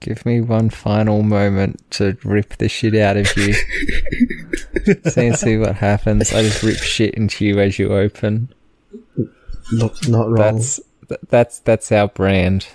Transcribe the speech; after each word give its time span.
Give 0.00 0.24
me 0.24 0.40
one 0.40 0.70
final 0.70 1.22
moment 1.22 1.88
to 1.92 2.16
rip 2.24 2.56
the 2.56 2.68
shit 2.68 2.94
out 2.94 3.18
of 3.18 3.36
you. 3.36 3.52
see 5.10 5.26
and 5.26 5.36
see 5.38 5.58
what 5.58 5.76
happens. 5.76 6.32
I 6.32 6.42
just 6.42 6.62
rip 6.62 6.78
shit 6.78 7.14
into 7.14 7.44
you 7.44 7.60
as 7.60 7.78
you 7.78 7.92
open. 7.92 8.52
Not, 9.72 10.08
not 10.08 10.30
wrong. 10.30 10.36
That's 10.36 10.80
that's 11.28 11.58
that's 11.60 11.92
our 11.92 12.08
brand. 12.08 12.68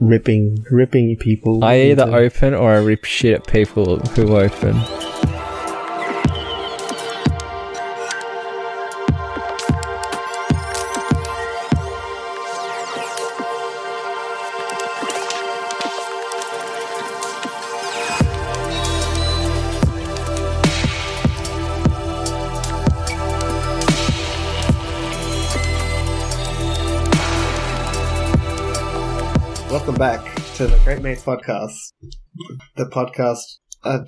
ripping, 0.00 0.66
ripping 0.70 1.16
people. 1.16 1.64
I 1.64 1.76
either 1.76 2.02
into- 2.04 2.16
open 2.16 2.54
or 2.54 2.74
I 2.74 2.78
rip 2.78 3.04
shit 3.04 3.34
at 3.34 3.46
people 3.46 3.98
who 4.00 4.36
open. 4.36 4.76
To 30.56 30.66
the 30.66 30.78
Great 30.84 31.02
Mates 31.02 31.22
Podcast. 31.22 31.92
The 32.76 32.86
podcast. 32.86 33.42
Uh, 33.84 33.98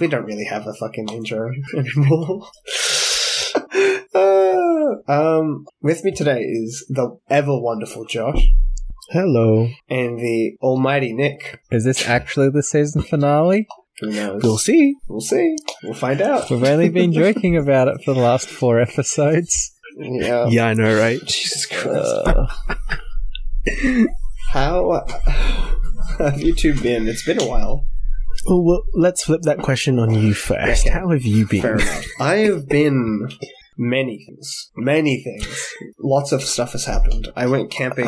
we 0.00 0.08
don't 0.08 0.24
really 0.24 0.44
have 0.46 0.66
a 0.66 0.74
fucking 0.74 1.08
intro 1.10 1.48
anymore. 1.76 2.48
uh, 4.12 4.88
um, 5.06 5.64
with 5.80 6.02
me 6.02 6.10
today 6.12 6.40
is 6.40 6.84
the 6.88 7.16
ever 7.30 7.56
wonderful 7.56 8.04
Josh 8.04 8.48
Hello. 9.10 9.68
and 9.88 10.18
the 10.18 10.56
almighty 10.60 11.12
Nick. 11.12 11.60
Is 11.70 11.84
this 11.84 12.08
actually 12.08 12.50
the 12.50 12.64
season 12.64 13.02
finale? 13.02 13.68
Who 14.00 14.10
knows? 14.10 14.42
We'll 14.42 14.58
see. 14.58 14.96
We'll 15.08 15.20
see. 15.20 15.56
We'll 15.84 15.94
find 15.94 16.20
out. 16.20 16.50
We've 16.50 16.64
only 16.64 16.88
been 16.88 17.12
joking 17.12 17.56
about 17.56 17.86
it 17.86 18.02
for 18.04 18.12
the 18.12 18.20
last 18.20 18.48
four 18.48 18.80
episodes. 18.80 19.70
Yeah. 19.96 20.48
Yeah, 20.48 20.66
I 20.66 20.74
know, 20.74 20.98
right? 20.98 21.20
Jesus 21.24 21.66
Christ. 21.66 21.94
Uh, 22.26 22.46
How 24.52 25.04
have 26.18 26.40
you 26.40 26.54
two 26.54 26.74
been? 26.80 27.08
It's 27.08 27.24
been 27.24 27.40
a 27.40 27.46
while. 27.46 27.86
Oh, 28.46 28.62
well, 28.62 28.82
let's 28.94 29.24
flip 29.24 29.42
that 29.42 29.58
question 29.58 29.98
on 29.98 30.10
you 30.10 30.34
first. 30.34 30.86
Okay. 30.86 30.94
How 30.98 31.10
have 31.10 31.22
you 31.24 31.46
been? 31.46 31.62
Fair 31.62 31.74
enough. 31.76 32.06
I 32.18 32.36
have 32.36 32.66
been 32.66 33.28
many 33.76 34.24
things. 34.24 34.70
Many 34.76 35.22
things. 35.22 35.68
Lots 35.98 36.32
of 36.32 36.42
stuff 36.42 36.72
has 36.72 36.84
happened. 36.84 37.28
I 37.36 37.46
went 37.46 37.70
camping. 37.70 38.06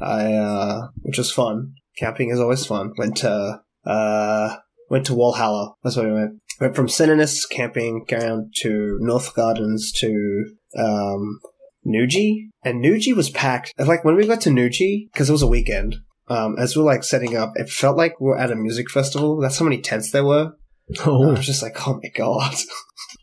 Uh, 0.00 0.04
I 0.04 0.32
uh 0.32 0.88
which 1.02 1.18
was 1.18 1.32
fun. 1.32 1.74
Camping 1.98 2.30
is 2.30 2.40
always 2.40 2.64
fun. 2.64 2.92
Went 2.96 3.18
to 3.18 3.60
uh 3.84 4.56
went 4.88 5.06
to 5.06 5.12
Walhalla. 5.12 5.74
That's 5.82 5.96
where 5.96 6.06
we 6.06 6.14
went. 6.14 6.40
Went 6.60 6.76
from 6.76 6.86
Sinanis 6.86 7.48
camping 7.48 8.04
down 8.08 8.50
to 8.62 8.98
North 9.00 9.34
Gardens 9.34 9.92
to 9.98 10.54
um 10.78 11.40
Noojee. 11.86 12.48
And 12.62 12.84
Noojee 12.84 13.16
was 13.16 13.30
packed. 13.30 13.74
Like 13.78 14.04
when 14.04 14.16
we 14.16 14.26
got 14.26 14.42
to 14.42 14.50
Noojee, 14.50 15.10
because 15.12 15.28
it 15.28 15.32
was 15.32 15.42
a 15.42 15.46
weekend, 15.46 15.96
um, 16.30 16.56
as 16.58 16.76
we're 16.76 16.84
like 16.84 17.02
setting 17.02 17.36
up, 17.36 17.52
it 17.56 17.68
felt 17.68 17.96
like 17.96 18.20
we're 18.20 18.38
at 18.38 18.52
a 18.52 18.56
music 18.56 18.88
festival. 18.88 19.40
That's 19.40 19.58
how 19.58 19.64
many 19.64 19.80
tents 19.80 20.12
there 20.12 20.24
were. 20.24 20.52
I 21.00 21.02
oh, 21.06 21.32
was 21.32 21.44
just 21.44 21.62
like, 21.62 21.86
oh 21.86 22.00
my 22.00 22.08
god. 22.14 22.54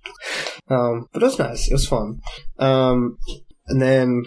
um, 0.69 1.08
but 1.14 1.23
it 1.23 1.25
was 1.25 1.39
nice. 1.39 1.69
It 1.69 1.73
was 1.73 1.88
fun. 1.88 2.19
Um, 2.59 3.17
and 3.67 3.81
then, 3.81 4.25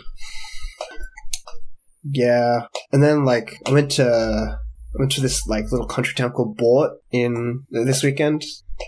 yeah, 2.02 2.66
and 2.90 3.02
then 3.02 3.26
like 3.26 3.54
I 3.66 3.72
went 3.72 3.90
to 3.92 4.58
I 4.94 4.98
went 4.98 5.12
to 5.12 5.20
this 5.20 5.46
like 5.46 5.70
little 5.70 5.86
country 5.86 6.14
town 6.14 6.32
called 6.32 6.58
Boort 6.58 6.94
in 7.12 7.64
this 7.70 8.02
weekend. 8.02 8.44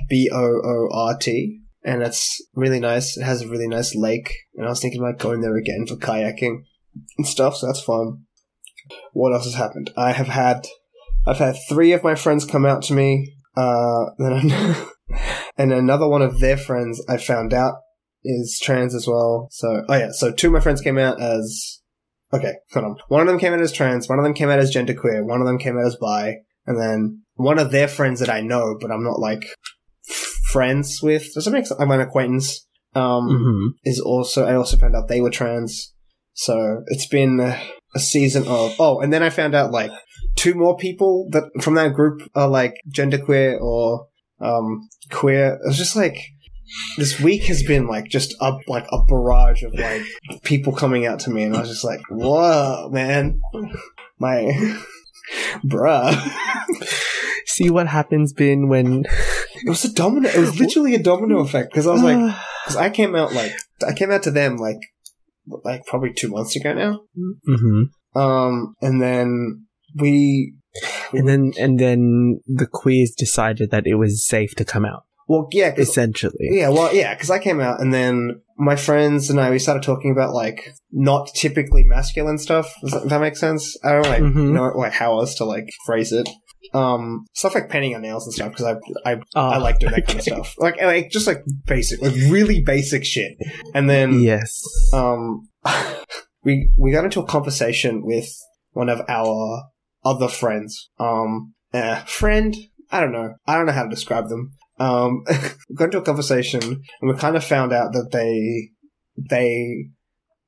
B 0.09 0.31
O 0.33 0.43
O 0.43 0.89
R 0.91 1.19
T. 1.19 1.61
And 1.85 2.03
it's 2.03 2.41
really 2.55 2.81
nice. 2.81 3.17
It 3.17 3.25
has 3.25 3.43
a 3.43 3.49
really 3.49 3.67
nice 3.67 3.95
lake, 3.95 4.33
and 4.55 4.65
I 4.65 4.69
was 4.69 4.81
thinking 4.81 5.01
about 5.01 5.19
going 5.19 5.41
there 5.41 5.57
again 5.57 5.85
for 5.87 5.97
kayaking 5.97 6.63
and 7.19 7.27
stuff. 7.27 7.57
So 7.57 7.67
that's 7.67 7.83
fun. 7.83 8.25
What 9.13 9.33
else 9.33 9.45
has 9.45 9.55
happened? 9.55 9.91
I 9.97 10.13
have 10.13 10.29
had, 10.29 10.67
I've 11.27 11.39
had 11.39 11.57
three 11.69 11.93
of 11.93 12.03
my 12.03 12.15
friends 12.15 12.45
come 12.45 12.67
out 12.67 12.83
to 12.85 12.95
me 12.95 13.35
uh, 13.57 14.07
and 15.57 15.73
another 15.73 16.09
one 16.09 16.23
of 16.23 16.41
their 16.41 16.57
friends 16.57 17.05
I 17.09 17.19
found 17.19 17.53
out 17.53 17.75
is 18.25 18.59
trans 18.63 18.95
as 18.95 19.07
well. 19.07 19.49
So, 19.51 19.85
oh 19.89 19.95
yeah, 19.95 20.11
so 20.13 20.33
two 20.33 20.49
of 20.49 20.53
my 20.53 20.61
friends 20.61 20.81
came 20.81 20.99
out 20.99 21.21
as 21.21 21.81
okay. 22.33 22.55
Hold 22.73 22.87
on, 22.87 22.97
one 23.09 23.21
of 23.21 23.27
them 23.27 23.39
came 23.39 23.53
out 23.53 23.61
as 23.61 23.73
trans, 23.73 24.09
one 24.09 24.19
of 24.19 24.25
them 24.25 24.35
came 24.35 24.49
out 24.49 24.59
as 24.59 24.75
genderqueer, 24.75 25.25
one 25.25 25.41
of 25.41 25.47
them 25.47 25.59
came 25.59 25.79
out 25.79 25.87
as 25.87 25.97
bi, 25.97 26.37
and 26.67 26.81
then 26.81 27.23
one 27.35 27.59
of 27.59 27.71
their 27.71 27.89
friends 27.89 28.21
that 28.21 28.31
I 28.31 28.41
know, 28.41 28.77
but 28.81 28.91
I'm 28.91 29.05
not 29.05 29.19
like 29.19 29.45
f- 30.09 30.41
friends 30.51 31.01
with. 31.03 31.35
Does 31.35 31.45
that 31.45 31.51
make 31.51 31.67
sense? 31.67 31.81
I'm 31.81 31.91
an 31.91 32.01
acquaintance. 32.01 32.67
Um, 32.95 33.29
hmm 33.29 33.69
is 33.85 33.99
also 34.01 34.45
I 34.45 34.55
also 34.55 34.77
found 34.77 34.95
out 34.95 35.09
they 35.09 35.21
were 35.21 35.31
trans. 35.31 35.95
So 36.35 36.83
it's 36.89 37.07
been 37.07 37.41
a 37.95 37.99
season 37.99 38.47
of 38.47 38.75
oh, 38.79 39.01
and 39.01 39.13
then 39.13 39.23
I 39.23 39.31
found 39.31 39.55
out 39.55 39.71
like 39.71 39.91
two 40.35 40.55
more 40.55 40.77
people 40.77 41.29
that 41.31 41.45
from 41.61 41.75
that 41.75 41.95
group 41.95 42.23
are 42.35 42.49
like 42.49 42.75
genderqueer 42.91 43.61
or 43.61 44.09
um 44.41 44.89
queer. 45.11 45.55
It 45.63 45.69
was 45.69 45.77
just 45.77 45.97
like 45.97 46.17
this 46.97 47.21
week 47.21 47.45
has 47.45 47.63
been 47.63 47.87
like 47.87 48.07
just 48.07 48.35
a 48.41 48.57
like 48.67 48.87
a 48.91 49.05
barrage 49.05 49.63
of 49.63 49.75
like 49.75 50.03
people 50.43 50.73
coming 50.73 51.07
out 51.07 51.21
to 51.21 51.31
me, 51.31 51.43
and 51.43 51.57
I 51.57 51.61
was 51.61 51.69
just 51.69 51.85
like, 51.85 52.01
whoa, 52.09 52.89
man, 52.91 53.41
my 54.19 54.43
bruh. 55.65 56.15
See 57.47 57.69
what 57.69 57.87
happens, 57.87 58.33
Bin, 58.33 58.69
when 58.69 59.05
It 59.05 59.69
was 59.69 59.85
a 59.85 59.93
domino. 59.93 60.29
It 60.29 60.39
was 60.39 60.59
literally 60.59 60.95
a 60.95 61.03
domino 61.03 61.41
effect 61.41 61.71
because 61.71 61.87
I 61.87 61.93
was 61.93 62.03
like, 62.03 62.17
because 62.65 62.77
I 62.77 62.91
came 62.91 63.15
out 63.15 63.33
like 63.33 63.53
I 63.87 63.93
came 63.93 64.11
out 64.11 64.23
to 64.25 64.31
them 64.31 64.57
like 64.57 64.79
like 65.47 65.85
probably 65.87 66.13
two 66.13 66.29
months 66.29 66.57
ago 66.57 66.73
now. 66.73 67.01
hmm 67.47 67.83
Um, 68.19 68.75
and 68.81 69.01
then 69.03 69.67
we, 69.99 70.55
and 71.13 71.29
then 71.29 71.53
and 71.59 71.79
then 71.79 72.41
the 72.47 72.67
queers 72.67 73.15
decided 73.17 73.71
that 73.71 73.87
it 73.87 73.97
was 73.97 74.27
safe 74.27 74.55
to 74.57 74.65
come 74.65 74.85
out. 74.85 75.05
well, 75.29 75.49
yeah, 75.53 75.75
Essentially, 75.77 76.49
yeah, 76.51 76.69
well, 76.69 76.95
yeah, 76.95 77.15
because 77.15 77.31
I 77.31 77.39
came 77.39 77.61
out, 77.61 77.81
and 77.81 77.93
then 77.93 78.41
my 78.59 78.77
friends 78.77 79.29
and 79.31 79.41
I 79.41 79.51
we 79.51 79.59
started 79.59 79.83
talking 79.83 80.11
about 80.13 80.35
like 80.35 80.73
not 80.91 81.31
typically 81.35 81.85
masculine 81.85 82.39
stuff. 82.39 82.73
Does 82.83 82.93
that, 82.93 83.09
that 83.09 83.21
make 83.21 83.37
sense? 83.37 83.77
I 83.85 83.93
don't 83.93 84.07
like 84.09 84.23
Mhm. 84.23 84.53
know 84.53 84.65
like 84.77 84.93
how 84.93 85.19
else 85.19 85.35
to 85.37 85.45
like 85.45 85.69
phrase 85.87 86.13
it. 86.13 86.29
Um, 86.75 87.27
stuff 87.35 87.55
like 87.55 87.69
painting 87.69 87.95
on 87.95 88.03
nails 88.03 88.27
and 88.27 88.33
stuff 88.35 88.51
because 88.53 88.65
I 88.65 89.11
I 89.11 89.13
I 89.15 89.21
Ah, 89.35 89.59
like 89.59 89.79
doing 89.79 89.93
that 89.93 90.07
kind 90.07 90.19
of 90.19 90.25
stuff. 90.25 90.55
Like 90.59 90.81
like 90.81 91.11
just 91.11 91.27
like 91.27 91.43
basic, 91.67 92.01
like 92.01 92.15
really 92.31 92.63
basic 92.63 93.05
shit. 93.05 93.37
And 93.75 93.91
then 93.91 94.21
Yes. 94.21 94.63
um, 94.93 95.49
we 96.45 96.71
we 96.79 96.93
got 96.93 97.05
into 97.05 97.21
a 97.21 97.27
conversation 97.27 98.03
with 98.05 98.29
one 98.73 98.89
of 98.89 99.03
our 99.09 99.65
other 100.05 100.29
friends. 100.29 100.91
Um, 100.99 101.55
uh, 101.75 102.03
friend, 102.05 102.57
I 102.91 103.01
don't 103.01 103.13
know. 103.13 103.35
I 103.47 103.57
don't 103.57 103.67
know 103.67 103.73
how 103.73 103.85
to 103.85 103.91
describe 103.91 104.29
them. 104.29 104.53
Um, 104.79 105.25
we 105.69 105.77
got 105.77 105.87
into 105.87 105.99
a 105.99 106.03
conversation 106.03 106.63
and 106.63 107.11
we 107.11 107.15
kind 107.17 107.37
of 107.37 107.45
found 107.45 107.73
out 107.73 107.93
that 107.93 108.11
they 108.13 108.71
they 109.31 109.87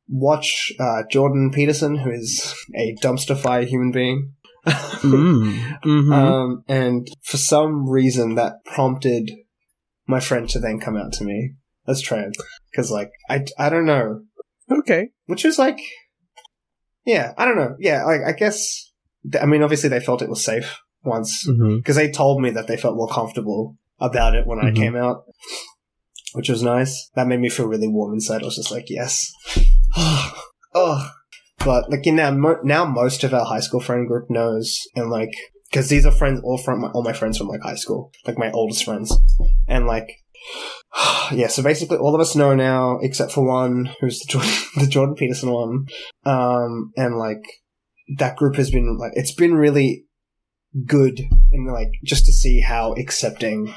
watch 0.08 0.72
uh, 0.80 1.02
Jordan 1.10 1.50
Peterson, 1.52 1.96
who 1.96 2.10
is 2.10 2.54
a 2.74 2.94
dumpster 3.02 3.36
fire 3.36 3.64
human 3.64 3.90
being. 3.92 4.32
Mm. 4.66 5.78
hmm 5.82 6.12
Um, 6.12 6.64
and 6.68 7.06
for 7.22 7.36
some 7.36 7.88
reason 7.88 8.34
that 8.36 8.64
prompted 8.64 9.30
my 10.06 10.20
friend 10.20 10.48
to 10.50 10.58
then 10.58 10.80
come 10.80 10.96
out 10.96 11.12
to 11.14 11.24
me 11.24 11.52
as 11.86 12.00
trans. 12.02 12.36
Cause 12.74 12.90
like, 12.90 13.10
I, 13.28 13.44
I 13.58 13.68
don't 13.68 13.86
know. 13.86 14.22
okay. 14.70 15.08
Which 15.26 15.44
was 15.44 15.58
like, 15.58 15.78
yeah, 17.06 17.32
I 17.36 17.44
don't 17.44 17.56
know. 17.56 17.76
Yeah, 17.78 18.04
like, 18.04 18.20
I 18.26 18.32
guess, 18.32 18.90
th- 19.30 19.42
I 19.42 19.46
mean, 19.46 19.62
obviously 19.62 19.88
they 19.90 20.00
felt 20.00 20.22
it 20.22 20.28
was 20.30 20.42
safe 20.44 20.78
once. 21.02 21.44
hmm 21.46 21.80
Cause 21.84 21.96
they 21.96 22.10
told 22.10 22.40
me 22.42 22.50
that 22.50 22.66
they 22.66 22.76
felt 22.76 22.96
more 22.96 23.08
comfortable 23.08 23.76
about 24.00 24.34
it 24.34 24.46
when 24.46 24.58
I 24.58 24.70
Mhm. 24.70 24.76
came 24.76 24.96
out. 24.96 25.24
Which 26.32 26.48
was 26.48 26.62
nice. 26.62 27.10
That 27.14 27.28
made 27.28 27.38
me 27.40 27.48
feel 27.48 27.66
really 27.68 27.86
warm 27.88 28.14
inside. 28.14 28.42
I 28.42 28.46
was 28.46 28.56
just 28.56 28.72
like, 28.72 28.86
yes. 28.88 29.30
oh. 30.74 31.10
But 31.64 31.90
like, 31.90 32.04
you 32.04 32.12
know, 32.12 32.30
mo- 32.30 32.60
now 32.62 32.84
most 32.84 33.24
of 33.24 33.32
our 33.32 33.46
high 33.46 33.60
school 33.60 33.80
friend 33.80 34.06
group 34.06 34.28
knows, 34.28 34.80
and 34.94 35.10
like, 35.10 35.32
because 35.70 35.88
these 35.88 36.04
are 36.04 36.12
friends, 36.12 36.40
all 36.44 36.58
from 36.58 36.82
my, 36.82 36.88
all 36.88 37.02
my 37.02 37.14
friends 37.14 37.38
from 37.38 37.48
like 37.48 37.62
high 37.62 37.74
school, 37.74 38.12
like 38.26 38.36
my 38.36 38.50
oldest 38.50 38.84
friends, 38.84 39.16
and 39.66 39.86
like, 39.86 40.08
yeah. 41.32 41.48
So 41.48 41.62
basically, 41.62 41.96
all 41.96 42.14
of 42.14 42.20
us 42.20 42.36
know 42.36 42.54
now, 42.54 42.98
except 43.00 43.32
for 43.32 43.46
one, 43.46 43.90
who's 44.00 44.20
the 44.20 44.26
Jordan, 44.28 44.52
the 44.76 44.86
Jordan 44.86 45.14
Peterson 45.14 45.50
one, 45.50 45.86
um, 46.26 46.92
and 46.96 47.16
like 47.16 47.42
that 48.18 48.36
group 48.36 48.56
has 48.56 48.70
been 48.70 48.98
like, 48.98 49.12
it's 49.14 49.34
been 49.34 49.54
really 49.54 50.04
good, 50.86 51.20
and 51.50 51.72
like 51.72 51.92
just 52.04 52.26
to 52.26 52.32
see 52.32 52.60
how 52.60 52.92
accepting 52.92 53.74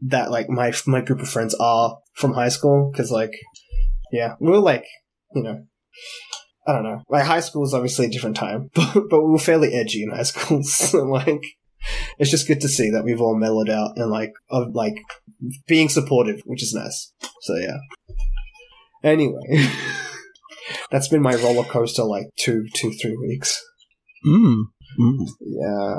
that 0.00 0.32
like 0.32 0.48
my 0.48 0.72
my 0.86 1.00
group 1.00 1.20
of 1.20 1.28
friends 1.28 1.54
are 1.60 1.98
from 2.14 2.34
high 2.34 2.48
school, 2.48 2.90
because 2.90 3.12
like, 3.12 3.32
yeah, 4.10 4.34
we 4.40 4.50
were 4.50 4.58
like, 4.58 4.84
you 5.32 5.44
know. 5.44 5.64
I 6.66 6.72
don't 6.72 6.84
know. 6.84 7.02
Like 7.08 7.24
high 7.24 7.40
school 7.40 7.64
is 7.64 7.74
obviously 7.74 8.06
a 8.06 8.10
different 8.10 8.36
time, 8.36 8.70
but 8.74 8.94
but 9.08 9.22
we 9.22 9.32
were 9.32 9.38
fairly 9.38 9.72
edgy 9.74 10.02
in 10.02 10.10
high 10.10 10.22
school. 10.22 10.62
So 10.64 11.04
like, 11.04 11.42
it's 12.18 12.30
just 12.30 12.46
good 12.46 12.60
to 12.60 12.68
see 12.68 12.90
that 12.90 13.04
we've 13.04 13.20
all 13.20 13.36
mellowed 13.36 13.70
out 13.70 13.92
and 13.96 14.10
like 14.10 14.32
of 14.50 14.74
like 14.74 14.96
being 15.66 15.88
supportive, 15.88 16.42
which 16.44 16.62
is 16.62 16.74
nice. 16.74 17.12
So 17.42 17.56
yeah. 17.56 17.78
Anyway, 19.02 19.68
that's 20.90 21.08
been 21.08 21.22
my 21.22 21.34
roller 21.34 21.64
coaster 21.64 22.04
like 22.04 22.26
two, 22.38 22.66
two, 22.74 22.92
three 22.92 23.16
weeks. 23.16 23.64
Mm. 24.26 24.64
Mm. 25.00 25.28
Yeah. 25.40 25.94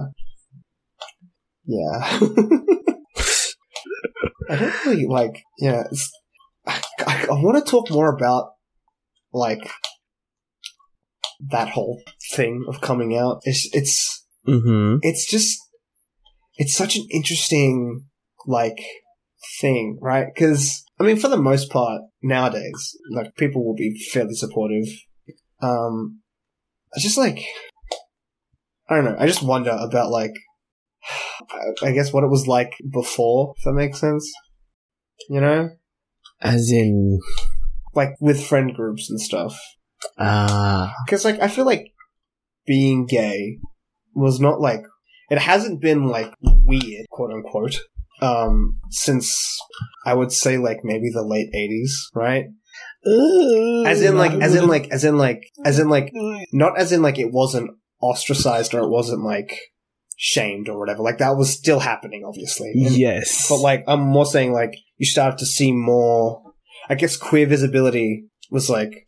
Yeah. 1.65 2.19
I 4.51 4.55
don't 4.57 4.85
really 4.85 5.05
like. 5.07 5.43
Yeah, 5.59 5.83
I, 6.67 6.81
I, 7.07 7.25
I 7.29 7.33
want 7.33 7.63
to 7.63 7.69
talk 7.69 7.89
more 7.89 8.13
about 8.13 8.51
like 9.33 9.71
that 11.49 11.69
whole 11.69 12.01
thing 12.35 12.65
of 12.67 12.81
coming 12.81 13.15
out. 13.17 13.41
It's 13.43 13.67
it's 13.73 14.17
Mm-hmm. 14.47 14.97
it's 15.03 15.29
just 15.29 15.59
it's 16.55 16.75
such 16.75 16.95
an 16.95 17.05
interesting 17.11 18.05
like 18.47 18.79
thing, 19.59 19.99
right? 20.01 20.25
Because 20.33 20.83
I 20.99 21.03
mean, 21.03 21.17
for 21.17 21.27
the 21.27 21.38
most 21.38 21.69
part 21.69 22.01
nowadays, 22.23 22.95
like 23.11 23.35
people 23.35 23.63
will 23.63 23.75
be 23.75 23.95
fairly 24.11 24.33
supportive. 24.33 24.85
Um, 25.61 26.21
it's 26.93 27.03
just 27.03 27.19
like 27.19 27.43
I 28.89 28.95
don't 28.95 29.05
know. 29.05 29.15
I 29.19 29.27
just 29.27 29.43
wonder 29.43 29.77
about 29.79 30.09
like 30.09 30.33
I- 31.51 31.73
I 31.88 31.91
guess 31.91 32.11
what 32.11 32.23
it 32.23 32.29
was 32.31 32.47
like 32.47 32.73
before. 32.91 33.53
If 33.57 33.63
that 33.65 33.73
makes 33.73 33.99
sense, 33.99 34.31
you 35.29 35.39
know, 35.39 35.69
As 36.41 36.71
in, 36.71 37.19
like 37.93 38.15
with 38.19 38.43
friend 38.43 38.73
groups 38.73 39.07
and 39.09 39.21
stuff. 39.21 39.55
Ah, 40.18 40.94
Because 41.06 41.25
like 41.25 41.39
I 41.42 41.48
feel 41.48 41.65
like 41.65 41.94
being 42.65 43.06
gay 43.06 43.57
was 44.13 44.39
not 44.39 44.59
like 44.59 44.81
it 45.30 45.38
hasn't 45.39 45.81
been 45.81 46.07
like 46.07 46.31
weird, 46.42 47.06
quote 47.09 47.31
unquote, 47.31 47.80
um, 48.21 48.77
since 48.89 49.57
I 50.06 50.13
would 50.13 50.31
say 50.31 50.57
like 50.57 50.80
maybe 50.83 51.09
the 51.13 51.24
late 51.25 51.50
eighties, 51.53 51.98
right? 52.13 52.45
As 53.88 54.01
in 54.01 54.18
like 54.18 54.33
as 54.33 54.56
in 54.56 54.68
like 54.68 54.88
as 54.92 55.03
in 55.03 55.18
like 55.18 55.44
as 55.65 55.80
in 55.80 55.89
like 55.89 56.12
not 56.53 56.77
as 56.77 56.92
in 56.92 57.01
like 57.01 57.18
it 57.18 57.31
wasn't 57.31 57.71
ostracized 58.01 58.74
or 58.74 58.81
it 58.81 58.89
wasn't 58.89 59.24
like 59.24 59.57
shamed 60.18 60.69
or 60.69 60.77
whatever. 60.80 61.01
Like 61.01 61.18
that 61.18 61.36
was 61.38 61.51
still 61.51 61.80
happening, 61.80 62.24
obviously. 62.27 62.71
And- 62.75 62.92
yes, 62.92 63.48
but 63.50 63.57
like 63.59 63.83
I'm 63.88 64.01
more 64.01 64.25
saying 64.25 64.53
like 64.53 64.75
you 64.98 65.06
started 65.07 65.39
to 65.39 65.45
see 65.45 65.71
more 65.71 66.44
I 66.89 66.95
guess 66.95 67.18
queer 67.18 67.48
visibility 67.48 68.25
was 68.51 68.69
like 68.69 69.07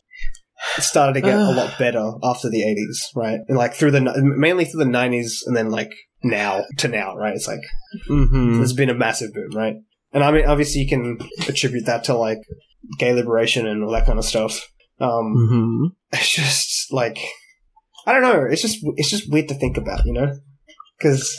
it 0.78 0.84
started 0.84 1.14
to 1.14 1.22
get 1.22 1.38
a 1.38 1.52
lot 1.52 1.78
better 1.78 2.14
after 2.24 2.50
the 2.50 2.62
80s, 2.62 3.16
right? 3.16 3.40
And 3.48 3.58
like 3.58 3.74
through 3.74 3.92
the 3.92 4.02
mainly 4.24 4.66
through 4.66 4.84
the 4.84 4.90
90s 4.90 5.40
and 5.46 5.56
then 5.56 5.70
like 5.70 5.94
now 6.24 6.66
to 6.78 6.88
now, 6.88 7.16
right? 7.16 7.36
It's 7.36 7.48
like 7.48 7.64
mm-hmm. 8.10 8.58
there's 8.58 8.74
been 8.74 8.90
a 8.90 8.96
massive 8.96 9.34
boom, 9.34 9.52
right? 9.56 9.76
And 10.12 10.24
I 10.24 10.32
mean 10.32 10.46
obviously 10.46 10.82
you 10.82 10.90
can 10.90 11.20
attribute 11.48 11.86
that 11.86 12.04
to 12.06 12.16
like 12.16 12.40
gay 12.98 13.14
liberation 13.14 13.68
and 13.68 13.84
all 13.84 13.92
that 13.92 14.06
kind 14.06 14.20
of 14.20 14.26
stuff. 14.26 14.60
Um 15.00 15.36
Mm-hmm. 15.36 15.86
it's 16.14 16.36
just 16.36 16.94
like 16.94 17.18
I 18.06 18.14
don't 18.14 18.22
know. 18.22 18.46
It's 18.50 18.62
just 18.62 18.80
it's 18.96 19.10
just 19.10 19.32
weird 19.32 19.48
to 19.50 19.56
think 19.56 19.78
about, 19.78 20.06
you 20.06 20.14
know, 20.14 20.34
because 20.98 21.36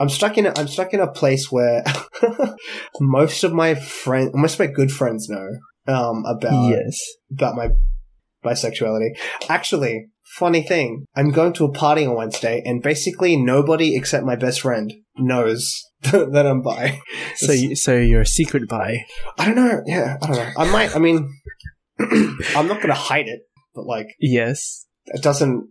I'm 0.00 0.08
stuck 0.08 0.38
in 0.38 0.46
a, 0.46 0.52
I'm 0.56 0.68
stuck 0.68 0.94
in 0.94 1.00
a 1.00 1.10
place 1.10 1.52
where 1.52 1.84
most 3.00 3.44
of 3.44 3.52
my 3.52 3.74
friends, 3.74 4.30
most 4.34 4.54
of 4.54 4.60
my 4.60 4.66
good 4.66 4.90
friends 4.90 5.28
know 5.28 5.48
um, 5.86 6.24
about 6.26 6.70
yes. 6.70 6.98
about 7.32 7.56
my 7.56 7.68
bisexuality. 8.44 9.10
Actually, 9.48 10.08
funny 10.36 10.62
thing, 10.62 11.06
I'm 11.14 11.30
going 11.30 11.52
to 11.54 11.64
a 11.64 11.72
party 11.72 12.06
on 12.06 12.16
Wednesday, 12.16 12.62
and 12.64 12.82
basically 12.82 13.36
nobody 13.36 13.96
except 13.96 14.24
my 14.24 14.36
best 14.36 14.60
friend 14.60 14.92
knows 15.16 15.82
that 16.02 16.46
I'm 16.46 16.62
bi. 16.62 17.00
So, 17.36 17.52
you, 17.52 17.76
so 17.76 17.96
you're 17.96 18.22
a 18.22 18.26
secret 18.26 18.68
bi. 18.68 19.04
I 19.38 19.46
don't 19.46 19.56
know. 19.56 19.82
Yeah, 19.86 20.16
I 20.22 20.26
don't 20.26 20.36
know. 20.36 20.50
I 20.56 20.70
might. 20.70 20.96
I 20.96 20.98
mean, 20.98 21.32
I'm 21.98 22.68
not 22.68 22.76
going 22.76 22.88
to 22.88 22.94
hide 22.94 23.28
it, 23.28 23.40
but 23.74 23.86
like. 23.86 24.08
Yes. 24.20 24.86
it 25.06 25.22
doesn't 25.22 25.68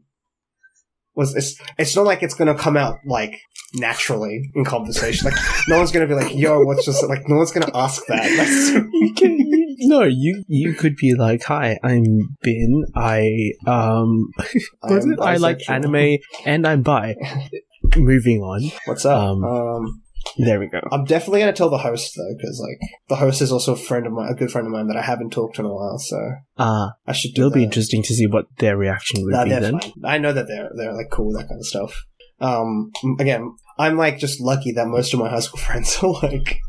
was 1.16 1.36
it's 1.36 1.60
it's 1.78 1.96
not 1.96 2.06
like 2.06 2.24
it's 2.24 2.34
gonna 2.34 2.56
come 2.56 2.78
out 2.78 3.00
like 3.06 3.40
naturally 3.74 4.50
in 4.56 4.64
conversation. 4.64 5.30
Like 5.30 5.40
no 5.68 5.78
one's 5.78 5.92
gonna 5.92 6.08
be 6.08 6.14
like, 6.14 6.34
"Yo, 6.36 6.62
what's 6.62 6.86
just 6.86 7.04
like?" 7.08 7.28
No 7.28 7.38
one's 7.38 7.52
gonna 7.52 7.72
ask 7.74 8.06
that. 8.08 8.24
That's, 8.38 8.70
you 8.94 9.14
can, 9.14 9.38
no, 9.82 10.04
you 10.04 10.44
you 10.48 10.74
could 10.74 10.96
be 10.96 11.14
like, 11.14 11.44
"Hi, 11.44 11.78
I'm 11.84 12.04
Bin. 12.42 12.86
I 12.96 13.52
um, 13.68 14.30
it? 14.40 15.20
I 15.20 15.38
like 15.38 15.70
anime 15.70 16.18
and 16.46 16.66
I'm 16.68 16.82
bi." 16.84 17.16
Moving 17.98 18.42
on. 18.42 18.72
What's 18.86 19.06
up? 19.06 19.18
Um, 19.22 19.44
Um, 19.44 20.02
There 20.38 20.60
we 20.60 20.68
go. 20.68 20.80
I'm 20.92 21.04
definitely 21.06 21.40
gonna 21.42 21.52
tell 21.52 21.70
the 21.70 21.78
host 21.80 22.14
though, 22.16 22.34
because 22.38 22.60
like 22.62 22.80
the 23.10 23.16
host 23.16 23.42
is 23.42 23.52
also 23.52 23.74
a 23.74 23.78
friend 23.78 24.06
of 24.08 24.14
mine, 24.14 24.30
a 24.32 24.36
good 24.36 24.52
friend 24.52 24.68
of 24.68 24.72
mine 24.72 24.88
that 24.88 24.96
I 24.98 25.02
haven't 25.02 25.32
talked 25.32 25.56
to 25.56 25.62
in 25.62 25.66
a 25.66 25.74
while. 25.74 25.98
So 25.98 26.18
Ah, 26.58 26.94
I 27.08 27.12
should 27.12 27.34
do. 27.34 27.42
it'll 27.42 27.52
be 27.52 27.64
interesting 27.64 28.02
to 28.04 28.14
see 28.14 28.28
what 28.28 28.46
their 28.60 28.78
reaction 28.78 29.24
would 29.24 29.34
Nah, 29.34 29.44
be 29.44 29.50
then. 29.50 29.80
fine. 29.80 29.92
I 30.06 30.18
know 30.20 30.32
that 30.32 30.48
they're 30.48 30.70
they're 30.78 30.94
like 30.94 31.10
cool 31.12 31.28
with 31.28 31.38
that 31.38 31.48
kind 31.50 31.60
of 31.60 31.66
stuff. 31.66 32.06
Um, 32.40 32.92
again, 33.20 33.54
I'm 33.78 33.98
like 33.98 34.20
just 34.20 34.40
lucky 34.40 34.72
that 34.74 34.88
most 34.88 35.14
of 35.14 35.20
my 35.20 35.30
high 35.30 35.40
school 35.42 35.60
friends 35.68 35.98
are 36.02 36.14
like 36.24 36.60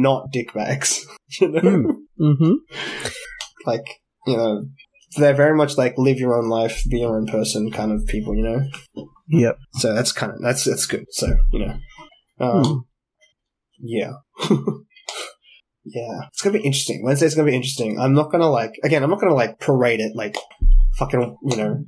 not 0.00 0.32
dickbags. 0.34 1.00
You 1.40 1.48
know, 1.48 1.60
Hmm. 1.60 1.90
Mm-hmm. 2.20 2.52
like 3.64 3.86
you 4.26 4.36
know, 4.36 4.64
they're 5.16 5.32
very 5.34 5.56
much 5.56 5.78
like 5.78 5.94
live 5.96 6.18
your 6.18 6.36
own 6.36 6.48
life, 6.50 6.82
be 6.90 7.00
your 7.00 7.16
own 7.16 7.26
person 7.26 7.70
kind 7.70 7.90
of 7.90 8.06
people. 8.06 8.34
You 8.36 8.42
know, 8.42 9.04
Yep. 9.28 9.56
so 9.74 9.94
that's 9.94 10.12
kind 10.12 10.32
of 10.32 10.42
that's 10.42 10.64
that's 10.64 10.84
good. 10.86 11.06
So 11.10 11.34
you 11.52 11.66
know, 11.66 11.74
um, 12.40 12.64
Hmm. 12.64 12.78
yeah. 13.80 14.12
Yeah, 15.84 16.20
it's 16.28 16.40
gonna 16.42 16.58
be 16.58 16.64
interesting. 16.64 17.02
Wednesday's 17.02 17.34
gonna 17.34 17.50
be 17.50 17.56
interesting. 17.56 17.98
I'm 17.98 18.14
not 18.14 18.30
gonna 18.30 18.48
like 18.48 18.70
again. 18.84 19.02
I'm 19.02 19.10
not 19.10 19.20
gonna 19.20 19.34
like 19.34 19.58
parade 19.58 19.98
it 19.98 20.12
like 20.14 20.36
fucking 20.96 21.36
you 21.42 21.56
know, 21.56 21.84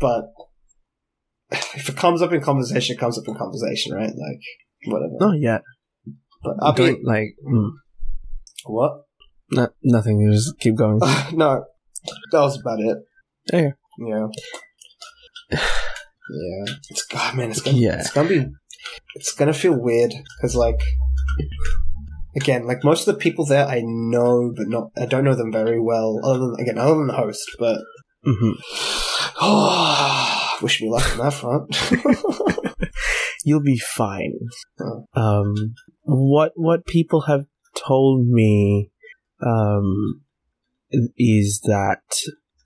but 0.00 0.24
if 1.52 1.88
it 1.88 1.96
comes 1.96 2.22
up 2.22 2.32
in 2.32 2.40
conversation, 2.40 2.96
it 2.96 2.98
comes 2.98 3.16
up 3.18 3.28
in 3.28 3.36
conversation, 3.36 3.94
right? 3.94 4.10
Like 4.10 4.40
whatever. 4.86 5.12
Not 5.20 5.38
yeah. 5.38 5.58
But 6.42 6.56
I'll 6.62 6.72
be 6.72 6.86
Don't 6.86 7.04
like 7.04 7.36
mm, 7.46 7.70
what? 8.64 9.04
no, 9.50 9.68
nothing. 9.82 10.30
Just 10.32 10.58
keep 10.58 10.76
going. 10.76 10.98
no, 11.32 11.64
that 12.32 12.40
was 12.40 12.60
about 12.60 12.80
it. 12.80 12.98
Okay. 13.52 13.72
Yeah. 13.98 14.28
Yeah. 15.50 16.64
It's 16.88 17.04
God, 17.06 17.36
man. 17.36 17.50
It's 17.50 17.60
gonna. 17.60 17.76
Yeah. 17.76 18.00
It's 18.00 18.12
gonna 18.12 18.28
be. 18.28 18.46
It's 19.14 19.34
gonna 19.34 19.52
feel 19.52 19.78
weird 19.78 20.12
because 20.36 20.54
like. 20.54 20.80
Again, 22.36 22.64
like 22.64 22.84
most 22.84 23.08
of 23.08 23.14
the 23.14 23.20
people 23.20 23.44
there, 23.44 23.66
I 23.66 23.82
know, 23.84 24.52
but 24.56 24.68
not 24.68 24.92
I 24.96 25.04
don't 25.04 25.24
know 25.24 25.34
them 25.34 25.50
very 25.50 25.80
well. 25.80 26.20
Other 26.22 26.38
than 26.38 26.60
again, 26.60 26.78
other 26.78 26.94
than 26.94 27.08
the 27.08 27.14
host, 27.14 27.44
but 27.58 27.80
hmm 28.24 28.52
oh, 29.40 30.58
wish 30.62 30.80
me 30.80 30.88
luck 30.88 31.10
on 31.12 31.18
that 31.18 31.34
front. 31.34 32.86
You'll 33.44 33.62
be 33.62 33.78
fine. 33.78 34.38
Oh. 34.80 35.06
Um, 35.14 35.54
what 36.02 36.52
what 36.56 36.86
people 36.86 37.22
have 37.22 37.46
told 37.76 38.26
me, 38.26 38.90
um, 39.44 40.22
is 41.16 41.60
that 41.64 42.02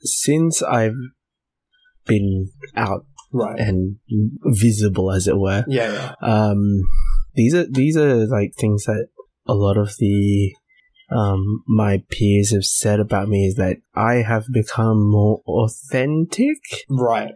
since 0.01 0.63
I've 0.63 0.97
been 2.07 2.51
out 2.77 3.07
right. 3.33 3.59
and 3.59 3.97
visible, 4.45 5.13
as 5.13 5.27
it 5.27 5.39
were, 5.39 5.65
Yeah, 5.67 6.15
yeah. 6.23 6.49
um, 6.49 6.83
these 7.35 7.55
are 7.55 7.67
these 7.67 7.97
are 7.97 8.27
like 8.27 8.55
things 8.55 8.85
that 8.85 9.09
a 9.47 9.55
lot 9.55 9.77
of 9.77 9.95
the 9.99 10.55
um 11.11 11.63
my 11.69 12.03
peers 12.11 12.51
have 12.53 12.65
said 12.65 12.99
about 12.99 13.29
me 13.29 13.47
is 13.47 13.57
that 13.57 13.77
I 13.95 14.17
have 14.17 14.47
become 14.53 15.11
more 15.11 15.43
authentic. 15.47 16.59
Right. 16.89 17.33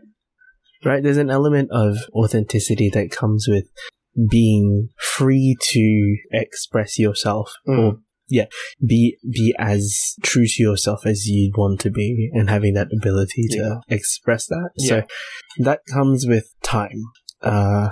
Right? 0.85 1.03
There's 1.03 1.17
an 1.17 1.31
element 1.31 1.71
of 1.73 1.97
authenticity 2.15 2.89
that 2.91 3.11
comes 3.11 3.47
with 3.49 3.69
being 4.31 4.89
free 4.99 5.57
to 5.73 6.17
express 6.33 6.99
yourself 6.99 7.53
Mm. 7.67 7.79
or 7.79 7.99
yeah, 8.31 8.45
be 8.87 9.17
be 9.31 9.55
as 9.59 10.15
true 10.23 10.47
to 10.47 10.63
yourself 10.63 11.07
as 11.07 11.27
you'd 11.27 11.57
want 11.57 11.81
to 11.81 11.91
be 11.91 12.29
and 12.35 12.51
having 12.51 12.75
that 12.75 12.89
ability 12.93 13.45
to 13.51 13.57
Yeah. 13.59 13.75
express 13.97 14.47
that. 14.49 14.71
Yeah. 14.77 14.89
So 14.89 15.03
that 15.65 15.81
comes 15.91 16.27
with 16.27 16.47
time. 16.63 17.03
Uh 17.43 17.91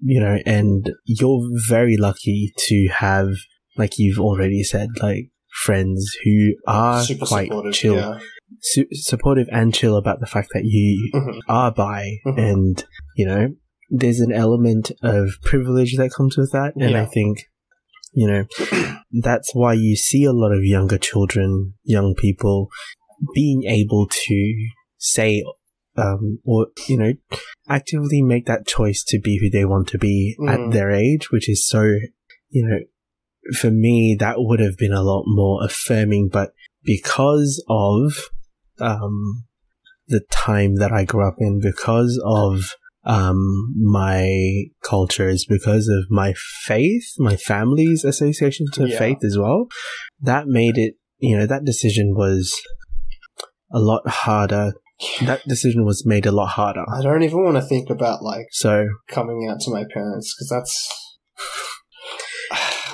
you 0.00 0.20
know, 0.20 0.38
and 0.46 0.92
you're 1.04 1.42
very 1.68 1.96
lucky 1.96 2.52
to 2.68 2.88
have 2.98 3.28
like 3.76 3.98
you've 3.98 4.20
already 4.20 4.62
said, 4.62 4.88
like 5.02 5.30
friends 5.64 6.16
who 6.24 6.54
are 6.66 7.02
Super 7.04 7.26
quite 7.26 7.48
supportive. 7.48 7.74
chill, 7.74 7.96
Yeah. 7.96 8.18
su- 8.60 8.88
supportive 8.92 9.48
and 9.52 9.74
chill 9.74 9.96
about 9.96 10.20
the 10.20 10.26
fact 10.26 10.48
that 10.54 10.64
you 10.64 11.10
Mhm. 11.14 11.40
are 11.48 11.72
bi 11.72 12.18
Mhm. 12.26 12.38
and 12.50 12.84
you 13.16 13.26
know 13.26 13.48
there's 13.88 14.20
an 14.20 14.32
element 14.32 14.90
of 15.02 15.30
privilege 15.42 15.96
that 15.96 16.12
comes 16.16 16.36
with 16.36 16.52
that 16.52 16.72
and 16.76 16.96
i 16.96 17.04
think 17.06 17.38
you 18.12 18.26
know 18.26 18.44
that's 19.22 19.54
why 19.54 19.72
you 19.72 19.96
see 19.96 20.24
a 20.24 20.32
lot 20.32 20.52
of 20.52 20.64
younger 20.64 20.98
children 20.98 21.74
young 21.84 22.14
people 22.14 22.68
being 23.34 23.64
able 23.64 24.06
to 24.10 24.54
say 24.98 25.42
um, 25.98 26.38
or 26.44 26.68
you 26.88 26.96
know, 26.96 27.12
actively 27.68 28.22
make 28.22 28.46
that 28.46 28.66
choice 28.66 29.02
to 29.08 29.18
be 29.18 29.38
who 29.38 29.50
they 29.50 29.64
want 29.64 29.88
to 29.88 29.98
be 29.98 30.36
Mm. 30.38 30.48
at 30.48 30.72
their 30.72 30.90
age, 30.90 31.30
which 31.30 31.48
is 31.48 31.66
so, 31.66 31.82
you 32.50 32.66
know, 32.66 32.78
for 33.58 33.70
me 33.70 34.16
that 34.18 34.36
would 34.38 34.60
have 34.60 34.76
been 34.76 34.92
a 34.92 35.02
lot 35.02 35.24
more 35.26 35.64
affirming. 35.64 36.28
But 36.28 36.52
because 36.84 37.62
of 37.68 38.12
um, 38.78 39.44
the 40.06 40.20
time 40.30 40.76
that 40.76 40.92
I 40.92 41.04
grew 41.04 41.26
up 41.26 41.36
in, 41.38 41.60
because 41.60 42.20
of 42.24 42.76
um, 43.08 43.74
my 43.82 44.64
is 45.18 45.46
because 45.48 45.88
of 45.88 46.10
my 46.10 46.34
faith, 46.64 47.14
my 47.18 47.36
family's 47.36 48.04
association 48.04 48.66
to 48.74 48.86
Yeah. 48.86 48.98
faith 48.98 49.24
as 49.24 49.38
well, 49.38 49.66
that 50.20 50.46
made 50.46 50.76
it, 50.76 50.94
you 51.18 51.36
know, 51.36 51.46
that 51.46 51.64
decision 51.64 52.14
was 52.14 52.54
a 53.72 53.80
lot 53.80 54.02
harder. 54.06 54.74
That 55.22 55.42
decision 55.48 55.84
was 55.84 56.04
made 56.04 56.26
a 56.26 56.32
lot 56.32 56.50
harder. 56.50 56.84
I 56.92 57.02
don't 57.02 57.22
even 57.22 57.42
want 57.42 57.56
to 57.56 57.62
think 57.62 57.88
about 57.88 58.22
like 58.22 58.46
So, 58.50 58.86
coming 59.08 59.48
out 59.48 59.60
to 59.60 59.70
my 59.70 59.84
parents 59.92 60.34
because 60.34 60.48
that's. 60.50 60.88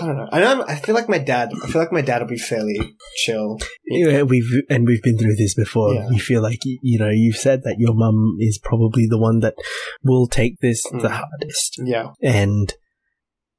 I 0.01 0.07
don't 0.07 0.17
know. 0.17 0.29
I 0.33 0.41
know. 0.41 0.65
I 0.67 0.77
feel 0.77 0.95
like 0.95 1.09
my 1.09 1.19
dad. 1.19 1.51
I 1.63 1.67
feel 1.69 1.81
like 1.81 1.93
my 1.93 2.01
dad 2.01 2.21
will 2.21 2.29
be 2.29 2.39
fairly 2.39 2.79
chill. 3.25 3.59
yeah, 3.87 4.23
we've, 4.23 4.51
and 4.69 4.87
we've 4.87 5.03
been 5.03 5.19
through 5.19 5.37
this 5.37 5.55
before. 5.55 5.95
Yeah. 5.95 6.09
You 6.11 6.19
feel 6.21 6.43
like, 6.43 6.61
you 6.65 6.99
know, 6.99 7.11
you've 7.11 7.37
said 7.37 7.63
that 7.65 7.77
your 7.79 7.95
mum 7.95 8.37
is 8.41 8.59
probably 8.63 9.07
the 9.09 9.19
one 9.19 9.41
that 9.41 9.55
will 10.03 10.27
take 10.27 10.59
this 10.61 10.83
the 10.85 11.09
Mm. 11.09 11.11
hardest. 11.11 11.81
Yeah. 11.85 12.09
And 12.23 12.73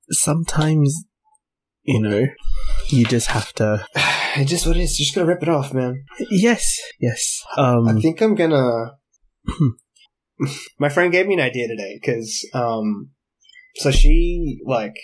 sometimes, 0.09 1.05
you 1.83 2.01
know, 2.01 2.25
you 2.89 3.05
just 3.05 3.27
have 3.27 3.53
to. 3.53 3.85
It 4.37 4.49
just 4.49 4.67
what 4.67 4.75
it 4.75 4.81
is. 4.81 4.99
You 4.99 5.05
just 5.05 5.15
gotta 5.15 5.27
rip 5.27 5.41
it 5.43 5.47
off, 5.47 5.73
man. 5.73 6.03
Yes, 6.29 6.77
yes. 6.99 7.41
Um, 7.55 7.87
I 7.87 7.93
think 8.01 8.19
I'm 8.21 8.35
gonna. 8.35 8.97
My 10.77 10.89
friend 10.89 11.09
gave 11.09 11.25
me 11.25 11.35
an 11.35 11.39
idea 11.39 11.69
today 11.69 11.97
because, 12.01 12.45
um, 12.53 13.11
so 13.77 13.91
she 13.91 14.59
like, 14.65 14.95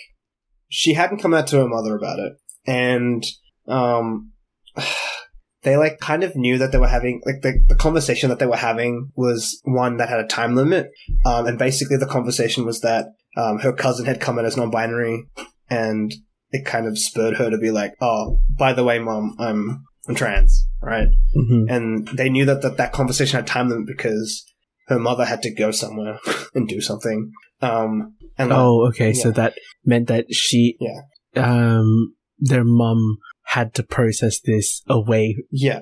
she 0.72 0.94
hadn't 0.94 1.18
come 1.20 1.34
out 1.34 1.46
to 1.48 1.58
her 1.58 1.68
mother 1.68 1.94
about 1.94 2.18
it, 2.18 2.32
and 2.66 3.22
um, 3.68 4.32
they 5.62 5.76
like 5.76 6.00
kind 6.00 6.24
of 6.24 6.34
knew 6.34 6.56
that 6.56 6.72
they 6.72 6.78
were 6.78 6.88
having 6.88 7.20
like 7.26 7.42
the 7.42 7.62
the 7.68 7.76
conversation 7.76 8.30
that 8.30 8.38
they 8.38 8.46
were 8.46 8.56
having 8.56 9.12
was 9.14 9.60
one 9.64 9.98
that 9.98 10.08
had 10.08 10.18
a 10.18 10.26
time 10.26 10.56
limit, 10.56 10.90
um, 11.26 11.46
and 11.46 11.58
basically 11.58 11.98
the 11.98 12.06
conversation 12.06 12.64
was 12.64 12.80
that 12.80 13.08
um, 13.36 13.58
her 13.58 13.72
cousin 13.72 14.06
had 14.06 14.20
come 14.20 14.38
out 14.38 14.46
as 14.46 14.56
non-binary, 14.56 15.24
and 15.68 16.14
it 16.50 16.64
kind 16.64 16.86
of 16.86 16.98
spurred 16.98 17.36
her 17.36 17.50
to 17.50 17.58
be 17.58 17.70
like, 17.70 17.92
oh, 18.00 18.40
by 18.58 18.72
the 18.72 18.84
way, 18.84 18.98
mom, 18.98 19.36
I'm 19.38 19.84
I'm 20.08 20.14
trans, 20.14 20.66
right? 20.80 21.08
mhm. 21.36 21.66
and 21.68 22.08
they 22.08 22.30
knew 22.30 22.46
that 22.46 22.62
that, 22.62 22.78
that 22.78 22.92
conversation 22.92 23.36
had 23.36 23.46
time 23.46 23.68
limit 23.68 23.86
because 23.86 24.50
her 24.88 24.98
mother 24.98 25.26
had 25.26 25.42
to 25.42 25.54
go 25.54 25.70
somewhere 25.70 26.18
and 26.54 26.66
do 26.66 26.80
something. 26.80 27.30
Um, 27.60 28.16
and 28.38 28.52
Oh, 28.52 28.86
okay. 28.88 29.12
So 29.12 29.30
that 29.32 29.54
meant 29.84 30.08
that 30.08 30.26
she, 30.32 30.76
Yeah. 30.80 31.00
um, 31.36 32.14
their 32.38 32.64
mum 32.64 33.18
had 33.44 33.74
to 33.74 33.82
process 33.82 34.40
this 34.40 34.82
away. 34.88 35.36
yeah, 35.50 35.80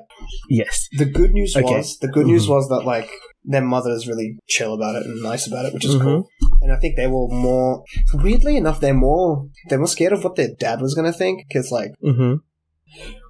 Yes. 0.49 0.89
the 0.99 1.05
good 1.05 1.33
news 1.33 1.55
Okay. 1.57 1.65
was 1.77 1.99
the 1.99 2.09
good 2.09 2.27
news 2.27 2.47
Mhm. 2.47 2.51
was 2.51 2.69
that 2.69 2.85
like 2.85 3.09
their 3.45 3.63
mother 3.63 3.91
is 3.93 4.07
really 4.09 4.37
chill 4.49 4.75
about 4.75 4.97
it 4.97 5.07
and 5.07 5.23
nice 5.23 5.47
about 5.47 5.65
it, 5.67 5.73
which 5.75 5.85
is 5.85 5.95
Mhm. 5.95 6.03
cool. 6.03 6.29
And 6.63 6.73
I 6.73 6.77
think 6.77 6.97
they 6.97 7.07
were 7.07 7.29
more 7.29 7.85
weirdly 8.15 8.57
enough, 8.57 8.81
they're 8.81 8.93
more 8.95 9.49
they're 9.69 9.79
more 9.79 9.87
scared 9.87 10.13
of 10.13 10.25
what 10.25 10.37
their 10.37 10.53
dad 10.59 10.81
was 10.81 10.95
gonna 10.95 11.13
think 11.13 11.47
because 11.49 11.71
like 11.71 11.93
hmm 12.03 12.35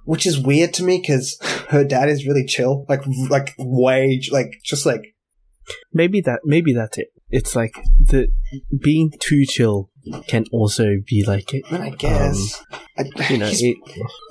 which 0.05 0.25
is 0.25 0.39
weird 0.39 0.73
to 0.73 0.83
me 0.83 0.97
because 0.99 1.37
her 1.69 1.83
dad 1.83 2.09
is 2.09 2.25
really 2.25 2.45
chill, 2.45 2.85
like 2.89 3.01
like 3.29 3.53
way 3.59 4.19
like 4.31 4.51
just 4.65 4.85
like 4.85 5.01
Maybe 5.93 6.19
that. 6.21 6.39
Maybe 6.43 6.73
that's 6.73 6.97
it. 6.97 7.09
It's 7.31 7.55
like 7.55 7.71
the 7.99 8.27
being 8.83 9.11
too 9.19 9.45
chill 9.45 9.89
can 10.27 10.45
also 10.51 10.95
be 11.07 11.23
like 11.25 11.53
it. 11.53 11.63
I 11.71 11.89
guess 11.91 12.61
I, 12.97 13.03
You 13.29 13.37
know, 13.37 13.45
he's- 13.47 13.61
it. 13.61 13.77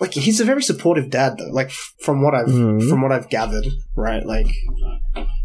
like 0.00 0.12
he's 0.12 0.40
a 0.40 0.44
very 0.44 0.62
supportive 0.62 1.10
dad 1.10 1.38
though 1.38 1.50
like 1.52 1.70
from 2.04 2.22
what 2.22 2.34
i've 2.34 2.46
Mhm. 2.48 2.88
from 2.88 3.02
what 3.02 3.12
i've 3.12 3.28
gathered 3.30 3.66
right 3.96 4.24
like 4.26 4.46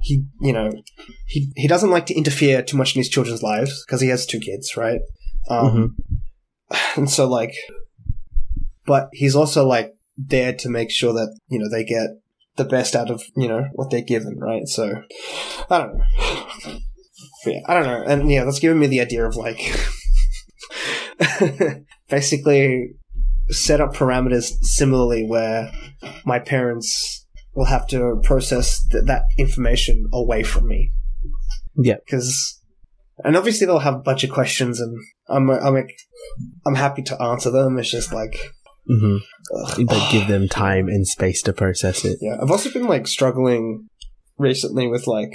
he 0.02 0.24
you 0.42 0.52
know 0.54 0.72
he 1.28 1.52
he 1.56 1.68
doesn't 1.68 1.90
like 1.92 2.06
to 2.08 2.14
interfere 2.16 2.62
too 2.62 2.78
much 2.78 2.96
in 2.96 3.00
his 3.00 3.10
children's 3.10 3.42
lives 3.44 3.84
because 3.86 4.02
he 4.02 4.10
has 4.10 4.26
two 4.26 4.40
kids 4.40 4.76
right 4.78 5.02
um 5.50 5.96
and 6.96 7.10
so 7.10 7.28
like 7.28 7.54
but 8.86 9.10
he's 9.14 9.36
also 9.36 9.66
like 9.66 9.94
there 10.18 10.54
to 10.54 10.70
make 10.70 10.92
sure 10.92 11.14
that 11.14 11.38
you 11.48 11.60
know 11.60 11.70
they 11.70 11.84
get 11.84 12.10
the 12.58 12.66
best 12.66 12.96
out 12.96 13.10
of 13.10 13.22
you 13.36 13.48
know 13.48 13.66
what 13.74 13.90
they're 13.92 14.02
given 14.02 14.38
right 14.40 14.68
so 14.68 15.02
i 15.70 15.78
don't 15.80 15.98
know 15.98 16.80
yeah, 17.46 17.62
i 17.68 17.74
don't 17.74 17.86
know 17.86 18.04
and 18.06 18.32
yeah 18.32 18.44
that's 18.44 18.60
given 18.60 18.80
me 18.80 18.88
the 18.88 19.02
idea 19.02 19.26
of 19.26 19.36
like 19.36 19.60
basically 22.10 22.96
set 23.50 23.82
up 23.82 23.94
parameters 23.94 24.52
similarly 24.62 25.26
where 25.26 25.72
my 26.26 26.40
parents 26.40 27.26
will 27.54 27.66
have 27.66 27.88
to 27.88 28.20
process 28.24 28.86
th- 28.92 29.06
that 29.06 29.24
information 29.38 30.08
away 30.14 30.44
from 30.44 30.68
me. 30.68 30.92
Yeah. 31.76 31.96
Because, 32.06 32.62
and 33.24 33.36
obviously 33.36 33.66
they'll 33.66 33.80
have 33.80 33.96
a 33.96 34.00
bunch 34.00 34.24
of 34.24 34.30
questions, 34.30 34.80
and 34.80 34.98
I'm 35.30 35.50
I'm 35.50 35.88
I'm 36.66 36.76
happy 36.76 37.02
to 37.04 37.22
answer 37.22 37.50
them. 37.50 37.78
It's 37.78 37.90
just 37.90 38.14
like, 38.14 38.54
hmm. 38.88 39.18
But 39.86 40.12
give 40.12 40.28
them 40.28 40.48
time 40.48 40.88
and 40.88 41.08
space 41.08 41.42
to 41.44 41.54
process 41.54 42.04
it. 42.04 42.20
yeah. 42.22 42.38
I've 42.42 42.52
also 42.52 42.72
been 42.72 42.88
like 42.88 43.08
struggling 43.08 43.88
recently 44.38 44.88
with 44.88 45.08
like, 45.08 45.32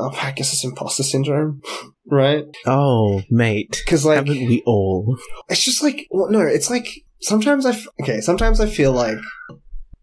oh, 0.00 0.10
I 0.20 0.32
guess 0.32 0.52
it's 0.52 0.64
imposter 0.64 1.02
syndrome, 1.02 1.60
right? 2.10 2.44
Oh, 2.66 3.22
mate. 3.30 3.80
Because 3.84 4.04
like, 4.04 4.16
Haven't 4.16 4.46
we 4.48 4.62
all? 4.66 5.16
it's 5.48 5.64
just 5.64 5.82
like 5.82 6.06
well, 6.10 6.30
no 6.30 6.40
it's 6.40 6.70
like 6.70 6.86
sometimes 7.20 7.66
i 7.66 7.70
f- 7.70 7.86
okay 8.00 8.20
sometimes 8.22 8.60
i 8.60 8.66
feel 8.66 8.92
like 8.92 9.18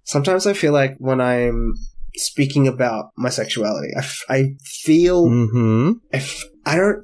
sometimes 0.04 0.46
i 0.46 0.54
feel 0.54 0.72
like 0.72 0.96
when 1.00 1.20
i'm 1.20 1.74
speaking 2.16 2.68
about 2.68 3.12
my 3.18 3.30
sexuality 3.30 3.90
i, 3.96 4.00
f- 4.00 4.24
I 4.30 4.54
feel 4.64 5.28
hmm 5.28 5.92
if 6.12 6.44
i 6.66 6.76
don't 6.76 7.04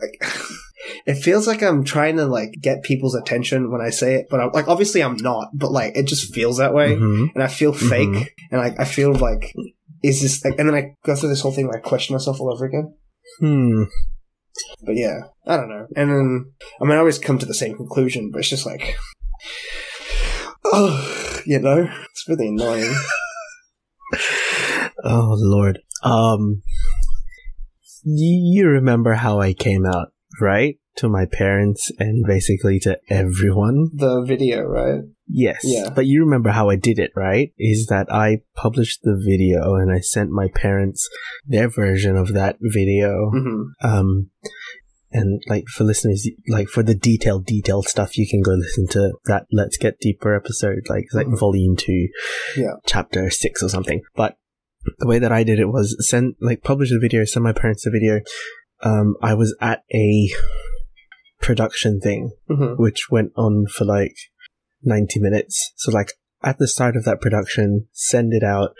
it 1.07 1.15
feels 1.15 1.47
like 1.47 1.61
i'm 1.63 1.83
trying 1.83 2.17
to 2.17 2.25
like 2.25 2.51
get 2.61 2.83
people's 2.83 3.15
attention 3.15 3.71
when 3.71 3.81
i 3.81 3.89
say 3.89 4.15
it 4.15 4.27
but 4.29 4.39
i'm 4.39 4.51
like 4.51 4.67
obviously 4.67 5.01
i'm 5.01 5.17
not 5.17 5.49
but 5.53 5.71
like 5.71 5.95
it 5.95 6.05
just 6.07 6.33
feels 6.33 6.57
that 6.57 6.73
way 6.73 6.95
hmm 6.95 7.25
and 7.33 7.43
i 7.43 7.47
feel 7.47 7.73
fake 7.73 8.09
Mhm. 8.09 8.27
and 8.51 8.61
like 8.61 8.79
i 8.79 8.85
feel 8.85 9.13
like 9.13 9.53
is 10.03 10.21
this 10.21 10.43
like 10.43 10.59
and 10.59 10.67
then 10.69 10.75
i 10.75 10.95
go 11.05 11.15
through 11.15 11.29
this 11.29 11.41
whole 11.41 11.51
thing 11.51 11.67
where 11.67 11.77
i 11.77 11.81
question 11.81 12.13
myself 12.13 12.39
all 12.39 12.51
over 12.53 12.65
again 12.65 12.93
Hmm. 13.39 13.83
but 14.85 14.95
yeah, 14.95 15.21
I 15.47 15.55
don't 15.57 15.69
know. 15.69 15.87
And 15.95 16.11
then, 16.11 16.51
I 16.79 16.83
mean, 16.83 16.91
I 16.93 16.97
always 16.99 17.17
come 17.17 17.39
to 17.39 17.45
the 17.45 17.53
same 17.53 17.75
conclusion, 17.75 18.29
but 18.31 18.39
it's 18.39 18.49
just 18.49 18.65
like, 18.65 18.95
oh, 20.65 21.41
you 21.45 21.57
know, 21.59 21.89
it's 22.11 22.25
really 22.27 22.49
annoying. 22.49 22.93
Oh 25.05 25.35
Lord. 25.37 25.79
Um. 26.03 26.61
You, 28.05 28.61
you 28.61 28.67
remember 28.69 29.13
how 29.15 29.39
I 29.39 29.53
came 29.53 29.85
out, 29.85 30.09
right? 30.39 30.75
To 30.97 31.09
my 31.09 31.25
parents 31.25 31.91
and 31.97 32.23
basically 32.25 32.79
to 32.81 32.99
everyone. 33.09 33.89
the 33.93 34.23
video, 34.23 34.61
right? 34.61 35.01
Yes. 35.27 35.61
Yeah. 35.63 35.89
But 35.89 36.05
you 36.05 36.23
remember 36.23 36.51
how 36.51 36.69
I 36.69 36.75
did 36.75 36.99
it, 36.99 37.11
right? 37.15 37.51
Is 37.57 37.87
that 37.87 38.11
I 38.13 38.41
published 38.55 38.99
the 39.01 39.19
video 39.19 39.73
and 39.75 39.91
I 39.91 39.99
sent 40.01 40.29
my 40.29 40.49
parents 40.53 41.09
their 41.45 41.67
version 41.67 42.15
of 42.15 42.33
that 42.33 42.57
video. 42.61 43.31
hmm 43.31 43.63
Um, 43.81 44.29
and 45.11 45.41
like 45.47 45.65
for 45.67 45.83
listeners, 45.83 46.29
like 46.47 46.67
for 46.69 46.83
the 46.83 46.95
detailed, 46.95 47.45
detailed 47.47 47.87
stuff, 47.87 48.17
you 48.17 48.27
can 48.29 48.41
go 48.43 48.51
listen 48.51 48.87
to 48.89 49.13
that 49.25 49.47
Let's 49.51 49.77
Get 49.77 49.99
Deeper 49.99 50.35
episode, 50.35 50.83
like, 50.89 51.05
like 51.13 51.27
Mhm. 51.27 51.39
volume 51.39 51.75
two, 51.75 52.07
Yeah. 52.55 52.73
chapter 52.85 53.29
six 53.31 53.63
or 53.63 53.69
something. 53.69 54.01
But 54.15 54.37
the 54.99 55.07
way 55.07 55.17
that 55.17 55.31
I 55.31 55.43
did 55.43 55.59
it 55.59 55.69
was 55.69 55.95
send, 56.07 56.35
like, 56.39 56.61
publish 56.61 56.89
the 56.91 56.99
video, 57.01 57.25
send 57.25 57.43
my 57.43 57.53
parents 57.53 57.83
the 57.83 57.91
video. 57.91 58.21
Um, 58.83 59.15
I 59.23 59.33
was 59.33 59.55
at 59.61 59.83
a 59.93 60.29
production 61.43 61.99
thing 61.99 62.31
hmm 62.47 62.73
which 62.77 63.09
went 63.11 63.31
on 63.35 63.67
for 63.67 63.85
like 63.85 64.15
90 64.83 65.19
minutes. 65.19 65.71
So, 65.75 65.91
like, 65.91 66.13
at 66.43 66.57
the 66.57 66.67
start 66.67 66.95
of 66.95 67.05
that 67.05 67.21
production, 67.21 67.87
send 67.93 68.33
it 68.33 68.43
out, 68.43 68.73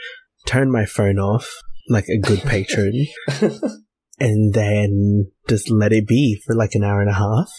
turn 0.45 0.71
my 0.71 0.85
phone 0.85 1.17
off 1.17 1.61
like 1.89 2.07
a 2.09 2.17
good 2.19 2.41
patron, 2.41 3.07
and 4.19 4.53
then 4.53 5.31
just 5.47 5.69
let 5.69 5.93
it 5.93 6.07
be 6.07 6.41
for 6.45 6.55
like 6.55 6.71
an 6.73 6.83
hour 6.83 7.01
and 7.01 7.09
a 7.09 7.13
half, 7.13 7.51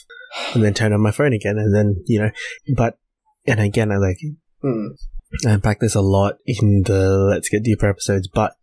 and 0.54 0.62
then 0.62 0.74
turn 0.74 0.92
on 0.92 1.02
my 1.02 1.10
phone 1.10 1.32
again, 1.32 1.58
and 1.58 1.74
then, 1.74 2.02
you 2.06 2.20
know, 2.20 2.30
but, 2.76 2.98
and 3.46 3.60
again, 3.60 3.90
I 3.90 3.96
like, 3.96 4.18
Mm. 4.62 4.96
I 5.46 5.50
unpack 5.50 5.80
this 5.80 5.94
a 5.94 6.00
lot 6.00 6.38
in 6.46 6.84
the 6.86 7.10
Let's 7.30 7.48
Get 7.50 7.64
Deeper 7.64 7.88
episodes, 7.88 8.28
but 8.28 8.54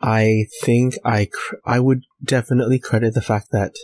I 0.00 0.44
think 0.62 0.94
I 1.04 1.24
cr- 1.24 1.56
I 1.64 1.80
would 1.80 2.02
definitely 2.22 2.78
credit 2.78 3.14
the 3.14 3.22
fact 3.22 3.48
that 3.50 3.74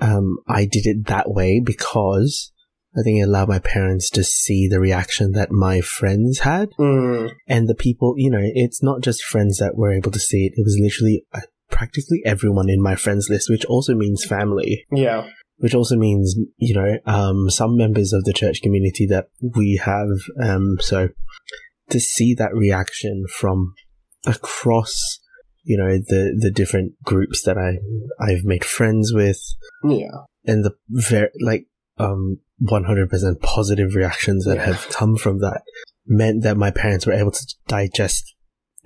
um, 0.00 0.38
I 0.48 0.64
did 0.64 0.86
it 0.86 1.06
that 1.06 1.30
way 1.30 1.60
because 1.64 2.52
I 2.96 3.02
think 3.02 3.20
it 3.20 3.28
allowed 3.28 3.48
my 3.48 3.58
parents 3.58 4.10
to 4.10 4.24
see 4.24 4.66
the 4.68 4.80
reaction 4.80 5.32
that 5.32 5.50
my 5.52 5.80
friends 5.80 6.40
had 6.40 6.70
Mm. 6.78 7.30
and 7.46 7.68
the 7.68 7.74
people. 7.74 8.14
You 8.16 8.30
know, 8.30 8.40
it's 8.42 8.82
not 8.82 9.02
just 9.02 9.22
friends 9.22 9.58
that 9.58 9.76
were 9.76 9.92
able 9.92 10.10
to 10.10 10.18
see 10.18 10.46
it; 10.46 10.52
it 10.56 10.64
was 10.64 10.78
literally 10.80 11.24
a 11.34 11.42
practically 11.70 12.22
everyone 12.24 12.70
in 12.70 12.82
my 12.82 12.96
friends 12.96 13.28
list, 13.30 13.50
which 13.50 13.64
also 13.66 13.94
means 13.94 14.24
family, 14.24 14.86
Yeah. 14.90 15.28
which 15.58 15.74
also 15.74 15.96
means, 15.96 16.34
you 16.56 16.74
know, 16.74 16.96
um, 17.04 17.50
some 17.50 17.76
members 17.76 18.12
of 18.14 18.24
the 18.24 18.32
church 18.32 18.62
community 18.62 19.06
that 19.08 19.28
we 19.42 19.78
have. 19.84 20.08
Um, 20.42 20.78
so 20.80 21.10
to 21.90 22.00
see 22.00 22.34
that 22.34 22.54
reaction 22.54 23.24
from 23.38 23.74
across, 24.26 25.20
you 25.68 25.76
know, 25.76 25.98
the, 25.98 26.34
the 26.40 26.50
different 26.50 26.92
groups 27.04 27.42
that 27.42 27.58
I, 27.58 27.76
I've 28.24 28.42
made 28.44 28.64
friends 28.64 29.12
with 29.12 29.38
Yeah. 29.84 30.24
and 30.46 30.64
the 30.64 30.72
very, 30.88 31.28
like, 31.44 31.66
um, 31.98 32.38
100% 32.62 33.40
positive 33.42 33.94
reactions 33.94 34.46
that 34.46 34.56
Yeah. 34.56 34.64
have 34.64 34.88
come 34.88 35.16
from 35.16 35.40
that 35.40 35.60
meant 36.06 36.42
that 36.42 36.56
my 36.56 36.70
parents 36.70 37.06
were 37.06 37.12
able 37.12 37.32
to 37.32 37.46
digest 37.66 38.34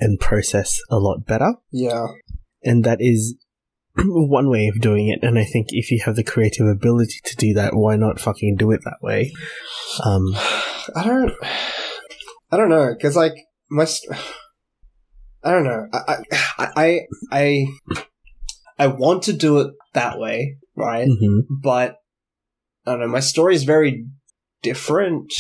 and 0.01 0.19
process 0.19 0.81
a 0.91 0.97
lot 0.99 1.25
better. 1.25 1.55
Yeah. 1.71 2.09
And 2.65 2.83
that 2.83 2.99
is 3.01 3.37
one 4.05 4.51
way 4.51 4.67
of 4.67 4.81
doing 4.81 5.07
it. 5.09 5.21
And 5.23 5.39
I 5.39 5.45
think 5.45 5.69
if 5.71 5.93
you 5.93 6.01
have 6.05 6.17
the 6.17 6.25
creative 6.25 6.67
ability 6.67 7.21
to 7.27 7.37
do 7.37 7.55
that, 7.55 7.77
why 7.77 7.95
not 7.95 8.19
fucking 8.19 8.57
do 8.59 8.73
it 8.73 8.81
that 8.85 8.99
way? 9.01 9.33
Um, 10.05 10.25
I 10.97 11.05
don't. 11.07 11.33
I 12.51 12.57
don't 12.57 12.71
know 12.71 12.93
because 12.93 13.15
like 13.15 13.35
my. 13.71 13.85
St- 13.85 14.19
I 15.45 15.51
don't 15.51 15.65
know. 15.65 15.87
I, 15.93 16.17
I 16.59 16.67
I 16.77 17.01
I 17.31 17.67
I 18.79 18.87
want 18.89 19.25
to 19.25 19.33
do 19.33 19.61
it 19.61 19.73
that 19.95 20.19
way, 20.19 20.57
right? 20.77 21.09
mhm. 21.09 21.41
But 21.63 21.97
I 22.87 22.93
don't 22.93 23.01
know. 23.01 23.09
My 23.09 23.21
story 23.21 23.55
is 23.55 23.65
very 23.65 24.05
different 24.63 25.33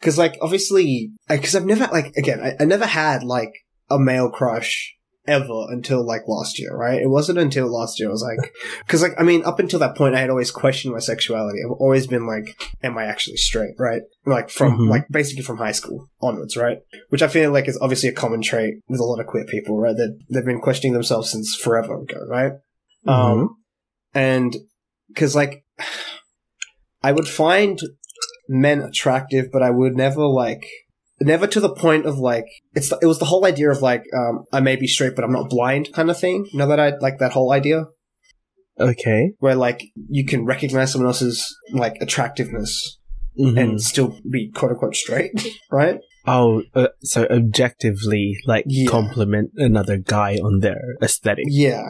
because, 0.00 0.18
like, 0.18 0.36
obviously, 0.40 1.10
because 1.28 1.54
I've 1.56 1.66
never 1.66 1.88
like 1.92 2.12
again, 2.16 2.40
I, 2.40 2.54
I 2.60 2.64
never 2.64 2.86
had 2.86 3.22
like 3.24 3.52
a 3.90 3.98
male 3.98 4.30
crush 4.30 4.94
ever 5.28 5.66
until 5.68 6.04
like 6.04 6.22
last 6.26 6.58
year, 6.58 6.74
right? 6.74 7.00
It 7.00 7.08
wasn't 7.08 7.38
until 7.38 7.68
last 7.70 8.00
year 8.00 8.08
I 8.08 8.12
was 8.12 8.22
like, 8.22 8.52
because 8.80 9.02
like 9.02 9.12
I 9.18 9.22
mean, 9.22 9.44
up 9.44 9.60
until 9.60 9.78
that 9.78 9.96
point, 9.96 10.16
I 10.16 10.20
had 10.20 10.30
always 10.30 10.50
questioned 10.50 10.92
my 10.94 10.98
sexuality. 11.00 11.58
I've 11.64 11.70
always 11.78 12.06
been 12.08 12.26
like, 12.26 12.60
am 12.82 12.98
I 12.98 13.04
actually 13.04 13.36
straight, 13.36 13.74
right? 13.78 14.02
Like 14.26 14.50
from 14.50 14.78
Mhm. 14.78 14.88
like 14.90 15.06
basically 15.10 15.44
from 15.44 15.58
high 15.58 15.72
school 15.72 16.08
onwards, 16.20 16.56
right? 16.56 16.78
Which 17.10 17.22
I 17.22 17.28
feel 17.28 17.52
like 17.52 17.68
is 17.68 17.78
obviously 17.80 18.08
a 18.08 18.12
common 18.12 18.42
trait 18.42 18.74
with 18.88 18.98
a 19.00 19.04
lot 19.04 19.20
of 19.20 19.26
queer 19.26 19.44
people, 19.44 19.78
right? 19.78 19.94
That 19.96 20.18
they've 20.32 20.44
been 20.44 20.60
questioning 20.60 20.94
themselves 20.94 21.30
since 21.30 21.54
forever 21.54 22.00
ago, 22.00 22.18
right? 22.26 22.52
Um, 23.06 23.56
and 24.14 24.56
because 25.08 25.36
like 25.36 25.64
I 27.02 27.12
would 27.12 27.28
find 27.28 27.78
men 28.48 28.80
attractive, 28.80 29.50
but 29.52 29.62
I 29.62 29.70
would 29.70 29.94
never 29.96 30.26
like 30.26 30.64
never 31.20 31.46
to 31.46 31.60
the 31.60 31.74
point 31.74 32.06
of 32.06 32.18
like 32.18 32.44
it's 32.74 32.92
it 33.02 33.06
was 33.06 33.18
the 33.18 33.24
whole 33.26 33.44
idea 33.44 33.70
of 33.70 33.82
like 33.82 34.04
um 34.16 34.44
I 34.52 34.60
may 34.60 34.76
be 34.76 34.86
straight 34.86 35.14
but 35.16 35.24
I'm 35.24 35.32
not 35.32 35.50
blind 35.50 35.92
kind 35.92 36.10
of 36.10 36.18
thing. 36.18 36.46
You 36.52 36.58
know 36.58 36.68
that 36.68 36.80
I 36.80 36.92
like 37.00 37.18
that 37.18 37.32
whole 37.32 37.52
idea 37.52 37.86
Okay. 38.80 39.32
where 39.40 39.56
like 39.56 39.82
you 40.08 40.24
can 40.24 40.44
recognize 40.44 40.92
someone 40.92 41.08
else's 41.08 41.44
like 41.72 41.94
attractiveness 42.00 42.98
Mhm. 43.38 43.60
and 43.60 43.80
still 43.80 44.18
be 44.30 44.50
quote 44.52 44.72
unquote 44.72 44.94
straight, 44.96 45.30
right? 45.70 45.98
Oh, 46.28 46.62
uh, 46.74 46.88
so 47.00 47.26
objectively, 47.30 48.36
like, 48.46 48.64
Yeah. 48.66 48.88
compliment 48.90 49.50
another 49.56 49.96
guy 49.96 50.36
on 50.36 50.60
their 50.60 50.80
aesthetic. 51.02 51.44
Yeah. 51.48 51.82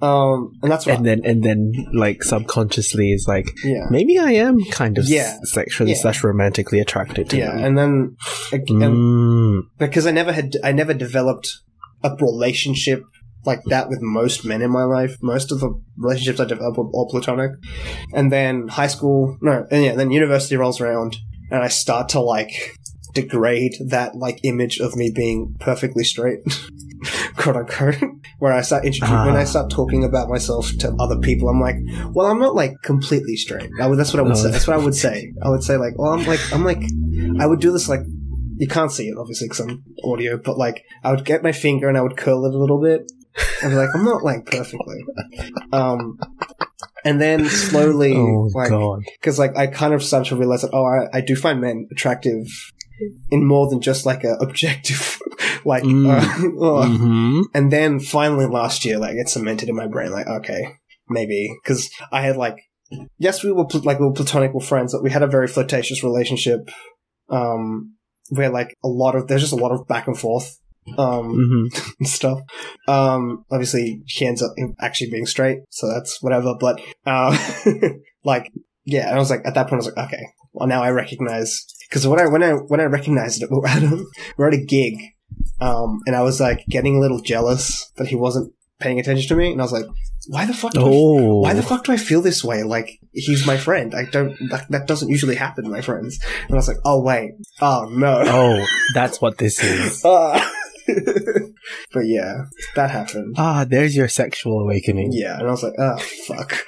Um, 0.00 0.52
and 0.62 0.70
that's 0.72 0.86
what 0.86 0.96
And 0.96 1.06
then, 1.06 1.20
and 1.24 1.42
then, 1.42 1.72
like, 1.94 2.22
subconsciously 2.22 3.12
is 3.12 3.26
like, 3.28 3.46
yeah. 3.64 3.86
maybe 3.90 4.18
I 4.18 4.32
am 4.32 4.58
kind 4.70 4.98
of 4.98 5.04
Yeah. 5.06 5.36
sexually 5.44 5.92
Yeah. 5.92 5.98
slash 5.98 6.24
romantically 6.24 6.80
attracted 6.80 7.28
to 7.30 7.36
him. 7.36 7.42
Yeah, 7.42 7.56
them. 7.56 7.64
and 7.64 7.78
then 7.78 8.16
and 8.52 8.66
Mm. 8.68 9.60
because 9.78 10.06
I 10.06 10.10
never 10.12 10.32
had 10.32 10.56
I 10.64 10.72
never 10.72 10.94
developed 10.94 11.48
a 12.02 12.14
relationship 12.20 13.02
like 13.44 13.62
that 13.66 13.88
with 13.88 14.00
most 14.02 14.44
men 14.44 14.60
in 14.62 14.70
my 14.70 14.84
life. 14.84 15.16
Most 15.22 15.52
of 15.52 15.60
the 15.60 15.70
relationships 15.96 16.40
I 16.40 16.46
developed 16.46 16.78
were 16.78 16.88
all 16.92 17.08
platonic. 17.08 17.52
And 18.12 18.32
then 18.32 18.68
high 18.68 18.88
school, 18.88 19.36
no, 19.40 19.66
and 19.70 19.84
yeah, 19.84 19.94
then 19.94 20.10
university 20.10 20.56
rolls 20.56 20.80
around, 20.80 21.16
and 21.50 21.62
I 21.62 21.68
start 21.68 22.08
to 22.10 22.20
like 22.20 22.74
degrade 23.22 23.74
that 23.88 24.14
like 24.14 24.38
image 24.44 24.78
of 24.80 24.94
me 24.96 25.10
being 25.14 25.56
perfectly 25.60 26.04
straight, 26.04 26.40
quote 27.36 27.56
unquote. 27.56 27.96
Where 28.38 28.52
I 28.52 28.60
start 28.60 28.84
introducing 28.84 29.16
when 29.24 29.36
I 29.36 29.42
Ah. 29.42 29.44
start 29.44 29.70
talking 29.70 30.04
about 30.04 30.28
myself 30.28 30.70
to 30.80 30.94
other 31.00 31.18
people, 31.18 31.48
I'm 31.48 31.60
like, 31.60 31.76
well, 32.12 32.26
I'm 32.26 32.38
not 32.38 32.54
like 32.54 32.74
completely 32.82 33.36
straight. 33.36 33.70
I 33.80 33.86
would, 33.86 33.98
that's 33.98 34.12
what 34.12 34.20
I 34.20 34.24
would 34.28 34.36
say. 34.36 34.50
That's 34.50 34.66
what 34.66 34.76
I 34.78 34.84
would 34.84 34.94
say. 35.06 35.32
I 35.42 35.48
would 35.48 35.62
say 35.62 35.76
like, 35.78 35.94
well, 35.96 36.12
I'm 36.12 36.26
like, 36.26 36.40
I'm 36.52 36.64
like, 36.64 36.82
I 37.40 37.46
would 37.46 37.60
do 37.60 37.72
this 37.72 37.88
like 37.88 38.00
you 38.58 38.66
can't 38.68 38.90
see 38.92 39.08
it 39.08 39.16
obviously 39.18 39.48
because 39.48 39.60
I'm 39.60 39.82
audio, 40.04 40.36
but 40.38 40.58
like 40.58 40.82
I 41.04 41.10
would 41.12 41.24
get 41.24 41.42
my 41.42 41.52
finger 41.52 41.88
and 41.88 41.96
I 41.96 42.02
would 42.02 42.16
curl 42.18 42.44
it 42.46 42.54
a 42.54 42.58
little 42.58 42.80
bit. 42.80 43.10
I'd 43.62 43.68
be 43.70 43.74
like, 43.74 43.90
I'm 43.94 44.04
not 44.04 44.22
like 44.22 44.44
perfectly. 44.46 44.98
Um, 45.72 46.18
and 47.04 47.20
then 47.20 47.46
slowly, 47.48 48.14
Oh, 48.16 48.50
like, 48.54 48.72
because 49.20 49.38
like 49.38 49.56
I 49.56 49.66
kind 49.66 49.94
of 49.94 50.02
started 50.02 50.28
to 50.30 50.36
realize 50.36 50.62
that 50.62 50.70
oh, 50.74 50.84
I, 50.84 51.18
I 51.18 51.20
do 51.20 51.36
find 51.36 51.60
men 51.60 51.86
attractive 51.92 52.46
in 53.30 53.44
more 53.44 53.68
than 53.68 53.80
just 53.80 54.06
like 54.06 54.24
a 54.24 54.34
objective, 54.40 55.18
like. 55.64 55.82
Mm. 55.82 56.06
Uh, 56.06 56.64
uh, 56.64 56.86
hmm 56.96 57.42
and 57.54 57.72
then 57.72 58.00
finally 58.00 58.46
last 58.46 58.84
year, 58.84 58.98
like 58.98 59.16
it 59.16 59.28
cemented 59.28 59.68
in 59.68 59.76
my 59.76 59.86
brain, 59.86 60.10
like 60.10 60.26
okay, 60.26 60.74
maybe 61.08 61.54
because 61.62 61.90
I 62.12 62.22
had 62.22 62.36
like, 62.36 62.56
yes, 63.18 63.42
we 63.42 63.52
were 63.52 63.66
pl- 63.66 63.82
like 63.82 63.98
we 63.98 64.06
were 64.06 64.12
platonic, 64.12 64.52
we 64.52 64.58
were 64.58 64.60
friends, 64.60 64.92
but 64.92 65.02
we 65.02 65.10
had 65.10 65.22
a 65.22 65.26
very 65.26 65.46
flirtatious 65.48 66.02
relationship, 66.02 66.70
um, 67.28 67.94
where 68.30 68.50
like 68.50 68.74
a 68.84 68.88
lot 68.88 69.14
of 69.14 69.28
there's 69.28 69.42
just 69.42 69.52
a 69.52 69.56
lot 69.56 69.72
of 69.72 69.86
back 69.86 70.06
and 70.06 70.18
forth, 70.18 70.58
um, 70.98 71.70
hmm 71.70 72.04
stuff. 72.04 72.40
Um, 72.88 73.44
obviously 73.50 74.02
she 74.06 74.26
ends 74.26 74.42
up 74.42 74.52
actually 74.80 75.10
being 75.10 75.26
straight, 75.26 75.60
so 75.70 75.88
that's 75.88 76.22
whatever. 76.22 76.54
But 76.58 76.80
uh, 77.04 77.36
like, 78.24 78.50
yeah, 78.84 79.08
and 79.08 79.16
I 79.16 79.18
was 79.18 79.30
like, 79.30 79.42
at 79.44 79.54
that 79.54 79.64
point, 79.68 79.74
I 79.82 79.84
was 79.84 79.92
like, 79.94 80.06
okay, 80.06 80.26
well 80.52 80.68
now 80.68 80.82
I 80.82 80.90
recognize 80.90 81.64
because 81.88 82.06
when 82.06 82.20
I 82.20 82.26
when 82.26 82.42
I 82.42 82.52
when 82.52 82.80
I 82.80 82.84
recognized 82.84 83.42
it, 83.42 83.50
we 83.50 83.58
were 83.60 83.66
at 83.68 83.82
a, 83.82 83.88
we 83.96 84.04
were 84.38 84.48
at 84.48 84.54
a 84.54 84.64
gig, 84.64 84.94
um, 85.60 86.00
and 86.06 86.14
I 86.16 86.22
was 86.22 86.40
like 86.40 86.64
getting 86.68 86.96
a 86.96 87.00
little 87.00 87.20
jealous 87.20 87.90
that 87.96 88.08
he 88.08 88.14
wasn't 88.16 88.52
paying 88.78 89.00
attention 89.00 89.28
to 89.28 89.36
me, 89.36 89.52
and 89.52 89.60
I 89.60 89.64
was 89.64 89.72
like, 89.72 89.86
why 90.28 90.44
the 90.44 90.52
fuck? 90.54 90.72
Do 90.72 90.80
I, 90.80 90.84
Oh. 90.84 91.40
why 91.40 91.52
the 91.54 91.62
fuck 91.62 91.84
do 91.84 91.92
I 91.92 91.96
feel 91.96 92.20
this 92.20 92.42
way? 92.44 92.62
Like 92.62 92.98
he's 93.12 93.46
my 93.46 93.56
friend. 93.56 93.94
I 93.94 94.04
don't. 94.04 94.36
That, 94.50 94.66
that 94.70 94.86
doesn't 94.86 95.08
usually 95.08 95.36
happen 95.36 95.64
to 95.64 95.70
my 95.70 95.80
friends. 95.80 96.18
And 96.42 96.52
I 96.52 96.56
was 96.56 96.68
like, 96.68 96.78
oh 96.84 97.00
wait, 97.02 97.32
oh 97.60 97.86
no. 97.90 98.22
Oh, 98.26 98.66
that's 98.94 99.20
what 99.20 99.38
this 99.38 99.62
is. 99.62 100.02
Ah. 100.04 100.52
but 101.92 102.06
yeah, 102.06 102.44
that 102.74 102.90
happened. 102.90 103.34
Ah, 103.38 103.64
there's 103.68 103.96
your 103.96 104.08
sexual 104.08 104.60
awakening. 104.60 105.10
Yeah, 105.12 105.38
and 105.38 105.48
I 105.48 105.50
was 105.50 105.62
like, 105.62 105.74
oh 105.78 105.98
fuck. 106.26 106.66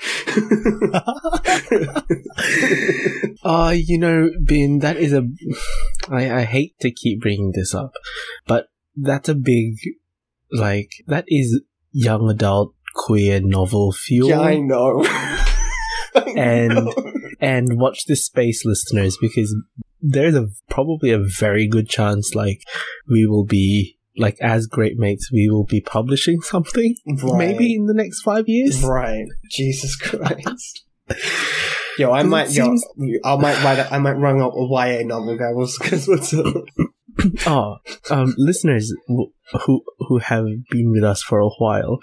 Uh, 3.44 3.70
you 3.76 3.98
know, 3.98 4.30
Bin, 4.44 4.80
that 4.80 4.96
is 4.96 5.12
a. 5.12 5.22
I, 6.10 6.40
I 6.40 6.44
hate 6.44 6.78
to 6.80 6.90
keep 6.90 7.20
bringing 7.20 7.52
this 7.54 7.74
up, 7.74 7.92
but 8.46 8.68
that's 8.96 9.28
a 9.28 9.34
big, 9.34 9.74
like, 10.50 10.90
that 11.06 11.24
is 11.28 11.60
young 11.92 12.28
adult 12.30 12.74
queer 12.94 13.40
novel 13.42 13.92
fuel. 13.92 14.28
yeah, 14.28 14.40
I 14.40 14.56
know. 14.58 15.02
I 15.04 16.32
And- 16.36 16.74
know. 16.74 16.94
and 17.40 17.78
watch 17.78 18.06
this 18.06 18.24
space, 18.24 18.64
listeners, 18.64 19.16
because 19.20 19.54
there's 20.00 20.34
a 20.34 20.48
probably 20.70 21.10
a 21.12 21.18
very 21.18 21.68
good 21.68 21.88
chance, 21.88 22.34
like, 22.34 22.62
we 23.08 23.26
will 23.26 23.44
be, 23.44 23.97
like, 24.18 24.36
as 24.40 24.66
great 24.66 24.98
mates, 24.98 25.30
we 25.32 25.48
will 25.48 25.64
be 25.64 25.80
publishing 25.80 26.40
something, 26.40 26.94
Right. 27.06 27.38
maybe 27.38 27.74
in 27.74 27.86
the 27.86 27.94
next 27.94 28.22
five 28.22 28.48
years. 28.48 28.82
Right. 28.82 29.26
Jesus 29.50 29.96
Christ. 29.96 30.84
Yo, 31.98 32.12
I 32.12 32.22
might, 32.22 32.50
yo, 32.50 32.64
seems- 32.76 32.84
I 33.24 33.36
might 33.36 33.62
write, 33.64 33.78
a, 33.80 33.92
I 33.92 33.98
might 33.98 34.12
run 34.12 34.40
up 34.40 34.52
a 34.54 34.66
YA 34.70 35.02
novel, 35.04 35.36
guys. 35.36 35.76
Because 35.80 36.06
what's 36.06 36.32
up? 36.34 36.64
Oh, 37.48 37.78
um, 38.10 38.32
listeners 38.38 38.94
who 39.08 39.82
who 39.98 40.18
have 40.18 40.44
been 40.70 40.92
with 40.92 41.02
us 41.02 41.20
for 41.20 41.40
a 41.40 41.48
while 41.48 41.98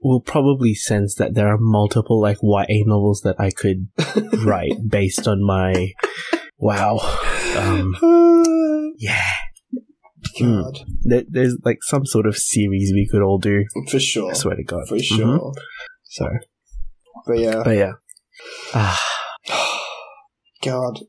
will 0.00 0.22
probably 0.22 0.74
sense 0.74 1.16
that 1.16 1.34
there 1.34 1.48
are 1.48 1.58
multiple 1.60 2.18
like 2.18 2.38
YA 2.42 2.82
novels 2.86 3.20
that 3.24 3.36
I 3.38 3.50
could 3.50 3.88
write 4.42 4.72
based 4.88 5.28
on 5.28 5.44
my 5.44 5.92
wow. 6.56 6.96
Um, 7.58 7.94
yeah, 8.96 9.20
God, 10.40 10.78
there, 11.02 11.24
there's 11.28 11.56
like 11.64 11.78
some 11.82 12.06
sort 12.06 12.26
of 12.26 12.36
series 12.36 12.92
we 12.94 13.08
could 13.10 13.22
all 13.22 13.38
do. 13.38 13.64
for 13.90 13.98
sure, 14.00 14.30
I 14.30 14.34
swear 14.34 14.56
to 14.56 14.64
God, 14.64 14.86
for 14.88 14.96
Mhm. 14.96 15.02
sure. 15.02 15.52
So, 16.04 16.28
But 17.26 17.38
yeah, 17.38 17.62
but 17.64 17.76
yeah, 17.76 17.92
ah, 18.74 19.02
God, 20.64 21.00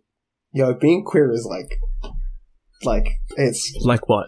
yo, 0.51 0.73
being 0.73 1.03
queer 1.03 1.31
is 1.31 1.45
like, 1.49 1.79
like 2.83 3.07
it's 3.37 3.73
like 3.83 4.07
what? 4.09 4.27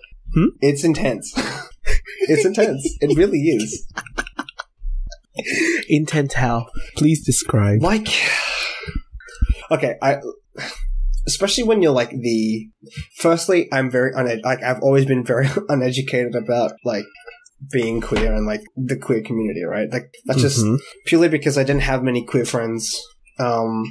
it's 0.61 0.83
intense. 0.83 1.33
it's 2.21 2.45
intense. 2.45 2.97
It 3.01 3.15
really 3.17 3.39
is. 3.39 3.87
Intent 5.89 6.33
how? 6.33 6.67
Please 6.95 7.23
describe. 7.25 7.81
Like, 7.81 8.07
okay, 9.71 9.95
I. 10.01 10.17
Especially 11.27 11.63
when 11.63 11.81
you're 11.81 11.91
like 11.91 12.11
the. 12.11 12.67
Firstly, 13.17 13.67
I'm 13.71 13.89
very 13.89 14.11
uned- 14.15 14.41
like 14.43 14.61
I've 14.63 14.81
always 14.81 15.05
been 15.05 15.23
very 15.25 15.47
uneducated 15.69 16.35
about 16.35 16.73
like 16.83 17.05
being 17.71 18.01
queer 18.01 18.33
and 18.33 18.45
like 18.45 18.61
the 18.75 18.97
queer 18.97 19.21
community, 19.23 19.63
right? 19.63 19.91
Like 19.91 20.09
that's 20.25 20.41
just 20.41 20.63
Mhm. 20.63 20.77
purely 21.05 21.29
because 21.29 21.57
I 21.57 21.63
didn't 21.63 21.81
have 21.83 22.03
many 22.03 22.23
queer 22.25 22.45
friends. 22.45 23.01
Um, 23.39 23.83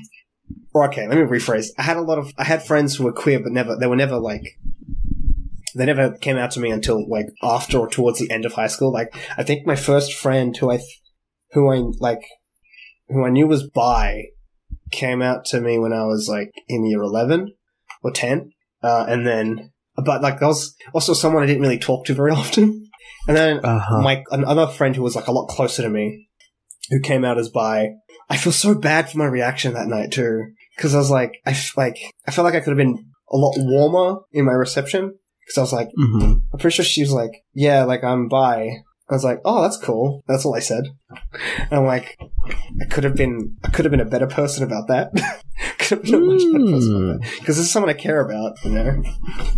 or 0.75 0.87
okay, 0.89 1.09
let 1.09 1.17
me 1.19 1.25
rephrase. 1.25 1.69
I 1.79 1.83
had 1.83 1.97
a 1.97 2.03
lot 2.03 2.19
of 2.19 2.31
I 2.39 2.45
had 2.45 2.63
friends 2.65 2.97
who 2.97 3.05
were 3.05 3.13
queer, 3.13 3.41
but 3.41 3.53
never 3.53 3.77
they 3.77 3.87
were 3.87 3.97
never 3.97 4.19
like 4.19 4.43
they 5.75 5.87
never 5.87 6.13
came 6.19 6.37
out 6.37 6.53
to 6.53 6.61
me 6.61 6.71
until 6.71 7.09
like 7.11 7.27
after 7.43 7.79
or 7.79 7.89
towards 7.89 8.19
the 8.21 8.31
end 8.31 8.45
of 8.45 8.53
high 8.53 8.69
school. 8.69 8.93
Like 8.93 9.13
I 9.37 9.43
think 9.43 9.67
my 9.67 9.75
first 9.77 10.13
friend 10.15 10.57
who 10.57 10.71
I 10.71 10.77
th- 10.77 11.01
who 11.53 11.73
I 11.73 11.83
like 11.99 12.23
who 13.09 13.25
I 13.25 13.31
knew 13.31 13.47
was 13.49 13.69
bi 13.69 14.25
came 14.91 15.23
out 15.23 15.45
to 15.47 15.61
me 15.61 15.79
when 15.79 15.93
I 15.93 16.05
was 16.05 16.29
like 16.29 16.51
in 16.69 16.85
year 16.87 17.03
eleven 17.03 17.53
or 18.03 18.11
ten, 18.11 18.51
uh, 18.83 19.07
and 19.09 19.27
then 19.27 19.71
but 19.97 20.23
like 20.23 20.41
that 20.41 20.47
was 20.47 20.75
also 20.93 21.15
someone 21.15 21.43
I 21.43 21.47
didn't 21.47 21.63
really 21.63 21.79
talk 21.79 22.07
to 22.07 22.15
very 22.15 22.31
often, 22.43 22.89
and 23.29 23.37
then 23.37 23.61
Uh-huh. 23.65 24.01
my 24.03 24.23
another 24.31 24.67
friend 24.67 24.95
who 24.97 25.03
was 25.03 25.17
like 25.17 25.27
a 25.29 25.33
lot 25.33 25.47
closer 25.49 25.83
to 25.83 25.89
me, 25.91 26.29
who 26.91 27.01
came 27.01 27.25
out 27.25 27.39
as 27.39 27.49
bi. 27.49 27.91
I 28.31 28.37
feel 28.39 28.53
so 28.53 28.75
bad 28.75 29.11
for 29.11 29.19
my 29.19 29.27
reaction 29.27 29.75
that 29.75 29.87
night 29.89 30.11
too, 30.11 30.43
because 30.77 30.95
I 30.95 30.99
was 30.99 31.11
like, 31.11 31.41
I 31.47 31.51
f- 31.51 31.77
like 31.77 31.97
I 32.27 32.31
felt 32.31 32.45
like 32.47 32.55
I 32.55 32.61
could 32.61 32.71
have 32.71 32.79
been 32.79 33.05
a 33.31 33.37
lot 33.37 33.55
warmer 33.59 34.21
in 34.33 34.45
my 34.47 34.53
reception. 34.53 35.15
Because 35.47 35.59
I 35.59 35.61
was 35.61 35.73
like, 35.75 35.89
Mhm. 35.99 36.41
I'm 36.53 36.59
pretty 36.59 36.75
sure 36.75 36.85
she 36.87 37.03
was 37.03 37.13
like, 37.13 37.33
yeah, 37.53 37.85
like 37.85 38.03
I'm 38.03 38.29
bi. 38.29 38.71
I 39.11 39.15
was 39.15 39.25
like, 39.25 39.41
oh, 39.45 39.61
that's 39.63 39.77
cool. 39.77 40.25
That's 40.27 40.47
all 40.47 40.55
I 40.55 40.61
said. 40.61 40.85
And 41.59 41.73
I'm 41.73 41.85
like, 41.85 42.19
I 42.81 42.87
could 42.87 43.05
have 43.05 43.15
been, 43.15 43.57
I 43.63 43.69
could 43.69 43.85
have 43.85 43.91
been 43.91 44.01
a 44.01 44.07
better 44.07 44.27
person 44.27 44.65
about 44.65 44.89
that. 44.89 45.13
could 45.79 45.99
have 45.99 46.03
been 46.03 46.15
a 46.15 46.19
much 46.21 46.43
better 46.51 46.65
person 46.73 46.97
about 46.97 47.21
that. 47.21 47.31
Because 47.39 47.57
this 47.57 47.67
is 47.67 47.71
someone 47.71 47.91
I 47.91 47.95
care 47.95 48.21
about, 48.21 48.57
you 48.65 48.71
know. 48.71 49.03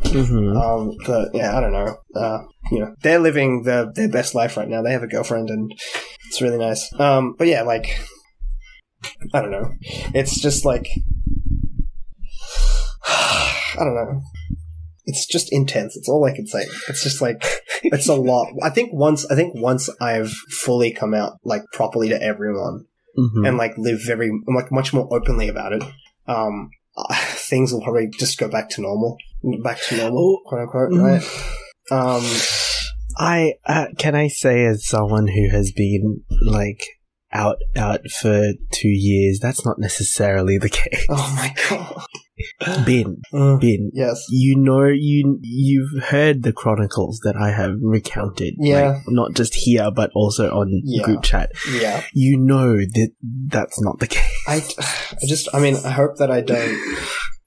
Mhm. 0.03 0.57
Um, 0.61 0.97
but 1.07 1.29
yeah, 1.33 1.57
I 1.57 1.61
don't 1.61 1.73
know. 1.73 1.97
Uh, 2.15 2.43
you 2.73 2.81
know, 2.81 2.95
they're 3.03 3.21
living 3.21 3.63
their 3.63 3.93
their 3.93 4.09
best 4.09 4.35
life 4.35 4.57
right 4.57 4.69
now. 4.69 4.83
They 4.83 4.91
have 4.93 5.05
a 5.05 5.09
girlfriend, 5.09 5.49
and 5.49 5.71
it's 6.29 6.43
really 6.43 6.59
nice. 6.59 6.93
Um, 6.99 7.37
but 7.39 7.47
yeah, 7.47 7.63
like, 7.63 8.01
I 9.33 9.41
don't 9.43 9.53
know. 9.53 9.71
It's 10.13 10.41
just 10.41 10.65
like, 10.65 10.89
I 13.07 13.79
don't 13.79 13.95
know. 13.95 14.23
It's 15.05 15.25
just 15.27 15.53
intense. 15.53 15.97
It's 15.97 16.09
all 16.09 16.25
I 16.25 16.35
can 16.35 16.49
say. 16.49 16.67
It's 16.89 17.05
just 17.05 17.23
like 17.23 17.45
it's 17.93 18.09
a 18.09 18.15
lot. 18.15 18.49
I 18.63 18.71
think 18.71 18.93
once 18.93 19.25
I 19.31 19.35
think 19.35 19.55
once 19.55 19.89
I've 20.01 20.31
fully 20.31 20.93
come 20.93 21.15
out 21.15 21.39
like 21.45 21.63
properly 21.73 22.09
to 22.11 22.23
everyone 22.23 22.87
Mhm. 23.19 23.49
and 23.49 23.57
like 23.57 23.73
live 23.79 24.01
very 24.05 24.31
like 24.55 24.71
much 24.71 24.93
more 24.93 25.09
openly 25.11 25.49
about 25.49 25.73
it, 25.73 25.83
um, 26.27 26.71
uh, 26.97 27.15
things 27.35 27.73
will 27.73 27.83
probably 27.83 28.09
just 28.19 28.39
go 28.39 28.49
back 28.49 28.69
to 28.71 28.81
normal, 28.83 29.17
back 29.63 29.79
to 29.89 29.97
normal, 29.97 30.41
quote 30.47 30.61
unquote, 30.63 30.91
Mm. 30.91 31.03
right? 31.03 31.23
Um, 31.91 32.25
I 33.19 33.55
uh, 33.67 33.87
can 33.99 34.15
I 34.15 34.29
say 34.29 34.65
as 34.67 34.87
someone 34.87 35.29
who 35.29 35.49
has 35.51 35.73
been 35.73 36.23
like 36.43 36.83
out 37.33 37.57
out 37.77 38.01
for 38.21 38.53
two 38.73 38.89
years, 38.89 39.39
that's 39.41 39.65
not 39.65 39.79
necessarily 39.79 40.59
the 40.59 40.69
case. 40.69 41.07
oh 41.09 41.33
my 41.37 41.55
god, 41.69 42.05
Ben, 42.87 43.17
Uh, 43.33 43.57
Ben, 43.57 43.91
yes, 43.95 44.25
you 44.31 44.57
know 44.59 44.85
you 44.85 45.39
you've 45.43 46.05
heard 46.05 46.43
the 46.43 46.53
chronicles 46.53 47.21
that 47.25 47.35
I 47.37 47.51
have 47.51 47.73
recounted. 47.81 48.55
Yeah. 48.59 48.89
like, 48.91 49.03
not 49.09 49.35
just 49.35 49.55
here 49.55 49.91
but 49.91 50.11
also 50.15 50.51
on 50.51 50.69
Yeah. 50.85 51.05
group 51.05 51.23
chat. 51.23 51.51
yeah. 51.81 52.03
You 52.13 52.39
know 52.39 52.77
that 52.77 53.11
that's 53.49 53.81
not 53.81 53.99
the 54.01 54.07
case. 54.17 54.23
I, 54.47 54.57
I 55.13 55.27
just, 55.27 55.49
I 55.55 55.61
mean, 55.61 55.77
I 55.85 55.91
hope 55.91 56.17
that 56.19 56.31
I 56.31 56.41
don't, 56.43 56.77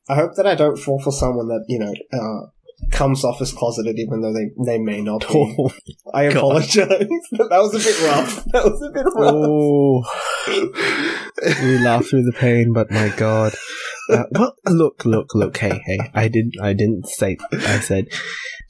I 0.10 0.15
hope 0.15 0.32
that 0.38 0.47
I 0.47 0.56
don't 0.56 0.78
fall 0.78 0.99
for 1.02 1.12
someone 1.12 1.47
that 1.49 1.65
you 1.67 1.80
know. 1.80 1.93
Uh, 2.13 2.47
comes 2.91 3.25
off 3.25 3.41
as 3.41 3.52
closeted 3.52 3.99
even 3.99 4.21
though 4.21 4.32
they, 4.34 4.52
they 4.65 4.80
may 4.80 5.02
not 5.02 5.19
be. 5.28 5.28
Oh, 5.60 5.69
I 6.13 6.23
apologize. 6.23 6.88
that 6.88 7.49
was 7.52 7.75
a 7.75 7.78
bit 7.78 8.02
rough. 8.08 8.45
That 8.54 8.63
was 8.63 8.82
a 8.82 8.89
bit 8.93 9.06
rough. 9.06 9.36
oh. 9.36 10.06
we 11.62 11.78
laugh 11.80 12.06
through 12.06 12.23
the 12.23 12.32
pain, 12.32 12.71
but 12.71 12.89
my 12.89 13.10
God. 13.17 13.54
Uh, 14.09 14.23
well, 14.31 14.55
look, 14.67 15.05
look, 15.05 15.35
look. 15.35 15.57
Hey, 15.57 15.81
hey. 15.85 15.99
I 16.13 16.27
didn't. 16.27 16.53
I 16.61 16.73
didn't 16.73 17.07
say. 17.07 17.37
I 17.51 17.79
said 17.79 18.07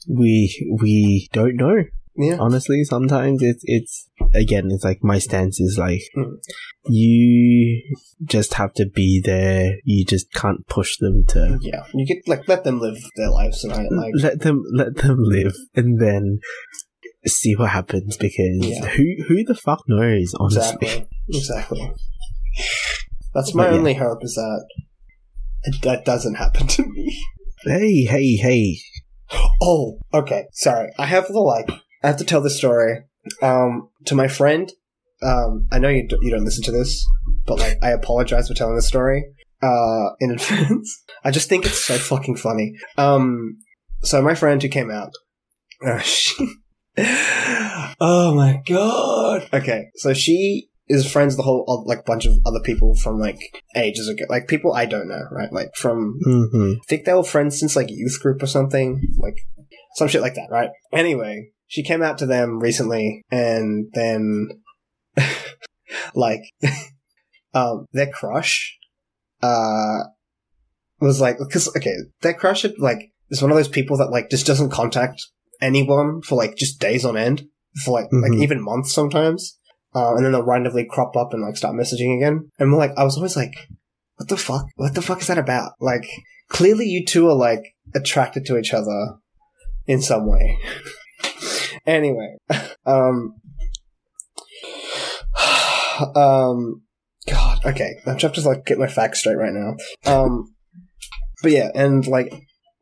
we 0.08 0.76
we 0.80 1.28
don't 1.32 1.56
know. 1.56 1.84
yeah. 2.16 2.36
Honestly, 2.38 2.84
sometimes 2.84 3.42
it's 3.42 3.62
it's 3.64 4.08
again. 4.34 4.68
It's 4.70 4.84
like 4.84 4.98
my 5.02 5.18
stance 5.18 5.58
is 5.60 5.76
like 5.78 6.02
Mm. 6.16 6.34
you 6.88 7.82
just 8.24 8.54
have 8.54 8.72
to 8.74 8.86
be 8.86 9.20
there. 9.24 9.76
You 9.84 10.04
just 10.04 10.32
can't 10.32 10.66
push 10.66 10.96
them 10.98 11.24
to 11.28 11.58
Yeah. 11.62 11.84
You 11.94 12.06
get, 12.06 12.26
like, 12.26 12.48
let 12.48 12.64
them 12.64 12.80
live 12.80 12.96
their 13.16 13.30
lives 13.30 13.64
and 13.64 13.72
I, 13.72 13.82
like, 13.90 14.12
let 14.22 14.40
them 14.40 14.62
let 14.74 14.96
them 14.96 15.16
live, 15.20 15.54
and 15.74 16.00
then 16.00 16.40
see 17.26 17.54
what 17.54 17.70
happens. 17.70 18.16
Because 18.16 18.58
Yeah. 18.60 18.86
who 18.88 19.04
who 19.28 19.44
the 19.44 19.54
fuck 19.54 19.82
knows? 19.88 20.32
Honestly. 20.38 20.88
Exactly. 20.88 21.08
Exactly. 21.28 21.92
That's 23.34 23.54
my 23.54 23.64
But 23.64 23.72
yeah. 23.72 23.78
only 23.78 23.94
hope 23.94 24.18
is 24.22 24.34
that 24.34 24.64
that 25.82 26.04
doesn't 26.04 26.34
happen 26.34 26.66
to 26.66 26.86
me. 26.86 27.18
Hey, 27.64 28.04
hey, 28.04 28.36
hey. 28.36 28.78
Oh, 29.62 29.98
okay. 30.14 30.46
Sorry. 30.52 30.90
I 30.98 31.06
have 31.06 31.28
the 31.28 31.38
like. 31.40 31.70
I 32.02 32.06
have 32.08 32.16
to 32.16 32.24
tell 32.24 32.40
this 32.40 32.56
story. 32.56 33.04
Um, 33.42 33.90
to 34.06 34.14
my 34.14 34.28
friend. 34.28 34.72
Um, 35.22 35.66
I 35.70 35.78
know 35.78 35.90
you 35.90 36.08
d- 36.08 36.16
you 36.22 36.30
don't 36.30 36.46
listen 36.46 36.64
to 36.64 36.72
this, 36.72 37.06
but 37.46 37.58
like, 37.58 37.76
I 37.82 37.90
apologize 37.90 38.48
for 38.48 38.54
telling 38.54 38.76
this 38.76 38.88
story. 38.88 39.24
Uh, 39.62 40.14
in 40.20 40.30
advance. 40.32 41.04
I 41.22 41.30
just 41.30 41.50
think 41.50 41.66
it's 41.66 41.84
so 41.84 41.98
fucking 41.98 42.36
funny. 42.36 42.72
Um, 42.96 43.58
so 44.02 44.22
my 44.22 44.34
friend 44.34 44.62
who 44.62 44.68
came 44.68 44.90
out. 44.90 45.12
Uh, 45.82 45.98
she, 46.00 46.34
oh 46.98 48.34
my 48.34 48.60
god. 48.66 49.48
Okay, 49.50 49.86
so 49.96 50.12
she 50.12 50.68
is 50.90 51.10
friends 51.10 51.36
the 51.36 51.42
whole 51.42 51.84
like 51.86 52.04
bunch 52.04 52.26
of 52.26 52.32
other 52.44 52.60
people 52.64 52.94
from 52.94 53.18
like 53.18 53.38
ages 53.76 54.08
ago, 54.08 54.24
like 54.28 54.48
people 54.48 54.72
I 54.74 54.86
don't 54.86 55.08
know, 55.08 55.22
right? 55.30 55.52
Like 55.52 55.74
from 55.74 56.18
Mm-hmm. 56.26 56.72
I 56.82 56.84
think 56.88 57.04
they 57.04 57.12
were 57.14 57.22
friends 57.22 57.58
since 57.58 57.76
like 57.76 57.90
youth 57.90 58.18
group 58.20 58.42
or 58.42 58.46
something, 58.46 59.00
like 59.18 59.38
some 59.96 60.08
shit 60.08 60.20
like 60.20 60.34
that, 60.34 60.48
right? 60.50 60.70
Anyway, 60.92 61.50
she 61.68 61.82
came 61.82 62.02
out 62.02 62.18
to 62.18 62.26
them 62.26 62.58
recently, 62.60 63.22
and 63.30 63.86
then 63.94 64.48
like 66.14 66.42
um 67.54 67.86
their 67.92 68.10
crush 68.10 68.76
uh 69.42 69.98
was 71.00 71.20
like 71.20 71.38
because 71.38 71.68
okay, 71.76 71.94
their 72.22 72.34
crush 72.34 72.62
had, 72.62 72.74
like 72.78 73.12
is 73.30 73.40
one 73.42 73.50
of 73.50 73.56
those 73.56 73.68
people 73.68 73.96
that 73.98 74.10
like 74.10 74.28
just 74.30 74.46
doesn't 74.46 74.70
contact 74.70 75.20
anyone 75.60 76.20
for 76.22 76.34
like 76.36 76.56
just 76.56 76.80
days 76.80 77.04
on 77.04 77.16
end 77.16 77.44
for 77.84 77.92
like 77.92 78.06
like 78.12 78.32
Mhm. 78.32 78.42
even 78.42 78.62
months 78.62 78.92
sometimes. 78.92 79.56
Uh, 79.94 80.14
and 80.14 80.24
then 80.24 80.32
they'll 80.32 80.42
randomly 80.42 80.84
crop 80.84 81.16
up 81.16 81.32
and 81.32 81.42
like 81.42 81.56
start 81.56 81.74
messaging 81.74 82.16
again. 82.16 82.50
And 82.58 82.72
like, 82.72 82.92
I 82.96 83.04
was 83.04 83.16
always 83.16 83.36
like, 83.36 83.54
what 84.16 84.28
the 84.28 84.36
fuck? 84.36 84.66
What 84.76 84.94
the 84.94 85.02
fuck 85.02 85.20
is 85.20 85.26
that 85.26 85.38
about? 85.38 85.72
Like, 85.80 86.06
clearly 86.48 86.86
you 86.86 87.04
two 87.04 87.28
are 87.28 87.34
like 87.34 87.74
attracted 87.94 88.46
to 88.46 88.58
each 88.58 88.72
other 88.72 89.16
in 89.86 90.00
some 90.00 90.26
way. 90.26 90.58
anyway, 91.86 92.36
um, 92.86 93.34
um, 96.14 96.82
God, 97.28 97.64
okay, 97.64 97.96
I'm 98.06 98.18
trying 98.18 98.32
to 98.32 98.40
like 98.42 98.66
get 98.66 98.78
my 98.78 98.86
facts 98.86 99.20
straight 99.20 99.36
right 99.36 99.52
now. 99.52 99.76
Um, 100.06 100.54
but 101.42 101.52
yeah, 101.52 101.70
and 101.74 102.06
like 102.06 102.32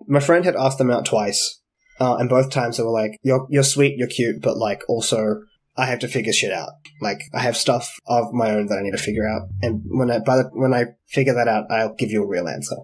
my 0.06 0.20
friend 0.20 0.44
had 0.44 0.56
asked 0.56 0.78
them 0.78 0.90
out 0.90 1.04
twice, 1.04 1.60
uh, 2.00 2.16
and 2.16 2.28
both 2.28 2.50
times 2.50 2.76
they 2.76 2.82
were 2.82 2.90
like, 2.90 3.16
"You're 3.22 3.46
you're 3.50 3.62
sweet, 3.62 3.96
you're 3.96 4.08
cute, 4.08 4.42
but 4.42 4.56
like 4.56 4.82
also." 4.88 5.42
I 5.78 5.86
have 5.86 6.00
to 6.00 6.08
figure 6.08 6.32
shit 6.32 6.52
out. 6.52 6.70
Like 7.00 7.20
I 7.32 7.38
have 7.40 7.56
stuff 7.56 7.94
of 8.08 8.32
my 8.32 8.50
own 8.50 8.66
that 8.66 8.78
I 8.78 8.82
need 8.82 8.90
to 8.90 8.98
figure 8.98 9.26
out, 9.26 9.48
and 9.62 9.82
when 9.86 10.10
I 10.10 10.18
by 10.18 10.38
the, 10.38 10.50
when 10.52 10.74
I 10.74 10.86
figure 11.06 11.34
that 11.34 11.46
out, 11.46 11.70
I'll 11.70 11.94
give 11.94 12.10
you 12.10 12.24
a 12.24 12.26
real 12.26 12.48
answer. 12.48 12.74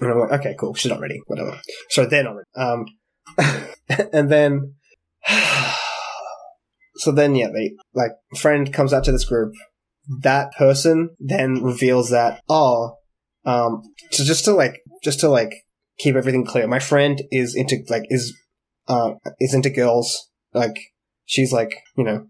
And 0.00 0.10
I'm 0.10 0.20
like, 0.20 0.40
okay, 0.40 0.54
cool, 0.58 0.74
she's 0.74 0.90
not 0.90 1.00
ready, 1.00 1.20
whatever. 1.26 1.60
So 1.90 2.06
they're 2.06 2.22
not 2.22 2.36
ready. 2.36 2.48
Um, 2.56 2.86
and 4.12 4.30
then, 4.30 4.74
so 6.96 7.10
then 7.10 7.34
yeah, 7.34 7.48
they 7.52 7.74
like 7.92 8.12
friend 8.38 8.72
comes 8.72 8.92
out 8.92 9.02
to 9.04 9.12
this 9.12 9.24
group. 9.24 9.52
That 10.22 10.52
person 10.56 11.16
then 11.18 11.64
reveals 11.64 12.10
that 12.10 12.40
oh, 12.48 12.98
um, 13.44 13.82
so 14.12 14.22
just 14.22 14.44
to 14.44 14.52
like 14.52 14.80
just 15.02 15.18
to 15.20 15.28
like 15.28 15.52
keep 15.98 16.14
everything 16.14 16.46
clear, 16.46 16.68
my 16.68 16.78
friend 16.78 17.20
is 17.32 17.56
into 17.56 17.78
like 17.88 18.04
is 18.10 18.32
uh 18.86 19.14
is 19.40 19.54
into 19.54 19.70
girls 19.70 20.30
like 20.52 20.76
she's 21.26 21.52
like 21.52 21.82
you 21.96 22.04
know 22.04 22.26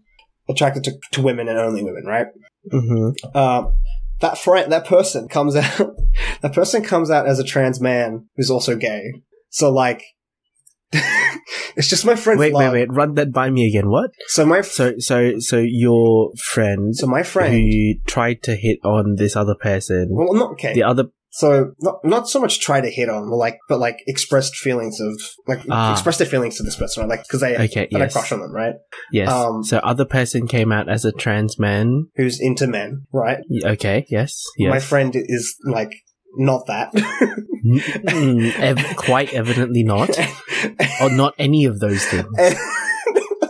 attracted 0.49 0.83
to, 0.85 0.93
to 1.11 1.21
women 1.21 1.47
and 1.47 1.57
only 1.57 1.83
women, 1.83 2.03
right? 2.05 2.27
Mm-hmm. 2.71 3.37
Um, 3.37 3.73
that 4.19 4.37
friend, 4.37 4.71
that 4.71 4.85
person 4.85 5.27
comes 5.27 5.55
out. 5.55 5.95
that 6.41 6.53
person 6.53 6.83
comes 6.83 7.09
out 7.11 7.27
as 7.27 7.39
a 7.39 7.43
trans 7.43 7.79
man 7.79 8.27
who's 8.35 8.49
also 8.49 8.75
gay. 8.75 9.13
So 9.49 9.71
like, 9.71 10.03
it's 10.91 11.87
just 11.87 12.05
my 12.05 12.15
friend. 12.15 12.39
Wait, 12.39 12.53
wait, 12.53 12.63
love. 12.63 12.73
wait. 12.73 12.91
Run 12.91 13.15
that 13.15 13.31
by 13.31 13.49
me 13.49 13.67
again. 13.67 13.89
What? 13.89 14.11
So 14.27 14.45
my 14.45 14.61
So, 14.61 14.93
so, 14.99 15.33
so 15.39 15.57
your 15.59 16.31
friend 16.51 16.95
so 16.95 17.07
my 17.07 17.23
friend. 17.23 17.53
who 17.53 17.95
tried 18.05 18.41
to 18.43 18.55
hit 18.55 18.79
on 18.83 19.15
this 19.17 19.35
other 19.35 19.55
person, 19.55 20.09
well, 20.11 20.33
not 20.33 20.51
okay. 20.53 20.73
the 20.73 20.83
other. 20.83 21.05
So 21.37 21.73
not 21.81 21.95
not 22.03 22.27
so 22.27 22.39
much 22.39 22.59
try 22.61 22.81
to 22.81 22.89
hit 22.89 23.09
on, 23.09 23.29
but 23.29 23.35
like 23.35 23.59
but 23.69 23.79
like 23.79 23.99
expressed 24.07 24.55
feelings 24.55 24.99
of 24.99 25.21
like 25.47 25.59
Ah. 25.69 25.91
express 25.91 26.17
their 26.17 26.25
feelings 26.25 26.57
to 26.57 26.63
this 26.63 26.75
person, 26.75 27.01
right? 27.03 27.09
Like 27.09 27.23
because 27.27 27.41
they 27.41 27.55
Okay, 27.55 27.87
had 27.91 28.01
a 28.01 28.05
yes. 28.05 28.13
crush 28.13 28.31
on 28.31 28.39
them, 28.39 28.51
right? 28.51 28.73
Yes. 29.11 29.29
Um, 29.29 29.63
so 29.63 29.77
other 29.77 30.03
person 30.05 30.47
came 30.47 30.71
out 30.71 30.89
as 30.89 31.05
a 31.05 31.11
trans 31.11 31.59
man. 31.59 32.07
Who's 32.15 32.39
into 32.41 32.65
men, 32.65 33.05
right? 33.13 33.37
Okay. 33.63 34.07
Yes. 34.09 34.43
Yes. 34.57 34.71
My 34.71 34.79
friend 34.79 35.13
is 35.15 35.55
like 35.63 35.91
not 36.37 36.65
that. 36.67 36.91
Mm, 36.93 38.53
ev- 38.59 38.95
quite 38.97 39.31
evidently 39.33 39.83
not. 39.83 40.09
Or 41.01 41.11
not 41.11 41.35
any 41.37 41.65
of 41.65 41.79
those 41.79 42.03
things. 42.05 42.25
I 42.39 42.55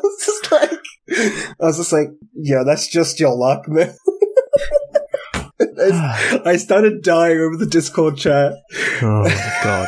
was 0.04 0.26
just 0.26 0.52
like, 0.52 0.72
I 1.62 1.66
was 1.66 1.78
just 1.78 1.94
like, 1.94 2.08
yeah, 2.36 2.64
that's 2.66 2.88
just 2.90 3.20
your 3.20 3.34
luck, 3.36 3.64
man. 3.68 3.96
I 5.80 6.42
I 6.46 6.58
started 6.58 7.02
dying 7.04 7.38
over 7.40 7.58
the 7.58 7.66
Discord 7.66 8.18
chat. 8.18 8.54
oh 9.02 9.60
god. 9.64 9.88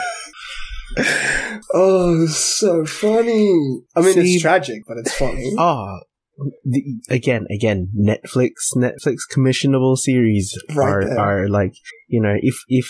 Oh, 1.71 2.25
so 2.25 2.83
funny. 2.83 3.81
I 3.95 4.01
mean, 4.01 4.13
See- 4.13 4.33
it's 4.33 4.41
tragic, 4.41 4.81
but 4.87 4.97
it's 4.97 5.13
funny. 5.13 5.53
Oh, 5.57 5.99
the, 6.65 6.81
again, 7.09 7.45
again, 7.53 7.89
Netflix, 7.95 8.51
Netflix 8.75 9.17
commissionable 9.31 9.95
series 9.97 10.57
Right 10.75 10.87
are, 10.87 11.05
there. 11.05 11.19
are 11.19 11.47
like, 11.47 11.73
you 12.07 12.19
know, 12.21 12.35
if, 12.41 12.55
if, 12.67 12.89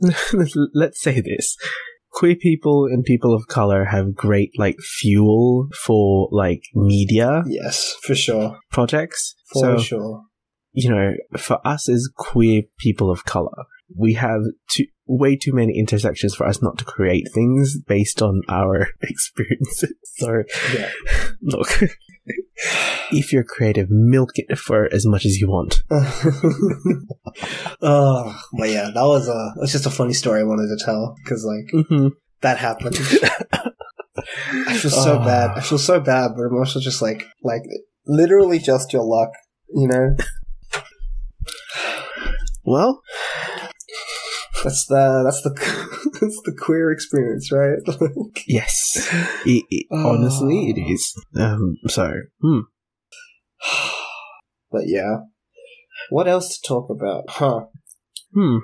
let's 0.74 1.00
say 1.00 1.20
this. 1.22 1.56
Queer 2.12 2.36
people 2.36 2.86
and 2.90 3.04
people 3.04 3.34
of 3.34 3.46
color 3.46 3.86
have 3.86 4.14
great, 4.14 4.50
like, 4.58 4.76
fuel 4.80 5.68
for, 5.84 6.28
like, 6.32 6.62
media 6.74 7.42
Yes, 7.46 7.94
for 8.02 8.14
sure. 8.14 8.58
projects. 8.70 9.34
For 9.52 9.76
so, 9.76 9.82
sure. 9.82 10.22
You 10.76 10.90
know, 10.90 11.12
for 11.38 11.58
us 11.66 11.88
as 11.88 12.08
queer 12.16 12.62
people 12.78 13.10
of 13.10 13.24
color, 13.24 13.64
we 13.96 14.12
have 14.14 14.42
too, 14.70 14.84
way 15.06 15.36
too 15.36 15.52
many 15.54 15.78
intersections 15.78 16.34
for 16.34 16.46
us 16.46 16.60
not 16.60 16.76
to 16.78 16.84
create 16.84 17.26
things 17.32 17.78
based 17.86 18.20
on 18.20 18.42
our 18.48 18.88
experiences. 19.02 19.94
So, 20.18 20.42
Yeah. 20.76 20.90
look, 21.42 21.68
if 23.12 23.32
you're 23.32 23.44
creative, 23.44 23.88
milk 23.90 24.30
it 24.34 24.58
for 24.58 24.92
as 24.92 25.06
much 25.06 25.24
as 25.24 25.36
you 25.38 25.48
want. 25.48 25.82
oh, 27.82 28.38
but 28.58 28.68
yeah, 28.70 28.90
that 28.94 29.02
was 29.04 29.28
a 29.28 29.52
that's 29.60 29.72
just 29.72 29.86
a 29.86 29.90
funny 29.90 30.12
story 30.14 30.40
I 30.40 30.44
wanted 30.44 30.68
to 30.76 30.84
tell 30.84 31.14
because 31.24 31.44
like 31.44 31.66
Mm-hmm. 31.84 32.08
that 32.40 32.58
happened. 32.58 32.96
I 34.66 34.76
feel 34.78 34.90
so 34.90 35.18
Oh. 35.20 35.24
bad. 35.24 35.50
I 35.56 35.60
feel 35.60 35.78
so 35.78 36.00
bad, 36.00 36.32
but 36.36 36.42
I'm 36.44 36.56
also 36.56 36.80
just 36.80 37.02
like 37.02 37.24
like 37.42 37.62
literally 38.06 38.58
just 38.58 38.92
your 38.92 39.04
luck, 39.04 39.30
you 39.74 39.88
know. 39.88 40.16
Well, 42.66 43.00
That's 44.64 44.86
the 44.86 45.22
that's 45.24 45.42
the 45.42 45.50
that's 46.20 46.40
the 46.44 46.56
queer 46.58 46.90
experience, 46.90 47.52
right? 47.52 47.78
yes, 48.48 49.08
it, 49.46 49.64
it, 49.70 49.86
honestly, 49.92 50.70
it 50.70 50.80
is. 50.80 51.14
Um, 51.38 51.76
so, 51.86 52.12
hmm. 52.42 52.60
but 54.72 54.82
yeah, 54.86 55.18
what 56.10 56.26
else 56.26 56.58
to 56.58 56.66
talk 56.68 56.90
about? 56.90 57.24
Huh? 57.28 57.66
Hmm. 58.34 58.58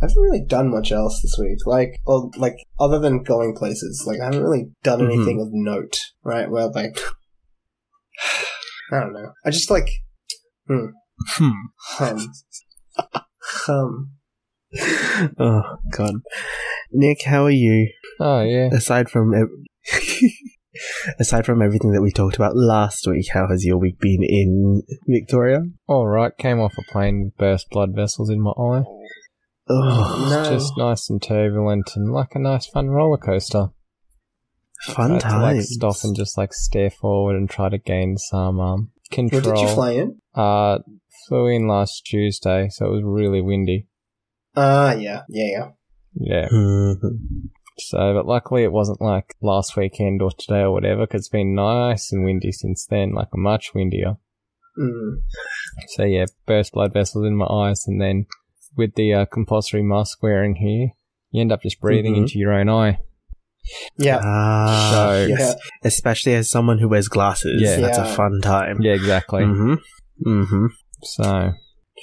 I 0.00 0.04
haven't 0.06 0.22
really 0.22 0.44
done 0.44 0.70
much 0.70 0.90
else 0.92 1.20
this 1.22 1.36
week. 1.40 1.58
Like, 1.66 2.00
or 2.04 2.30
like 2.36 2.56
other 2.80 2.98
than 2.98 3.22
going 3.22 3.54
places, 3.56 4.04
like 4.06 4.20
I 4.20 4.24
haven't 4.26 4.42
really 4.42 4.66
done 4.82 5.00
Mhm. 5.00 5.12
anything 5.12 5.40
of 5.40 5.48
note. 5.52 5.98
Right? 6.24 6.50
Well, 6.50 6.72
like 6.74 6.98
I 8.92 9.00
don't 9.00 9.12
know. 9.12 9.32
I 9.46 9.50
just 9.50 9.70
like 9.70 9.88
Hmm. 10.66 10.86
Hum 11.26 11.70
hum. 13.40 14.10
Oh 15.38 15.62
God, 15.92 16.14
Nick, 16.92 17.24
how 17.24 17.44
are 17.44 17.50
you? 17.50 17.90
Oh 18.20 18.40
yeah. 18.42 18.68
Aside 18.72 19.08
from 19.10 19.34
ev- 19.34 19.48
aside 21.20 21.46
from 21.46 21.62
everything 21.62 21.92
that 21.92 22.02
we 22.02 22.10
talked 22.12 22.36
about 22.36 22.56
last 22.56 23.06
week, 23.06 23.26
how 23.32 23.48
has 23.48 23.64
your 23.64 23.78
week 23.78 23.98
been 23.98 24.22
in 24.22 24.82
Victoria? 25.06 25.62
All 25.86 26.06
right. 26.06 26.36
Came 26.38 26.60
off 26.60 26.74
a 26.78 26.82
plane 26.92 27.24
with 27.24 27.36
burst 27.38 27.70
blood 27.70 27.94
vessels 27.94 28.28
in 28.30 28.40
my 28.42 28.50
eye. 28.50 28.84
Oh, 29.70 30.26
No. 30.30 30.50
Just 30.50 30.72
nice 30.76 31.08
and 31.10 31.22
turbulent 31.22 31.90
and 31.96 32.10
like 32.12 32.34
a 32.34 32.38
nice 32.38 32.66
fun 32.66 32.88
roller 32.88 33.18
coaster. 33.18 33.68
fun 34.94 35.12
Had 35.12 35.20
to, 35.20 35.28
like 35.38 35.54
times. 35.56 35.68
stop 35.72 35.96
and 36.04 36.14
just 36.16 36.36
like 36.38 36.52
stare 36.52 36.90
forward 36.90 37.36
and 37.36 37.48
try 37.48 37.68
to 37.68 37.78
gain 37.78 38.16
some 38.18 38.60
um 38.60 38.90
Where 39.10 39.30
control. 39.30 39.54
did 39.56 39.62
you 39.62 39.74
fly 39.74 39.90
in? 39.92 40.18
Uh, 40.34 40.78
flew 41.28 41.46
in 41.46 41.68
last 41.68 42.02
Tuesday, 42.06 42.68
so 42.70 42.86
it 42.86 42.90
was 42.90 43.02
really 43.04 43.40
windy. 43.40 43.86
Ah, 44.56 44.94
yeah, 44.94 45.22
yeah, 45.28 45.44
yeah. 45.50 45.68
Yeah. 46.14 46.48
Mhm. 46.52 46.96
So, 47.80 48.12
but 48.12 48.26
luckily 48.26 48.64
it 48.64 48.72
wasn't 48.72 49.00
like 49.00 49.36
last 49.40 49.76
weekend 49.76 50.20
or 50.20 50.32
today 50.36 50.62
or 50.62 50.72
whatever, 50.72 51.06
because 51.06 51.20
it's 51.20 51.28
been 51.28 51.54
nice 51.54 52.10
and 52.10 52.24
windy 52.24 52.50
since 52.50 52.84
then, 52.90 53.12
like 53.12 53.28
much 53.36 53.72
windier. 53.72 54.16
Mm. 54.76 55.18
So 55.90 56.02
yeah, 56.02 56.24
burst 56.44 56.72
blood 56.72 56.92
vessels 56.92 57.24
in 57.24 57.36
my 57.36 57.46
eyes, 57.46 57.84
and 57.86 58.00
then 58.00 58.26
with 58.76 58.96
the 58.96 59.14
uh, 59.14 59.26
compulsory 59.26 59.84
mask 59.84 60.20
wearing 60.24 60.56
here, 60.56 60.88
you 61.30 61.40
end 61.40 61.52
up 61.52 61.62
just 61.62 61.80
breathing 61.80 62.14
Mhm. 62.14 62.22
into 62.22 62.40
your 62.40 62.52
own 62.52 62.68
eye. 62.68 62.98
Yeah, 63.96 64.18
Ah, 64.24 64.90
So- 64.92 65.26
Yeah. 65.26 65.54
especially 65.84 66.34
as 66.34 66.50
someone 66.50 66.78
who 66.80 66.88
wears 66.88 67.06
glasses. 67.06 67.62
Yeah. 67.62 67.76
that's 67.78 67.98
a 67.98 68.06
fun 68.06 68.40
time. 68.42 68.78
Yeah, 68.82 68.94
exactly. 68.94 69.42
Mm-hmm. 69.44 69.74
Mm-hmm. 70.26 70.66
So 71.02 71.52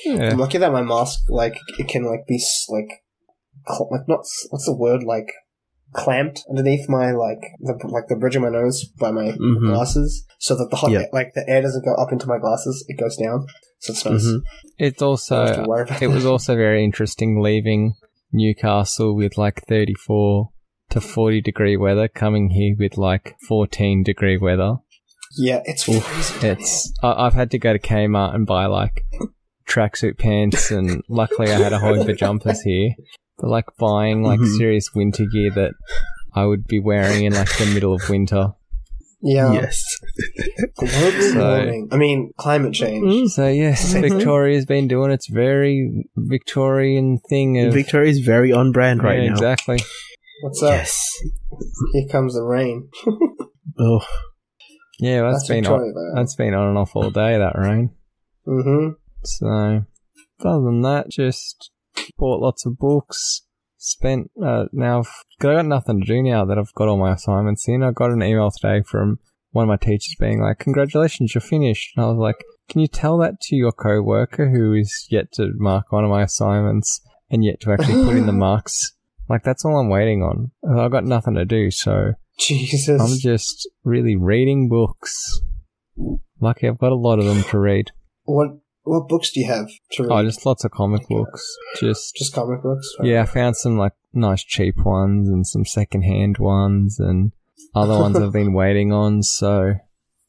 yeah, 0.05 0.31
I'm 0.31 0.37
lucky 0.39 0.57
that 0.57 0.71
my 0.71 0.81
mask 0.83 1.19
like 1.29 1.55
it 1.79 1.87
can 1.87 2.05
like 2.05 2.27
be 2.27 2.41
like 2.69 3.03
cl- 3.67 3.89
like 3.91 4.07
not 4.07 4.19
what's 4.49 4.65
the 4.65 4.75
word 4.75 5.03
like 5.03 5.31
clamped 5.93 6.43
underneath 6.49 6.89
my 6.89 7.11
like 7.11 7.39
the 7.59 7.73
like 7.87 8.07
the 8.09 8.15
bridge 8.15 8.35
of 8.35 8.41
my 8.41 8.49
nose 8.49 8.83
by 8.99 9.11
my 9.11 9.31
Mhm. 9.31 9.67
glasses, 9.73 10.25
so 10.39 10.55
that 10.55 10.67
the 10.69 10.75
hot 10.77 10.91
air, 10.91 11.07
like 11.13 11.33
the 11.33 11.47
air 11.47 11.61
doesn't 11.61 11.85
go 11.85 11.93
up 11.95 12.11
into 12.11 12.27
my 12.27 12.37
glasses; 12.37 12.83
it 12.89 12.99
goes 12.99 13.15
down. 13.17 13.47
So 13.79 13.91
it's 13.93 14.05
nice. 14.05 14.25
Mhm. 14.25 14.39
it's 14.77 15.01
also 15.01 15.45
it 16.01 16.07
was 16.07 16.25
also 16.25 16.55
very 16.55 16.83
interesting 16.83 17.41
leaving 17.41 17.93
Newcastle 18.33 19.15
with 19.15 19.37
like 19.37 19.63
34 19.67 20.49
to 20.89 21.01
40 21.01 21.41
degree 21.41 21.77
weather, 21.77 22.07
coming 22.07 22.49
here 22.49 22.75
with 22.77 22.97
like 22.97 23.35
14 23.47 24.03
degree 24.03 24.37
weather. 24.37 24.77
Yeah, 25.37 25.61
it's 25.65 25.83
freezing. 25.83 26.49
It's 26.49 26.91
I, 27.03 27.25
I've 27.25 27.33
had 27.33 27.51
to 27.51 27.59
go 27.59 27.73
to 27.73 27.79
Kmart 27.79 28.35
and 28.35 28.45
buy 28.45 28.65
like 28.67 29.05
tracksuit 29.67 30.17
pants, 30.19 30.71
and 30.71 31.01
luckily 31.09 31.51
I 31.51 31.57
had 31.59 31.73
a 31.73 31.79
whole 31.79 31.95
heap 31.95 32.07
of 32.09 32.17
jumpers 32.17 32.61
here. 32.61 32.91
But 33.37 33.49
like 33.49 33.65
buying 33.77 34.23
like 34.23 34.39
Mhm. 34.39 34.57
serious 34.57 34.89
winter 34.95 35.25
gear 35.25 35.51
that 35.55 35.73
I 36.33 36.45
would 36.45 36.65
be 36.67 36.79
wearing 36.79 37.25
in 37.25 37.33
like 37.33 37.55
the 37.57 37.65
middle 37.73 37.93
of 37.93 38.07
winter. 38.09 38.53
yeah. 39.21 39.51
Yes. 39.53 39.83
Global 40.77 41.21
So- 41.33 41.39
warming. 41.39 41.87
I 41.91 41.97
mean, 41.97 42.31
climate 42.37 42.73
change. 42.73 43.31
So 43.31 43.47
yes, 43.47 43.93
Mhm. 43.93 44.01
Victoria's 44.01 44.65
been 44.65 44.87
doing 44.87 45.11
its 45.11 45.27
very 45.27 46.05
Victorian 46.15 47.17
thing 47.29 47.59
of 47.59 47.73
Victoria's 47.73 48.19
very 48.19 48.51
on 48.51 48.71
brand 48.71 49.03
right 49.03 49.19
Yeah, 49.23 49.29
now. 49.29 49.33
Exactly. 49.33 49.79
What's 50.43 50.61
up? 50.61 50.69
Yes. 50.71 51.01
Here 51.93 52.07
comes 52.11 52.35
the 52.35 52.43
rain. 52.43 52.89
Oh, 53.77 53.99
Yeah, 54.99 55.21
well, 55.21 55.31
that's 55.31 55.47
That's 55.47 55.49
been 55.49 55.65
on, 55.67 55.93
though. 55.93 56.11
that's 56.15 56.35
been 56.35 56.53
on 56.53 56.69
and 56.69 56.77
off 56.77 56.95
all 56.95 57.09
day. 57.09 57.37
That 57.37 57.57
rain. 57.57 57.91
Mm-hmm. 58.47 58.93
So, 59.23 59.85
other 60.47 60.63
than 60.63 60.81
that, 60.81 61.09
just 61.09 61.71
bought 62.17 62.41
lots 62.41 62.65
of 62.65 62.77
books. 62.77 63.41
Spent 63.77 64.31
uh, 64.43 64.65
now. 64.71 64.99
I've- 64.99 65.09
I 65.41 65.43
got 65.43 65.65
nothing 65.65 65.99
to 66.01 66.07
do 66.07 66.23
now 66.23 66.45
that 66.45 66.57
I've 66.57 66.73
got 66.75 66.87
all 66.87 66.97
my 66.97 67.13
assignments 67.13 67.67
in. 67.67 67.83
I 67.83 67.91
got 67.91 68.09
an 68.11 68.23
email 68.23 68.49
today 68.49 68.81
from 68.89 69.19
one 69.51 69.63
of 69.63 69.67
my 69.69 69.77
teachers 69.77 70.15
being 70.19 70.41
like, 70.41 70.59
"Congratulations, 70.59 71.35
you're 71.35 71.41
finished." 71.41 71.91
And 71.95 72.05
I 72.05 72.09
was 72.09 72.17
like, 72.17 72.43
"Can 72.69 72.81
you 72.81 72.87
tell 72.87 73.17
that 73.19 73.39
to 73.41 73.55
your 73.55 73.71
coworker 73.73 74.49
who 74.49 74.73
is 74.73 75.07
yet 75.11 75.31
to 75.33 75.51
mark 75.57 75.91
one 75.91 76.03
of 76.05 76.09
my 76.09 76.23
assignments 76.23 77.01
and 77.29 77.43
yet 77.43 77.59
to 77.61 77.73
actually 77.73 78.03
put 78.05 78.15
in 78.15 78.25
the 78.25 78.31
marks?" 78.47 78.93
Like 79.29 79.43
that's 79.43 79.65
all 79.65 79.77
I'm 79.77 79.89
waiting 79.89 80.23
on. 80.23 80.51
I've 80.67 80.91
got 80.91 81.03
nothing 81.05 81.35
to 81.35 81.45
do, 81.45 81.69
so 81.69 82.13
Jesus. 82.39 83.01
I'm 83.01 83.17
just 83.19 83.69
really 83.83 84.15
reading 84.15 84.67
books. 84.69 85.41
Lucky 86.41 86.67
I've 86.67 86.77
got 86.77 86.91
a 86.91 86.95
lot 86.95 87.19
of 87.19 87.25
them 87.25 87.43
to 87.43 87.59
read. 87.59 87.91
what 88.23 88.49
what 88.83 89.07
books 89.07 89.31
do 89.31 89.39
you 89.39 89.47
have 89.47 89.67
to 89.93 90.03
read? 90.03 90.11
Oh, 90.11 90.23
just 90.23 90.45
lots 90.45 90.63
of 90.63 90.71
comic 90.71 91.07
books. 91.07 91.43
Just 91.79 92.15
Just 92.15 92.33
comic 92.33 92.61
books. 92.61 92.87
yeah, 93.01 93.21
I 93.23 93.25
found 93.25 93.57
some 93.57 93.77
like 93.77 93.93
nice 94.13 94.43
cheap 94.43 94.75
ones 94.85 95.27
and 95.29 95.47
some 95.47 95.65
secondhand 95.65 96.37
ones 96.37 96.99
and 96.99 97.31
other 97.73 97.97
ones 97.97 98.17
I've 98.17 98.31
been 98.33 98.53
waiting 98.63 98.91
on. 98.91 99.23
So 99.23 99.73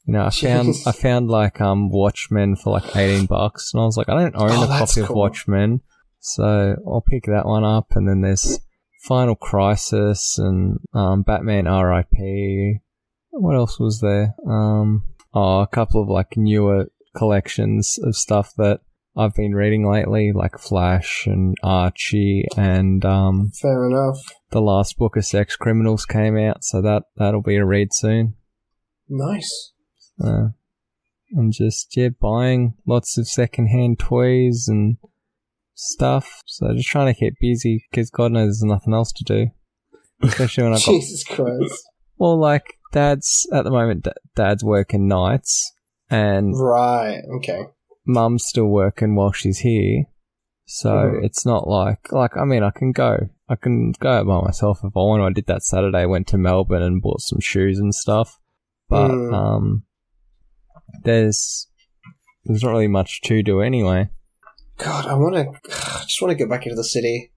you 0.05 0.13
know, 0.13 0.25
I 0.25 0.29
found. 0.29 0.73
I 0.87 0.91
found 0.93 1.27
like 1.29 1.59
um 1.61 1.89
Watchmen 1.91 2.55
for 2.55 2.71
like 2.71 2.95
eighteen 2.95 3.25
bucks, 3.25 3.71
and 3.73 3.81
I 3.81 3.85
was 3.85 3.97
like, 3.97 4.07
I 4.09 4.13
don't 4.13 4.35
own 4.35 4.49
Oh, 4.51 4.63
a 4.63 4.67
copy 4.67 5.01
of. 5.01 5.09
Watchmen, 5.09 5.81
so 6.19 6.77
I'll 6.87 7.03
pick 7.07 7.25
that 7.25 7.45
one 7.45 7.65
up. 7.65 7.87
And 7.91 8.07
then 8.07 8.21
there's 8.21 8.59
Final 9.07 9.35
Crisis 9.35 10.37
and 10.37 10.79
um 10.93 11.23
Batman 11.23 11.67
R.I.P. 11.67 12.79
What 13.31 13.55
else 13.55 13.79
was 13.79 14.01
there? 14.01 14.35
Um, 14.47 15.03
oh, 15.33 15.61
a 15.61 15.67
couple 15.67 16.01
of 16.01 16.09
like 16.09 16.35
newer 16.35 16.87
collections 17.15 17.97
of 18.03 18.15
stuff 18.15 18.53
that 18.57 18.81
I've 19.15 19.33
been 19.33 19.55
reading 19.55 19.89
lately, 19.89 20.31
like 20.31 20.59
Flash 20.59 21.25
and 21.25 21.55
Archie, 21.63 22.45
and 22.55 23.03
um, 23.03 23.51
Fair 23.59 23.87
enough. 23.89 24.19
the 24.51 24.61
last 24.61 24.97
book 24.97 25.15
of 25.17 25.25
Sex 25.25 25.55
Criminals 25.55 26.05
came 26.05 26.37
out, 26.37 26.63
so 26.63 26.81
that 26.81 27.03
that'll 27.17 27.41
be 27.41 27.55
a 27.55 27.65
read 27.65 27.93
soon. 27.93 28.35
Nice. 29.09 29.71
Uh, 30.23 30.49
and 31.31 31.51
just 31.51 31.95
yeah, 31.97 32.09
buying 32.09 32.75
lots 32.85 33.17
of 33.17 33.27
secondhand 33.27 33.99
toys 33.99 34.65
and 34.67 34.97
stuff. 35.77 36.41
So 36.45 36.73
just 36.75 36.89
trying 36.89 37.13
to 37.13 37.19
keep 37.19 37.35
busy 37.39 37.85
because 37.89 38.09
God 38.09 38.31
knows 38.33 38.59
there's 38.59 38.63
nothing 38.63 38.93
else 38.93 39.11
to 39.13 39.23
do. 39.23 39.47
Especially 40.23 40.63
when 40.63 40.73
I 40.73 40.77
got 40.77 40.85
Jesus 40.85 41.23
Christ. 41.23 41.83
well, 42.17 42.37
like 42.39 42.73
dad's 42.91 43.47
at 43.53 43.63
the 43.63 43.71
moment. 43.71 44.03
da- 44.03 44.11
Dad's 44.35 44.63
working 44.63 45.07
nights, 45.07 45.71
and 46.09 46.53
Right. 46.57 47.21
Okay. 47.37 47.61
mum's 48.05 48.45
still 48.45 48.65
working 48.67 49.15
while 49.15 49.31
she's 49.31 49.59
here. 49.59 50.05
So 50.65 50.89
Mhm. 50.89 51.23
it's 51.25 51.45
not 51.45 51.67
like 51.67 52.11
like 52.11 52.35
I 52.35 52.43
mean 52.43 52.63
I 52.63 52.71
can 52.71 52.91
go 52.91 53.29
I 53.47 53.55
can 53.55 53.93
go 53.99 54.09
out 54.09 54.27
by 54.27 54.41
myself 54.41 54.79
if 54.83 54.91
I 54.95 54.99
want. 54.99 55.21
I 55.23 55.31
did 55.31 55.45
that 55.45 55.63
Saturday. 55.63 56.05
Went 56.05 56.27
to 56.27 56.37
Melbourne 56.37 56.81
and 56.81 57.01
bought 57.01 57.21
some 57.21 57.39
shoes 57.39 57.79
and 57.79 57.93
stuff. 57.95 58.37
But 58.89 59.09
Mm. 59.11 59.33
um, 59.33 59.83
there's 61.03 61.67
there's 62.45 62.63
not 62.63 62.71
really 62.71 62.87
much 62.87 63.21
to 63.23 63.43
do 63.43 63.61
anyway. 63.61 64.09
God, 64.77 65.05
I 65.05 65.13
want 65.15 65.35
to. 65.35 65.71
I 65.75 66.03
just 66.03 66.21
want 66.21 66.31
to 66.31 66.35
get 66.35 66.49
back 66.49 66.65
into 66.65 66.75
the 66.75 66.83
city. 66.83 67.31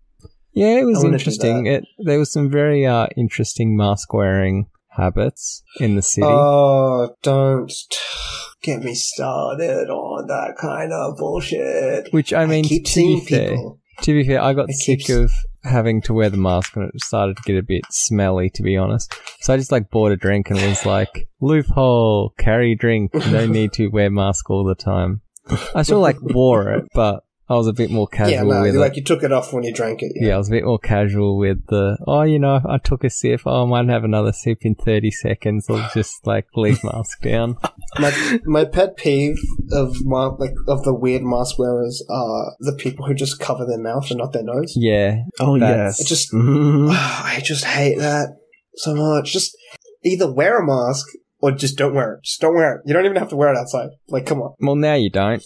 Yeah, 0.53 0.79
it 0.81 0.85
was 0.85 1.05
I 1.05 1.09
interesting. 1.09 1.67
It 1.67 1.85
there 1.99 2.19
was 2.19 2.33
some 2.33 2.51
very 2.51 2.85
uh 2.87 3.07
interesting 3.17 3.77
mask 3.77 4.13
wearing 4.13 4.67
habits 4.91 5.63
in 5.79 5.95
the 5.97 6.03
city. 6.03 6.27
Oh, 6.29 7.15
don't 7.23 7.73
get 8.63 8.83
me 8.83 8.95
started 8.95 9.89
on 9.89 10.27
that 10.27 10.57
kind 10.61 10.93
of 10.93 11.17
bullshit. 11.17 12.13
which 12.13 12.33
I 12.33 12.47
mean, 12.47 12.65
keep 12.65 12.85
to 12.87 12.91
seeing 12.91 13.21
be 13.21 13.27
fair, 13.27 13.51
people. 13.51 13.81
To 14.03 14.13
be 14.13 14.27
fair, 14.27 14.43
I 14.43 14.53
got 14.55 14.71
It 14.71 14.77
sick 14.77 15.01
keeps- 15.01 15.11
of 15.11 15.31
having 15.63 16.01
to 16.01 16.15
wear 16.15 16.31
the 16.31 16.37
mask 16.39 16.75
and 16.75 16.87
it 16.93 17.01
started 17.03 17.37
to 17.37 17.43
get 17.45 17.57
a 17.59 17.63
bit 17.63 17.83
smelly, 17.91 18.49
to 18.55 18.63
be 18.63 18.75
honest. 18.77 19.15
So 19.41 19.53
I 19.53 19.59
just 19.59 19.71
like 19.71 19.91
bought 19.91 20.11
a 20.11 20.17
drink 20.17 20.49
and 20.51 20.59
was 20.61 20.87
like, 20.87 21.29
loophole, 21.41 22.33
carry 22.39 22.75
drink, 22.75 23.13
no 23.15 23.47
need 23.59 23.73
to 23.75 23.89
wear 23.89 24.11
mask 24.11 24.49
all 24.51 24.65
the 24.65 24.75
time. 24.75 25.21
I 25.75 25.83
still 25.83 26.01
like 26.01 26.17
wore 26.21 26.71
it, 26.73 26.85
but 26.95 27.25
I 27.51 27.55
was 27.55 27.67
a 27.67 27.73
bit 27.73 27.91
more 27.91 28.07
casual 28.07 28.31
Yeah, 28.33 28.43
no, 28.45 28.63
with 28.63 28.77
like 28.77 28.93
it. 28.93 28.99
you 28.99 29.05
took 29.05 29.25
it 29.25 29.33
off 29.33 29.53
when 29.53 29.65
you 29.65 29.73
drank 29.75 30.03
it. 30.03 30.13
Yeah, 30.15 30.35
I 30.35 30.39
was 30.39 30.47
a 30.49 30.53
bit 30.53 30.65
more 30.65 30.79
casual 30.79 31.37
with 31.37 31.67
the, 31.67 31.99
oh, 32.07 32.23
you 32.23 32.39
know, 32.39 32.61
I 32.65 32.79
took 32.79 33.03
a 33.03 33.11
sip, 33.11 33.41
oh, 33.45 33.65
I 33.65 33.67
might 33.67 33.93
have 33.93 34.05
another 34.05 34.33
sip 34.33 34.59
in 34.63 34.77
30 34.77 35.11
seconds. 35.11 35.67
I'll 35.69 35.91
just 35.95 36.25
like 36.27 36.47
leave 36.55 36.83
mask 36.85 37.21
down. 37.23 37.57
My 37.99 38.39
my 38.45 38.65
pet 38.65 38.97
peeve 38.97 39.37
of 39.73 39.97
ma- 40.05 40.37
like 40.39 40.55
of 40.69 40.85
the 40.85 40.95
weird 40.95 41.23
mask 41.25 41.59
wearers 41.59 42.05
are 42.09 42.55
the 42.61 42.73
people 42.79 43.05
who 43.05 43.15
just 43.15 43.41
cover 43.41 43.67
their 43.67 43.81
mouth 43.83 44.09
and 44.11 44.19
not 44.19 44.33
their 44.33 44.45
nose. 44.45 44.75
Yeah. 44.77 45.17
Oh 45.41 45.57
yes. 45.57 46.01
It 46.01 46.07
just 46.07 46.33
Mhm. 46.33 46.91
I 46.93 47.41
just 47.43 47.65
hate 47.65 47.99
that 47.99 48.37
so 48.77 48.95
much. 48.95 49.33
Just 49.33 49.57
either 50.05 50.33
wear 50.33 50.61
a 50.61 50.65
mask 50.65 51.05
or 51.41 51.51
just 51.51 51.77
don't 51.77 51.95
wear 51.95 52.15
it. 52.15 52.21
Just 52.25 52.41
don't 52.41 52.55
wear 52.55 52.77
it. 52.77 52.83
You 52.87 52.95
don't 52.95 53.07
even 53.07 53.17
have 53.17 53.31
to 53.31 53.37
wear 53.37 53.53
it 53.53 53.59
outside. 53.59 53.89
Like, 54.09 54.27
come 54.27 54.41
on. 54.41 54.55
Well, 54.61 54.77
now 54.77 54.95
you 54.95 55.11
don't. 55.11 55.43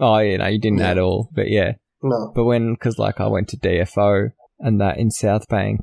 Oh, 0.00 0.18
yeah, 0.18 0.38
no, 0.38 0.46
you 0.46 0.58
didn't 0.58 0.78
Yeah. 0.78 0.90
at 0.90 0.98
all. 0.98 1.28
But 1.32 1.50
yeah. 1.50 1.72
No. 2.02 2.32
But 2.34 2.44
when, 2.44 2.72
because 2.74 2.98
like 2.98 3.20
I 3.20 3.26
went 3.26 3.48
to 3.48 3.58
DFO 3.58 4.30
and 4.58 4.80
that 4.80 4.98
in 4.98 5.10
South 5.10 5.46
Bank, 5.48 5.80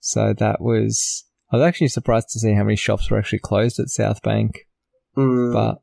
so 0.00 0.32
that 0.38 0.60
was 0.60 1.24
I 1.52 1.56
was 1.56 1.64
actually 1.66 1.88
surprised 1.88 2.28
to 2.30 2.38
see 2.40 2.54
how 2.54 2.64
many 2.64 2.76
shops 2.76 3.10
were 3.10 3.18
actually 3.18 3.40
closed 3.40 3.78
at 3.78 3.88
South 3.88 4.22
Bank. 4.22 4.66
Mm. 5.16 5.52
But 5.52 5.82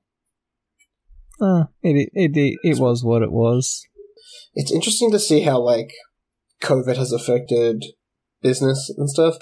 uh, 1.46 1.66
it, 1.82 2.10
it 2.14 2.36
it 2.36 2.58
it 2.64 2.80
was 2.80 3.04
what 3.04 3.22
it 3.22 3.32
was. 3.32 3.84
it's 4.54 4.72
interesting 4.72 5.12
to 5.12 5.20
see 5.20 5.42
how 5.42 5.60
like 5.60 5.92
COVID 6.64 6.98
has 6.98 7.12
affected 7.12 7.84
business 8.42 8.94
and 8.98 9.10
stuff. 9.10 9.36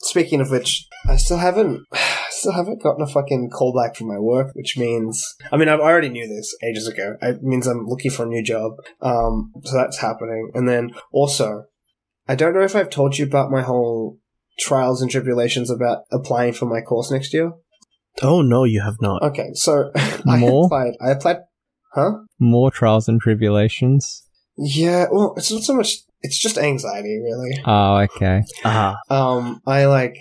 Speaking 0.00 0.40
of 0.40 0.50
which, 0.50 0.86
I 1.08 1.16
still 1.16 1.38
haven't, 1.38 1.80
still 2.44 2.52
haven't 2.52 2.82
gotten 2.82 3.02
a 3.02 3.06
fucking 3.06 3.50
callback 3.50 3.96
from 3.96 4.08
my 4.08 4.18
work, 4.18 4.54
which 4.54 4.76
means, 4.76 5.34
I 5.50 5.56
mean, 5.56 5.68
I've 5.68 5.80
already 5.80 6.08
knew 6.10 6.28
this 6.28 6.54
ages 6.62 6.86
ago. 6.86 7.16
It 7.22 7.42
means 7.42 7.66
I'm 7.66 7.86
looking 7.86 8.10
for 8.10 8.24
a 8.24 8.28
new 8.28 8.42
job. 8.42 8.72
Um, 9.00 9.52
so 9.64 9.76
that's 9.76 9.98
happening. 9.98 10.50
And 10.54 10.68
then 10.68 10.90
also, 11.12 11.64
I 12.28 12.34
don't 12.34 12.54
know 12.54 12.60
if 12.62 12.76
I've 12.76 12.90
told 12.90 13.16
you 13.18 13.24
about 13.26 13.50
my 13.50 13.62
whole 13.62 14.18
trials 14.58 15.02
and 15.02 15.10
tribulations 15.10 15.70
about 15.70 16.04
applying 16.12 16.52
for 16.52 16.66
my 16.66 16.80
course 16.80 17.10
next 17.10 17.32
year. 17.34 17.52
Oh 18.22 18.42
no, 18.42 18.64
you 18.64 18.80
have 18.82 18.96
not. 19.00 19.22
Okay, 19.22 19.48
so 19.54 19.90
I 20.28 20.36
More? 20.38 20.66
applied. 20.66 20.92
I 21.00 21.10
applied. 21.10 21.38
Huh? 21.94 22.12
More 22.38 22.70
trials 22.70 23.08
and 23.08 23.20
tribulations. 23.20 24.22
Yeah. 24.56 25.06
Well, 25.10 25.34
it's 25.36 25.50
not 25.50 25.62
so 25.62 25.74
much. 25.74 25.96
It's 26.22 26.38
just 26.38 26.58
anxiety, 26.58 27.20
really. 27.22 27.60
Oh, 27.66 27.96
okay. 27.98 28.42
Ah, 28.64 28.96
Um, 29.10 29.60
I 29.66 29.86
like, 29.86 30.16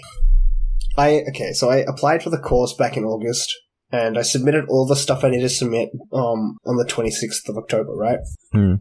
I 0.97 1.23
okay. 1.29 1.53
So 1.53 1.69
I 1.69 1.77
applied 1.77 2.23
for 2.23 2.29
the 2.29 2.39
course 2.39 2.73
back 2.73 2.97
in 2.97 3.03
August, 3.03 3.53
and 3.91 4.17
I 4.17 4.21
submitted 4.21 4.65
all 4.69 4.85
the 4.85 4.95
stuff 4.95 5.23
I 5.23 5.29
needed 5.29 5.43
to 5.43 5.49
submit 5.49 5.89
um 6.11 6.57
on 6.65 6.77
the 6.77 6.85
twenty 6.87 7.11
sixth 7.11 7.47
of 7.49 7.57
October, 7.57 7.93
right? 7.93 8.19
Hmm. 8.51 8.75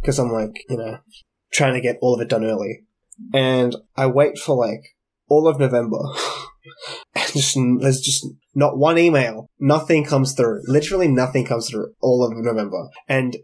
Because 0.00 0.18
I'm 0.18 0.32
like, 0.32 0.64
you 0.68 0.76
know, 0.76 0.98
trying 1.52 1.74
to 1.74 1.80
get 1.80 1.98
all 2.00 2.14
of 2.14 2.20
it 2.20 2.28
done 2.28 2.44
early, 2.44 2.84
and 3.32 3.76
I 3.96 4.06
wait 4.06 4.38
for 4.38 4.56
like 4.56 4.96
all 5.28 5.46
of 5.46 5.58
November, 5.58 6.00
and 7.14 7.32
just 7.32 7.56
there's 7.80 8.00
just 8.00 8.26
not 8.54 8.78
one 8.78 8.98
email, 8.98 9.48
nothing 9.58 10.04
comes 10.04 10.34
through. 10.34 10.62
Literally 10.66 11.08
nothing 11.08 11.46
comes 11.46 11.70
through 11.70 11.94
all 12.00 12.24
of 12.24 12.32
November, 12.36 12.88
and 13.08 13.36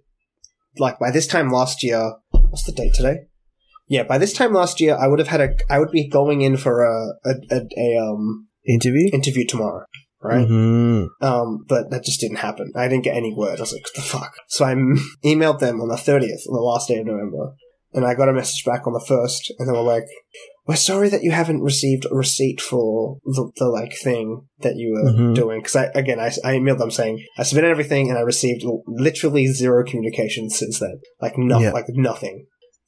like 0.78 0.98
by 0.98 1.10
this 1.10 1.26
time 1.26 1.50
last 1.50 1.82
year, 1.82 2.14
what's 2.30 2.64
the 2.64 2.72
date 2.72 2.92
today? 2.94 3.26
Yeah, 3.88 4.02
by 4.02 4.18
this 4.18 4.32
time 4.32 4.52
last 4.52 4.80
year, 4.80 4.96
I 4.96 5.06
would 5.06 5.18
have 5.18 5.28
had 5.28 5.40
a, 5.40 5.50
I 5.70 5.78
would 5.78 5.90
be 5.92 6.08
going 6.08 6.40
in 6.42 6.56
for 6.56 6.84
a, 6.84 7.08
a, 7.24 7.34
a, 7.50 7.60
a 7.76 7.98
um 8.02 8.48
interview. 8.66 9.08
interview 9.12 9.44
tomorrow, 9.46 9.84
right? 10.22 10.46
Mhm. 10.46 11.06
Um, 11.22 11.64
but 11.68 11.90
that 11.90 12.02
just 12.04 12.20
didn't 12.20 12.38
happen. 12.38 12.72
I 12.74 12.88
didn't 12.88 13.04
get 13.04 13.16
any 13.16 13.32
word. 13.32 13.58
I 13.58 13.62
was 13.62 13.72
like, 13.72 13.84
what 13.84 13.94
the 13.94 14.02
fuck? 14.02 14.32
So 14.48 14.64
I 14.64 14.74
emailed 15.24 15.60
them 15.60 15.80
on 15.80 15.88
the 15.88 15.94
30th, 15.94 16.48
on 16.48 16.54
the 16.54 16.60
last 16.60 16.88
day 16.88 16.98
of 16.98 17.06
November, 17.06 17.52
and 17.92 18.04
I 18.04 18.14
got 18.14 18.28
a 18.28 18.32
message 18.32 18.64
back 18.64 18.86
on 18.88 18.92
the 18.92 19.04
1st, 19.08 19.52
and 19.58 19.68
they 19.68 19.72
were 19.72 19.82
like, 19.82 20.04
we're 20.66 20.74
sorry 20.74 21.08
that 21.10 21.22
you 21.22 21.30
haven't 21.30 21.62
received 21.62 22.06
a 22.10 22.14
receipt 22.14 22.60
for 22.60 23.18
the, 23.24 23.52
the 23.56 23.66
like 23.68 23.92
thing 24.02 24.42
that 24.62 24.74
you 24.74 24.92
were 24.94 25.12
Mhm. 25.12 25.34
doing. 25.36 25.60
Because 25.60 25.76
I, 25.76 25.84
again, 25.94 26.18
I, 26.18 26.26
I 26.44 26.54
emailed 26.54 26.78
them 26.78 26.90
saying 26.90 27.24
I 27.38 27.44
submitted 27.44 27.70
everything 27.70 28.08
and 28.10 28.18
I 28.18 28.22
received 28.22 28.64
literally 28.88 29.46
zero 29.46 29.84
communication 29.84 30.50
since 30.50 30.80
then. 30.80 30.98
Like, 31.22 31.38
no, 31.38 31.60
Yeah. 31.60 31.70
like 31.70 31.84
nothing. 31.90 32.46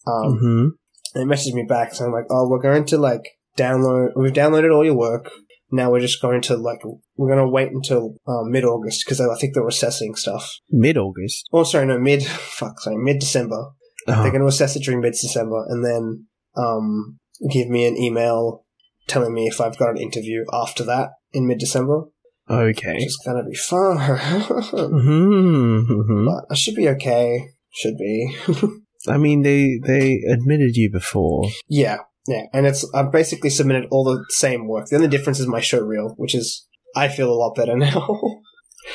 Um, 0.09 0.41
Mhm. 0.43 0.69
They 1.15 1.23
messaged 1.23 1.55
me 1.55 1.65
back 1.69 1.95
saying 1.95 2.13
like, 2.13 2.27
"Oh, 2.31 2.49
we're 2.49 2.61
going 2.63 2.85
to 2.87 2.99
like 2.99 3.23
download. 3.57 4.11
We've 4.17 4.33
downloaded 4.33 4.75
all 4.75 4.85
your 4.85 4.97
work. 4.97 5.31
Now 5.71 5.91
we're 5.91 6.01
just 6.01 6.23
going 6.23 6.41
to 6.43 6.57
like 6.57 6.81
we're 7.17 7.29
going 7.35 7.45
to 7.45 7.51
wait 7.51 7.71
until 7.73 8.17
um, 8.27 8.51
mid 8.51 8.65
August 8.65 9.05
because 9.05 9.21
I 9.21 9.27
think 9.39 9.55
they're 9.55 9.67
assessing 9.69 10.15
stuff. 10.15 10.55
Mid 10.71 10.97
August. 10.97 11.47
Oh, 11.53 11.65
sorry, 11.65 11.87
no, 11.87 11.99
mid 11.99 12.23
fuck, 12.25 12.81
sorry, 12.81 12.97
mid 12.97 13.19
December. 13.19 13.71
They're 14.07 14.17
Oh, 14.17 14.31
going 14.31 14.41
to 14.41 14.47
assess 14.47 14.75
it 14.77 14.83
during 14.83 15.01
mid 15.03 15.13
December 15.13 15.67
and 15.69 15.85
then 15.85 16.27
um, 16.57 17.19
give 17.53 17.69
me 17.69 17.87
an 17.87 17.99
email 17.99 18.65
telling 19.07 19.35
me 19.35 19.47
if 19.47 19.61
I've 19.61 19.77
got 19.77 19.91
an 19.91 19.99
interview 19.99 20.45
after 20.53 20.85
that 20.85 21.11
in 21.33 21.47
mid 21.47 21.59
December, 21.59 22.05
okay. 22.49 22.95
which 22.95 23.05
is 23.07 23.21
going 23.27 23.37
to 23.37 23.49
be 23.49 23.55
fun. 23.57 23.99
Mhm. 23.99 25.87
Mhm. 25.89 26.25
but 26.27 26.45
I 26.51 26.55
should 26.55 26.75
be 26.77 26.89
okay. 26.89 27.49
Should 27.71 27.99
be. 27.99 28.35
I 29.07 29.17
mean, 29.17 29.43
they 29.43 29.79
they 29.85 30.21
admitted 30.29 30.77
you 30.77 30.91
before. 30.91 31.45
Yeah, 31.69 31.99
yeah, 32.27 32.43
and 32.53 32.67
it's 32.67 32.89
I've 32.95 33.13
basically 33.13 33.51
submitted 33.51 33.87
all 33.91 34.05
the 34.05 34.25
same 34.31 34.67
work. 34.67 34.87
The 34.87 34.97
only 34.97 35.09
difference 35.09 35.39
is 35.39 35.47
my 35.47 35.61
show 35.61 35.81
reel, 35.81 36.15
which 36.17 36.35
is 36.35 36.67
I 36.97 37.09
feel 37.09 37.31
a 37.31 37.35
lot 37.35 37.55
better 37.55 37.77
now 37.77 38.19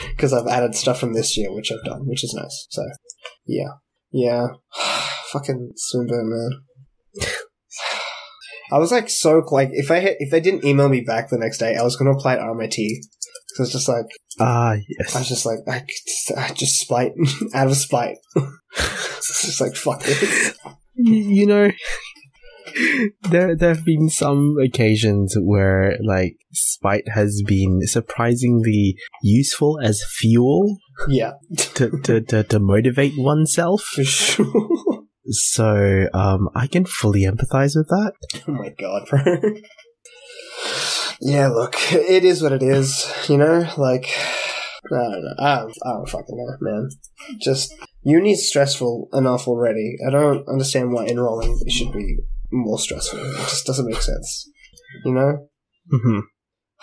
because 0.09 0.33
I've 0.33 0.47
added 0.47 0.75
stuff 0.75 0.99
from 0.99 1.13
this 1.13 1.37
year, 1.37 1.53
which 1.53 1.71
I've 1.71 1.83
done, 1.83 2.07
which 2.07 2.23
is 2.23 2.33
nice. 2.33 2.67
So, 2.69 2.83
yeah, 3.45 3.69
yeah, 4.11 4.47
fucking 5.31 5.73
Swinburne, 5.75 6.29
man. 6.29 6.51
I 8.71 8.79
was 8.79 8.91
like 8.91 9.09
so 9.09 9.43
like 9.51 9.69
if 9.71 9.91
I 9.91 9.99
hit, 9.99 10.17
if 10.19 10.31
they 10.31 10.39
didn't 10.39 10.65
email 10.65 10.89
me 10.89 11.01
back 11.01 11.29
the 11.29 11.37
next 11.37 11.59
day, 11.59 11.75
I 11.75 11.83
was 11.83 11.95
to 11.95 12.05
apply 12.09 12.33
at 12.33 12.39
RMIT. 12.39 12.75
So 13.55 13.63
it's 13.63 13.71
just 13.71 13.87
like 13.87 14.05
Ah, 14.39 14.75
yes. 14.87 15.15
I 15.15 15.19
was 15.19 15.29
just 15.29 15.45
like 15.45 15.59
I, 15.67 15.85
I 16.37 16.53
just 16.53 16.79
spite 16.79 17.13
out 17.53 17.67
of 17.67 17.75
spite. 17.77 18.17
it's 18.75 19.41
just 19.45 19.61
like 19.61 19.75
fuck 19.75 20.01
it. 20.05 20.55
You 20.95 21.45
know, 21.47 21.71
there 23.29 23.55
there 23.55 23.73
have 23.73 23.85
been 23.85 24.09
some 24.09 24.55
occasions 24.63 25.35
where 25.39 25.97
like 26.03 26.37
spite 26.53 27.07
has 27.13 27.41
been 27.45 27.81
surprisingly 27.83 28.95
useful 29.21 29.79
as 29.83 30.03
fuel 30.17 30.77
Yeah, 31.07 31.33
to 31.75 31.89
to, 32.03 32.21
to, 32.21 32.43
to 32.43 32.59
motivate 32.59 33.13
oneself. 33.17 33.83
for 33.83 34.03
sure. 34.03 34.45
So 35.29 36.07
um, 36.13 36.49
I 36.55 36.67
can 36.67 36.85
fully 36.85 37.21
empathize 37.23 37.75
with 37.77 37.87
that. 37.87 38.11
Oh 38.47 38.51
my 38.51 38.69
god, 38.77 39.07
bro. 39.09 39.21
Yeah, 41.21 41.47
look, 41.47 41.75
it 41.91 42.23
is 42.23 42.41
what 42.41 42.51
it 42.51 42.63
is, 42.63 43.11
you 43.29 43.37
know? 43.37 43.69
Like, 43.77 44.07
I 44.85 44.89
don't 44.89 45.23
know. 45.23 45.33
I 45.39 45.55
don't, 45.59 45.77
I 45.85 45.89
don't 45.93 46.09
fucking 46.09 46.37
know, 46.37 46.57
man. 46.61 46.89
Just, 47.41 47.73
Uni's 48.03 48.47
stressful 48.47 49.09
enough 49.13 49.47
already. 49.47 49.95
I 50.05 50.09
don't 50.11 50.47
understand 50.47 50.91
why 50.91 51.05
enrolling 51.05 51.57
should 51.69 51.91
be 51.93 52.17
more 52.51 52.79
stressful. 52.79 53.19
It 53.19 53.37
just 53.49 53.65
doesn't 53.65 53.85
make 53.85 54.01
sense. 54.01 54.49
You 55.05 55.13
know? 55.13 55.47
Mm-hmm. 55.91 56.19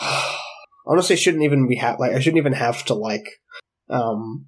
Honestly, 0.87 1.16
shouldn't 1.16 1.45
even 1.45 1.68
be 1.68 1.76
ha- 1.76 1.97
like 1.99 2.12
I 2.12 2.18
shouldn't 2.20 2.39
even 2.39 2.55
have 2.55 2.85
to 2.87 2.95
like 2.95 3.26
um 3.89 4.47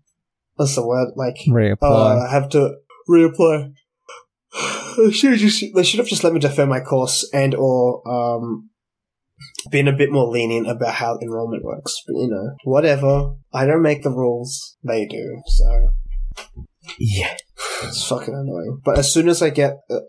what's 0.55 0.75
the 0.75 0.87
word 0.87 1.13
like 1.17 1.37
Reapply. 1.47 1.77
uh, 1.83 2.29
have 2.31 2.49
to 2.51 2.77
reapply. 3.09 3.73
They 4.97 5.11
should 5.11 5.39
just 5.39 5.65
they 5.75 5.83
should 5.85 5.99
have 6.01 6.09
just 6.09 6.23
let 6.23 6.35
me 6.35 6.41
defer 6.41 6.67
my 6.67 6.81
course 6.81 7.27
and 7.33 7.55
or 7.55 8.07
um 8.07 8.69
been 9.71 9.89
a 9.89 9.97
bit 9.97 10.11
more 10.11 10.29
lenient 10.29 10.69
about 10.69 10.95
how 10.95 11.19
enrollment 11.23 11.65
works. 11.65 11.95
But 12.07 12.15
you 12.15 12.29
know, 12.29 12.57
whatever. 12.65 13.35
I 13.53 13.67
don't 13.67 13.83
make 13.83 14.03
the 14.03 14.11
rules; 14.11 14.77
they 14.83 15.07
do. 15.07 15.41
So 15.47 15.91
Yeah. 16.99 17.35
it's 17.85 18.07
fucking 18.07 18.35
annoying. 18.35 18.81
But 18.85 18.99
as 18.99 19.13
soon 19.13 19.29
as 19.29 19.43
I 19.43 19.51
get, 19.51 19.79
uh, 19.91 20.01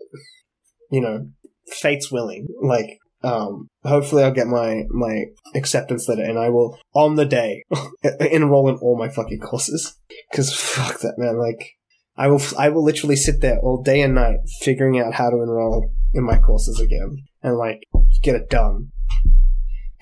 you 0.90 1.00
know, 1.00 1.28
fate's 1.68 2.10
willing, 2.10 2.46
like, 2.62 2.98
um, 3.22 3.68
hopefully 3.84 4.22
I'll 4.22 4.32
get 4.32 4.46
my, 4.46 4.84
my 4.90 5.24
acceptance 5.54 6.08
letter 6.08 6.22
and 6.24 6.38
I 6.38 6.50
will, 6.50 6.78
on 6.94 7.16
the 7.16 7.24
day, 7.24 7.62
enroll 8.20 8.68
in 8.68 8.76
all 8.76 8.98
my 8.98 9.08
fucking 9.08 9.40
courses. 9.40 9.96
Cause 10.34 10.54
fuck 10.54 11.00
that, 11.00 11.14
man. 11.16 11.38
Like, 11.38 11.72
I 12.16 12.28
will, 12.28 12.42
I 12.58 12.68
will 12.68 12.84
literally 12.84 13.16
sit 13.16 13.40
there 13.40 13.58
all 13.58 13.82
day 13.82 14.00
and 14.02 14.14
night 14.14 14.38
figuring 14.60 15.00
out 15.00 15.14
how 15.14 15.30
to 15.30 15.36
enroll 15.36 15.90
in 16.12 16.22
my 16.24 16.38
courses 16.38 16.80
again 16.80 17.16
and 17.42 17.56
like, 17.56 17.80
get 18.22 18.36
it 18.36 18.48
done. 18.50 18.90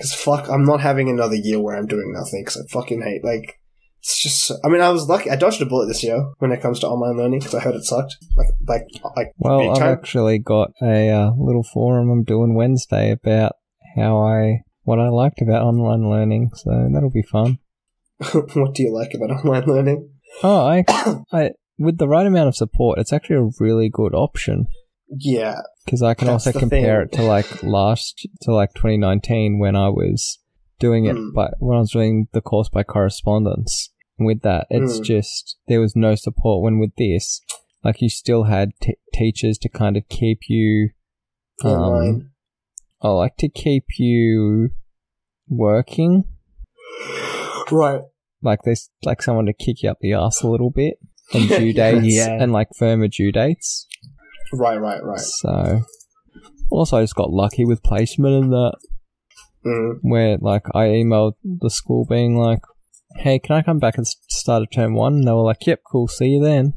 Cause 0.00 0.14
fuck, 0.14 0.48
I'm 0.48 0.64
not 0.64 0.80
having 0.80 1.08
another 1.08 1.36
year 1.36 1.60
where 1.60 1.76
I'm 1.76 1.86
doing 1.86 2.12
nothing 2.12 2.44
cause 2.44 2.56
I 2.56 2.66
fucking 2.72 3.02
hate, 3.02 3.24
like, 3.24 3.58
it's 4.00 4.20
just. 4.20 4.46
so- 4.46 4.56
I 4.64 4.68
mean, 4.68 4.80
I 4.80 4.90
was 4.90 5.08
lucky. 5.08 5.30
I 5.30 5.36
dodged 5.36 5.62
a 5.62 5.66
bullet 5.66 5.86
this 5.86 6.02
year 6.02 6.32
when 6.38 6.50
it 6.50 6.60
comes 6.60 6.80
to 6.80 6.88
online 6.88 7.16
learning 7.16 7.38
because 7.38 7.54
I 7.54 7.60
heard 7.60 7.76
it 7.76 7.84
sucked. 7.84 8.16
Like, 8.36 8.48
like, 8.66 8.86
like. 9.16 9.32
Well, 9.38 9.70
I've 9.70 9.82
actually 9.82 10.40
got 10.40 10.72
a 10.82 11.08
uh, 11.08 11.30
little 11.38 11.62
forum 11.62 12.10
I'm 12.10 12.24
doing 12.24 12.54
Wednesday 12.54 13.12
about 13.12 13.52
how 13.96 14.18
I 14.18 14.62
what 14.82 14.98
I 14.98 15.08
liked 15.08 15.40
about 15.40 15.62
online 15.62 16.10
learning, 16.10 16.50
so 16.54 16.88
that'll 16.92 17.10
be 17.10 17.22
fun. 17.22 17.58
what 18.32 18.74
do 18.74 18.82
you 18.82 18.92
like 18.92 19.12
about 19.14 19.44
online 19.44 19.66
learning? 19.66 20.10
Oh, 20.42 20.66
I, 20.66 20.84
I 21.32 21.50
with 21.78 21.98
the 21.98 22.08
right 22.08 22.26
amount 22.26 22.48
of 22.48 22.56
support, 22.56 22.98
it's 22.98 23.12
actually 23.12 23.36
a 23.36 23.50
really 23.60 23.88
good 23.88 24.14
option 24.14 24.66
Yeah, 25.14 25.60
because 25.84 26.02
I 26.02 26.14
can 26.14 26.28
also 26.28 26.52
compare 26.52 27.06
thing. 27.06 27.08
it 27.12 27.16
to 27.18 27.22
like 27.22 27.62
last 27.62 28.26
to 28.42 28.52
like 28.54 28.70
2019 28.74 29.58
when 29.58 29.76
I 29.76 29.88
was 29.88 30.38
doing 30.78 31.04
it, 31.04 31.16
but 31.34 31.54
when 31.58 31.76
I 31.76 31.80
was 31.80 31.90
doing 31.92 32.28
the 32.32 32.40
course 32.40 32.68
by 32.68 32.82
correspondence. 32.82 33.90
With 34.18 34.42
that, 34.42 34.66
it's 34.70 34.98
Hmm. 34.98 35.02
just 35.02 35.56
there 35.68 35.80
was 35.80 35.96
no 35.96 36.14
support. 36.14 36.62
When 36.62 36.78
with 36.78 36.92
this, 36.96 37.40
like 37.82 38.00
you 38.00 38.08
still 38.08 38.44
had 38.44 38.70
t- 38.80 38.96
teachers 39.12 39.58
to 39.58 39.68
kind 39.68 39.96
of 39.96 40.04
keep 40.08 40.40
you 40.48 40.90
um, 41.64 42.30
like 43.02 43.36
to 43.38 43.48
keep 43.48 43.84
you 43.98 44.70
working. 45.48 46.24
right. 47.70 48.02
Like 48.42 48.60
there's 48.64 48.90
like 49.04 49.22
someone 49.22 49.46
to 49.46 49.52
kick 49.52 49.82
you 49.82 49.90
up 49.90 49.98
the 50.00 50.12
ass 50.14 50.42
a 50.42 50.48
little 50.48 50.70
bit 50.70 50.94
and 51.32 51.48
due 51.48 51.72
dates 51.72 52.06
Yeah. 52.06 52.30
and 52.40 52.52
like 52.52 52.68
firmer 52.76 53.08
due 53.08 53.32
dates. 53.32 53.86
Right. 54.52 54.80
Right. 54.80 55.02
Right. 55.02 55.18
So 55.20 55.82
also 56.70 56.98
I 56.98 57.02
just 57.02 57.14
got 57.14 57.30
lucky 57.30 57.64
with 57.64 57.82
placement 57.82 58.44
in 58.44 58.50
that 58.50 58.74
Mm. 59.64 59.98
where 60.02 60.38
like 60.40 60.64
I 60.74 60.86
emailed 60.86 61.34
the 61.44 61.70
school 61.70 62.04
being 62.04 62.36
like, 62.36 62.58
Hey, 63.14 63.38
can 63.38 63.54
I 63.54 63.62
come 63.62 63.78
back 63.78 63.96
and 63.96 64.04
start 64.06 64.62
of 64.62 64.70
term 64.72 64.94
one? 64.94 65.14
And 65.14 65.28
they 65.28 65.30
were 65.30 65.42
like, 65.42 65.64
Yep, 65.64 65.82
cool, 65.90 66.08
see 66.08 66.30
you 66.30 66.42
then. 66.42 66.74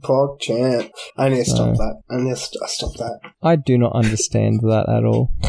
Pog 0.00 0.40
champ. 0.40 0.90
I 1.18 1.28
need 1.28 1.44
to 1.44 1.50
stop 1.50 1.76
that. 1.76 2.02
I 2.10 2.16
need 2.16 2.30
to 2.36 2.68
stop 2.68 2.92
that. 2.94 3.20
I 3.42 3.56
do 3.56 3.76
not 3.76 3.92
understand 3.94 4.60
that 4.62 4.86
at 4.88 5.04
all. 5.04 5.34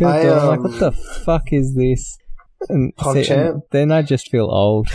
I, 0.00 0.26
are 0.26 0.46
like, 0.46 0.62
what 0.62 0.72
um, 0.74 0.78
the 0.78 0.92
fuck 0.92 1.52
is 1.52 1.74
this? 1.74 2.16
And, 2.68 2.94
Pog 2.96 3.12
see, 3.12 3.18
and 3.18 3.26
champ? 3.26 3.64
then 3.70 3.92
I 3.92 4.02
just 4.02 4.30
feel 4.30 4.46
old. 4.46 4.88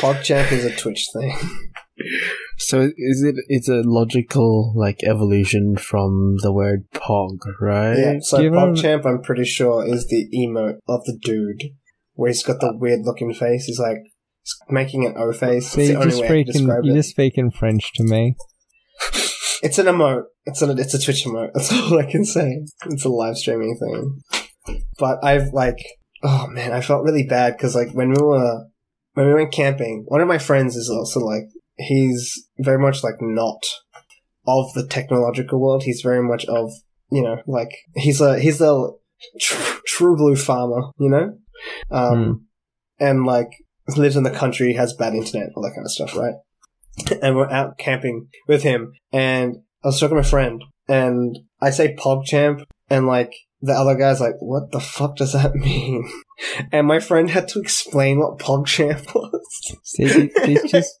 Pog 0.00 0.22
champ 0.22 0.52
is 0.52 0.64
a 0.64 0.76
Twitch 0.76 1.08
thing. 1.12 1.36
So 2.58 2.90
is 2.96 3.22
it? 3.22 3.34
It's 3.48 3.68
a 3.68 3.82
logical 3.84 4.72
like 4.74 5.00
evolution 5.04 5.76
from 5.76 6.36
the 6.42 6.52
word 6.52 6.86
pog, 6.94 7.38
right? 7.60 7.98
Yeah. 7.98 8.14
So 8.20 8.38
Give 8.38 8.52
him- 8.52 8.58
Pog 8.58 8.80
champ, 8.80 9.04
I'm 9.04 9.20
pretty 9.22 9.44
sure, 9.44 9.84
is 9.86 10.06
the 10.08 10.26
emote 10.34 10.78
of 10.88 11.04
the 11.04 11.18
dude 11.22 11.62
where 12.14 12.30
he's 12.30 12.42
got 12.42 12.60
the 12.60 12.74
weird 12.76 13.00
looking 13.04 13.34
face. 13.34 13.64
He's 13.66 13.78
like 13.78 13.98
he's 14.42 14.56
making 14.70 15.04
an 15.04 15.14
O 15.16 15.32
face. 15.32 15.70
So 15.70 15.80
you're 15.82 16.02
just 16.04 16.20
way 16.22 16.26
I 16.26 16.44
can 16.44 16.52
speaking, 16.52 16.66
you're 16.68 16.92
it. 16.92 16.94
just 16.94 17.10
speaking 17.10 17.50
French 17.50 17.92
to 17.94 18.04
me. 18.04 18.36
It's 19.62 19.78
an 19.78 19.86
emote. 19.86 20.24
It's 20.44 20.62
a 20.62 20.70
it's 20.72 20.94
a 20.94 20.98
Twitch 20.98 21.24
emote. 21.24 21.50
That's 21.54 21.72
all 21.72 21.98
I 21.98 22.10
can 22.10 22.24
say. 22.24 22.64
It's 22.86 23.04
a 23.04 23.08
live 23.08 23.36
streaming 23.36 23.76
thing. 23.78 24.78
But 24.98 25.22
I've 25.22 25.52
like, 25.52 25.76
oh 26.22 26.46
man, 26.48 26.72
I 26.72 26.80
felt 26.80 27.04
really 27.04 27.26
bad 27.26 27.56
because 27.56 27.74
like 27.74 27.92
when 27.92 28.12
we 28.12 28.22
were 28.22 28.66
when 29.12 29.26
we 29.26 29.34
went 29.34 29.52
camping, 29.52 30.04
one 30.08 30.20
of 30.20 30.28
my 30.28 30.38
friends 30.38 30.76
is 30.76 30.88
also 30.90 31.20
like 31.20 31.44
he's 31.78 32.48
very 32.58 32.78
much 32.78 33.02
like 33.02 33.16
not 33.20 33.62
of 34.46 34.72
the 34.74 34.86
technological 34.86 35.60
world. 35.60 35.82
He's 35.82 36.02
very 36.02 36.22
much 36.22 36.44
of 36.46 36.70
you 37.10 37.22
know 37.22 37.42
like 37.46 37.70
he's 37.94 38.20
a 38.20 38.38
he's 38.38 38.60
a 38.60 38.88
tr- 39.40 39.78
true 39.86 40.16
blue 40.16 40.36
farmer. 40.36 40.90
You 40.98 41.10
know, 41.10 41.38
um, 41.90 42.46
and 42.98 43.24
like 43.24 43.50
lives 43.96 44.16
in 44.16 44.24
the 44.24 44.30
country, 44.30 44.74
has 44.74 44.94
bad 44.94 45.14
internet, 45.14 45.50
all 45.54 45.62
that 45.62 45.72
kind 45.74 45.86
of 45.86 45.92
stuff, 45.92 46.16
right? 46.16 46.34
and 47.22 47.36
we're 47.36 47.50
out 47.50 47.78
camping 47.78 48.28
with 48.48 48.62
him, 48.62 48.92
and 49.12 49.56
I 49.84 49.88
was 49.88 50.00
talking 50.00 50.16
to 50.16 50.22
my 50.22 50.28
friend, 50.28 50.62
and 50.88 51.38
I 51.60 51.70
say 51.70 51.94
PogChamp, 51.94 52.64
and 52.88 53.06
like 53.06 53.32
the 53.60 53.72
other 53.72 53.94
guy's 53.94 54.20
like, 54.20 54.36
"What 54.40 54.72
the 54.72 54.80
fuck 54.80 55.16
does 55.16 55.32
that 55.32 55.54
mean?" 55.54 56.08
And 56.72 56.86
my 56.86 57.00
friend 57.00 57.30
had 57.30 57.48
to 57.48 57.60
explain 57.60 58.18
what 58.18 58.38
PogChamp 58.38 59.06
was. 59.14 59.76
See, 59.84 60.30
this 60.44 60.70
just 60.70 61.00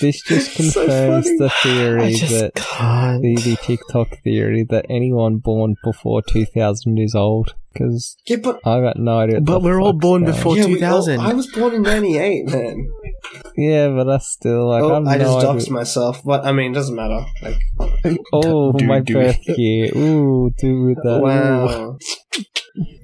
this 0.00 0.22
just 0.22 0.58
It's 0.60 0.74
so 0.74 0.86
confirms 0.86 1.26
the 1.38 1.50
theory 1.62 2.12
that 2.14 2.52
can't. 2.54 3.22
the, 3.22 3.34
the 3.36 3.56
TikTok 3.62 4.18
theory 4.22 4.64
that 4.70 4.86
anyone 4.90 5.36
born 5.38 5.76
before 5.82 6.22
2000 6.22 6.98
is 6.98 7.14
old. 7.14 7.54
Because 7.72 8.16
Yeah, 8.26 8.38
but 8.42 8.58
I 8.66 8.80
got 8.80 8.96
no 8.98 9.18
idea. 9.20 9.40
But 9.40 9.62
we're 9.62 9.80
all 9.80 9.92
born 9.92 10.24
going- 10.24 10.34
before- 10.34 10.56
yeah, 10.56 10.66
we 10.66 10.74
all- 10.82 11.04
2000. 11.04 11.20
I 11.20 11.32
was 11.34 11.46
born 11.46 11.72
in 11.74 11.82
'98, 11.82 12.46
man. 12.46 12.88
Yeah, 13.56 13.88
but 13.90 14.04
that's 14.04 14.26
still 14.28 14.68
like 14.68 14.82
oh, 14.82 14.94
I'm 14.96 15.06
I 15.06 15.18
just 15.18 15.30
no 15.44 15.52
doxed 15.54 15.70
myself, 15.70 16.22
but 16.24 16.44
I 16.44 16.50
mean, 16.52 16.72
it 16.72 16.74
doesn't 16.74 16.96
matter. 16.96 17.24
Like, 17.42 18.18
Oh, 18.32 18.72
Do- 18.78 18.86
my 18.86 19.00
do- 19.00 19.14
birth 19.14 19.38
year. 19.56 19.92
Ooh, 19.96 20.50
do 20.58 20.82
with 20.86 20.98
that. 21.04 21.18
Ooh. 21.18 21.22
wow. 21.22 21.98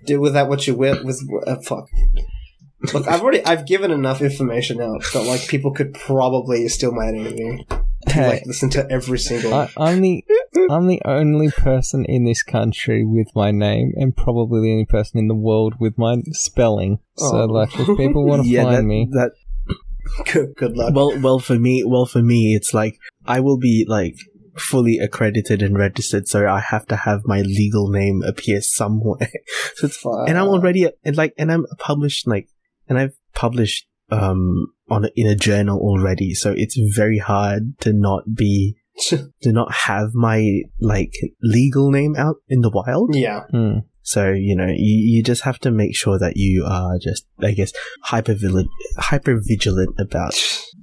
Do 0.06 0.20
with 0.20 0.32
that 0.34 0.48
what 0.48 0.66
you 0.66 0.74
will. 0.74 1.04
With 1.04 1.20
uh, 1.46 1.56
fuck. 1.62 1.88
Look, 2.94 3.06
I've 3.06 3.20
already 3.22 3.44
I've 3.44 3.66
given 3.66 3.90
enough 3.90 4.20
information 4.22 4.80
out 4.80 5.02
that 5.12 5.22
like 5.24 5.46
people 5.48 5.72
could 5.72 5.94
probably 5.94 6.68
steal 6.68 6.92
my 6.92 7.04
identity. 7.06 7.66
Hey, 8.08 8.28
Like 8.28 8.42
listen 8.46 8.70
to 8.70 8.88
every 8.90 9.18
single. 9.18 9.52
I, 9.52 9.68
I'm 9.76 10.00
the 10.00 10.24
I'm 10.70 10.86
the 10.86 11.02
only 11.04 11.50
person 11.50 12.04
in 12.04 12.24
this 12.24 12.42
country 12.42 13.04
with 13.04 13.28
my 13.34 13.50
name, 13.50 13.92
and 13.96 14.16
probably 14.16 14.60
the 14.62 14.72
only 14.72 14.86
person 14.86 15.18
in 15.18 15.26
the 15.28 15.34
world 15.34 15.74
with 15.80 15.98
my 15.98 16.16
spelling. 16.32 16.98
So, 17.16 17.42
Oh. 17.42 17.44
like, 17.46 17.70
if 17.78 17.86
people 17.96 18.24
want 18.24 18.42
to 18.44 18.48
yeah, 18.56 18.62
find 18.64 18.76
that, 18.76 18.82
me, 18.84 19.08
that 19.12 19.32
good, 20.32 20.54
good 20.56 20.76
luck. 20.76 20.94
well, 20.94 21.18
well 21.20 21.38
for 21.40 21.58
me, 21.58 21.82
well 21.84 22.06
for 22.06 22.22
me, 22.22 22.54
it's 22.54 22.72
like 22.72 22.96
I 23.26 23.40
will 23.40 23.58
be 23.58 23.84
like 23.88 24.14
fully 24.56 24.98
accredited 24.98 25.60
and 25.62 25.76
registered, 25.76 26.26
so 26.28 26.46
I 26.46 26.60
have 26.60 26.86
to 26.86 26.96
have 26.96 27.22
my 27.24 27.40
legal 27.42 27.88
name 27.90 28.22
appear 28.24 28.60
somewhere. 28.62 29.28
so 29.74 29.86
it's 29.88 29.96
Fuck. 29.96 30.28
and 30.28 30.38
I'm 30.38 30.48
already 30.48 30.88
and 31.04 31.16
like 31.16 31.34
and 31.38 31.50
I'm 31.52 31.66
published 31.78 32.26
like 32.26 32.48
and 32.88 32.98
I've 32.98 33.16
published 33.34 33.86
um 34.10 34.66
on 34.88 35.04
a, 35.06 35.08
in 35.16 35.26
a 35.26 35.34
journal 35.34 35.78
already, 35.80 36.32
so 36.34 36.54
it's 36.56 36.78
very 36.94 37.18
hard 37.18 37.78
to 37.80 37.92
not 37.92 38.22
be 38.34 38.76
to 39.08 39.28
not 39.52 39.72
have 39.72 40.10
my 40.14 40.62
like 40.80 41.12
legal 41.42 41.90
name 41.90 42.14
out 42.16 42.36
in 42.48 42.60
the 42.60 42.70
wild. 42.70 43.14
yeah. 43.14 43.42
hmm, 43.50 43.78
So 44.02 44.30
you 44.30 44.54
know 44.56 44.66
you, 44.68 44.94
you 45.16 45.22
just 45.22 45.42
have 45.42 45.58
to 45.60 45.70
make 45.70 45.94
sure 45.96 46.18
that 46.18 46.36
you 46.36 46.64
are 46.66 46.98
just 46.98 47.26
I 47.40 47.52
guess 47.52 47.72
hyper 48.04 48.34
vigilant 48.34 48.68
hyper 48.96 49.40
vigilant 49.42 49.94
about 49.98 50.34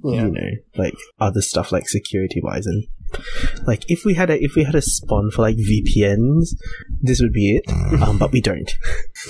Yeah. 0.04 0.26
you 0.26 0.30
know 0.30 0.50
like 0.76 0.94
other 1.18 1.40
stuff 1.40 1.72
like 1.72 1.88
security 1.88 2.40
wise 2.42 2.66
and 2.66 2.84
like 3.66 3.84
if 3.90 4.04
we 4.04 4.14
had 4.14 4.28
a 4.28 4.36
if 4.42 4.54
we 4.56 4.64
had 4.64 4.74
a 4.74 4.82
spawn 4.82 5.30
for 5.30 5.42
like 5.42 5.56
VPNs, 5.56 6.48
this 7.00 7.20
would 7.22 7.32
be 7.32 7.56
it. 7.56 7.64
Um, 8.02 8.18
but 8.18 8.32
we 8.32 8.40
don't. 8.40 8.70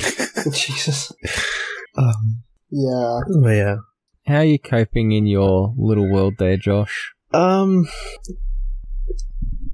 Jesus. 0.52 1.12
Um, 1.96 2.42
Yeah. 2.76 3.20
but 3.42 3.50
yeah. 3.50 3.76
how 4.26 4.38
are 4.38 4.44
you 4.44 4.58
coping 4.58 5.12
in 5.12 5.26
your 5.26 5.72
little 5.78 6.10
world 6.10 6.34
there, 6.38 6.56
Josh? 6.56 7.12
Um, 7.32 7.86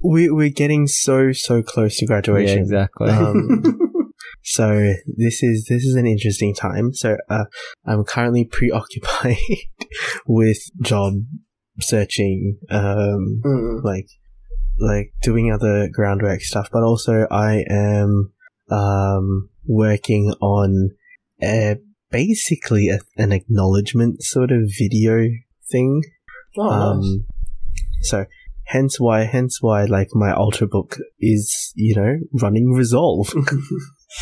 we 0.03 0.29
we're 0.29 0.49
getting 0.49 0.87
so 0.87 1.31
so 1.31 1.61
close 1.63 1.97
to 1.97 2.05
graduation. 2.05 2.57
Yeah, 2.57 2.63
exactly. 2.63 3.09
Um, 3.09 3.63
so 4.43 4.93
this 5.17 5.41
is 5.43 5.65
this 5.67 5.83
is 5.83 5.95
an 5.95 6.05
interesting 6.05 6.53
time. 6.53 6.93
So 6.93 7.17
uh, 7.29 7.45
I'm 7.85 8.03
currently 8.03 8.45
preoccupied 8.45 9.37
with 10.27 10.59
job 10.81 11.13
searching, 11.79 12.57
um, 12.69 13.41
Mm. 13.43 13.83
like 13.83 14.07
like 14.79 15.13
doing 15.21 15.51
other 15.51 15.89
groundwork 15.91 16.41
stuff, 16.41 16.69
but 16.71 16.83
also 16.83 17.27
I 17.29 17.63
am 17.69 18.31
um, 18.71 19.49
working 19.65 20.33
on 20.41 20.91
a, 21.43 21.75
basically 22.11 22.89
a, 22.89 22.99
an 23.17 23.31
acknowledgement 23.31 24.23
sort 24.23 24.51
of 24.51 24.69
video 24.77 25.27
thing. 25.71 26.03
Oh, 26.57 26.69
nice. 26.69 26.81
Um, 26.81 27.25
so 28.01 28.25
hence 28.65 28.99
why, 28.99 29.23
hence 29.23 29.59
why, 29.61 29.85
like 29.85 30.09
my 30.13 30.31
ultra 30.31 30.67
book 30.67 30.97
is 31.19 31.71
you 31.75 31.95
know 31.95 32.17
running 32.41 32.73
Resolve. 32.73 33.33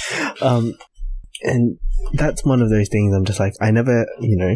um, 0.41 0.73
and 1.41 1.77
that's 2.13 2.45
one 2.45 2.61
of 2.61 2.69
those 2.69 2.89
things. 2.89 3.13
I'm 3.15 3.25
just 3.25 3.39
like 3.39 3.53
I 3.61 3.71
never, 3.71 4.05
you 4.19 4.37
know, 4.37 4.55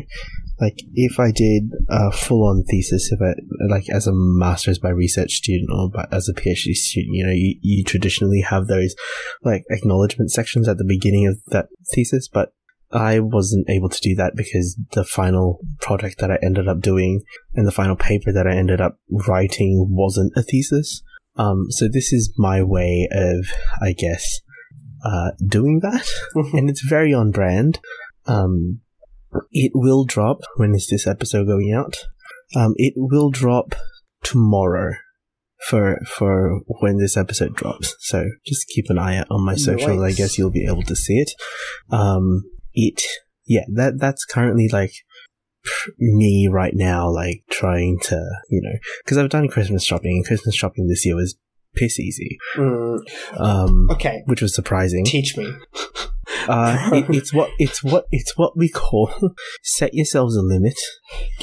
like 0.60 0.80
if 0.94 1.20
I 1.20 1.32
did 1.32 1.72
a 1.90 2.12
full 2.12 2.48
on 2.48 2.64
thesis 2.70 3.12
of 3.12 3.20
it, 3.22 3.38
like 3.70 3.90
as 3.90 4.08
a 4.08 4.14
master's 4.14 4.80
by 4.80 4.90
research 4.90 5.32
student 5.32 5.70
or 5.74 5.90
by, 5.90 6.08
as 6.12 6.30
a 6.30 6.34
PhD 6.34 6.74
student, 6.74 7.16
you 7.16 7.26
know, 7.26 7.34
you, 7.34 7.56
you 7.62 7.84
traditionally 7.84 8.42
have 8.42 8.68
those 8.68 8.96
like 9.44 9.64
acknowledgement 9.70 10.32
sections 10.32 10.68
at 10.68 10.78
the 10.78 10.86
beginning 10.86 11.28
of 11.28 11.38
that 11.48 11.68
thesis, 11.94 12.28
but 12.28 12.54
I 12.94 13.20
wasn't 13.20 13.70
able 13.70 13.90
to 13.90 14.00
do 14.02 14.16
that 14.16 14.34
because 14.36 14.80
the 14.92 15.04
final 15.04 15.60
project 15.82 16.20
that 16.20 16.32
I 16.32 16.38
ended 16.44 16.68
up 16.68 16.80
doing 16.80 17.22
and 17.56 17.68
the 17.68 17.72
final 17.72 17.96
paper 17.96 18.32
that 18.32 18.48
I 18.48 18.56
ended 18.56 18.80
up 18.80 19.00
writing 19.28 19.88
wasn't 19.90 20.34
a 20.36 20.44
thesis. 20.44 21.02
Um, 21.36 21.66
so 21.70 21.88
this 21.92 22.14
is 22.14 22.32
my 22.38 22.62
way 22.62 23.08
of, 23.12 23.48
I 23.82 23.94
guess, 23.94 24.42
uh, 25.04 25.32
doing 25.46 25.80
that, 25.82 26.08
and 26.54 26.70
it's 26.70 26.82
very 26.82 27.14
on 27.14 27.32
brand. 27.32 27.80
Um, 28.28 28.82
it 29.52 29.72
will 29.74 30.06
drop. 30.06 30.42
When 30.58 30.76
is 30.76 30.88
this 30.88 31.08
episode 31.08 31.48
going 31.48 31.74
out? 31.74 31.98
Um, 32.56 32.74
it 32.78 32.94
will 32.96 33.32
drop 33.32 33.74
tomorrow 34.22 34.94
for 35.68 36.00
for 36.06 36.60
when 36.80 36.98
this 36.98 37.18
episode 37.18 37.56
drops. 37.56 37.96
So 38.00 38.26
just 38.46 38.68
keep 38.68 38.86
an 38.90 39.00
eye 39.00 39.18
out 39.18 39.28
on 39.32 39.46
my 39.46 39.56
socials. 39.56 40.02
I 40.04 40.12
guess 40.12 40.38
you'll 40.38 40.52
be 40.52 40.68
able 40.68 40.84
to 40.84 40.96
see 40.96 41.16
it. 41.16 41.32
Um, 41.90 42.44
it 42.74 43.02
yeah 43.46 43.66
that 43.74 44.00
that's 44.00 44.26
currently 44.26 44.68
like 44.72 44.94
me 45.98 46.48
right 46.52 46.74
now, 46.76 47.10
like 47.10 47.44
trying 47.50 47.98
to 48.04 48.16
you 48.50 48.62
know 48.62 48.78
because 49.04 49.18
I've 49.18 49.30
done 49.30 49.48
Christmas 49.48 49.84
shopping 49.84 50.18
and 50.18 50.26
Christmas 50.26 50.56
shopping 50.56 50.88
this 50.88 51.06
year 51.06 51.16
was 51.16 51.36
piss 51.76 52.00
easy. 52.00 52.38
Mm. 52.58 53.00
Um, 53.38 53.88
Okay, 53.92 54.24
which 54.26 54.42
was 54.42 54.54
surprising. 54.56 55.06
teach 55.06 55.38
me. 55.38 55.52
Uh, 56.48 56.90
it, 56.94 57.06
it's 57.10 57.34
what 57.34 57.50
it's 57.58 57.84
what 57.84 58.06
it's 58.12 58.38
what 58.38 58.58
we 58.58 58.68
call 58.68 59.10
set 59.64 59.94
yourselves 59.94 60.36
a 60.36 60.42
limit, 60.42 60.78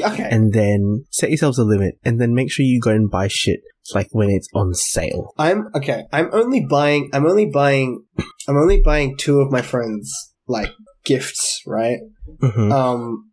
Okay, 0.01 0.28
and 0.31 0.53
then 0.53 1.07
set 1.11 1.31
yourselves 1.31 1.59
a 1.59 1.64
limit, 1.64 1.99
and 2.05 2.20
then 2.20 2.35
make 2.35 2.51
sure 2.53 2.64
you 2.66 2.81
go 2.81 2.91
and 2.91 3.11
buy 3.11 3.26
shit 3.28 3.61
like 3.95 4.09
when 4.12 4.28
it's 4.28 4.49
on 4.55 4.74
sale. 4.74 5.33
I'm 5.39 5.68
okay. 5.74 6.05
I'm 6.12 6.28
only 6.33 6.66
buying. 6.68 7.09
I'm 7.14 7.26
only 7.26 7.47
buying. 7.47 8.05
I'm 8.47 8.57
only 8.59 8.83
buying 8.83 9.16
two 9.16 9.41
of 9.41 9.51
my 9.51 9.62
friends 9.62 10.12
like 10.47 10.70
gifts, 11.05 11.62
right? 11.66 11.98
hmm 12.40 12.72
Um, 12.72 13.30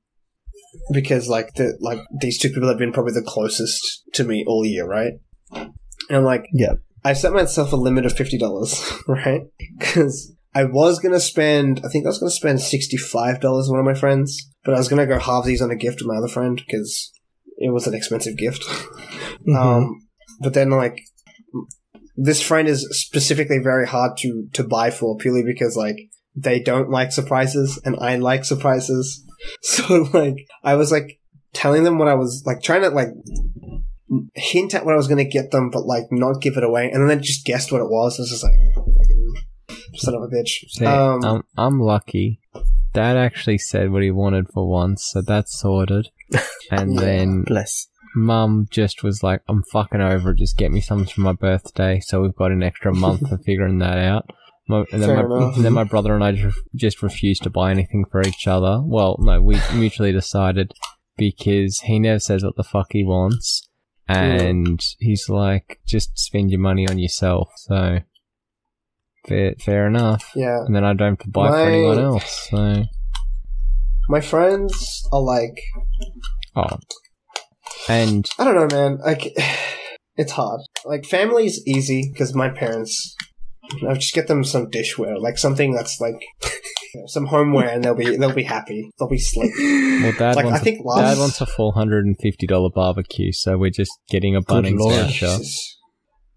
because 0.91 1.27
like 1.27 1.53
the 1.55 1.77
like 1.79 1.99
these 2.21 2.39
two 2.39 2.49
people 2.49 2.69
have 2.69 2.77
been 2.77 2.91
probably 2.93 3.13
the 3.13 3.25
closest 3.25 4.03
to 4.13 4.23
me 4.23 4.43
all 4.47 4.65
year, 4.65 4.85
right? 4.85 5.13
And 5.51 5.73
I'm 6.09 6.23
like, 6.23 6.45
Yeah. 6.53 6.73
I 7.03 7.13
set 7.13 7.31
myself 7.31 7.71
a 7.71 7.77
limit 7.77 8.05
of 8.05 8.13
fifty 8.13 8.37
dollars, 8.37 8.81
right? 9.07 9.41
Because 9.77 10.35
I 10.53 10.65
was 10.65 10.99
gonna 10.99 11.19
spend. 11.19 11.81
I 11.85 11.89
think 11.89 12.05
I 12.05 12.09
was 12.09 12.19
gonna 12.19 12.31
spend 12.31 12.59
sixty 12.61 12.97
five 12.97 13.39
dollars 13.39 13.67
on 13.69 13.77
one 13.77 13.79
of 13.79 13.85
my 13.85 13.99
friends, 13.99 14.49
but 14.65 14.73
I 14.73 14.77
was 14.77 14.87
gonna 14.87 15.05
go 15.05 15.19
half 15.19 15.45
these 15.45 15.61
on 15.61 15.71
a 15.71 15.75
gift 15.75 15.99
with 16.01 16.07
my 16.07 16.17
other 16.17 16.27
friend 16.27 16.61
because 16.65 17.11
it 17.57 17.71
was 17.71 17.87
an 17.87 17.93
expensive 17.93 18.37
gift. 18.37 18.63
Mm-hmm. 18.63 19.55
Um, 19.55 20.01
but 20.41 20.53
then 20.53 20.69
like 20.69 20.99
this 22.15 22.41
friend 22.41 22.67
is 22.67 22.87
specifically 22.91 23.59
very 23.59 23.87
hard 23.87 24.17
to 24.17 24.47
to 24.53 24.63
buy 24.63 24.89
for 24.89 25.15
purely 25.17 25.43
because 25.43 25.75
like 25.75 25.97
they 26.39 26.59
don't 26.61 26.89
like 26.89 27.11
surprises 27.11 27.81
and 27.83 27.95
I 27.99 28.15
like 28.17 28.45
surprises. 28.45 29.23
So 29.61 30.09
like 30.13 30.47
I 30.63 30.73
was 30.75 30.91
like 30.91 31.19
telling 31.53 31.83
them 31.83 31.99
what 31.99 32.07
I 32.07 32.15
was 32.15 32.43
like 32.45 32.61
trying 32.63 32.81
to 32.81 32.89
like 32.89 33.09
hint 34.35 34.73
at 34.73 34.85
what 34.85 34.93
I 34.93 34.97
was 34.97 35.07
going 35.07 35.23
to 35.23 35.29
get 35.29 35.51
them, 35.51 35.69
but 35.69 35.85
like 35.85 36.05
not 36.11 36.41
give 36.41 36.57
it 36.57 36.63
away, 36.63 36.89
and 36.89 37.01
then 37.01 37.07
they 37.17 37.23
just 37.23 37.45
guessed 37.45 37.71
what 37.71 37.81
it 37.81 37.89
was. 37.89 38.19
It's 38.19 38.31
just 38.31 38.43
like 38.43 38.53
fucking 38.73 39.33
son 39.95 40.15
of 40.15 40.23
a 40.23 40.27
bitch. 40.27 40.67
See, 40.69 40.85
Um, 40.85 41.23
I'm, 41.23 41.43
I'm 41.57 41.79
lucky. 41.79 42.39
Dad 42.93 43.17
actually 43.17 43.57
said 43.59 43.91
what 43.91 44.01
he 44.03 44.11
wanted 44.11 44.47
for 44.53 44.67
once, 44.67 45.07
so 45.11 45.21
that's 45.21 45.59
sorted. 45.59 46.09
And 46.71 46.95
Yeah. 46.95 47.01
then 47.01 47.43
Bless. 47.43 47.87
Mum 48.15 48.67
just 48.71 49.03
was 49.03 49.21
like, 49.23 49.41
"I'm 49.47 49.63
fucking 49.71 50.01
over 50.01 50.31
it. 50.31 50.39
Just 50.39 50.57
get 50.57 50.71
me 50.71 50.81
something 50.81 51.07
for 51.13 51.21
my 51.21 51.33
birthday." 51.33 51.99
So 52.03 52.21
we've 52.21 52.35
got 52.35 52.51
an 52.51 52.63
extra 52.63 52.93
month 52.93 53.21
for 53.29 53.37
figuring 53.37 53.77
that 53.79 53.97
out. 53.99 54.29
My, 54.67 54.83
and 54.91 55.01
then, 55.01 55.15
my, 55.15 55.23
enough. 55.23 55.55
then 55.57 55.73
my 55.73 55.83
brother 55.83 56.13
and 56.13 56.23
I 56.23 56.33
just, 56.33 56.59
just 56.75 57.03
refused 57.03 57.43
to 57.43 57.49
buy 57.49 57.71
anything 57.71 58.05
for 58.11 58.21
each 58.21 58.47
other. 58.47 58.81
Well, 58.83 59.17
no, 59.19 59.41
we 59.41 59.59
mutually 59.73 60.11
decided 60.11 60.73
because 61.17 61.79
he 61.81 61.99
never 61.99 62.19
says 62.19 62.43
what 62.43 62.55
the 62.57 62.63
fuck 62.63 62.87
he 62.91 63.03
wants, 63.03 63.67
and 64.07 64.83
he's 64.99 65.29
like, 65.29 65.79
"Just 65.85 66.17
spend 66.19 66.51
your 66.51 66.59
money 66.59 66.87
on 66.87 66.99
yourself." 66.99 67.51
So 67.55 67.99
fair, 69.25 69.55
fair 69.59 69.87
enough. 69.87 70.31
yeah, 70.35 70.59
And 70.65 70.75
then 70.75 70.83
I 70.83 70.93
don't 70.93 71.11
have 71.11 71.19
to 71.19 71.29
buy 71.29 71.49
for 71.49 71.69
anyone 71.69 71.99
else. 71.99 72.49
So 72.49 72.83
my 74.09 74.21
friends 74.21 75.07
are 75.11 75.21
like 75.21 75.61
oh, 76.55 76.77
and 77.87 78.29
I 78.37 78.43
don't 78.43 78.55
know, 78.55 78.67
man. 78.75 78.99
Like, 79.03 79.33
it's 80.17 80.31
hard. 80.33 80.61
Like, 80.85 81.05
family's 81.05 81.65
easy 81.65 82.09
because 82.11 82.35
my 82.35 82.49
parents. 82.49 83.15
I 83.87 83.93
just 83.95 84.13
get 84.13 84.27
them 84.27 84.43
some 84.43 84.67
dishware, 84.71 85.19
like 85.19 85.37
something 85.37 85.73
that's 85.73 85.99
like 85.99 86.21
you 86.43 86.49
know, 87.01 87.07
some 87.07 87.25
homeware, 87.25 87.69
and 87.69 87.83
they'll 87.83 87.95
be 87.95 88.15
they'll 88.17 88.33
be 88.33 88.43
happy. 88.43 88.89
They'll 88.97 89.09
be 89.09 89.17
sleep. 89.19 89.51
well, 89.57 90.13
Dad 90.17 90.35
Like, 90.35 90.45
wants 90.45 90.61
I 90.61 90.63
think 90.63 90.79
a, 90.79 90.83
last 90.87 91.01
Dad 91.15 91.19
wants 91.19 91.41
a 91.41 91.45
four 91.45 91.73
hundred 91.73 92.05
and 92.05 92.15
fifty 92.21 92.47
dollar 92.47 92.69
barbecue, 92.69 93.31
so 93.31 93.57
we're 93.57 93.69
just 93.71 93.91
getting 94.09 94.35
a 94.35 94.41
Bunnings 94.41 94.79
Lord. 94.79 94.95
voucher 94.95 95.25
Jesus. 95.37 95.77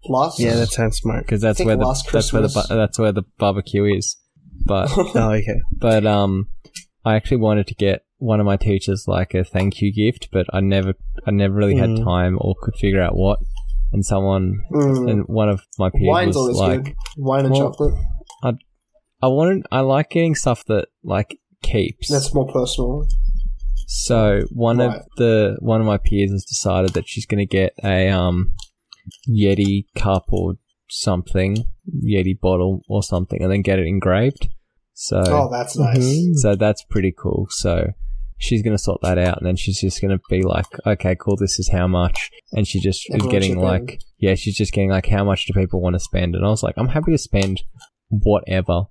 last 0.09 0.39
Yeah, 0.39 0.55
that 0.55 0.67
sounds 0.69 0.97
smart. 0.97 1.25
because 1.25 1.41
that's 1.41 1.63
where 1.63 1.75
the 1.77 1.85
last 1.85 2.11
that's 2.11 2.33
where 2.33 2.41
the 2.41 2.65
that's 2.69 2.99
where 2.99 3.11
the 3.11 3.23
barbecue 3.37 3.85
is. 3.85 4.17
But 4.65 4.89
Oh, 4.97 5.31
okay. 5.31 5.61
but 5.79 6.05
um, 6.05 6.49
I 7.05 7.15
actually 7.15 7.37
wanted 7.37 7.67
to 7.67 7.75
get 7.75 8.03
one 8.17 8.39
of 8.39 8.45
my 8.45 8.57
teachers 8.57 9.05
like 9.07 9.33
a 9.33 9.43
thank 9.43 9.81
you 9.81 9.91
gift, 9.91 10.29
but 10.31 10.45
I 10.53 10.59
never 10.59 10.93
I 11.25 11.31
never 11.31 11.53
really 11.55 11.77
had 11.77 11.89
Mm. 11.89 12.03
time 12.03 12.37
or 12.41 12.55
could 12.61 12.75
figure 12.75 13.01
out 13.01 13.15
what. 13.15 13.39
And 13.93 14.05
someone 14.05 14.63
Mm. 14.71 15.11
and 15.11 15.23
one 15.27 15.49
of 15.49 15.61
my 15.77 15.89
peers 15.89 16.07
Wine's 16.07 16.35
was 16.35 16.57
like, 16.57 16.83
good. 16.85 16.95
Wine 17.17 17.45
and 17.45 17.53
Well, 17.53 17.71
chocolate. 17.71 17.93
I 18.43 18.53
I 19.21 19.27
wanted 19.27 19.65
I 19.71 19.81
like 19.81 20.09
getting 20.09 20.35
stuff 20.35 20.63
that 20.65 20.87
like 21.03 21.37
keeps. 21.61 22.09
That's 22.09 22.33
more 22.33 22.47
personal. 22.47 23.05
So 23.87 24.41
one 24.51 24.77
Right. 24.77 24.97
of 24.99 25.05
the 25.17 25.57
one 25.59 25.81
of 25.81 25.87
my 25.87 25.97
peers 25.97 26.31
has 26.31 26.45
decided 26.45 26.93
that 26.93 27.07
she's 27.07 27.25
going 27.25 27.39
to 27.39 27.45
get 27.45 27.73
a 27.83 28.07
um 28.09 28.53
Yeti 29.29 29.85
cup 29.95 30.25
or 30.31 30.55
something, 30.89 31.57
Yeti 32.05 32.39
bottle 32.39 32.81
or 32.87 33.03
something, 33.03 33.41
and 33.41 33.51
then 33.51 33.61
get 33.61 33.79
it 33.79 33.87
engraved. 33.87 34.49
So 34.93 35.21
Oh, 35.25 35.49
that's 35.51 35.77
nice. 35.77 35.97
Mhm. 35.97 36.35
so 36.35 36.55
that's 36.55 36.83
pretty 36.83 37.11
cool. 37.11 37.47
So 37.49 37.87
she's 38.41 38.61
going 38.63 38.75
to 38.75 38.81
sort 38.83 38.99
that 39.03 39.17
out, 39.17 39.37
and 39.37 39.45
then 39.45 39.55
she's 39.55 39.79
just 39.79 40.01
going 40.01 40.17
to 40.17 40.21
be 40.29 40.41
like, 40.41 40.65
okay, 40.85 41.15
cool, 41.19 41.35
this 41.37 41.59
is 41.59 41.69
how 41.71 41.87
much, 41.87 42.29
and 42.53 42.67
she 42.67 42.79
just 42.79 43.05
is 43.09 43.21
getting 43.27 43.57
like, 43.59 44.01
yeah, 44.17 44.35
she's 44.35 44.57
just 44.57 44.73
getting 44.73 44.89
like, 44.89 45.07
how 45.07 45.23
much 45.23 45.45
do 45.45 45.53
people 45.53 45.79
want 45.81 45.93
to 45.95 45.99
spend? 45.99 46.35
And 46.35 46.45
I 46.45 46.49
was 46.49 46.63
like, 46.63 46.75
I'm 46.77 46.87
happy 46.89 47.11
to 47.11 47.17
spend 47.17 47.61
whatever. 48.09 48.83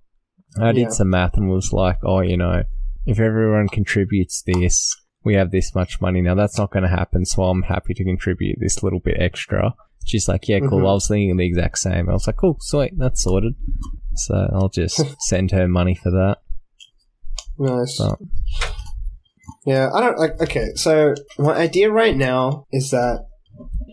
I 0.61 0.73
did 0.73 0.83
Yeah. 0.83 0.89
some 0.91 1.11
math 1.11 1.37
and 1.37 1.51
was 1.51 1.73
like, 1.73 1.99
oh, 2.05 2.21
you 2.21 2.37
know, 2.37 2.63
if 3.07 3.19
everyone 3.21 3.69
contributes 3.69 4.43
this, 4.47 4.97
we 5.25 5.35
have 5.35 5.51
this 5.51 5.75
much 5.75 6.01
money. 6.01 6.21
Now 6.23 6.35
that's 6.35 6.57
not 6.59 6.71
going 6.71 6.83
to 6.85 6.89
happen, 6.89 7.25
so 7.25 7.43
I'm 7.45 7.63
happy 7.63 7.93
to 7.95 8.05
contribute 8.05 8.59
this 8.61 8.83
little 8.83 9.01
bit 9.01 9.17
extra. 9.21 9.75
She's 10.07 10.29
like, 10.29 10.49
yeah, 10.49 10.61
cool. 10.61 10.81
Mhm. 10.81 10.89
I 10.89 10.93
was 10.95 11.09
thinking 11.09 11.37
the 11.37 11.45
exact 11.47 11.79
same. 11.79 12.09
I 12.09 12.13
was 12.13 12.27
like, 12.27 12.37
cool, 12.37 12.57
sweet, 12.61 12.93
that's 12.97 13.23
sorted. 13.23 13.55
So 14.15 14.49
I'll 14.53 14.69
just 14.71 15.01
send 15.29 15.51
her 15.51 15.69
money 15.69 15.95
for 15.95 16.11
that. 16.11 16.39
Nice. 17.59 17.99
But 17.99 18.19
Yeah, 19.67 19.91
I 19.93 20.01
don't 20.01 20.19
like. 20.19 20.41
Okay, 20.41 20.69
so 20.75 21.15
my 21.39 21.53
idea 21.55 21.91
right 21.91 22.17
now 22.17 22.67
is 22.73 22.91
that 22.91 23.27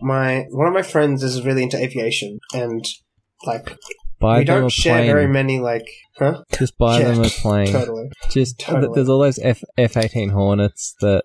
my 0.02 0.46
one 0.50 0.68
of 0.68 0.74
my 0.74 0.82
friends 0.82 1.24
is 1.24 1.46
really 1.46 1.64
into 1.64 1.78
aviation, 1.78 2.40
and 2.54 2.86
like 3.46 3.78
buy 4.20 4.40
we 4.40 4.46
them 4.46 4.58
a 4.58 4.62
don't 4.62 4.72
share 4.72 4.94
plane. 5.00 5.06
very 5.08 5.28
many 5.28 5.60
like, 5.60 5.86
huh? 6.18 6.44
Just 6.58 6.78
buy 6.78 7.00
Yeah, 7.00 7.12
them 7.12 7.22
a 7.24 7.30
plane. 7.42 7.72
Totally. 7.74 8.10
Just 8.30 8.60
Totally. 8.60 8.94
there's 8.96 9.10
all 9.10 9.20
those 9.20 9.40
F 9.40 9.64
F 9.78 9.98
eighteen 9.98 10.30
Hornets 10.30 10.96
that 11.02 11.24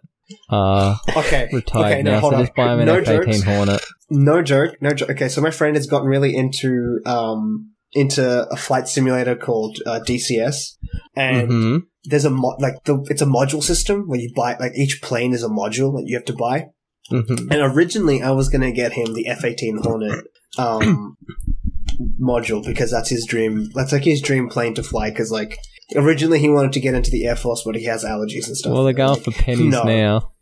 are 0.49 0.99
Okay. 1.17 1.49
retired 1.53 1.93
okay, 1.93 2.03
no, 2.03 2.13
now, 2.13 2.21
hold 2.21 2.33
so 2.33 2.39
on. 2.39 2.43
just 2.45 2.57
buy 2.57 2.69
them 2.69 2.81
an 2.81 2.87
no 2.87 2.97
F 2.97 3.09
eighteen. 3.09 3.43
Hornet. 3.43 3.81
No 4.11 4.43
joke. 4.43 4.75
No 4.81 4.91
joke. 4.91 5.11
Okay, 5.11 5.29
so 5.29 5.41
my 5.41 5.51
friend 5.51 5.77
has 5.77 5.87
gotten 5.87 6.09
really 6.09 6.35
into 6.35 6.99
um 7.07 7.71
into 7.93 8.47
a 8.51 8.57
flight 8.57 8.89
simulator 8.89 9.37
called 9.37 9.79
uh, 9.87 10.01
DCS, 10.07 10.77
and 11.15 11.49
hmm 11.49 11.77
there's 12.05 12.25
a 12.25 12.31
mo- 12.31 12.57
like 12.59 12.83
the 12.85 13.05
it's 13.11 13.23
a 13.23 13.27
module 13.27 13.63
system 13.63 14.09
where 14.09 14.19
you 14.21 14.33
buy 14.35 14.57
like 14.59 14.73
each 14.77 15.01
plane 15.03 15.33
is 15.33 15.43
a 15.45 15.49
module 15.49 15.97
that 15.97 16.05
you 16.07 16.17
have 16.17 16.25
to 16.27 16.33
buy. 16.35 16.67
Mhm. 17.11 17.41
And 17.51 17.75
originally, 17.77 18.23
I 18.23 18.31
was 18.31 18.49
going 18.49 18.63
to 18.63 18.73
get 18.73 18.93
him 18.93 19.13
the 19.15 19.27
F 19.29 19.45
eighteen 19.45 19.79
Hornet 19.83 20.25
um, 20.59 21.17
module 22.21 22.65
because 22.65 22.91
that's 22.91 23.11
his 23.11 23.27
dream. 23.27 23.71
That's 23.75 23.93
like 23.93 24.05
his 24.05 24.21
dream 24.23 24.49
plane 24.49 24.75
to 24.75 24.83
fly. 24.83 25.11
Because 25.11 25.31
like 25.31 25.59
originally, 25.97 26.39
he 26.39 26.49
wanted 26.49 26.73
to 26.73 26.81
get 26.81 26.95
into 26.95 27.11
the 27.11 27.27
Air 27.27 27.37
Force, 27.37 27.63
but 27.65 27.75
he 27.75 27.85
has 27.85 28.05
allergies 28.05 28.47
and 28.47 28.57
stuff. 28.57 28.73
Well, 28.73 28.85
they're 28.85 28.93
going 28.93 29.15
Like, 29.15 29.23
for 29.25 29.33
pennies 29.33 29.73
no. 29.73 29.83
now. 29.85 30.33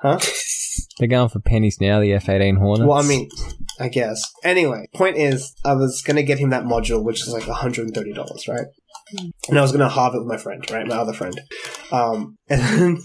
huh? 0.00 0.18
They're 0.98 1.08
going 1.08 1.28
for 1.28 1.40
pennies 1.40 1.78
now. 1.80 2.00
The 2.00 2.12
F 2.14 2.28
eighteen 2.28 2.56
Hornet. 2.56 2.86
Well, 2.86 2.98
I 2.98 3.02
mean, 3.06 3.28
I 3.80 3.88
guess. 3.88 4.22
Anyway, 4.44 4.86
point 4.94 5.16
is, 5.16 5.54
I 5.64 5.74
was 5.74 6.02
gonna 6.02 6.22
get 6.22 6.38
him 6.38 6.50
that 6.50 6.64
module, 6.64 7.02
which 7.02 7.22
is 7.22 7.28
like 7.28 7.44
hundred 7.44 7.86
and 7.86 7.94
thirty 7.94 8.12
dollars, 8.12 8.46
right? 8.48 8.66
And 9.48 9.58
I 9.58 9.62
was 9.62 9.72
gonna 9.72 9.88
halve 9.88 10.14
it 10.14 10.18
with 10.18 10.28
my 10.28 10.36
friend, 10.38 10.64
right, 10.70 10.86
my 10.86 10.96
other 10.96 11.12
friend. 11.12 11.38
Um, 11.90 12.36
and 12.48 12.60
then 12.62 13.02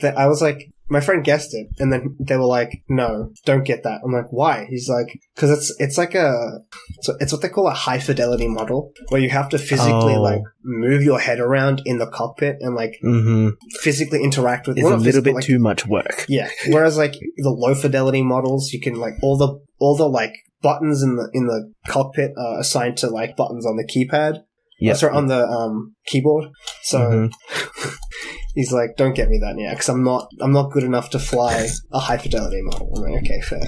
the, 0.00 0.18
I 0.18 0.26
was 0.26 0.40
like, 0.40 0.58
my 0.88 1.00
friend 1.00 1.24
guessed 1.24 1.52
it, 1.52 1.66
and 1.80 1.92
then 1.92 2.16
they 2.20 2.36
were 2.36 2.44
like, 2.44 2.70
"No, 2.88 3.32
don't 3.44 3.64
get 3.64 3.82
that." 3.82 4.02
I'm 4.04 4.12
like, 4.12 4.30
"Why?" 4.30 4.66
He's 4.70 4.88
like, 4.88 5.08
"Because 5.34 5.50
it's 5.50 5.74
it's 5.80 5.98
like 5.98 6.14
a 6.14 6.60
so 7.02 7.16
it's 7.18 7.32
what 7.32 7.42
they 7.42 7.48
call 7.48 7.66
a 7.66 7.72
high 7.74 7.98
fidelity 7.98 8.46
model, 8.46 8.92
where 9.08 9.20
you 9.20 9.28
have 9.30 9.48
to 9.48 9.58
physically 9.58 10.14
Oh. 10.14 10.22
like 10.22 10.42
move 10.62 11.02
your 11.02 11.18
head 11.18 11.40
around 11.40 11.82
in 11.84 11.98
the 11.98 12.06
cockpit 12.06 12.58
and 12.60 12.76
like 12.76 13.00
Mhm. 13.04 13.54
physically 13.80 14.22
interact 14.22 14.68
with. 14.68 14.76
It's 14.78 14.86
a 14.86 14.90
little 14.90 15.04
physical, 15.04 15.24
bit 15.24 15.34
like, 15.34 15.44
too 15.44 15.58
much 15.58 15.86
work. 15.88 16.24
yeah. 16.28 16.48
Whereas 16.68 16.96
like 16.96 17.14
the 17.36 17.50
low 17.50 17.74
fidelity 17.74 18.22
models, 18.22 18.72
you 18.72 18.80
can 18.80 18.94
like 18.94 19.14
all 19.22 19.36
the 19.36 19.58
all 19.80 19.96
the 19.96 20.08
like 20.08 20.34
buttons 20.62 21.02
in 21.02 21.16
the 21.16 21.28
in 21.32 21.46
the 21.48 21.72
cockpit 21.88 22.30
are 22.38 22.60
assigned 22.60 22.96
to 22.98 23.08
like 23.08 23.34
buttons 23.36 23.66
on 23.66 23.76
the 23.76 23.84
keypad. 23.84 24.42
Yeah. 24.78 24.90
Yeah. 24.90 24.94
sorry, 24.94 25.14
on 25.16 25.26
the 25.26 25.44
um 25.46 25.94
keyboard. 26.06 26.48
So 26.82 26.98
Mhm. 26.98 27.32
he's 28.54 28.72
like, 28.72 28.96
"Don't 28.96 29.14
get 29.14 29.28
me 29.28 29.38
that 29.38 29.58
yet, 29.58 29.72
because 29.74 29.88
I'm 29.88 30.02
not 30.04 30.28
I'm 30.40 30.52
not 30.52 30.70
good 30.72 30.82
enough 30.84 31.10
to 31.10 31.18
fly 31.18 31.68
a 31.92 31.98
high 31.98 32.18
fidelity 32.18 32.60
model." 32.62 32.92
I'm 32.96 33.02
like, 33.12 33.22
"Okay, 33.22 33.40
fair." 33.40 33.62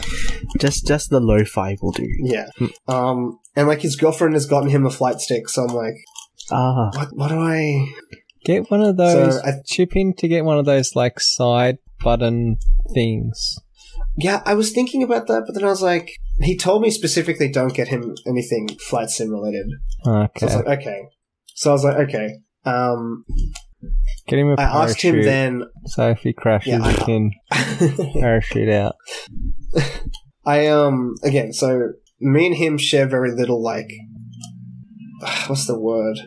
Just 0.59 0.87
just 0.87 1.11
the 1.11 1.21
low 1.21 1.45
five 1.45 1.79
will 1.83 1.93
do. 1.93 2.07
Yeah. 2.23 2.47
Um, 2.87 3.39
and 3.57 3.69
like 3.69 3.81
his 3.83 3.97
girlfriend 3.97 4.35
has 4.35 4.47
gotten 4.47 4.69
him 4.71 4.87
a 4.87 4.91
flight 4.91 5.21
stick, 5.21 5.49
so 5.49 5.65
I'm 5.65 5.75
like, 5.75 5.95
Ah. 6.51 6.91
"What? 6.95 7.09
What 7.17 7.29
do 7.29 7.39
I?" 7.41 7.87
get 8.45 8.71
one 8.71 8.81
of 8.83 8.97
those. 8.97 9.35
So, 9.37 9.43
I- 9.45 9.61
chip 9.67 9.95
in 9.97 10.15
to 10.15 10.29
get 10.29 10.45
one 10.45 10.59
of 10.59 10.65
those 10.65 10.95
like 10.97 11.21
side 11.21 11.79
button 12.03 12.57
things. 12.95 13.57
Yeah, 14.21 14.43
I 14.45 14.55
was 14.55 14.73
thinking 14.73 15.03
about 15.03 15.29
that, 15.29 15.45
but 15.47 15.55
then 15.55 15.65
I 15.65 15.69
was 15.69 15.83
like, 15.83 16.11
he 16.41 16.57
told 16.57 16.83
me 16.83 16.91
specifically, 16.91 17.49
don't 17.51 17.73
get 17.75 17.89
him 17.89 18.15
anything 18.27 18.69
flight 18.89 19.11
sim 19.11 19.31
related. 19.31 19.67
So 20.05 20.11
I 20.13 20.25
Okay. 20.25 20.47
was 20.47 20.55
like, 20.57 20.79
okay. 20.81 21.03
So 21.55 21.71
I 21.71 21.73
was 21.73 21.85
like, 21.85 21.97
okay. 22.09 22.39
Um, 22.65 23.25
Get 24.27 24.39
him 24.41 24.49
a 24.49 24.55
I 24.59 24.63
asked 24.65 25.01
him 25.03 25.15
parachute, 25.23 25.25
then. 25.25 25.63
So 25.87 26.11
if 26.11 26.19
he 26.19 26.33
crashes, 26.33 26.73
Yeah, 26.73 26.83
I- 26.83 26.91
he 26.93 26.97
can 26.97 27.33
parachute 28.21 28.69
out. 28.69 28.97
I 30.45 30.67
um 30.67 31.15
again. 31.23 31.53
So 31.53 31.93
me 32.21 32.47
and 32.49 32.57
him 32.57 32.77
share 32.79 33.07
very 33.07 33.31
little. 33.33 33.63
Like, 33.63 33.91
what's 35.47 35.67
the 35.67 35.79
word? 35.79 36.19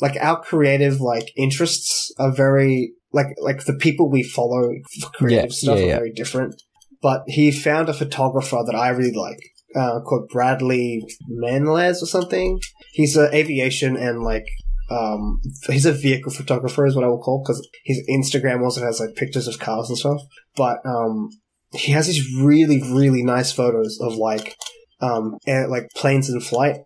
Like 0.00 0.16
our 0.20 0.40
creative 0.40 1.00
like 1.00 1.30
interests 1.36 2.12
are 2.18 2.32
very 2.32 2.94
like 3.12 3.26
like 3.40 3.64
the 3.64 3.74
people 3.74 4.08
we 4.10 4.22
follow 4.22 4.70
for 5.00 5.08
creative 5.10 5.50
Yeah, 5.50 5.56
stuff 5.56 5.78
yeah, 5.78 5.84
are 5.84 5.88
yeah. 5.88 5.96
very 5.96 6.12
different. 6.12 6.62
But 7.02 7.22
he 7.26 7.50
found 7.50 7.88
a 7.88 7.94
photographer 7.94 8.58
that 8.66 8.74
I 8.74 8.88
really 8.90 9.16
like, 9.16 9.40
uh, 9.74 10.00
called 10.00 10.28
Bradley 10.28 11.02
Manles 11.28 12.02
or 12.02 12.06
something. 12.06 12.60
He's 12.92 13.16
an 13.16 13.32
aviation 13.32 13.96
and 13.96 14.22
like 14.22 14.46
um 14.90 15.40
he's 15.68 15.86
a 15.86 15.92
vehicle 15.92 16.32
photographer 16.32 16.84
is 16.84 16.96
what 16.96 17.04
I 17.04 17.08
will 17.08 17.22
call 17.22 17.42
because 17.42 17.66
his 17.84 18.02
Instagram 18.10 18.62
also 18.64 18.82
has 18.82 18.98
like 19.00 19.14
pictures 19.14 19.46
of 19.46 19.58
cars 19.60 19.88
and 19.88 19.96
stuff. 19.96 20.20
But 20.56 20.78
um 20.84 21.30
he 21.72 21.92
has 21.92 22.06
these 22.08 22.26
really 22.42 22.82
really 22.82 23.22
nice 23.22 23.52
photos 23.52 23.98
of 24.00 24.16
like 24.16 24.56
um 25.00 25.38
air, 25.46 25.68
like 25.68 25.88
planes 25.94 26.28
in 26.28 26.40
flight. 26.40 26.76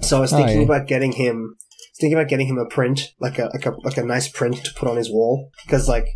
So 0.00 0.16
I 0.18 0.20
was 0.20 0.32
Oh, 0.32 0.36
thinking 0.38 0.58
yeah. 0.60 0.64
about 0.64 0.86
getting 0.86 1.12
him 1.12 1.56
thinking 1.98 2.18
about 2.18 2.28
getting 2.28 2.46
him 2.46 2.58
a 2.58 2.66
print 2.66 3.12
like 3.20 3.38
a 3.38 3.50
like 3.52 3.66
a 3.66 3.72
like 3.82 3.96
a 3.96 4.04
nice 4.04 4.28
print 4.28 4.64
to 4.64 4.74
put 4.74 4.88
on 4.88 4.96
his 4.96 5.10
wall. 5.10 5.50
Because 5.64 5.88
like 5.88 6.06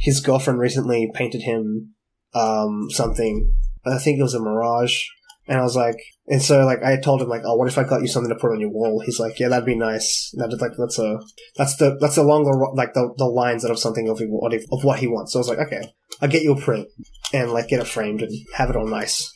his 0.00 0.20
girlfriend 0.20 0.58
recently 0.58 1.10
painted 1.14 1.42
him 1.42 1.94
um 2.34 2.88
something. 2.90 3.52
I 3.84 3.98
think 3.98 4.18
it 4.18 4.22
was 4.22 4.34
a 4.34 4.40
mirage. 4.40 5.04
And 5.48 5.58
I 5.58 5.62
was 5.62 5.76
like 5.76 5.96
and 6.26 6.42
so 6.42 6.64
like 6.64 6.82
I 6.82 6.98
told 6.98 7.22
him 7.22 7.28
like 7.28 7.42
oh 7.44 7.56
what 7.56 7.68
if 7.68 7.78
I 7.78 7.84
got 7.84 8.02
you 8.02 8.08
something 8.08 8.32
to 8.32 8.38
put 8.38 8.50
on 8.50 8.60
your 8.60 8.70
wall? 8.70 9.00
He's 9.04 9.20
like 9.20 9.38
yeah 9.38 9.48
that'd 9.48 9.64
be 9.64 9.76
nice. 9.76 10.32
That 10.36 10.52
is 10.52 10.60
like 10.60 10.72
that's 10.76 10.98
a 10.98 11.20
that's 11.56 11.76
the 11.76 11.96
that's 12.00 12.16
along 12.16 12.44
the 12.44 12.72
like 12.74 12.94
the, 12.94 13.14
the 13.16 13.26
lines 13.26 13.64
of 13.64 13.78
something 13.78 14.08
of 14.08 14.20
of 14.20 14.84
what 14.84 14.98
he 14.98 15.06
wants. 15.06 15.32
So 15.32 15.38
I 15.38 15.40
was 15.40 15.48
like 15.48 15.58
okay 15.58 15.92
I'll 16.20 16.28
get 16.28 16.42
you 16.42 16.52
a 16.52 16.60
print 16.60 16.88
and 17.32 17.52
like 17.52 17.68
get 17.68 17.80
it 17.80 17.86
framed 17.86 18.22
and 18.22 18.32
have 18.54 18.70
it 18.70 18.76
all 18.76 18.88
nice. 18.88 19.32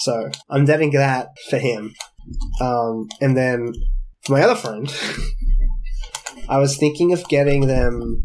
So 0.00 0.30
I'm 0.50 0.66
getting 0.66 0.90
that 0.92 1.28
for 1.48 1.58
him. 1.58 1.94
Um 2.60 3.08
and 3.22 3.34
then 3.34 3.72
for 4.24 4.32
my 4.32 4.42
other 4.42 4.54
friend 4.54 4.92
I 6.48 6.58
was 6.58 6.76
thinking 6.76 7.12
of 7.12 7.26
getting 7.28 7.66
them 7.66 8.22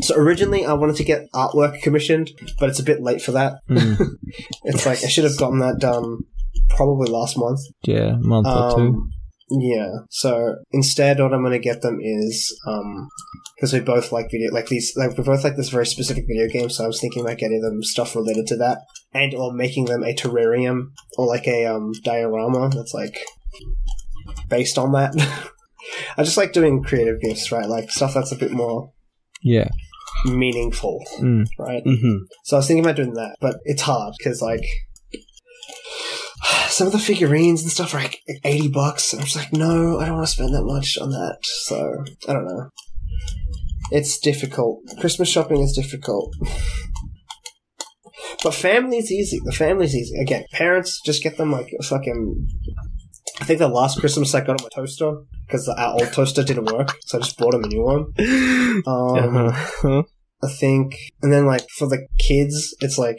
so 0.00 0.14
originally 0.16 0.64
I 0.64 0.72
wanted 0.72 0.96
to 0.96 1.04
get 1.04 1.30
artwork 1.34 1.82
commissioned 1.82 2.30
but 2.58 2.68
it's 2.68 2.80
a 2.80 2.84
bit 2.84 3.02
late 3.02 3.22
for 3.22 3.32
that 3.32 3.58
Mm, 3.68 3.98
it's 4.64 4.86
like 4.86 5.02
I 5.04 5.08
should 5.08 5.24
have 5.24 5.38
gotten 5.38 5.60
that 5.60 5.78
done 5.78 6.18
probably 6.70 7.10
last 7.10 7.36
month. 7.38 7.60
yeah, 7.82 8.16
month 8.18 8.46
or 8.46 8.76
two. 8.76 8.82
Um, 8.82 9.10
yeah. 9.50 9.90
So 10.10 10.56
instead, 10.72 11.20
what 11.20 11.32
I'm 11.32 11.42
going 11.42 11.52
to 11.52 11.58
get 11.58 11.82
them 11.82 11.98
is 12.00 12.58
because 13.56 13.72
we 13.72 13.80
both 13.80 14.12
like 14.12 14.30
video, 14.30 14.52
like 14.52 14.66
these, 14.66 14.92
like 14.96 15.16
we 15.16 15.24
both 15.24 15.44
like 15.44 15.56
this 15.56 15.68
very 15.68 15.86
specific 15.86 16.24
video 16.26 16.48
game. 16.48 16.70
So 16.70 16.84
I 16.84 16.86
was 16.86 17.00
thinking 17.00 17.22
about 17.22 17.38
getting 17.38 17.60
them 17.60 17.82
stuff 17.82 18.16
related 18.16 18.46
to 18.48 18.56
that, 18.56 18.78
and 19.12 19.34
or 19.34 19.52
making 19.52 19.86
them 19.86 20.02
a 20.02 20.14
terrarium 20.14 20.90
or 21.16 21.26
like 21.26 21.46
a 21.46 21.66
um, 21.66 21.92
diorama 22.04 22.70
that's 22.70 22.94
like 22.94 23.18
based 24.48 24.78
on 24.78 24.92
that. 24.92 25.14
I 26.16 26.22
just 26.22 26.36
like 26.36 26.52
doing 26.52 26.82
creative 26.82 27.20
gifts, 27.20 27.52
right? 27.52 27.68
Like 27.68 27.90
stuff 27.90 28.14
that's 28.14 28.32
a 28.32 28.36
bit 28.36 28.52
more 28.52 28.92
Yeah. 29.42 29.68
meaningful, 30.26 31.02
Mm. 31.20 31.46
right? 31.58 31.84
Mm-hmm. 31.84 32.24
So 32.44 32.56
I 32.56 32.58
was 32.58 32.66
thinking 32.66 32.84
about 32.84 32.96
doing 32.96 33.14
that, 33.14 33.36
but 33.40 33.56
it's 33.64 33.82
hard 33.82 34.14
because 34.18 34.40
like 34.40 34.64
some 36.68 36.86
of 36.86 36.92
the 36.92 36.98
figurines 36.98 37.62
and 37.62 37.70
stuff 37.70 37.94
are 37.94 37.98
like 37.98 38.20
eighty 38.44 38.68
bucks, 38.68 39.12
and 39.12 39.20
I'm 39.20 39.26
just 39.26 39.36
like, 39.36 39.52
no, 39.52 39.98
I 40.00 40.06
don't 40.06 40.16
want 40.16 40.26
to 40.26 40.32
spend 40.32 40.54
that 40.54 40.64
much 40.64 40.96
on 40.98 41.10
that. 41.10 41.38
So 41.42 42.04
I 42.28 42.32
don't 42.32 42.46
know. 42.46 42.70
It's 43.90 44.18
difficult. 44.18 44.80
Christmas 45.00 45.28
shopping 45.28 45.60
is 45.60 45.72
difficult. 45.72 46.34
But 48.42 48.54
family's 48.54 49.10
easy. 49.10 49.40
The 49.42 49.52
family's 49.52 49.94
easy. 49.94 50.18
Again, 50.20 50.44
parents 50.52 51.00
just 51.06 51.22
get 51.22 51.38
them 51.38 51.50
like 51.50 51.72
a 51.80 51.82
fucking. 51.82 52.46
I 53.40 53.44
think 53.44 53.58
the 53.58 53.68
last 53.68 53.98
Christmas 53.98 54.34
I 54.34 54.40
got 54.42 54.60
a 54.60 54.70
toaster 54.70 55.16
because 55.46 55.68
our 55.68 55.94
old 55.94 56.12
toaster 56.12 56.44
didn't 56.44 56.72
work, 56.72 56.96
so 57.04 57.18
I 57.18 57.20
just 57.20 57.36
bought 57.36 57.54
him 57.54 57.64
a 57.64 57.68
new 57.68 57.82
one. 57.82 58.12
Um, 58.86 59.46
Uh-huh. 59.46 60.02
I 60.42 60.48
think, 60.48 60.96
and 61.22 61.32
then 61.32 61.46
like 61.46 61.66
for 61.78 61.88
the 61.88 62.06
kids, 62.18 62.74
it's 62.80 62.98
like 62.98 63.16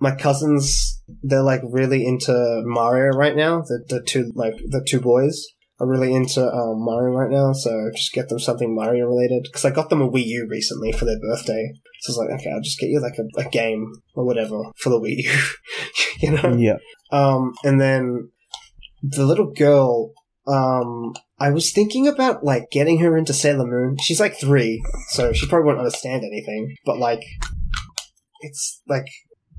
my 0.00 0.14
cousins. 0.14 1.00
They're 1.22 1.42
like 1.42 1.60
really 1.64 2.06
into 2.06 2.62
Mario 2.64 3.16
right 3.16 3.36
now. 3.36 3.60
The 3.60 3.84
the 3.88 4.02
two 4.02 4.32
like 4.34 4.54
the 4.56 4.84
two 4.88 5.00
boys 5.00 5.46
are 5.80 5.88
really 5.88 6.14
into 6.14 6.40
um, 6.40 6.84
Mario 6.84 7.12
right 7.12 7.30
now. 7.30 7.52
So 7.52 7.90
just 7.94 8.12
get 8.12 8.28
them 8.28 8.38
something 8.38 8.74
Mario 8.74 9.06
related 9.06 9.42
because 9.44 9.64
I 9.64 9.70
got 9.70 9.90
them 9.90 10.00
a 10.00 10.08
Wii 10.08 10.24
U 10.24 10.46
recently 10.48 10.92
for 10.92 11.04
their 11.04 11.18
birthday. 11.20 11.72
So 12.00 12.10
I 12.10 12.12
was 12.12 12.18
like, 12.18 12.40
okay, 12.40 12.50
I'll 12.52 12.62
just 12.62 12.78
get 12.78 12.90
you 12.90 13.00
like 13.00 13.18
a, 13.18 13.40
a 13.40 13.50
game 13.50 13.92
or 14.14 14.24
whatever 14.24 14.62
for 14.76 14.90
the 14.90 15.00
Wii 15.00 15.18
U. 15.18 15.40
you 16.20 16.30
know. 16.32 16.56
Yeah. 16.56 16.78
Um, 17.10 17.52
and 17.64 17.80
then 17.80 18.30
the 19.02 19.26
little 19.26 19.52
girl, 19.52 20.12
um, 20.46 21.14
I 21.38 21.50
was 21.50 21.72
thinking 21.72 22.06
about 22.06 22.44
like 22.44 22.70
getting 22.70 22.98
her 23.00 23.16
into 23.16 23.32
Sailor 23.32 23.66
Moon. 23.66 23.96
She's 24.00 24.20
like 24.20 24.38
three, 24.38 24.82
so 25.10 25.32
she 25.32 25.46
probably 25.46 25.66
won't 25.66 25.78
understand 25.78 26.22
anything. 26.24 26.76
But 26.84 26.98
like, 26.98 27.22
it's 28.40 28.80
like 28.88 29.06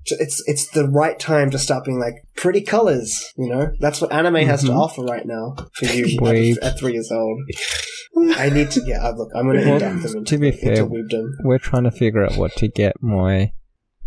it's 0.06 0.44
it's 0.48 0.68
the 0.72 0.88
right 0.90 1.18
time 1.20 1.50
to 1.52 1.60
start 1.60 1.86
being 1.86 2.00
like 2.00 2.16
pretty 2.36 2.62
colors. 2.62 3.34
You 3.38 3.50
know, 3.50 3.72
that's 3.80 4.02
what 4.02 4.12
anime 4.12 4.36
has 4.48 4.62
to 4.64 4.70
Mhm. 4.72 4.78
offer 4.78 5.04
right 5.04 5.26
now 5.26 5.56
for 5.76 5.86
you 5.86 6.06
Weeb. 6.20 6.58
at, 6.62 6.78
three 6.80 6.94
years 6.94 7.12
old. 7.12 7.40
I 8.38 8.50
need 8.50 8.72
to 8.72 8.82
yeah. 8.86 9.10
Look, 9.10 9.30
I'm 9.36 9.46
going 9.46 9.60
to 9.60 9.66
Well, 9.66 9.74
induct 9.76 10.04
them 10.04 10.18
into, 10.18 10.36
to 10.36 10.38
be 10.38 10.52
fair-. 10.52 10.88
We're 11.44 11.58
trying 11.60 11.84
to 11.84 11.92
figure 11.92 12.24
out 12.24 12.38
what 12.38 12.52
to 12.58 12.68
get 12.68 13.02
my 13.02 13.52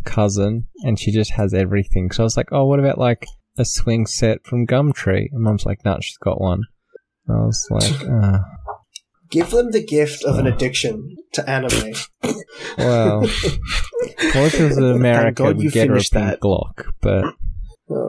cousin, 0.05 0.67
and 0.85 0.99
she 0.99 1.11
just 1.11 1.33
has 1.33 1.53
everything. 1.55 2.11
So 2.11 2.23
I 2.23 2.25
was 2.25 2.37
like, 2.37 2.53
oh, 2.53 2.67
what 2.67 2.79
about 2.79 2.99
like 2.99 3.27
a 3.59 3.65
swing 3.65 4.07
set 4.07 4.45
from 4.45 4.67
Gumtree? 4.67 5.29
And 5.33 5.43
Mum's 5.43 5.67
like, 5.67 5.85
no, 5.85 5.99
she's 6.01 6.17
got 6.19 6.41
one. 6.41 6.63
And 7.27 7.37
I 7.37 7.41
was 7.47 7.67
like, 7.71 8.03
uh, 8.09 8.39
Give 9.29 9.51
them 9.51 9.73
the 9.73 9.85
gift 9.85 10.23
of 10.25 10.39
an 10.39 10.47
addiction 10.47 11.17
to 11.33 11.49
anime. 11.51 11.93
well, 12.79 13.21
well, 13.23 13.27
if 13.29 14.55
it 14.61 14.69
was 14.69 14.77
America, 14.79 15.43
God 15.43 15.57
we'd 15.57 15.73
get 15.73 15.89
her 15.89 15.95
a 15.95 15.97
finished 15.97 16.13
pink 16.13 16.27
that. 16.27 16.41
Glock, 16.41 16.85
but 17.01 17.25
Oh, 17.89 18.09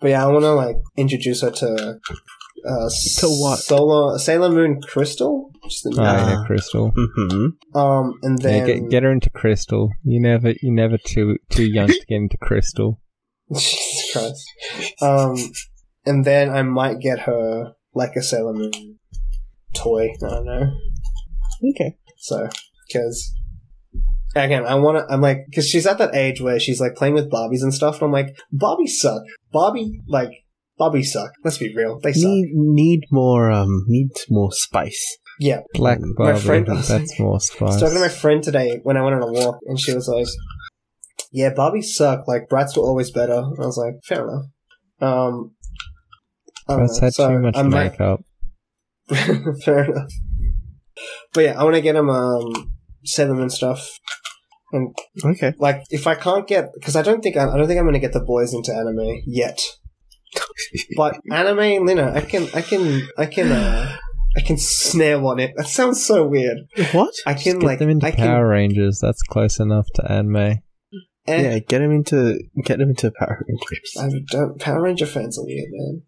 but 0.00 0.10
yeah, 0.10 0.24
I 0.24 0.30
want 0.30 0.44
to 0.44 0.52
like 0.52 0.76
introduce 0.96 1.42
her 1.42 1.50
to 1.50 1.66
uh, 2.66 2.88
To 3.18 3.26
what? 3.28 3.58
Solar 3.58 4.18
Sailor 4.18 4.50
Moon 4.50 4.80
Crystal. 4.82 5.50
Just 5.64 5.84
the 5.84 5.94
Oh, 5.98 6.02
yeah, 6.02 6.36
Ah. 6.38 6.44
Crystal. 6.46 6.92
Mm-hmm. 6.92 7.76
Um, 7.78 8.14
and 8.22 8.38
Yeah, 8.42 8.48
then 8.64 8.66
get, 8.66 8.90
get 8.90 9.02
her 9.02 9.12
into 9.12 9.30
Crystal. 9.30 9.90
You 10.04 10.20
never, 10.20 10.50
you 10.62 10.70
never 10.72 10.96
too 10.98 11.36
too 11.50 11.64
young 11.66 11.88
to 11.88 11.94
get 12.08 12.16
into 12.16 12.36
Crystal. 12.38 13.00
Jesus 13.54 14.12
Christ. 14.12 14.50
Um, 15.02 15.36
and 16.06 16.24
then 16.24 16.50
I 16.50 16.62
might 16.62 17.00
get 17.00 17.20
her 17.20 17.72
like 17.94 18.12
a 18.16 18.22
Sailor 18.22 18.52
Moon 18.54 18.98
toy. 19.74 20.10
I 20.24 20.28
don't 20.28 20.46
know. 20.46 20.72
Okay. 21.70 21.96
So, 22.18 22.48
because 22.86 23.32
again, 24.34 24.64
I 24.66 24.74
want 24.76 24.98
to. 24.98 25.12
I'm 25.12 25.20
like, 25.20 25.46
because 25.48 25.68
she's 25.68 25.86
at 25.86 25.98
that 25.98 26.14
age 26.14 26.40
where 26.40 26.60
she's 26.60 26.80
like 26.80 26.94
playing 26.94 27.14
with 27.14 27.30
Barbies 27.30 27.62
and 27.62 27.74
stuff, 27.74 27.96
and 27.96 28.04
I'm 28.04 28.12
like, 28.12 28.38
Barbie 28.52 28.86
suck. 28.86 29.22
Barbie 29.52 30.00
like 30.08 30.30
Barbie 30.78 31.02
suck. 31.02 31.30
Let's 31.44 31.58
be 31.58 31.74
real, 31.74 31.98
they 32.00 32.12
suck. 32.12 32.30
Need 32.30 32.50
need 32.54 33.00
more 33.10 33.50
um 33.50 33.84
need 33.88 34.10
more 34.28 34.50
spice. 34.52 35.18
Yeah. 35.38 35.60
Black 35.74 35.98
Barbie. 35.98 36.14
My 36.18 36.24
Barbie. 36.32 36.40
friend- 36.40 36.66
that's 36.86 37.18
more 37.18 37.30
I 37.30 37.32
was 37.32 37.46
spice. 37.46 37.80
talking 37.80 37.94
to 37.94 38.00
my 38.00 38.08
friend 38.08 38.42
today 38.42 38.80
when 38.82 38.96
I 38.96 39.02
went 39.02 39.16
on 39.16 39.22
a 39.22 39.32
walk, 39.32 39.58
and 39.66 39.78
she 39.80 39.94
was 39.94 40.06
like, 40.08 40.26
"Yeah, 41.30 41.52
Barbies 41.54 41.84
suck. 41.84 42.26
Like 42.28 42.48
Bratz 42.50 42.76
were 42.76 42.82
always 42.84 43.10
better." 43.10 43.34
I 43.42 43.66
was 43.66 43.76
like, 43.78 43.94
"Fair 44.04 44.26
enough." 44.28 44.44
Um, 45.00 45.52
I 46.68 46.74
don't 46.76 46.86
That's 46.86 47.00
know. 47.00 47.06
had 47.06 47.14
So 47.14 47.28
too 47.28 47.38
much 47.40 47.56
I 47.56 47.62
might- 47.62 47.90
makeup. 47.92 48.20
Fair 49.64 49.84
enough. 49.84 50.12
But 51.32 51.40
yeah, 51.44 51.60
I 51.60 51.64
want 51.64 51.74
to 51.76 51.80
get 51.82 51.96
him 51.96 52.10
um 52.10 52.72
Sailor 53.04 53.34
Moon 53.34 53.50
stuff, 53.50 53.88
and 54.72 54.94
Okay. 55.24 55.54
like 55.58 55.82
if 55.90 56.06
I 56.06 56.14
can't 56.14 56.46
get 56.46 56.66
because 56.74 56.94
I 56.96 57.02
don't 57.02 57.22
think 57.22 57.36
I, 57.36 57.48
I 57.48 57.56
don't 57.56 57.66
think 57.66 57.78
I'm 57.78 57.84
going 57.86 57.94
to 57.94 57.98
get 58.00 58.12
the 58.12 58.20
boys 58.20 58.52
into 58.54 58.72
anime 58.74 59.22
yet. 59.26 59.58
But 60.96 61.16
anime, 61.32 61.88
you 61.88 61.94
know, 61.96 62.12
I 62.14 62.20
can 62.20 62.46
I 62.54 62.60
can 62.62 63.02
I 63.18 63.26
can 63.26 63.50
uh, 63.50 63.96
I 64.36 64.40
can 64.42 64.56
snare 64.58 65.20
on 65.24 65.40
it. 65.40 65.52
That 65.56 65.66
sounds 65.66 66.04
so 66.04 66.24
weird. 66.26 66.58
What? 66.92 67.12
I 67.26 67.34
can 67.34 67.58
Get 67.58 67.66
like 67.66 67.78
them 67.80 67.88
into 67.88 68.06
I 68.06 68.10
can 68.12 68.26
Power 68.28 68.46
Rangers. 68.48 69.00
That's 69.00 69.22
close 69.22 69.58
enough 69.58 69.86
to 69.94 70.12
anime. 70.12 70.58
And 71.26 71.42
yeah, 71.44 71.58
get 71.58 71.82
him 71.82 71.92
into 71.92 72.40
get 72.64 72.80
him 72.80 72.90
into 72.90 73.10
Power 73.10 73.44
Rangers. 73.46 73.96
I 73.98 74.08
don't 74.30 74.60
Power 74.60 74.82
Ranger 74.82 75.06
fans 75.06 75.38
are 75.38 75.44
weird, 75.44 75.68
man. 75.70 76.02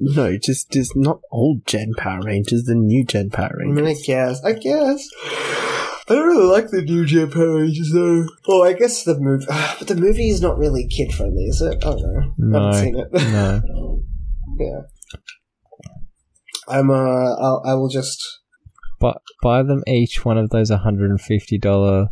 No, 0.00 0.36
just 0.38 0.70
just 0.70 0.92
not 0.94 1.20
old 1.30 1.66
gen 1.66 1.92
Power 1.96 2.20
Rangers, 2.22 2.64
the 2.64 2.74
new 2.74 3.04
gen 3.04 3.30
Power 3.30 3.50
Rangers. 3.58 3.78
I 3.78 3.82
mean, 3.82 3.96
I 3.96 4.00
guess 4.06 4.44
I 4.44 4.52
guess. 4.52 5.08
I 6.10 6.14
don't 6.14 6.26
really 6.26 6.46
like 6.46 6.70
the 6.70 6.80
new 6.80 7.04
Gen 7.04 7.30
Power 7.30 7.58
Rangers 7.60 7.90
though. 7.92 8.26
Oh, 8.48 8.64
I 8.64 8.72
guess 8.72 9.04
the 9.04 9.18
movie, 9.18 9.44
but 9.48 9.88
the 9.88 9.94
movie 9.94 10.30
is 10.30 10.40
not 10.40 10.56
really 10.56 10.88
kid 10.88 11.12
friendly, 11.12 11.44
is 11.44 11.60
it? 11.60 11.84
I 11.84 11.90
don't 11.90 12.02
know. 12.38 12.58
I 12.58 12.64
haven't 12.64 12.82
seen 12.82 12.98
it. 12.98 13.12
no. 13.12 14.02
yeah. 14.58 14.80
I'm 16.66 16.90
uh, 16.90 16.94
I'll, 16.94 17.62
I 17.66 17.74
will 17.74 17.88
just. 17.88 18.22
But 19.00 19.20
buy 19.42 19.62
them 19.62 19.82
each 19.86 20.24
one 20.24 20.38
of 20.38 20.50
those 20.50 20.70
$150 20.70 22.08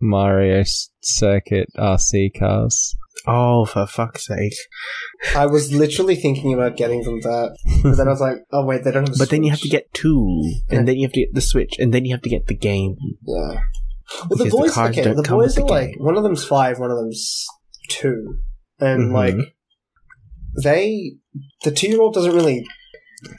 Mario 0.00 0.62
Circuit 1.00 1.68
RC 1.76 2.30
cars. 2.38 2.94
Oh, 3.26 3.66
for 3.66 3.86
fuck's 3.86 4.26
sake! 4.26 4.54
I 5.36 5.44
was 5.46 5.72
literally 5.72 6.16
thinking 6.16 6.54
about 6.54 6.76
getting 6.76 7.02
them 7.02 7.20
that, 7.20 7.56
but 7.82 7.96
then 7.96 8.08
I 8.08 8.10
was 8.10 8.20
like, 8.20 8.36
oh 8.52 8.64
wait, 8.64 8.82
they 8.84 8.92
don't 8.92 9.06
have. 9.06 9.16
A 9.16 9.18
But 9.18 9.28
then 9.30 9.42
you 9.44 9.50
have 9.50 9.60
to 9.60 9.68
get 9.68 9.92
two, 9.92 10.40
Yeah. 10.70 10.78
and 10.78 10.88
then 10.88 10.96
you 10.96 11.02
have 11.06 11.12
to 11.12 11.20
get 11.20 11.34
the 11.34 11.42
Switch, 11.42 11.74
and 11.78 11.92
then 11.92 12.04
you 12.06 12.14
have 12.14 12.22
to 12.22 12.30
get 12.30 12.46
the 12.46 12.56
game. 12.56 12.96
Yeah. 13.26 13.60
But 14.28 14.38
the 14.38 14.44
Because 14.44 14.52
the 14.52 14.58
boys, 14.58 14.72
cards 14.72 14.96
okay, 14.98 15.04
don't 15.04 15.16
the 15.16 15.22
come 15.22 15.38
boys 15.38 15.54
with 15.56 15.64
are 15.64 15.66
the 15.66 15.72
like 15.72 15.88
game. 15.90 15.96
one 16.04 16.16
of 16.16 16.22
them's 16.22 16.44
five, 16.44 16.78
one 16.78 16.90
of 16.90 16.96
them's 16.96 17.44
two, 17.90 18.38
and 18.78 19.10
Mhm. 19.10 19.12
like 19.12 19.34
they, 20.62 21.12
the 21.64 21.70
two-year-old 21.70 22.14
doesn't 22.14 22.34
really. 22.34 22.64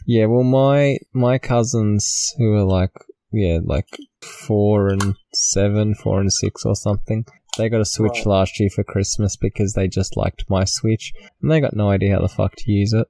Yeah, 0.05 0.26
well, 0.28 0.43
my 0.43 0.97
my 1.14 1.39
cousins 1.39 2.34
who 2.38 2.53
are 2.53 2.64
like 2.64 2.91
yeah, 3.32 3.59
like 3.63 3.88
four 4.21 4.89
and 4.89 5.15
seven, 5.34 5.95
four 5.95 6.19
and 6.19 6.32
six 6.32 6.65
or 6.65 6.75
something, 6.75 7.25
they 7.57 7.69
got 7.69 7.82
a 7.82 7.86
Switch 7.86 8.19
Right. 8.19 8.25
last 8.27 8.59
year 8.59 8.69
for 8.73 8.84
Christmas 8.84 9.36
because 9.36 9.73
they 9.73 9.88
just 9.88 10.15
liked 10.17 10.45
my 10.49 10.63
Switch, 10.65 11.13
and 11.41 11.51
they 11.51 11.59
got 11.61 11.75
no 11.75 11.89
idea 11.89 12.15
how 12.15 12.21
the 12.21 12.27
fuck 12.29 12.55
to 12.57 12.71
use 12.71 12.93
it. 12.93 13.07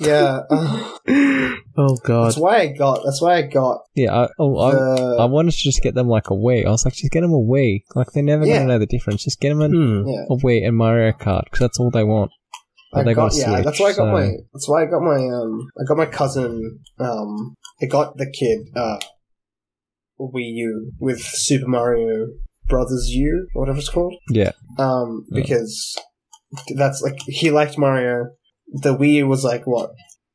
Yeah, 0.00 0.40
oh 0.50 1.96
god! 2.04 2.26
that's 2.26 2.38
why 2.38 2.58
I 2.58 2.66
got. 2.68 3.00
That's 3.04 3.22
why 3.22 3.36
I 3.36 3.42
got 3.42 3.80
Yeah, 3.94 4.14
I 4.14 4.28
oh, 4.38 4.58
I, 4.58 4.72
the. 4.72 5.16
I 5.20 5.24
wanted 5.24 5.52
to 5.52 5.56
just 5.62 5.82
get 5.82 5.94
them 5.94 6.08
like 6.08 6.28
a 6.28 6.34
Wii. 6.34 6.66
I 6.66 6.70
was 6.70 6.84
like, 6.84 6.94
just 6.94 7.10
get 7.12 7.22
them 7.22 7.32
a 7.32 7.38
Wii. 7.38 7.84
Like 7.94 8.08
they're 8.12 8.22
never 8.22 8.44
Yeah. 8.44 8.56
gonna 8.58 8.68
know 8.68 8.78
the 8.78 8.86
difference. 8.86 9.24
Just 9.24 9.40
get 9.40 9.48
them 9.50 9.62
a, 9.62 9.68
Hmm. 9.68 10.06
yeah, 10.06 10.24
a 10.28 10.36
Wii 10.36 10.66
and 10.66 10.76
Mario 10.76 11.12
Kart 11.12 11.44
because 11.44 11.60
that's 11.60 11.80
all 11.80 11.90
they 11.90 12.04
want. 12.04 12.30
But 12.92 13.00
I 13.00 13.04
they 13.04 13.14
got, 13.14 13.30
got 13.30 13.34
a 13.34 13.40
yeah. 13.40 13.54
Switch, 13.54 13.64
That's 13.64 13.80
why 13.80 13.86
I 13.86 13.92
got 13.92 13.96
so- 13.96 14.12
my. 14.12 14.30
That's 14.52 14.68
why 14.68 14.82
I 14.82 14.86
got 14.86 15.00
my. 15.02 15.16
Um, 15.16 15.68
I 15.80 15.84
got 15.88 15.96
my 15.96 16.06
cousin. 16.06 16.80
Um, 16.98 17.54
I 17.82 17.86
got 17.86 18.16
the 18.18 18.30
kid. 18.30 18.58
Uh, 18.76 18.98
Wii 20.20 20.52
U 20.54 20.92
with 20.98 21.20
Super 21.20 21.68
Mario 21.68 22.26
Brothers 22.66 23.08
U 23.10 23.46
or 23.54 23.62
whatever 23.62 23.78
it's 23.78 23.88
called. 23.88 24.14
Yeah, 24.30 24.52
Um, 24.78 25.24
Yeah. 25.30 25.42
because 25.42 25.96
that's 26.76 27.02
like 27.02 27.16
he 27.26 27.50
liked 27.50 27.78
Mario. 27.78 28.26
The 28.82 28.94
Wii 28.96 29.14
U 29.14 29.26
was 29.28 29.44
like 29.44 29.66
what, 29.66 29.90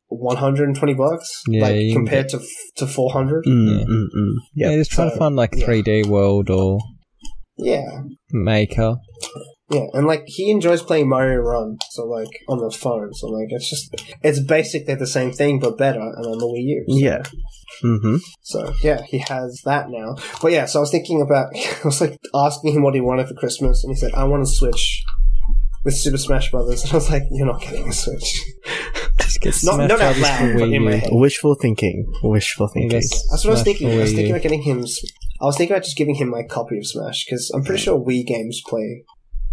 one 0.08 0.38
hundred 0.38 0.68
and 0.68 0.76
twenty 0.78 0.94
bucks, 0.94 1.30
Yeah, 1.48 1.62
like 1.64 1.76
you 1.76 1.94
can 1.94 2.06
compared 2.06 2.30
to 2.30 2.38
f- 2.38 2.46
to 2.78 2.88
four 2.88 3.12
hundred. 3.12 3.46
Mm, 3.46 3.80
Yeah. 3.80 3.86
mm, 3.86 4.06
mm. 4.16 4.34
yeah. 4.56 4.70
Yep. 4.70 4.80
just 4.80 4.92
try 4.92 5.10
to 5.10 5.16
find 5.18 5.36
like 5.36 5.56
yeah. 5.56 5.66
3D 5.66 6.08
World 6.08 6.50
or 6.50 6.80
Yeah, 7.58 8.02
Maker. 8.32 8.96
Yeah, 9.74 9.86
and 9.94 10.06
like 10.08 10.24
he 10.28 10.52
enjoys 10.52 10.82
playing 10.84 11.10
Mario 11.10 11.40
Run, 11.40 11.78
so 11.90 12.06
like 12.06 12.30
on 12.48 12.60
the 12.60 12.72
phone. 12.72 13.14
So 13.14 13.28
like 13.28 13.48
it's 13.50 13.70
just 13.70 13.94
it's 14.22 14.40
basically 14.40 14.96
the 14.96 15.08
same 15.08 15.32
thing 15.32 15.60
but 15.60 15.78
better, 15.78 16.00
and 16.00 16.26
on 16.26 16.38
the 16.38 16.46
Wii 16.46 16.64
U. 16.64 16.86
So, 16.88 16.96
Yeah. 16.96 17.24
Mm-hmm. 17.84 18.16
So 18.42 18.74
yeah, 18.82 19.02
he 19.02 19.20
has 19.30 19.62
that 19.66 19.90
now. 19.90 20.16
But 20.42 20.52
yeah, 20.52 20.66
so 20.66 20.80
I 20.80 20.82
was 20.82 20.92
thinking 20.92 21.22
about. 21.22 21.48
I 21.56 21.80
was 21.84 22.00
like 22.02 22.18
asking 22.34 22.74
him 22.74 22.84
what 22.84 22.94
he 22.94 23.02
wanted 23.02 23.28
for 23.28 23.34
Christmas, 23.34 23.84
and 23.84 23.92
he 23.92 24.00
said, 24.00 24.14
"I 24.14 24.24
want 24.26 24.44
a 24.44 24.46
Switch." 24.46 25.04
With 25.84 25.98
Super 25.98 26.18
Smash 26.18 26.50
Brothers, 26.50 26.82
and 26.84 26.94
I 26.94 26.96
was 26.96 27.10
like, 27.10 27.24
"You're 27.30 27.46
not 27.46 27.60
getting 27.60 27.90
a 27.90 27.94
Switch." 27.94 28.42
Just 29.42 29.66
Not- 29.66 29.90
not 29.90 30.00
out 30.00 30.18
loud, 30.18 30.58
but 30.58 30.70
in 30.70 30.86
my 30.86 30.96
head. 30.96 31.10
Wishful 31.12 31.56
thinking. 31.56 32.10
Wishful 32.24 32.70
thinking. 32.70 32.90
guys 32.90 33.10
That's 33.30 33.44
what 33.44 33.52
I 33.52 33.54
was 33.56 33.64
thinking. 33.64 33.92
I 33.92 33.98
was 33.98 34.14
thinking 34.14 34.32
about 34.32 34.44
getting 34.44 34.62
him. 34.62 34.86
I 35.42 35.46
was 35.46 35.58
thinking 35.58 35.76
about 35.76 35.84
just 35.84 35.98
giving 35.98 36.16
him 36.16 36.30
my 36.30 36.44
copy 36.44 36.78
of 36.78 36.88
Smash 36.88 37.26
because 37.26 37.52
I'm 37.54 37.64
pretty 37.66 37.82
sure 37.82 38.00
Wii 38.00 38.26
games 38.26 38.62
play. 38.66 39.04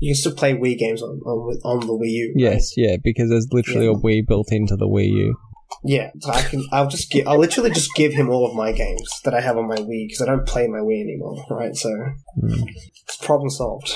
You 0.01 0.09
used 0.09 0.25
to 0.25 0.31
play 0.31 0.55
Wii 0.55 0.77
games 0.79 1.03
on 1.03 1.21
on, 1.27 1.59
on 1.65 1.81
the 1.87 1.93
Wii 1.93 2.11
U. 2.11 2.27
right? 2.35 2.53
Yes, 2.55 2.73
yeah, 2.77 2.97
because 3.03 3.29
there's 3.31 3.49
literally 3.53 3.87
Yeah. 3.87 3.93
a 3.93 3.97
Wii 3.97 4.27
built 4.27 4.49
into 4.51 4.77
the 4.77 4.89
Wii 4.89 5.09
U. 5.09 5.37
Yeah, 5.85 6.11
so 6.19 6.33
I 6.33 6.43
can. 6.43 6.67
I'll 6.73 6.89
just 6.89 7.11
give. 7.11 7.27
I'll 7.29 7.39
literally 7.39 7.71
just 7.71 7.91
give 7.95 8.13
him 8.13 8.29
all 8.29 8.45
of 8.47 8.55
my 8.57 8.73
games 8.73 9.09
that 9.25 9.35
I 9.35 9.41
have 9.41 9.57
on 9.57 9.69
my 9.69 9.77
Wii 9.77 10.09
because 10.09 10.21
I 10.23 10.27
don't 10.27 10.47
play 10.47 10.67
my 10.67 10.79
Wii 10.79 11.01
anymore. 11.03 11.45
Right, 11.51 11.77
so 11.77 11.91
Hmm, 12.41 12.65
it's 13.07 13.17
problem 13.19 13.51
solved. 13.51 13.89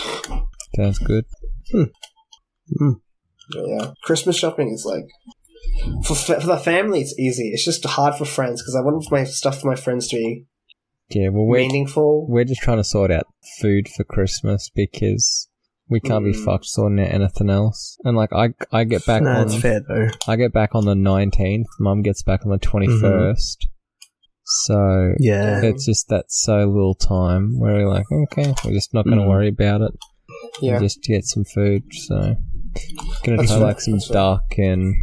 sounds 0.76 0.98
good. 0.98 1.24
But 3.50 3.62
yeah, 3.68 3.90
Christmas 4.04 4.36
shopping 4.36 4.70
is 4.72 4.84
like 4.86 5.04
for 6.06 6.14
fa- 6.14 6.40
for 6.40 6.46
the 6.46 6.56
family. 6.58 7.00
It's 7.00 7.18
easy. 7.18 7.50
It's 7.52 7.64
just 7.64 7.84
hard 7.84 8.14
for 8.14 8.24
friends 8.24 8.62
because 8.62 8.74
I 8.76 8.80
want 8.80 9.04
my 9.10 9.24
stuff 9.24 9.60
for 9.60 9.66
my 9.68 9.74
friends 9.76 10.08
to 10.08 10.16
be 10.16 10.46
Yeah, 11.10 11.28
well, 11.28 11.44
we're, 11.46 11.58
meaningful. 11.58 12.26
we're 12.28 12.44
just 12.44 12.62
trying 12.62 12.78
to 12.78 12.84
sort 12.84 13.10
out 13.10 13.26
food 13.60 13.88
for 13.94 14.04
Christmas 14.04 14.70
because 14.74 15.48
we 15.90 16.00
can't 16.00 16.24
be 16.24 16.32
Mm. 16.32 16.44
fucked 16.44 16.66
sorting 16.66 16.98
out 17.00 17.12
anything 17.12 17.50
else. 17.50 17.96
And 18.04 18.16
like, 18.16 18.32
I 18.32 18.50
I 18.72 18.84
get 18.84 19.04
back 19.06 19.22
No, 19.22 19.30
on 19.30 19.48
that's 19.48 19.60
fair 19.60 19.80
though. 19.86 20.08
I 20.26 20.36
get 20.36 20.52
back 20.52 20.74
on 20.74 20.84
the 20.84 20.94
nineteenth. 20.94 21.66
Mum 21.78 22.02
gets 22.02 22.22
back 22.22 22.44
on 22.44 22.50
the 22.52 22.58
twenty 22.58 22.86
So 24.66 25.14
Yeah. 25.20 25.62
it's 25.62 25.86
just 25.86 26.08
that 26.08 26.26
so 26.28 26.66
little 26.66 26.94
time 26.94 27.58
where 27.58 27.74
we're 27.74 27.88
like, 27.88 28.04
okay, 28.12 28.54
we're 28.64 28.72
just 28.72 28.92
not 28.92 29.04
going 29.06 29.16
to 29.18 29.24
Mm. 29.24 29.28
worry 29.28 29.48
about 29.48 29.80
it. 29.80 29.92
Yeah, 30.60 30.78
Just 30.78 31.02
get 31.02 31.24
some 31.24 31.44
food. 31.44 31.82
So 31.92 32.36
gonna 33.24 33.38
That's 33.38 33.48
try 33.48 33.56
fair, 33.58 33.58
like 33.66 33.80
some 33.80 33.94
that's 33.94 34.08
fair. 34.08 34.14
duck 34.14 34.42
and 34.58 34.94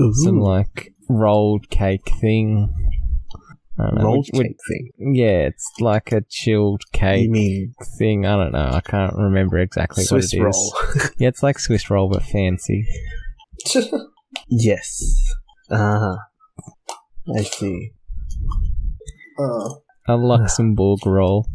Ooh. 0.00 0.12
some 0.24 0.38
like 0.40 0.92
rolled 1.08 1.70
cake 1.70 2.10
thing. 2.20 2.68
I 3.78 3.84
don't 3.86 3.94
know. 3.96 4.04
rolled 4.04 4.28
would- 4.34 4.46
cake 4.46 4.56
thing. 4.68 5.14
yeah, 5.14 5.46
it's 5.46 5.70
like 5.80 6.12
a 6.12 6.22
chilled 6.28 6.82
cake 6.92 7.24
You 7.24 7.30
mean 7.30 7.74
thing. 7.98 8.26
I 8.26 8.36
don't 8.36 8.52
know. 8.52 8.70
I 8.72 8.80
can't 8.80 9.14
remember 9.16 9.58
exactly 9.58 10.04
Swiss 10.04 10.32
what 10.34 10.46
it 10.46 10.48
is. 10.48 10.56
roll? 10.56 11.10
Yeah, 11.18 11.28
it's 11.28 11.42
like 11.42 11.58
Swiss 11.58 11.90
roll 11.90 12.08
but 12.10 12.22
fancy. 12.22 12.86
yes. 14.48 15.02
Ah. 15.70 16.16
I 17.36 17.42
see. 17.42 17.92
uh, 19.38 19.68
A 20.08 20.16
Luxembourg 20.16 21.06
roll. 21.06 21.46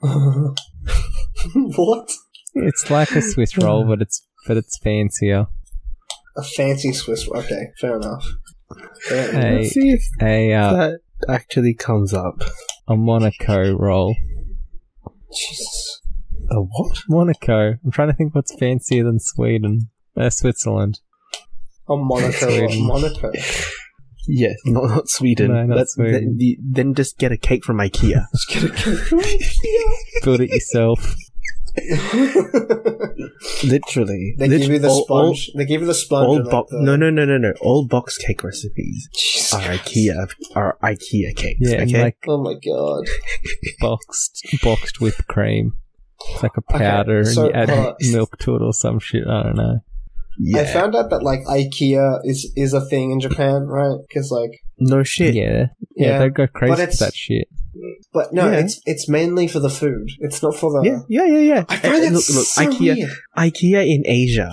what? 0.00 2.10
It's 2.54 2.90
like 2.90 3.10
a 3.12 3.22
Swiss 3.22 3.56
roll, 3.56 3.84
but 3.86 4.02
it's 4.02 4.26
but 4.46 4.56
it's 4.56 4.78
fancier. 4.78 5.46
A 6.36 6.42
fancy 6.42 6.92
Swiss. 6.92 7.26
Roll. 7.28 7.42
Okay, 7.42 7.68
fair 7.80 7.96
enough. 7.96 8.24
Fair 9.08 9.32
Hey. 9.32 9.54
Let's 9.62 9.70
see 9.70 9.90
if 9.90 10.02
A 10.20 10.52
uh, 10.52 10.90
actually 11.28 11.74
comes 11.74 12.12
up. 12.14 12.42
a 12.86 12.96
Monaco 12.96 13.76
roll. 13.76 14.14
Jesus. 15.32 16.00
A 16.50 16.56
what? 16.60 16.98
Monaco. 17.08 17.74
I'm 17.84 17.90
trying 17.90 18.08
to 18.08 18.14
think 18.14 18.34
what's 18.34 18.54
fancier 18.58 19.04
than 19.04 19.18
Sweden. 19.20 19.90
Uh, 20.16 20.30
Switzerland. 20.30 21.00
A 21.88 21.96
Monaco. 21.96 22.32
Sweden. 22.32 22.86
Monaco. 22.86 23.32
Yes, 24.30 24.56
not, 24.66 24.84
not 24.90 25.08
Sweden. 25.08 25.52
No, 25.52 25.64
not 25.64 25.76
Let- 25.78 25.88
Sweden. 25.88 26.36
Then, 26.38 26.56
then 26.70 26.94
just 26.94 27.16
get 27.18 27.32
a 27.32 27.38
cake 27.38 27.64
from 27.64 27.78
IKEA. 27.78 28.26
Just 28.32 28.48
get 28.50 28.64
a 28.64 28.68
cake. 28.68 28.98
From 28.98 29.20
IKEA. 29.20 30.22
Build 30.22 30.40
it 30.42 30.50
yourself. 30.50 31.14
Literally. 33.64 34.34
they 34.38 34.48
Lit- 34.48 34.60
give 34.62 34.70
you 34.70 34.78
the 34.78 34.88
all- 34.88 35.06
all- 35.08 35.34
sponge. 35.34 35.50
they 35.56 35.64
give 35.64 35.80
you 35.80 35.86
the 35.86 35.94
sponge. 35.94 36.26
All, 36.26 36.36
and, 36.36 36.46
like, 36.46 36.66
the- 36.68 36.82
no, 36.82 36.96
no, 36.96 37.10
no, 37.10 37.24
no, 37.24 37.38
no. 37.38 37.52
All 37.60 37.86
box 37.86 38.16
cake 38.18 38.42
recipes 38.44 39.08
Jesus 39.14 39.52
are 39.54 39.60
IKEA. 39.62 40.28
Are 40.54 40.78
IKEA 40.82 41.34
cakes. 41.36 41.60
Yeah, 41.60 41.82
okay. 41.82 42.02
like 42.02 42.16
Oh 42.26 42.42
my 42.42 42.54
god. 42.54 43.04
boxed 43.80 44.46
boxed 44.62 45.00
whipped 45.00 45.26
cream. 45.26 45.72
It's 46.30 46.42
like 46.42 46.56
a 46.56 46.62
Okay, 46.74 46.84
powder, 46.84 47.24
so, 47.24 47.46
and 47.46 47.54
you 47.54 47.60
add 47.60 47.70
uh, 47.70 47.94
milk 48.12 48.38
to 48.38 48.56
it 48.56 48.62
or 48.62 48.72
some 48.72 48.98
shit. 48.98 49.26
I 49.28 49.42
don't 49.44 49.56
know. 49.56 49.78
yeah. 50.38 50.60
I 50.62 50.64
found 50.66 50.96
out 50.96 51.10
that 51.10 51.22
like 51.22 51.40
IKEA 51.44 52.20
is 52.24 52.52
is 52.56 52.72
a 52.72 52.84
thing 52.84 53.12
in 53.12 53.20
Japan, 53.20 53.66
right? 53.66 53.98
Because 54.08 54.30
like, 54.30 54.50
no 54.80 55.02
shit. 55.02 55.34
Yeah, 55.34 55.66
yeah, 55.96 56.08
Yeah, 56.08 56.18
they 56.20 56.28
go 56.30 56.46
crazy 56.46 56.70
but 56.70 56.76
for 56.76 56.82
it's- 56.82 56.98
that 57.00 57.14
shit. 57.14 57.48
but 58.12 58.32
no, 58.32 58.50
Yeah. 58.50 58.58
it's 58.58 58.80
it's 58.86 59.08
mainly 59.08 59.46
for 59.48 59.60
the 59.60 59.70
food. 59.70 60.08
It's 60.20 60.42
not 60.42 60.56
for 60.56 60.70
the. 60.72 60.88
Yeah, 60.88 61.00
yeah, 61.08 61.26
yeah, 61.38 61.54
yeah. 61.54 61.64
I 61.68 61.76
find 61.76 61.94
eh, 61.96 62.00
that 62.00 62.12
look, 62.12 62.28
look, 62.30 62.46
so 62.46 62.62
IKEA, 62.62 62.94
weird. 62.96 63.10
IKEA 63.36 63.86
in 63.94 64.02
Asia 64.06 64.52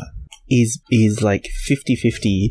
is 0.49 0.80
is 0.91 1.21
like 1.23 1.49
50-50 1.69 2.49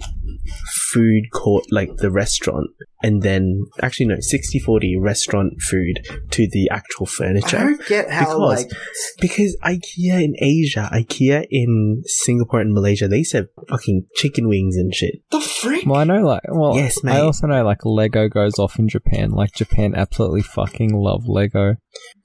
food 0.93 1.25
court, 1.33 1.65
like 1.71 1.97
the 1.97 2.11
restaurant, 2.11 2.69
and 3.03 3.23
then 3.23 3.65
actually 3.83 4.07
no, 4.07 4.17
60-40 4.17 4.95
restaurant 5.01 5.55
food 5.61 6.01
to 6.31 6.49
the 6.51 6.69
actual 6.71 7.07
I 7.07 7.11
furniture. 7.11 7.59
don't 7.59 7.87
get 7.87 8.11
how 8.11 8.25
Because- 8.39 8.65
like 8.65 8.71
Because 9.21 9.57
IKEA 9.65 10.23
in 10.23 10.35
Asia, 10.39 10.89
IKEA 10.93 11.47
in 11.51 12.03
Singapore 12.07 12.61
and 12.61 12.73
Malaysia, 12.73 13.09
they 13.09 13.23
serve 13.23 13.47
fucking 13.69 14.07
chicken 14.15 14.49
wings 14.49 14.77
and 14.77 14.95
shit. 14.95 15.17
the 15.31 15.41
frick. 15.41 15.85
Well, 15.87 16.01
I 16.01 16.05
know, 16.05 16.23
like, 16.27 16.43
well, 16.51 16.77
Yes, 16.77 16.99
I 17.05 17.21
also 17.21 17.47
know, 17.47 17.65
like, 17.65 17.85
Lego 17.85 18.29
goes 18.29 18.59
off 18.59 18.79
in 18.79 18.89
Japan. 18.89 19.31
Like, 19.31 19.53
Japan 19.53 19.95
absolutely 19.95 20.43
fucking 20.43 20.91
love 20.95 21.23
Lego. 21.27 21.77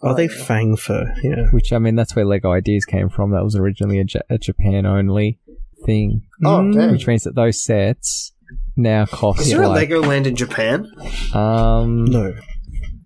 Are 0.02 0.12
Oh, 0.12 0.14
they 0.16 0.24
yeah. 0.30 0.44
fang 0.46 0.76
fur? 0.76 1.14
Yeah. 1.24 1.46
Which, 1.52 1.72
I 1.74 1.80
mean, 1.80 1.96
that's 1.96 2.16
where 2.16 2.26
Lego 2.26 2.52
ideas 2.52 2.86
came 2.86 3.10
from. 3.10 3.32
That 3.32 3.44
was 3.44 3.56
originally 3.56 4.00
a, 4.00 4.06
Ja- 4.08 4.22
a 4.30 4.38
Japan 4.38 4.86
only 4.86 5.40
thing. 5.86 6.22
Oh, 6.44 6.60
Mm. 6.60 6.74
damn. 6.74 6.92
Which 6.92 7.08
means 7.08 7.24
that 7.24 7.36
those 7.36 7.64
sets 7.64 8.34
now 8.76 9.06
cost 9.06 9.42
Is 9.42 9.50
there 9.52 9.64
a 9.64 9.68
like, 9.70 9.90
Legoland 9.90 10.26
in 10.26 10.36
Japan? 10.36 10.88
um, 11.34 12.06
No. 12.06 12.34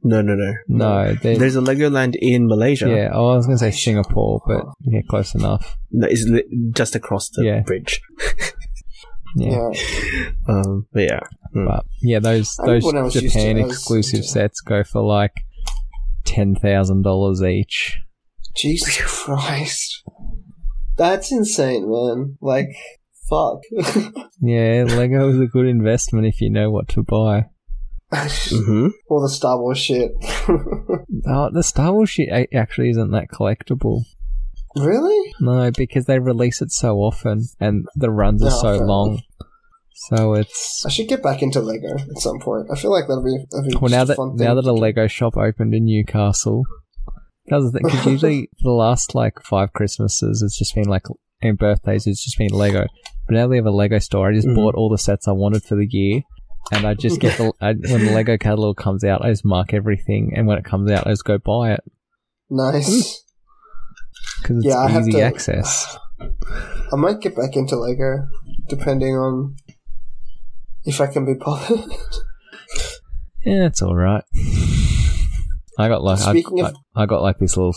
No, 0.05 0.21
no, 0.21 0.35
no. 0.35 0.53
no, 0.67 1.13
they're- 1.21 1.37
There's 1.37 1.55
a 1.55 1.61
Legoland 1.61 2.15
in 2.19 2.47
Malaysia. 2.47 2.89
yeah, 2.89 3.11
oh, 3.13 3.29
I 3.29 3.35
was 3.37 3.45
gonna 3.45 3.57
say 3.57 3.71
Singapore, 3.71 4.41
but 4.45 4.65
yeah, 4.81 4.99
close 5.09 5.33
enough. 5.33 5.77
No, 5.91 6.07
it's 6.09 6.25
li- 6.27 6.43
just 6.75 6.93
across 6.95 7.29
the 7.29 7.45
Yeah. 7.45 7.61
bridge. 7.61 8.01
Yeah, 9.35 9.69
Um, 10.47 10.85
but 10.93 11.01
yeah. 11.03 11.19
Mm. 11.55 11.65
but 11.65 11.85
yeah, 12.03 12.19
those 12.19 12.55
those 12.67 12.83
when 12.83 12.97
I 12.97 13.01
was 13.01 13.15
used 13.15 13.33
to- 13.33 13.39
Japan 13.39 13.57
I 13.57 13.63
was- 13.63 13.71
exclusive 13.71 14.25
sets 14.25 14.61
go 14.61 14.83
for 14.83 15.01
like 15.01 15.31
ten 16.23 16.53
thousand 16.53 17.01
dollars 17.01 17.41
each. 17.41 17.97
Jesus 18.55 18.95
Christ. 19.01 20.02
That's 20.97 21.31
insane, 21.31 21.89
man. 21.89 22.37
Like, 22.41 22.69
fuck. 23.29 23.61
Yeah, 24.45 24.83
Lego 24.87 25.29
is 25.29 25.39
a 25.39 25.45
good 25.45 25.67
investment 25.67 26.25
if 26.25 26.41
you 26.41 26.49
know 26.49 26.69
what 26.69 26.89
to 26.89 27.03
buy. 27.03 27.45
hmm 28.11 28.87
All 29.09 29.21
the 29.21 29.29
Star 29.29 29.57
Wars 29.59 29.77
shit. 29.79 30.11
Oh, 31.25 31.49
the 31.53 31.63
Star 31.63 31.93
Wars 31.93 32.09
shit 32.09 32.27
actually 32.53 32.89
isn't 32.89 33.11
that 33.11 33.29
collectible. 33.29 34.01
really? 34.75 35.33
No, 35.39 35.71
because 35.71 36.05
they 36.05 36.19
release 36.19 36.61
it 36.61 36.71
so 36.71 36.97
often 36.97 37.45
and 37.59 37.85
the 37.95 38.09
runs 38.11 38.41
are 38.43 38.49
No, 38.49 38.61
so 38.61 38.77
fair 38.79 38.85
long. 38.87 39.21
So 39.95 40.33
it's 40.33 40.85
I 40.85 40.89
should 40.89 41.07
get 41.07 41.23
back 41.23 41.41
into 41.41 41.61
Lego 41.61 41.93
at 41.95 42.17
some 42.19 42.39
point. 42.39 42.67
I 42.71 42.75
feel 42.75 42.91
like 42.91 43.07
that'll 43.07 43.23
be, 43.23 43.37
that'd 43.51 43.69
be 43.69 43.77
well 43.79 43.91
now 43.91 44.01
a 44.01 44.05
that 44.07 44.17
now 44.35 44.55
that 44.55 44.65
a. 44.65 44.73
Lego 44.73 45.07
shop 45.07 45.37
opened 45.37 45.73
in 45.73 45.85
Newcastle. 45.85 46.63
Because 47.45 47.71
because 47.73 48.05
usually 48.05 48.49
for 48.61 48.69
the 48.69 48.71
last 48.71 49.15
like 49.15 49.41
five 49.43 49.73
Christmases, 49.73 50.41
it's 50.41 50.57
just 50.57 50.75
been 50.75 50.87
like 50.87 51.03
and 51.41 51.57
birthdays, 51.57 52.07
it's 52.07 52.23
just 52.23 52.37
been 52.37 52.49
Lego. 52.53 52.85
But 53.27 53.33
now 53.35 53.47
they 53.47 53.57
have 53.57 53.65
a 53.65 53.71
Lego 53.71 53.99
store. 53.99 54.29
I 54.29 54.33
just 54.33 54.47
Mhm. 54.47 54.55
bought 54.55 54.75
all 54.75 54.89
the 54.89 54.97
sets 54.97 55.27
I 55.27 55.31
wanted 55.33 55.63
for 55.63 55.75
the 55.75 55.87
year, 55.89 56.21
and 56.71 56.85
I 56.87 56.93
just 56.93 57.19
get 57.19 57.37
the 57.37 57.51
I, 57.61 57.73
when 57.73 58.05
the 58.05 58.11
Lego 58.13 58.37
catalog 58.37 58.77
comes 58.77 59.03
out, 59.03 59.23
I 59.25 59.29
just 59.29 59.43
mark 59.45 59.73
everything, 59.73 60.31
and 60.35 60.47
when 60.47 60.57
it 60.57 60.63
comes 60.65 60.89
out, 60.89 61.05
I 61.05 61.09
just 61.11 61.25
go 61.25 61.37
buy 61.37 61.73
it 61.73 61.83
Nice. 62.49 63.23
because 64.41 64.57
it's 64.57 64.65
Yeah, 64.67 64.77
I 64.79 64.89
have 64.89 65.01
easy 65.07 65.13
to- 65.13 65.21
access. 65.21 65.97
I 66.21 66.95
might 66.95 67.19
get 67.19 67.35
back 67.35 67.55
into 67.57 67.75
Lego, 67.75 68.27
depending 68.69 69.15
on 69.15 69.57
if 70.85 71.01
I 71.01 71.07
can 71.07 71.25
be 71.25 71.33
bothered. 71.33 71.79
Yeah, 73.45 73.65
it's 73.65 73.81
all 73.81 73.95
right. 73.95 74.23
I 75.77 75.87
got 75.87 76.03
like 76.03 76.19
I, 76.19 76.31
Speaking 76.31 76.61
of- 76.61 76.75
I, 76.95 77.03
I 77.03 77.05
got 77.05 77.21
like 77.21 77.39
this 77.39 77.57
little 77.57 77.73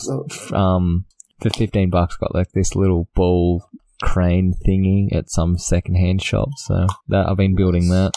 um 0.52 1.04
for 1.40 1.50
fifteen 1.50 1.90
bucks. 1.90 2.16
Got 2.16 2.34
like 2.34 2.50
this 2.54 2.74
little 2.74 3.08
ball 3.14 3.64
crane 4.02 4.52
thingy 4.66 5.14
at 5.16 5.30
some 5.30 5.56
secondhand 5.58 6.22
shop. 6.22 6.48
So 6.56 6.86
that 7.08 7.28
I've 7.28 7.36
been 7.36 7.54
building 7.56 7.88
that. 7.88 8.12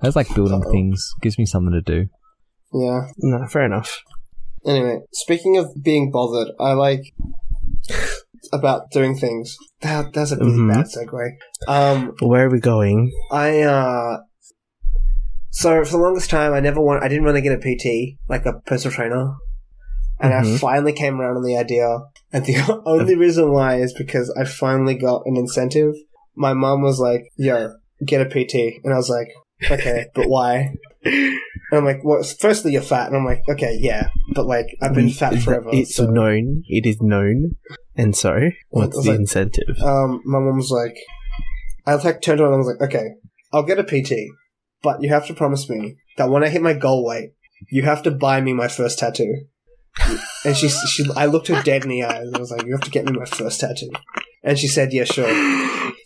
I 0.00 0.06
just 0.06 0.16
like 0.16 0.34
building 0.34 0.62
Uh-oh. 0.64 0.70
things. 0.70 1.10
Gives 1.22 1.38
me 1.38 1.46
something 1.46 1.72
to 1.72 1.80
do. 1.82 2.08
yeah. 2.74 3.08
No, 3.18 3.46
fair 3.46 3.64
enough. 3.64 4.02
Anyway, 4.66 5.00
speaking 5.12 5.56
of 5.56 5.66
being 5.82 6.10
bothered, 6.12 6.48
I 6.60 6.72
like 6.74 7.02
about 8.52 8.90
doing 8.90 9.16
things. 9.16 9.56
That 9.80 10.12
that's 10.12 10.32
a 10.32 10.36
really 10.36 10.52
Mhm. 10.52 10.72
bad 10.72 10.86
segue. 10.86 11.30
Um, 11.68 12.14
Where 12.20 12.46
are 12.46 12.50
we 12.50 12.60
going? 12.60 13.12
I 13.30 13.62
uh, 13.62 14.18
so 15.52 15.84
for 15.84 15.90
the 15.92 15.98
longest 15.98 16.30
time, 16.30 16.52
I 16.52 16.60
never 16.60 16.80
want. 16.80 17.04
I 17.04 17.08
didn't 17.08 17.24
want 17.24 17.36
to 17.36 17.42
get 17.42 17.52
a 17.52 17.58
PT, 17.58 18.16
like 18.28 18.44
a 18.46 18.54
personal 18.66 18.94
trainer, 18.94 19.34
and 20.20 20.32
I 20.34 20.42
Mhm. 20.42 20.58
finally 20.58 20.92
came 20.92 21.20
around 21.20 21.36
on 21.36 21.44
the 21.44 21.56
idea. 21.56 21.98
And 22.32 22.44
the 22.46 22.56
only 22.86 23.14
reason 23.14 23.52
why 23.52 23.76
is 23.76 23.92
because 23.92 24.32
I 24.40 24.44
finally 24.44 24.94
got 24.94 25.22
an 25.26 25.36
incentive. 25.36 25.94
My 26.34 26.54
mom 26.54 26.82
was 26.82 26.98
like, 26.98 27.22
"Yo, 27.36 27.72
get 28.06 28.20
a 28.20 28.28
PT," 28.28 28.80
and 28.82 28.92
I 28.92 28.96
was 28.96 29.10
like, 29.10 29.28
"Okay, 29.70 30.06
but 30.14 30.28
why?" 30.28 30.74
And 31.04 31.38
I'm 31.78 31.84
like, 31.84 32.00
"Well, 32.04 32.22
firstly, 32.22 32.72
you're 32.72 32.80
fat," 32.82 33.08
and 33.08 33.16
I'm 33.16 33.24
like, 33.26 33.42
"Okay, 33.50 33.76
yeah, 33.80 34.08
but 34.34 34.46
like 34.46 34.66
I've 34.80 34.94
been 34.94 35.10
fat 35.10 35.38
forever." 35.42 35.68
It's 35.72 35.94
so- 35.96 36.06
known. 36.06 36.62
It 36.68 36.86
is 36.86 37.00
known. 37.02 37.56
And 37.94 38.16
so, 38.16 38.48
what's 38.70 38.96
the 39.04 39.10
like- 39.10 39.20
incentive? 39.20 39.76
um, 39.82 40.22
my 40.24 40.38
mom 40.38 40.56
was 40.56 40.70
like, 40.70 40.96
I 41.86 41.94
like 41.96 42.22
turned 42.22 42.40
around 42.40 42.54
and 42.54 42.62
I 42.62 42.64
was 42.64 42.74
like, 42.78 42.88
okay, 42.88 43.06
I'll 43.52 43.64
get 43.64 43.78
a 43.78 43.84
PT, 43.84 44.12
but 44.82 45.02
you 45.02 45.08
have 45.10 45.26
to 45.26 45.34
promise 45.34 45.68
me 45.68 45.96
that 46.16 46.30
when 46.30 46.44
I 46.44 46.48
hit 46.48 46.62
my 46.62 46.74
goal 46.74 47.04
weight, 47.04 47.32
you 47.70 47.82
have 47.82 48.02
to 48.04 48.10
buy 48.10 48.40
me 48.40 48.52
my 48.52 48.68
first 48.68 48.98
tattoo. 48.98 49.44
and 50.44 50.56
she, 50.56 50.68
she, 50.68 51.04
I 51.16 51.26
looked 51.26 51.48
her 51.48 51.62
dead 51.62 51.84
in 51.84 51.90
the 51.90 52.02
eyes 52.02 52.26
and 52.26 52.36
I 52.36 52.40
was 52.40 52.50
like, 52.50 52.64
you 52.64 52.72
have 52.72 52.80
to 52.82 52.90
get 52.90 53.04
me 53.04 53.12
my 53.12 53.24
first 53.26 53.60
tattoo. 53.60 53.90
And 54.42 54.58
she 54.58 54.66
said, 54.66 54.92
yeah, 54.92 55.04
sure. 55.04 55.28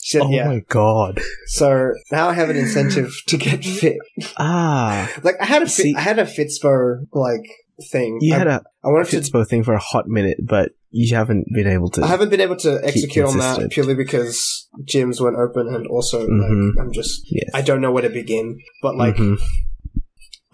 She 0.03 0.19
said, 0.19 0.23
oh 0.23 0.31
yeah. 0.31 0.47
my 0.49 0.61
god. 0.69 1.21
So 1.47 1.93
now 2.13 2.29
I 2.29 2.35
have 2.35 2.51
an 2.51 2.57
incentive 2.57 3.13
to 3.29 3.37
get 3.37 3.65
fit. 3.65 3.97
Ah, 4.37 5.11
Like 5.23 5.37
I 5.41 5.47
had 5.47 5.63
a 5.63 5.67
fit, 5.67 5.83
See- 5.83 5.95
I 5.97 6.01
had 6.01 6.19
a 6.19 6.25
Fitspo 6.25 7.07
like 7.13 7.47
thing. 7.91 8.19
you 8.21 8.35
I, 8.35 8.39
had 8.39 8.47
a 8.47 8.63
I 8.85 8.89
wanted 8.89 9.09
to 9.11 9.17
Fitspo 9.19 9.47
thing 9.47 9.63
for 9.65 9.75
a 9.75 9.79
hot 9.81 10.07
minute, 10.09 10.39
but 10.45 10.73
you 10.99 11.15
haven't 11.15 11.45
been 11.53 11.67
able 11.67 11.91
to. 11.91 12.03
I 12.03 12.07
haven't 12.07 12.31
been 12.31 12.41
able 12.41 12.57
to 12.57 12.81
execute 12.83 13.27
on 13.27 13.39
that 13.39 13.71
purely 13.71 13.95
because 13.95 14.69
gyms 14.93 15.21
weren't 15.21 15.37
open, 15.39 15.69
and 15.75 15.87
also 15.89 16.27
Mhm. 16.27 16.71
like 16.75 16.79
I'm 16.87 16.93
just 16.93 17.21
Yes. 17.31 17.51
I 17.53 17.61
don't 17.63 17.81
know 17.83 17.93
where 17.93 18.03
to 18.03 18.09
begin. 18.09 18.59
But 18.83 18.97
like 18.97 19.17
Mhm. 19.17 19.37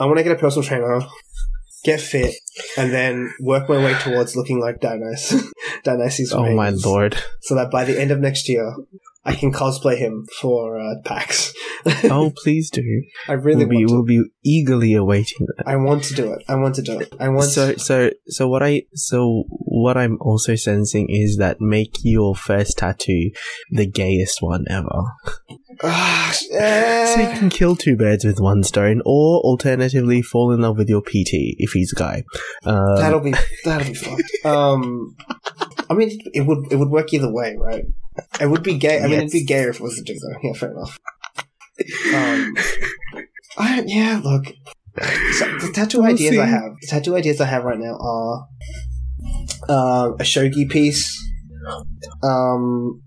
I 0.00 0.06
want 0.06 0.18
to 0.18 0.24
get 0.24 0.32
a 0.32 0.40
personal 0.44 0.64
trainer, 0.66 1.00
get 1.84 2.00
fit, 2.00 2.34
and 2.76 2.92
then 2.92 3.32
work 3.40 3.68
my 3.68 3.76
way 3.84 3.94
towards 4.00 4.34
looking 4.34 4.58
like 4.60 4.80
Dionysus. 4.80 5.44
Dionysus. 5.84 6.32
Oh 6.32 6.52
my 6.54 6.70
lord. 6.70 7.16
So 7.42 7.54
that 7.54 7.70
by 7.70 7.84
the 7.84 8.00
end 8.00 8.10
of 8.10 8.18
next 8.18 8.48
year, 8.48 8.74
I 9.24 9.34
can 9.34 9.52
cosplay 9.52 9.98
him 9.98 10.26
for 10.40 10.78
uh, 10.78 10.94
PAX. 11.04 11.52
Oh, 12.04 12.32
please 12.44 12.70
do. 12.70 12.82
I 13.28 13.32
really 13.32 13.64
we'll 13.64 13.68
be 13.80 13.86
to. 13.86 13.92
we'll 13.92 14.04
be 14.04 14.22
eagerly 14.44 14.94
awaiting 14.94 15.48
that. 15.56 15.66
I 15.66 15.74
want 15.74 16.04
to 16.04 16.14
do 16.14 16.32
it. 16.32 16.44
I 16.48 16.54
want 16.54 16.76
to 16.76 16.82
do 16.82 17.00
it. 17.00 17.12
I 17.18 17.28
want. 17.28 17.50
So 17.50 17.74
so 17.74 18.10
so 18.28 18.46
what 18.48 18.62
I 18.62 18.82
so 18.94 19.42
what 19.48 19.96
I'm 19.96 20.16
also 20.20 20.54
sensing 20.54 21.08
is 21.10 21.38
that 21.38 21.60
make 21.60 21.96
your 22.04 22.36
first 22.36 22.78
tattoo 22.78 23.30
the 23.72 23.86
gayest 23.86 24.38
one 24.42 24.64
ever. 24.70 25.02
Ah, 25.82 26.30
So 26.32 27.20
you 27.22 27.28
can 27.38 27.48
kill 27.48 27.74
two 27.74 27.96
birds 27.96 28.24
with 28.26 28.38
one 28.38 28.62
stone, 28.62 29.00
or 29.06 29.40
alternatively 29.40 30.20
fall 30.22 30.52
in 30.52 30.60
love 30.60 30.76
with 30.76 30.88
your 30.88 31.00
PT 31.00 31.56
if 31.58 31.72
he's 31.72 31.92
a 31.92 31.96
guy. 31.96 32.24
Um, 32.64 32.96
That'll 32.96 33.20
be 33.20 33.32
that'll 33.64 33.88
be 33.88 33.94
fun. 33.94 34.18
Um, 34.44 35.16
I 35.92 35.94
mean, 35.94 36.18
it 36.32 36.46
would 36.46 36.72
it 36.72 36.76
would 36.76 36.88
work 36.88 37.12
either 37.12 37.30
way, 37.30 37.56
right? 37.58 37.84
It 38.40 38.46
would 38.46 38.62
be 38.62 38.78
gay. 38.78 39.00
I 39.00 39.02
mean, 39.02 39.18
it'd 39.18 39.30
be 39.30 39.40
Yes. 39.40 39.48
gayer 39.48 39.70
if 39.70 39.76
it 39.76 39.82
was 39.82 39.98
a 39.98 40.02
though. 40.04 40.38
Yeah, 40.42 40.52
fair 40.54 40.70
enough. 40.70 40.98
Um, 42.14 42.54
I, 43.58 43.82
yeah, 43.86 44.20
look, 44.22 44.44
so 44.44 45.46
the 45.58 45.72
tattoo 45.74 46.02
We'll 46.02 46.12
ideas 46.12 46.38
I 46.38 46.44
have, 46.46 46.74
the 46.80 46.86
tattoo 46.86 47.16
ideas 47.16 47.40
I 47.40 47.46
have 47.46 47.64
right 47.64 47.78
now 47.78 47.96
are 47.98 48.46
um, 49.68 50.12
a 50.20 50.22
shogi 50.22 50.68
piece, 50.70 51.18
um, 52.22 53.02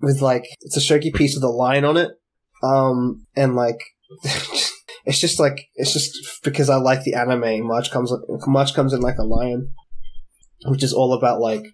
with 0.00 0.22
like 0.22 0.44
it's 0.62 0.76
a 0.76 0.80
shogi 0.80 1.12
piece 1.12 1.34
with 1.34 1.44
a 1.44 1.48
line 1.48 1.84
on 1.84 1.96
it, 1.96 2.10
um, 2.62 3.26
and 3.36 3.54
like. 3.54 3.78
it's 5.04 5.18
just 5.18 5.40
like 5.40 5.68
it's 5.74 5.92
just 5.92 6.16
because 6.44 6.70
I 6.70 6.76
like 6.76 7.02
the 7.02 7.14
anime. 7.14 7.66
March 7.66 7.90
comes 7.90 8.12
March 8.46 8.74
comes 8.74 8.92
in 8.92 9.00
like 9.00 9.18
a 9.18 9.24
lion, 9.24 9.72
which 10.66 10.82
is 10.82 10.92
all 10.92 11.14
about 11.14 11.40
like 11.40 11.64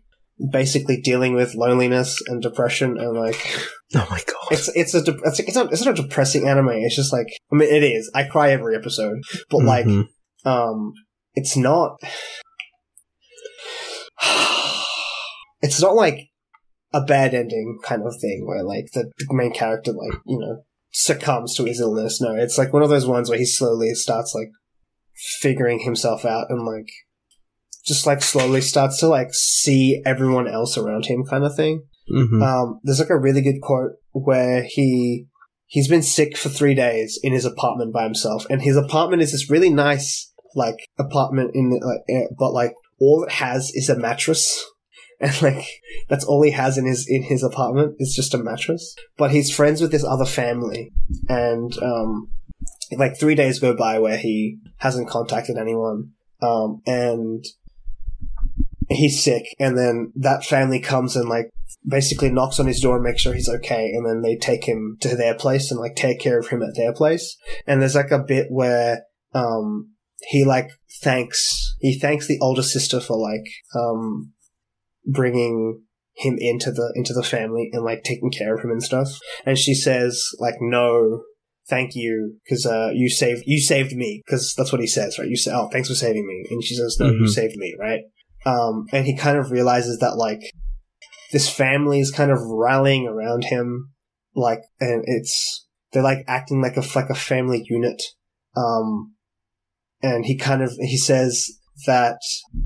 basically 0.51 1.01
dealing 1.01 1.35
with 1.35 1.55
loneliness 1.55 2.21
and 2.27 2.43
depression 2.43 2.99
and 2.99 3.17
like 3.19 3.37
Oh 3.95 4.07
my 4.11 4.21
god. 4.27 4.49
it's 4.51 4.69
it's 4.75 4.95
a 4.95 5.03
de- 5.03 5.21
it's, 5.25 5.39
it's 5.41 5.55
not 5.55 5.73
it's 5.73 5.85
not 5.85 5.99
a 5.99 6.03
depressing 6.03 6.49
anime. 6.49 6.71
It's 6.71 6.97
just 6.97 7.13
like 7.13 7.29
I 7.53 7.57
mean 7.57 7.69
it 7.73 7.83
is. 7.85 8.11
I 8.15 8.25
cry 8.25 8.51
every 8.51 8.75
episode, 8.77 9.19
but 9.51 9.63
like 9.63 9.87
Mhm. 9.87 10.09
um 10.45 10.93
it's 11.35 11.57
not 11.57 11.99
it's 15.63 15.81
not 15.81 15.95
like 15.95 16.29
a 16.93 17.01
bad 17.03 17.35
ending 17.35 17.79
kind 17.85 18.03
of 18.07 18.15
thing 18.21 18.45
where 18.47 18.63
like 18.63 18.87
the, 18.95 19.11
the 19.19 19.27
main 19.35 19.53
character 19.53 19.93
like 19.93 20.19
you 20.27 20.39
know 20.39 20.63
succumbs 20.93 21.55
to 21.57 21.65
his 21.65 21.81
illness 21.81 22.21
no 22.21 22.35
it's 22.37 22.57
like 22.57 22.73
one 22.73 22.83
of 22.85 22.89
those 22.89 23.07
ones 23.07 23.29
where 23.29 23.39
he 23.39 23.45
slowly 23.45 23.91
starts 23.95 24.33
like 24.33 24.49
figuring 25.41 25.81
himself 25.81 26.25
out 26.25 26.47
and 26.51 26.65
like 26.65 26.87
just 27.87 28.07
like 28.07 28.23
slowly 28.23 28.61
starts 28.61 28.99
to 29.01 29.07
like 29.07 29.29
see 29.33 30.01
everyone 30.07 30.49
else 30.49 30.77
around 30.79 31.07
him 31.07 31.25
kind 31.25 31.45
of 31.45 31.55
thing 31.55 31.83
Mhm. 32.13 32.43
um, 32.43 32.81
there's 32.85 32.99
like 33.01 33.11
a 33.11 33.19
really 33.19 33.41
good 33.41 33.61
quote 33.63 33.93
where 34.13 34.63
he 34.63 35.27
he's 35.67 35.89
been 35.89 36.03
sick 36.03 36.37
for 36.37 36.51
three 36.51 36.75
days 36.75 37.19
in 37.23 37.33
his 37.33 37.45
apartment 37.47 37.93
by 37.95 38.05
himself, 38.05 38.45
and 38.51 38.61
his 38.63 38.77
apartment 38.77 39.23
is 39.23 39.33
this 39.33 39.51
really 39.51 39.71
nice 39.71 40.31
like 40.55 40.77
apartment 40.99 41.51
in 41.55 41.71
the, 41.71 41.81
like, 41.85 42.03
eh, 42.09 42.27
but 42.39 42.53
like 42.53 42.75
all 43.01 43.25
it 43.25 43.33
has 43.33 43.71
is 43.75 43.89
a 43.89 43.99
mattress, 43.99 44.65
and 45.21 45.41
like 45.43 45.67
that's 46.11 46.25
all 46.27 46.43
he 46.43 46.51
has 46.51 46.77
in 46.77 46.85
his 46.87 47.07
in 47.09 47.23
his 47.23 47.43
apartment 47.43 47.97
is 47.99 48.15
just 48.15 48.35
a 48.35 48.39
mattress. 48.39 48.95
But 49.17 49.31
he's 49.31 49.51
friends 49.55 49.81
with 49.81 49.91
this 49.91 50.05
other 50.05 50.27
family, 50.27 50.93
and 51.31 51.73
um, 51.83 52.29
like 52.99 53.19
three 53.19 53.35
days 53.35 53.59
go 53.59 53.75
by 53.75 53.99
where 53.99 54.19
he 54.19 54.59
hasn't 54.77 55.09
contacted 55.09 55.57
anyone, 55.57 56.11
um, 56.43 56.83
and 56.87 57.43
he's 58.89 59.23
sick, 59.23 59.45
and 59.59 59.77
then 59.79 60.13
that 60.17 60.45
family 60.45 60.81
comes 60.81 61.17
and 61.17 61.29
like 61.29 61.51
basically 61.87 62.31
knocks 62.31 62.59
on 62.59 62.67
his 62.67 62.81
door 62.81 62.97
and 62.97 63.05
makes 63.05 63.23
sure 63.23 63.35
he's 63.35 63.49
okay, 63.49 63.91
and 63.95 64.07
then 64.07 64.23
they 64.23 64.37
take 64.37 64.65
him 64.65 64.97
to 65.01 65.17
their 65.17 65.35
place 65.35 65.71
and 65.71 65.81
like 65.81 65.95
take 65.97 66.21
care 66.21 66.39
of 66.39 66.49
him 66.49 66.63
at 66.63 66.75
their 66.77 66.93
place. 66.93 67.37
And 67.67 67.81
there's 67.81 67.95
like 67.95 68.11
a 68.11 68.19
bit 68.19 68.47
where 68.51 69.03
um 69.35 69.91
he 70.29 70.45
like 70.45 70.71
thanks 71.03 71.75
he 71.81 71.99
thanks 71.99 72.27
the 72.27 72.39
older 72.41 72.63
sister 72.63 73.01
for 73.01 73.17
like 73.19 73.45
um 73.75 74.33
bringing 75.07 75.83
him 76.17 76.37
into 76.39 76.71
the 76.71 76.93
into 76.95 77.13
the 77.13 77.23
family 77.23 77.69
and 77.73 77.85
like 77.85 78.03
taking 78.05 78.31
care 78.31 78.55
of 78.55 78.63
him 78.63 78.71
and 78.71 78.83
stuff. 78.83 79.09
And 79.45 79.59
she 79.59 79.75
says 79.75 80.25
like 80.39 80.55
no 80.61 81.23
thank 81.69 81.93
you 81.95 82.37
because 82.45 82.67
uh 82.67 82.91
you 82.95 83.09
saved 83.11 83.43
you 83.47 83.59
saved 83.61 83.93
me 83.93 84.23
because 84.25 84.55
that's 84.57 84.71
what 84.71 84.83
he 84.83 84.87
says 84.87 85.19
right 85.19 85.29
you 85.29 85.37
say 85.37 85.51
oh 85.53 85.67
thanks 85.73 85.89
for 85.89 85.95
saving 85.95 86.27
me 86.27 86.45
and 86.51 86.63
she 86.63 86.75
says 86.75 86.99
no 87.01 87.07
you 87.07 87.23
Mhm. 87.23 87.29
saved 87.29 87.57
me 87.57 87.75
right 87.81 88.01
um 88.47 88.87
and 88.93 89.07
he 89.07 89.17
kind 89.17 89.39
of 89.39 89.51
realizes 89.51 89.99
that 89.99 90.17
like 90.17 90.41
this 91.33 91.49
family 91.49 92.01
is 92.01 92.11
kind 92.11 92.31
of 92.31 92.39
rallying 92.43 93.07
around 93.07 93.45
him 93.45 93.91
like 94.35 94.61
and 94.81 95.03
it's 95.07 95.67
they're 95.93 96.03
like 96.03 96.25
acting 96.27 96.61
like 96.61 96.77
a 96.77 96.83
like 96.95 97.11
a 97.11 97.15
family 97.15 97.65
unit 97.69 98.03
um 98.57 99.13
and 100.03 100.27
he 100.27 100.37
kind 100.37 100.63
of 100.63 100.73
he 100.81 100.97
says 100.97 101.49
that 101.87 102.19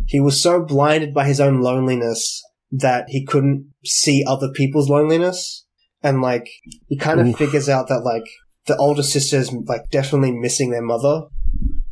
he 0.06 0.20
was 0.20 0.40
so 0.42 0.62
blinded 0.62 1.14
by 1.14 1.26
his 1.26 1.40
own 1.40 1.60
loneliness 1.60 2.42
that 2.70 3.06
he 3.08 3.24
couldn't 3.24 3.72
see 3.84 4.24
other 4.26 4.50
people's 4.52 4.90
loneliness 4.90 5.64
and 6.02 6.20
like 6.20 6.48
he 6.88 6.96
kind 6.98 7.20
of 7.20 7.28
Oof. 7.28 7.36
figures 7.38 7.68
out 7.68 7.88
that 7.88 8.00
like 8.04 8.24
the 8.66 8.76
older 8.76 9.02
sister 9.02 9.38
is 9.38 9.52
like 9.66 9.88
definitely 9.90 10.32
missing 10.32 10.70
their 10.70 10.82
mother 10.82 11.22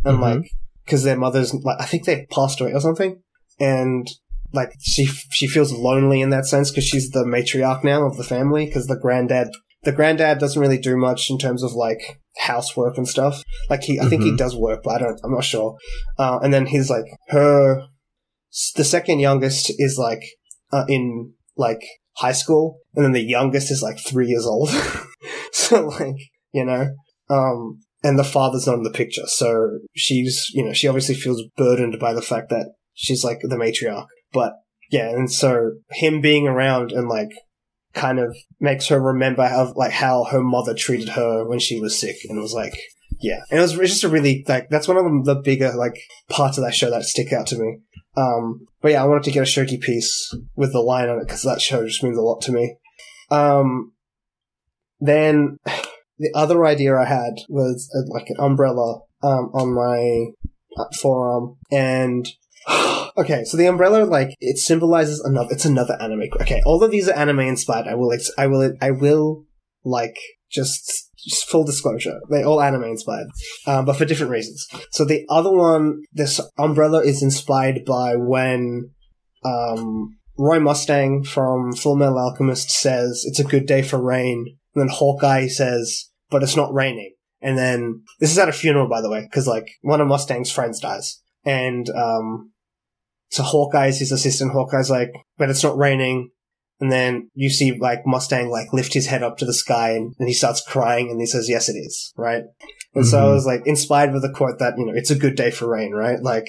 and 0.04 0.18
Mhm. 0.18 0.20
like 0.20 0.50
because 0.84 1.04
their 1.04 1.16
mother's 1.16 1.54
like 1.54 1.80
i 1.80 1.86
think 1.86 2.04
they 2.04 2.26
passed 2.30 2.60
away 2.60 2.72
or 2.72 2.80
something 2.80 3.22
and 3.58 4.08
like 4.52 4.72
she 4.80 5.06
she 5.30 5.46
feels 5.46 5.72
lonely 5.72 6.20
in 6.20 6.30
that 6.30 6.46
sense 6.46 6.70
because 6.70 6.84
she's 6.84 7.10
the 7.10 7.24
matriarch 7.24 7.82
now 7.84 8.06
of 8.06 8.16
the 8.16 8.24
family 8.24 8.66
because 8.66 8.86
the 8.86 8.98
granddad 8.98 9.48
the 9.82 9.92
granddad 9.92 10.38
doesn't 10.38 10.60
really 10.60 10.78
do 10.78 10.96
much 10.96 11.30
in 11.30 11.38
terms 11.38 11.62
of 11.62 11.72
like 11.72 12.20
housework 12.38 12.96
and 12.96 13.08
stuff. 13.08 13.42
Like 13.70 13.82
he 13.82 13.98
i 14.00 14.08
think 14.08 14.22
he 14.22 14.30
Mhm. 14.32 14.38
does 14.38 14.56
work 14.56 14.80
but 14.84 14.94
i 14.94 14.98
don't 14.98 15.20
i'm 15.24 15.32
not 15.32 15.44
sure. 15.44 15.76
Uh, 16.18 16.38
and 16.42 16.52
then 16.54 16.66
he's 16.66 16.90
like 16.90 17.04
her 17.28 17.82
the 18.76 18.84
second 18.84 19.18
youngest 19.20 19.72
is 19.78 19.98
like 19.98 20.22
uh, 20.72 20.84
in 20.88 21.32
like 21.56 21.82
high 22.16 22.32
school 22.32 22.78
and 22.94 23.04
then 23.04 23.12
the 23.12 23.20
youngest 23.22 23.70
is 23.70 23.82
like 23.82 23.98
three 23.98 24.28
years 24.28 24.46
old. 24.46 24.70
So 25.52 25.86
like 25.88 26.16
you 26.52 26.64
know 26.64 26.88
um 27.28 27.80
and 28.04 28.16
the 28.18 28.24
father's 28.24 28.66
not 28.66 28.76
in 28.76 28.82
the 28.84 28.90
picture 28.90 29.26
so 29.26 29.78
she's 29.96 30.46
you 30.54 30.64
know 30.64 30.72
she 30.72 30.86
obviously 30.86 31.14
feels 31.16 31.42
burdened 31.56 31.98
by 31.98 32.12
the 32.12 32.22
fact 32.22 32.50
that 32.50 32.74
she's 32.96 33.22
like 33.22 33.38
the 33.42 33.56
matriarch. 33.56 34.08
But 34.32 34.54
yeah 34.90 35.08
and 35.08 35.30
so 35.30 35.72
him 35.90 36.20
being 36.20 36.46
around 36.46 36.92
and 36.92 37.08
like 37.08 37.30
kind 37.94 38.18
of 38.18 38.36
makes 38.60 38.88
her 38.88 39.00
remember 39.00 39.46
how 39.46 39.72
like 39.74 39.92
how 39.92 40.24
her 40.24 40.42
mother 40.42 40.74
treated 40.74 41.10
her 41.10 41.48
when 41.48 41.58
she 41.58 41.80
was 41.80 41.98
sick 41.98 42.16
and 42.28 42.40
was 42.40 42.52
like 42.52 42.74
yeah. 43.18 43.40
And 43.50 43.58
it 43.58 43.62
was 43.62 43.72
just 43.72 44.04
a 44.04 44.10
really 44.10 44.44
like 44.46 44.68
that's 44.68 44.88
one 44.88 44.98
of 44.98 45.04
the, 45.04 45.34
the 45.34 45.40
bigger 45.40 45.72
like 45.74 45.98
parts 46.28 46.58
of 46.58 46.64
that 46.64 46.74
show 46.74 46.90
that 46.90 47.04
stick 47.04 47.32
out 47.32 47.46
to 47.48 47.58
me. 47.58 47.78
Um 48.16 48.66
but 48.82 48.92
yeah 48.92 49.02
i 49.02 49.06
wanted 49.06 49.24
to 49.24 49.30
get 49.30 49.42
a 49.42 49.50
shogi 49.50 49.80
piece 49.80 50.34
with 50.54 50.72
the 50.72 50.80
line 50.80 51.08
on 51.08 51.18
it 51.18 51.26
because 51.26 51.42
that 51.42 51.60
show 51.60 51.86
just 51.86 52.02
means 52.02 52.18
a 52.18 52.22
lot 52.22 52.42
to 52.42 52.52
me. 52.52 52.76
Um 53.30 53.92
then 55.00 55.58
the 56.18 56.30
other 56.34 56.66
idea 56.66 56.96
I 56.96 57.06
had 57.06 57.34
was 57.48 57.90
uh, 57.94 58.12
like 58.12 58.28
an 58.28 58.36
umbrella 58.38 59.00
um, 59.22 59.50
on 59.52 59.74
my 59.74 60.32
uh, 60.78 60.88
forearm, 61.00 61.56
and 61.70 62.26
okay, 63.16 63.44
so 63.44 63.56
the 63.56 63.66
umbrella 63.66 64.04
like 64.04 64.34
it 64.40 64.58
symbolizes 64.58 65.20
another. 65.20 65.48
It's 65.50 65.64
another 65.64 65.96
anime. 66.00 66.28
Okay, 66.40 66.60
all 66.66 66.82
of 66.82 66.90
these 66.90 67.08
are 67.08 67.16
anime 67.16 67.40
inspired. 67.40 67.86
I 67.86 67.94
will. 67.94 68.12
Ex- 68.12 68.32
I 68.38 68.46
will. 68.46 68.72
I 68.80 68.90
will 68.90 69.44
like 69.84 70.16
just. 70.50 71.04
Just 71.26 71.48
full 71.48 71.64
disclosure, 71.64 72.20
They're 72.30 72.44
all 72.44 72.62
anime 72.62 72.84
inspired, 72.84 73.26
um, 73.66 73.84
but 73.84 73.96
for 73.96 74.04
different 74.04 74.30
reasons. 74.30 74.64
So 74.92 75.04
the 75.04 75.26
other 75.28 75.50
one, 75.50 76.02
this 76.12 76.40
umbrella 76.56 77.02
is 77.02 77.20
inspired 77.20 77.84
by 77.84 78.14
when 78.14 78.90
um, 79.44 80.18
Roy 80.38 80.60
Mustang 80.60 81.24
from 81.24 81.72
Full 81.72 81.96
Metal 81.96 82.18
Alchemist 82.18 82.70
says 82.70 83.24
it's 83.26 83.40
a 83.40 83.44
good 83.44 83.66
day 83.66 83.82
for 83.82 84.00
rain, 84.00 84.56
and 84.74 84.82
then 84.82 84.88
Hawkeye 84.88 85.48
says, 85.48 86.10
but 86.30 86.42
it's 86.42 86.56
not 86.56 86.72
raining. 86.72 87.14
And 87.40 87.56
then 87.56 88.02
this 88.20 88.30
is 88.30 88.38
at 88.38 88.48
a 88.48 88.52
funeral, 88.52 88.88
by 88.88 89.00
the 89.00 89.10
way, 89.10 89.22
because 89.22 89.46
like 89.46 89.68
one 89.82 90.00
of 90.00 90.08
Mustang's 90.08 90.52
friends 90.52 90.80
dies, 90.80 91.22
and 91.44 91.88
um, 91.90 92.52
so 93.30 93.42
Hawkeye's 93.42 93.98
his 93.98 94.12
assistant. 94.12 94.52
Hawkeye's 94.52 94.90
like, 94.90 95.10
but 95.38 95.50
it's 95.50 95.62
not 95.64 95.76
raining. 95.76 96.30
And 96.80 96.92
then 96.92 97.30
you 97.34 97.48
see 97.48 97.72
like 97.78 98.00
Mustang 98.04 98.50
like 98.50 98.72
lift 98.72 98.92
his 98.92 99.06
head 99.06 99.22
up 99.22 99.38
to 99.38 99.46
the 99.46 99.54
sky, 99.54 99.92
and, 99.92 100.14
and 100.18 100.28
he 100.28 100.34
starts 100.34 100.60
crying, 100.60 101.10
and 101.10 101.18
he 101.18 101.26
says, 101.26 101.48
"Yes, 101.48 101.70
it 101.70 101.72
is." 101.74 102.12
Right. 102.18 102.42
And 102.94 103.06
so 103.06 103.18
I 103.18 103.22
Mhm. 103.22 103.34
was 103.34 103.46
like 103.46 103.62
inspired 103.66 104.12
with 104.12 104.20
the 104.22 104.30
quote 104.32 104.58
that 104.58 104.74
you 104.76 104.84
know 104.84 104.92
it's 104.94 105.10
a 105.10 105.14
good 105.18 105.36
day 105.36 105.50
for 105.50 105.66
rain, 105.70 105.92
right? 105.92 106.22
Like, 106.22 106.46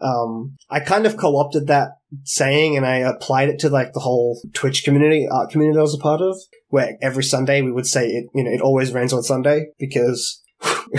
um, 0.00 0.56
I 0.70 0.78
kind 0.80 1.04
of 1.04 1.16
co-opted 1.16 1.66
that 1.66 1.88
saying 2.24 2.76
and 2.76 2.86
I 2.86 2.96
applied 2.98 3.48
it 3.48 3.58
to 3.60 3.68
like 3.70 3.92
the 3.92 4.00
whole 4.00 4.40
Twitch 4.54 4.84
community, 4.84 5.26
art 5.30 5.50
community 5.50 5.78
I 5.78 5.82
was 5.82 5.94
a 5.94 5.98
part 5.98 6.20
of, 6.20 6.36
where 6.68 6.96
every 7.02 7.24
Sunday 7.24 7.60
we 7.60 7.72
would 7.72 7.86
say 7.86 8.06
it, 8.06 8.26
you 8.34 8.44
know, 8.44 8.50
it 8.52 8.60
always 8.60 8.92
rains 8.92 9.12
on 9.12 9.22
Sunday 9.24 9.66
because 9.78 10.40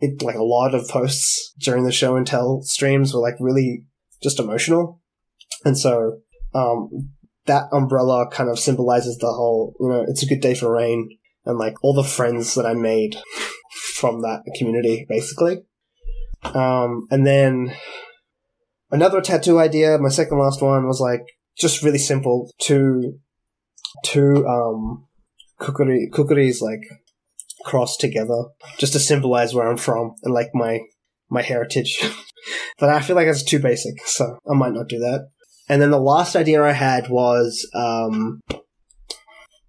it, 0.00 0.22
like 0.22 0.36
a 0.36 0.42
lot 0.44 0.74
of 0.74 0.86
posts 0.88 1.54
during 1.58 1.84
the 1.84 1.92
show 1.92 2.16
and 2.16 2.26
tell 2.26 2.60
streams 2.62 3.14
were 3.14 3.20
like 3.20 3.36
really 3.40 3.84
just 4.22 4.40
emotional. 4.40 5.00
And 5.64 5.78
so, 5.78 6.18
um, 6.54 7.10
that 7.46 7.64
umbrella 7.72 8.28
kind 8.30 8.50
of 8.50 8.58
symbolizes 8.58 9.18
the 9.18 9.26
whole, 9.26 9.74
you 9.80 9.88
know, 9.88 10.04
it's 10.06 10.22
a 10.22 10.26
good 10.26 10.40
day 10.40 10.54
for 10.54 10.72
rain 10.72 11.08
and 11.44 11.58
like 11.58 11.74
all 11.82 11.94
the 11.94 12.04
friends 12.04 12.54
that 12.54 12.66
I 12.66 12.74
made 12.74 13.16
from 13.94 14.22
that 14.22 14.42
community, 14.58 15.06
basically. 15.08 15.62
Um, 16.42 17.06
and 17.10 17.26
then 17.26 17.74
another 18.90 19.20
tattoo 19.20 19.58
idea, 19.58 19.98
my 19.98 20.08
second 20.08 20.38
last 20.38 20.60
one 20.60 20.86
was 20.86 21.00
like 21.00 21.22
just 21.56 21.82
really 21.82 21.98
simple. 21.98 22.50
Two, 22.58 23.18
two, 24.04 24.46
um, 24.46 25.06
kukuri, 25.60 26.10
kukuris 26.10 26.60
like 26.60 26.82
crossed 27.64 28.00
together 28.00 28.44
just 28.78 28.92
to 28.92 28.98
symbolize 28.98 29.54
where 29.54 29.68
I'm 29.68 29.76
from 29.76 30.14
and 30.22 30.34
like 30.34 30.50
my, 30.52 30.80
my 31.28 31.42
heritage. 31.42 32.02
but 32.78 32.88
I 32.88 33.00
feel 33.00 33.16
like 33.16 33.26
it's 33.26 33.42
too 33.42 33.58
basic, 33.58 34.06
so 34.06 34.38
I 34.48 34.54
might 34.54 34.72
not 34.72 34.88
do 34.88 34.98
that. 34.98 35.28
And 35.68 35.82
then 35.82 35.90
the 35.90 36.00
last 36.00 36.36
idea 36.36 36.62
I 36.62 36.72
had 36.72 37.08
was, 37.08 37.68
um, 37.74 38.40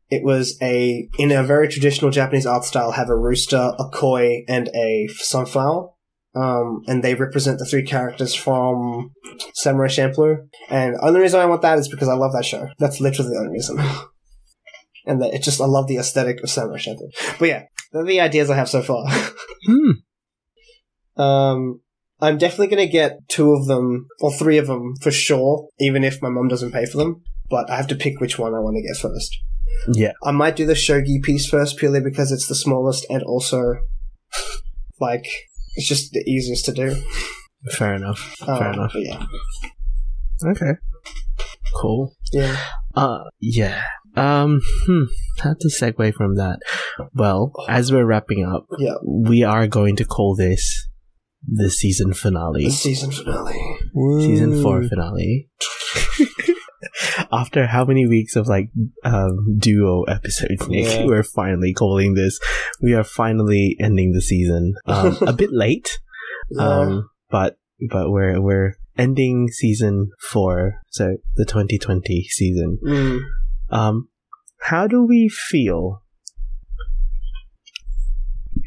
it 0.10 0.24
was 0.24 0.58
a, 0.62 1.10
in 1.18 1.32
a 1.32 1.44
very 1.44 1.68
traditional 1.68 2.12
Japanese 2.12 2.46
art 2.46 2.64
style, 2.64 2.92
have 2.92 3.10
a 3.10 3.18
rooster, 3.18 3.74
a 3.80 3.90
koi, 3.92 4.44
and 4.48 4.70
a 4.76 5.08
sunflower. 5.18 5.90
Um, 6.36 6.84
and 6.88 7.04
they 7.04 7.16
represent 7.16 7.58
the 7.58 7.66
three 7.66 7.82
characters 7.82 8.36
from 8.36 9.12
Samurai 9.56 9.88
Champloo. 9.88 10.48
And 10.70 10.94
the 10.94 11.06
only 11.06 11.20
reason 11.20 11.40
I 11.40 11.46
want 11.48 11.64
that 11.64 11.80
is 11.80 11.88
because 11.88 12.10
I 12.10 12.14
love 12.14 12.32
that 12.34 12.46
show. 12.46 12.70
That's 12.78 13.02
literally 13.02 13.32
the 13.32 13.40
only 13.40 13.54
reason. 13.54 13.80
and 15.08 15.22
that 15.22 15.34
it 15.34 15.42
just, 15.42 15.60
I 15.60 15.66
love 15.66 15.88
the 15.88 15.98
aesthetic 15.98 16.44
of 16.44 16.52
Samurai 16.52 16.78
Champloo. 16.78 17.40
But 17.40 17.48
yeah, 17.48 17.64
they're 17.92 18.04
the 18.04 18.22
ideas 18.22 18.52
I 18.52 18.56
have 18.56 18.70
so 18.70 18.82
far. 18.82 19.06
Hmm. 19.66 19.92
Um, 21.18 21.82
I'm 22.20 22.38
definitely 22.38 22.68
going 22.76 22.88
to 22.88 22.92
get 22.92 23.28
two 23.30 23.52
of 23.54 23.68
them 23.68 24.08
or 24.22 24.32
three 24.34 24.58
of 24.58 24.68
them 24.68 24.96
for 25.02 25.12
sure, 25.12 25.68
even 25.80 26.04
if 26.04 26.22
my 26.22 26.30
mom 26.30 26.48
doesn't 26.48 26.72
pay 26.72 26.86
for 26.86 26.98
them. 26.98 27.22
But 27.50 27.70
I 27.70 27.76
have 27.78 27.88
to 27.88 27.96
pick 27.96 28.20
which 28.20 28.38
one 28.40 28.54
I 28.56 28.60
want 28.60 28.76
to 28.76 28.82
get 28.82 28.98
first. 28.98 29.38
Yeah. 29.94 30.14
I 30.24 30.32
might 30.32 30.56
do 30.56 30.66
the 30.66 30.74
shogi 30.74 31.22
piece 31.22 31.48
first 31.48 31.78
purely 31.78 32.02
because 32.02 32.32
it's 32.32 32.48
the 32.48 32.56
smallest 32.56 33.06
and 33.10 33.22
also 33.24 33.76
like 35.00 35.26
it's 35.76 35.88
just 35.88 36.12
the 36.12 36.24
easiest 36.28 36.66
to 36.66 36.72
do. 36.72 36.96
Fair 37.72 37.94
enough. 37.96 38.20
Fair 38.40 38.56
Um, 38.70 38.74
enough. 38.74 38.92
yeah, 38.96 39.26
Okay. 40.46 40.72
Cool. 41.76 42.14
yeah. 42.34 42.58
Uh, 42.96 43.24
yeah. 43.40 43.84
Um, 44.16 44.62
hmm, 44.86 45.04
how 45.40 45.54
to 45.60 45.68
segue 45.70 46.14
from 46.16 46.36
that? 46.38 46.60
Well, 47.14 47.52
as 47.70 47.92
we're 47.92 48.06
wrapping 48.06 48.44
up, 48.44 48.66
Yeah. 48.80 48.96
we 49.06 49.44
are 49.44 49.68
going 49.68 49.96
to 49.98 50.06
call 50.06 50.36
this 50.36 50.88
the 51.46 51.70
season 51.70 52.14
finale. 52.14 52.66
The 52.66 52.72
season 52.72 53.12
finale. 53.12 53.60
season 54.22 54.62
four 54.62 54.84
finale. 54.84 55.50
After 57.32 57.66
how 57.68 57.84
many 57.86 58.08
weeks 58.08 58.36
of 58.36 58.48
like 58.48 58.70
um, 59.04 59.58
duo 59.58 60.04
episodes, 60.04 60.68
Nick, 60.68 60.86
Yeah. 60.86 61.06
we're 61.06 61.24
finally 61.24 61.74
calling 61.74 62.14
this. 62.14 62.40
We 62.82 62.94
are 62.94 63.04
finally 63.04 63.76
ending 63.80 64.14
the 64.14 64.22
season. 64.22 64.76
Um, 64.86 65.18
a 65.28 65.34
bit 65.34 65.52
late, 65.52 66.00
Yeah. 66.52 66.68
um, 66.68 67.10
but 67.30 67.58
but 67.90 68.12
we're 68.12 68.40
we're 68.42 68.76
ending 68.98 69.48
season 69.50 70.12
four, 70.32 70.82
so 70.90 71.18
the 71.36 71.46
2020 71.46 72.24
season. 72.30 72.80
Mm. 72.86 73.20
Um, 73.70 74.10
how 74.62 74.88
do 74.88 75.06
we 75.06 75.30
feel? 75.30 76.04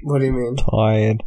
What 0.04 0.20
do 0.20 0.26
you 0.26 0.32
mean? 0.32 0.56
Tired. 0.56 1.22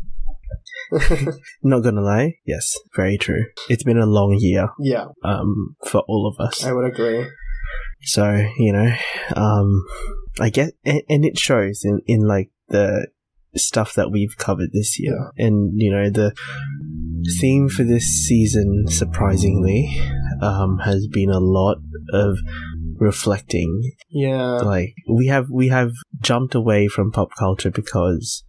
Not 1.63 1.81
gonna 1.81 2.01
lie, 2.01 2.36
yes, 2.45 2.77
very 2.95 3.17
true. 3.17 3.45
It's 3.69 3.84
been 3.84 3.97
a 3.97 4.05
long 4.05 4.38
year, 4.39 4.69
yeah, 4.79 5.07
um, 5.23 5.75
for 5.86 6.01
all 6.07 6.27
of 6.27 6.45
us. 6.45 6.63
I 6.63 6.73
would 6.73 6.86
agree. 6.86 7.25
So 8.03 8.45
you 8.57 8.73
know, 8.73 8.91
um, 9.36 9.86
I 10.39 10.49
get, 10.49 10.73
and, 10.86 11.01
and 11.09 11.25
it 11.25 11.38
shows 11.38 11.81
in 11.84 12.01
in 12.07 12.27
like 12.27 12.51
the 12.69 13.07
stuff 13.55 13.93
that 13.93 14.11
we've 14.11 14.38
covered 14.38 14.71
this 14.73 14.99
year, 14.99 15.31
and 15.38 15.71
you 15.75 15.91
know 15.91 16.09
the 16.09 16.34
theme 17.39 17.69
for 17.69 17.84
this 17.84 18.05
season, 18.05 18.86
surprisingly, 18.88 19.89
um, 20.41 20.79
has 20.79 21.07
been 21.07 21.29
a 21.29 21.39
lot 21.39 21.77
of 22.11 22.39
reflecting. 22.97 23.91
Yeah. 24.09 24.57
Like 24.57 24.95
we 25.09 25.27
have 25.27 25.49
we 25.49 25.69
have 25.69 25.91
jumped 26.21 26.55
away 26.55 26.88
from 26.88 27.11
pop 27.11 27.29
culture 27.38 27.71
because 27.71 28.43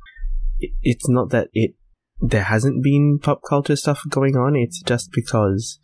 it, 0.58 0.72
it's 0.82 1.08
not 1.08 1.30
that 1.30 1.48
it 1.52 1.74
there 2.20 2.44
hasn't 2.44 2.82
been 2.82 3.18
pop 3.22 3.40
culture 3.48 3.76
stuff 3.76 4.02
going 4.08 4.36
on. 4.36 4.56
It's 4.56 4.80
just 4.82 5.10
because, 5.12 5.78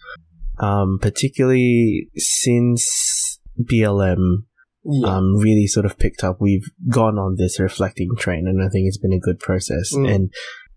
um, 0.58 0.98
particularly 1.00 2.08
since 2.16 3.40
BLM 3.60 4.44
Yeah. 4.84 5.16
um, 5.16 5.36
really 5.36 5.66
sort 5.66 5.86
of 5.86 5.98
picked 5.98 6.24
up. 6.24 6.38
We've 6.40 6.64
gone 6.88 7.18
on 7.18 7.36
this 7.36 7.60
reflecting 7.60 8.10
train, 8.18 8.46
and 8.46 8.62
I 8.62 8.68
think 8.70 8.86
it's 8.86 8.98
been 8.98 9.12
a 9.12 9.18
good 9.20 9.38
process. 9.38 9.94
Mm. 9.94 10.14
And 10.14 10.32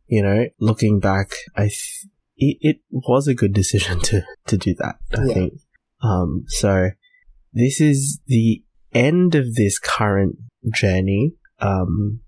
you 0.07 0.21
know, 0.21 0.45
looking 0.59 0.99
back, 0.99 1.31
I 1.55 1.63
th- 1.63 2.07
it, 2.35 2.57
it 2.61 2.77
was 2.91 3.27
a 3.27 3.33
good 3.33 3.53
decision 3.53 3.99
to 4.01 4.23
to 4.47 4.57
do 4.57 4.73
that. 4.79 4.95
I 5.17 5.25
Yeah. 5.25 5.33
think. 5.33 5.53
Um, 6.01 6.43
so 6.47 6.89
this 7.53 7.79
is 7.79 8.19
the 8.27 8.61
end 8.93 9.35
of 9.35 9.55
this 9.55 9.79
current 9.79 10.35
journey. 10.73 11.33
Um, 11.59 12.19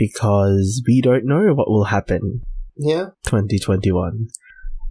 because 0.00 0.82
we 0.88 1.00
don't 1.02 1.24
know 1.26 1.52
what 1.54 1.68
will 1.68 1.84
happen 1.84 2.40
yeah. 2.76 3.06
2021. 3.26 4.28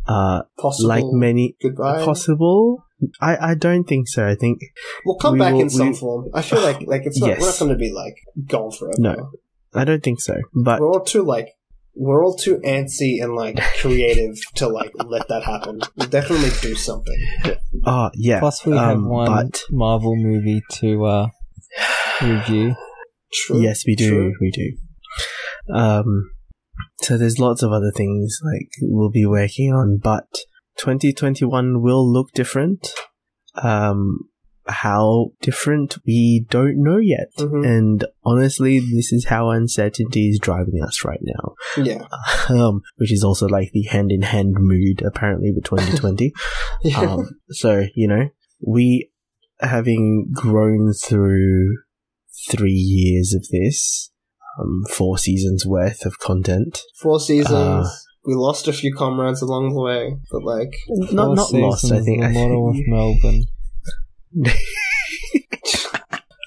Uh, 0.08 0.42
Possible. 0.58 0.88
like 0.90 1.04
many 1.08 1.56
Goodbye. 1.62 2.06
possible. 2.06 2.84
I, 3.22 3.52
I 3.52 3.56
don't 3.56 3.86
think 3.86 4.08
so. 4.08 4.28
I 4.28 4.36
think 4.36 4.60
we'll 5.06 5.18
come 5.18 5.34
we 5.34 5.40
back 5.40 5.54
will- 5.54 5.62
in 5.62 5.70
some 5.70 5.90
we- 5.90 5.96
form. 5.96 6.30
I 6.34 6.42
feel 6.42 6.62
like 6.62 6.82
like 6.88 7.02
it's 7.06 7.20
not, 7.20 7.30
yes. 7.30 7.40
we're 7.42 7.48
not 7.50 7.60
going 7.60 7.72
to 7.72 7.78
be 7.78 7.92
like 7.92 8.16
gone 8.48 8.72
forever. 8.72 8.96
No. 9.00 9.32
I 9.74 9.84
don't 9.86 10.04
think 10.04 10.20
so. 10.22 10.36
But 10.54 10.80
We're 10.80 10.92
all 10.92 11.04
too 11.04 11.24
like 11.24 11.50
we're 11.96 12.24
all 12.26 12.36
too 12.36 12.58
antsy 12.66 13.22
and 13.24 13.36
like 13.36 13.58
creative 13.82 14.36
to 14.56 14.68
like 14.68 14.92
let 15.06 15.28
that 15.30 15.44
happen. 15.44 15.82
We'll 15.96 16.08
definitely 16.10 16.50
do 16.62 16.76
something. 16.76 17.20
oh 17.86 18.10
yeah. 18.16 18.40
Plus, 18.40 18.66
we 18.66 18.76
have 18.78 18.98
um, 18.98 19.10
one 19.10 19.32
But 19.32 19.64
Marvel 19.72 20.16
movie 20.16 20.62
to 20.74 21.06
uh, 21.06 21.28
review. 22.22 22.76
True. 23.32 23.62
yes, 23.62 23.84
we 23.86 23.96
do. 23.96 24.10
True. 24.10 24.34
We 24.42 24.50
do. 24.52 24.78
Um. 25.74 26.32
So 27.02 27.18
there's 27.18 27.40
lots 27.40 27.64
of 27.64 27.72
other 27.72 27.92
things 27.96 28.40
like 28.44 28.70
we'll 28.82 29.10
be 29.10 29.26
working 29.26 29.74
on, 29.74 29.98
but 29.98 30.28
2021 30.78 31.82
will 31.82 32.12
look 32.12 32.32
different. 32.34 32.94
Um. 33.62 34.30
How 34.68 35.32
different 35.42 35.98
we 36.06 36.46
don't 36.48 36.84
know 36.84 36.98
yet. 36.98 37.32
Mhm. 37.40 37.66
And 37.66 38.06
honestly, 38.24 38.80
this 38.80 39.12
is 39.12 39.26
how 39.26 39.50
uncertainty 39.50 40.30
is 40.30 40.38
driving 40.40 40.84
us 40.84 41.04
right 41.04 41.22
now. 41.24 41.56
Yeah. 41.76 42.06
Um, 42.50 42.82
which 42.98 43.12
is 43.12 43.24
also 43.24 43.48
like 43.48 43.72
the 43.72 43.84
hand 43.84 44.12
in 44.12 44.22
hand 44.22 44.56
mood 44.60 45.02
apparently 45.04 45.52
with 45.52 45.64
2020. 45.64 46.34
um, 46.98 47.30
so 47.50 47.86
you 47.96 48.08
know, 48.08 48.30
we 48.62 49.10
having 49.60 50.28
grown 50.34 50.94
through 50.94 51.78
three 52.50 52.72
years 52.72 53.34
of 53.34 53.48
this, 53.52 54.12
um, 54.60 54.84
four 54.90 55.18
seasons 55.18 55.66
worth 55.66 56.06
of 56.06 56.18
content. 56.20 56.80
Four 57.02 57.20
seasons. 57.20 57.54
uh, 57.54 57.90
we 58.26 58.34
lost 58.36 58.68
a 58.68 58.74
few 58.74 58.94
comrades 58.94 59.42
along 59.42 59.74
the 59.74 59.82
way, 59.82 60.16
but 60.32 60.44
like 60.44 60.74
Not 61.12 61.26
Four 61.28 61.36
not 61.36 61.54
lost. 61.54 61.92
I 61.92 62.02
think. 62.02 62.22
The 62.22 62.28
I 62.28 62.32
model 62.34 62.70
of 62.70 62.76
think 62.76 62.88
Melbourne. 62.88 63.44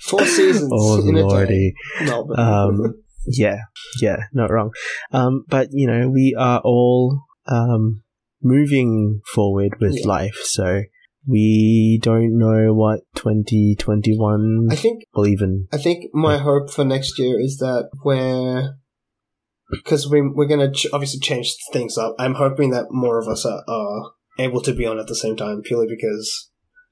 four 0.02 0.24
seasons 0.24 0.70
oh 0.72 1.00
in 1.08 1.16
a 1.16 1.20
day. 1.20 1.22
lordy. 1.24 1.74
Melbourne. 2.02 2.38
Um, 2.38 3.02
yeah, 3.26 3.58
yeah, 4.00 4.16
not 4.32 4.50
wrong. 4.50 4.70
Um, 5.12 5.44
but 5.48 5.68
you 5.72 5.86
know, 5.86 6.08
we 6.08 6.34
are 6.38 6.60
all 6.64 7.20
um 7.46 8.02
moving 8.42 9.20
forward 9.34 9.74
with 9.80 9.94
Yeah. 10.00 10.06
life, 10.06 10.38
so 10.44 10.82
we 11.26 12.00
don't 12.02 12.36
know 12.38 12.74
what 12.74 13.00
2021 13.14 14.68
I 14.70 14.76
think 14.76 15.04
will 15.14 15.26
even. 15.26 15.68
I 15.72 15.76
think 15.78 16.06
my 16.12 16.38
hope 16.38 16.70
for 16.70 16.84
next 16.84 17.18
year 17.18 17.40
is 17.40 17.58
that 17.58 17.90
we're 18.04 18.74
because 19.70 20.08
we 20.10 20.20
we're 20.22 20.46
gonna 20.48 20.72
ch- 20.72 20.86
obviously 20.92 21.20
change 21.20 21.54
things 21.72 21.96
up. 21.96 22.14
I'm 22.18 22.34
hoping 22.34 22.70
that 22.70 22.86
more 22.90 23.18
of 23.20 23.28
us 23.28 23.46
are, 23.46 23.62
are 23.68 24.12
able 24.38 24.60
to 24.62 24.72
be 24.74 24.86
on 24.86 24.98
at 24.98 25.06
the 25.06 25.14
same 25.14 25.36
time, 25.36 25.62
purely 25.62 25.86
because 25.88 26.50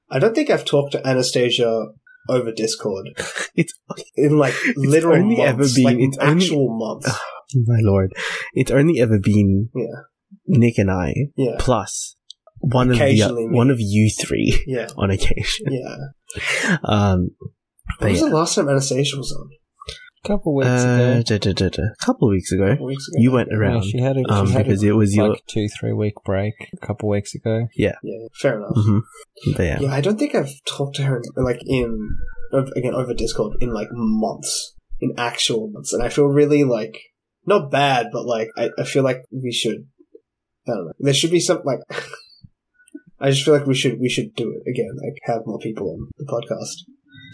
I 0.09 0.19
don't 0.19 0.33
think 0.35 0.49
I've 0.49 0.65
talked 0.65 0.93
to 0.93 1.05
Anastasia 1.07 1.87
over 2.29 2.51
Discord 2.51 3.07
It's 3.55 3.73
in 4.15 4.37
like 4.37 4.53
literal 4.75 5.17
only 5.17 5.37
months, 5.37 5.49
ever 5.49 5.63
been- 5.75 5.83
like 5.83 5.97
it's 5.99 6.17
only- 6.19 6.43
actual 6.45 6.77
months. 6.77 7.19
my 7.55 7.79
lord, 7.81 8.13
it's 8.53 8.71
only 8.71 8.99
ever 9.01 9.19
been 9.19 9.69
Yeah, 9.75 10.01
Nick 10.47 10.77
and 10.77 10.89
I 10.91 11.13
yeah, 11.35 11.55
plus 11.59 12.15
one 12.61 12.89
of 12.91 12.97
the 12.97 13.47
one 13.51 13.69
of 13.69 13.77
you 13.79 14.09
three 14.09 14.63
yeah, 14.67 14.87
on 14.97 15.11
occasion. 15.11 15.67
yeah. 15.69 15.95
Um, 16.83 17.31
When 17.41 17.51
but 17.99 18.09
was 18.11 18.21
yeah, 18.21 18.29
the 18.29 18.35
last 18.35 18.55
time 18.55 18.69
Anastasia 18.69 19.17
was 19.17 19.31
on? 19.33 19.49
A 20.23 20.27
couple 20.27 20.53
weeks 20.55 20.69
uh, 20.69 21.21
ago. 21.21 21.23
da, 21.23 21.37
da, 21.39 21.51
da, 21.53 21.69
da. 21.69 21.83
a 21.83 22.05
couple 22.05 22.29
weeks 22.29 22.51
ago, 22.51 22.69
couple 22.69 22.85
weeks 22.85 23.07
ago. 23.07 23.15
you 23.19 23.31
went 23.31 23.49
Yeah, 23.51 23.57
around 23.57 23.83
she 23.85 23.99
had 23.99 24.17
a, 24.17 24.19
she 24.19 24.25
um, 24.29 24.47
had 24.51 24.65
because 24.65 24.83
a, 24.83 24.87
it 24.89 24.91
was 24.91 25.15
your. 25.15 25.35
two, 25.47 25.67
three 25.67 25.93
week 25.93 26.13
break 26.23 26.53
a 26.79 26.85
couple 26.85 27.09
weeks 27.09 27.33
ago. 27.33 27.67
Yeah, 27.75 27.93
Yeah. 28.03 28.27
fair 28.39 28.57
enough. 28.57 28.75
hmm 28.75 28.99
But 29.57 29.63
yeah, 29.63 29.79
Yeah, 29.81 29.91
I 29.91 29.99
don't 30.01 30.19
think 30.19 30.35
I've 30.35 30.53
talked 30.67 30.95
to 30.97 31.03
her 31.03 31.21
like 31.37 31.59
in 31.65 32.09
again 32.75 32.93
over 32.93 33.13
Discord 33.15 33.57
in 33.61 33.73
like 33.73 33.87
months, 33.91 34.75
in 34.99 35.13
actual 35.17 35.69
months, 35.71 35.91
and 35.91 36.03
I 36.03 36.09
feel 36.09 36.25
really 36.27 36.63
like 36.63 36.99
not 37.47 37.71
bad, 37.71 38.07
but 38.13 38.25
like 38.27 38.49
I, 38.55 38.69
I 38.77 38.83
feel 38.83 39.03
like 39.03 39.23
we 39.31 39.51
should. 39.51 39.87
I 40.67 40.71
don't 40.75 40.85
know. 40.85 40.93
There 40.99 41.13
should 41.15 41.31
be 41.31 41.39
some 41.39 41.61
like. 41.65 41.79
I 43.21 43.29
just 43.31 43.43
feel 43.43 43.53
like 43.53 43.67
we 43.67 43.75
should 43.75 43.99
we 43.99 44.09
should 44.09 44.33
do 44.35 44.49
it 44.51 44.69
again, 44.69 44.91
like 44.95 45.17
have 45.23 45.41
more 45.45 45.59
people 45.59 45.89
on 45.91 46.09
the 46.17 46.25
podcast 46.25 46.85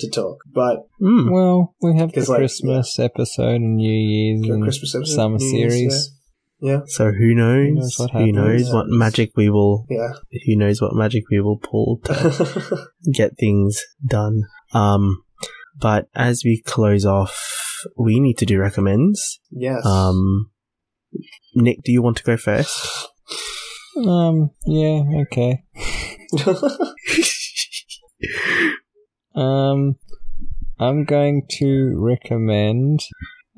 to 0.01 0.09
talk. 0.09 0.37
But 0.53 0.85
Mm. 1.01 1.31
Well, 1.31 1.75
we 1.81 1.97
have 1.97 2.09
the 2.11 2.15
'Cause, 2.21 2.29
like, 2.29 2.39
Christmas 2.39 2.99
episode 2.99 3.61
and 3.61 3.75
New 3.77 3.91
Year's 3.91 4.49
and 4.49 4.63
Christmas 4.63 4.93
episode, 4.95 5.15
summer 5.15 5.37
New 5.37 5.57
Year's, 5.57 5.73
series. 5.73 6.11
yeah, 6.59 6.81
So 6.87 7.11
who 7.11 7.33
knows? 7.33 7.73
knows 7.75 7.95
what 7.99 8.11
who 8.11 8.31
knows 8.31 8.73
what 8.73 8.85
magic 8.89 9.31
we 9.35 9.49
will? 9.49 9.85
yeah, 9.89 10.13
Who 10.45 10.55
knows 10.55 10.81
what 10.81 10.93
magic 10.93 11.23
we 11.31 11.39
will 11.41 11.57
pull 11.57 11.99
to 12.05 12.13
get 13.13 13.37
things 13.39 13.79
done? 14.05 14.41
Um, 14.73 15.23
but 15.79 16.09
as 16.13 16.43
we 16.43 16.61
close 16.65 17.05
off, 17.05 17.35
we 17.97 18.19
need 18.19 18.37
to 18.39 18.45
do 18.45 18.59
recommends. 18.59 19.39
yes. 19.51 19.85
Um, 19.85 20.51
Nick, 21.55 21.81
do 21.83 21.91
you 21.91 22.01
want 22.01 22.17
to 22.17 22.23
go 22.23 22.37
first? 22.37 22.75
Um, 24.05 24.51
yeah, 24.65 25.01
okay. 25.23 25.63
Um, 29.35 29.95
I'm 30.79 31.05
going 31.05 31.43
to 31.59 31.95
recommend 31.97 33.01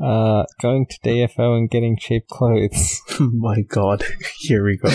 Uh, 0.01 0.45
going 0.61 0.85
to 0.89 0.97
DFO 1.03 1.57
and 1.57 1.69
getting 1.69 1.97
cheap 1.97 2.25
clothes. 2.29 3.01
My 3.19 3.61
God, 3.67 4.01
here 4.39 4.63
we 4.63 4.77
go. 4.77 4.89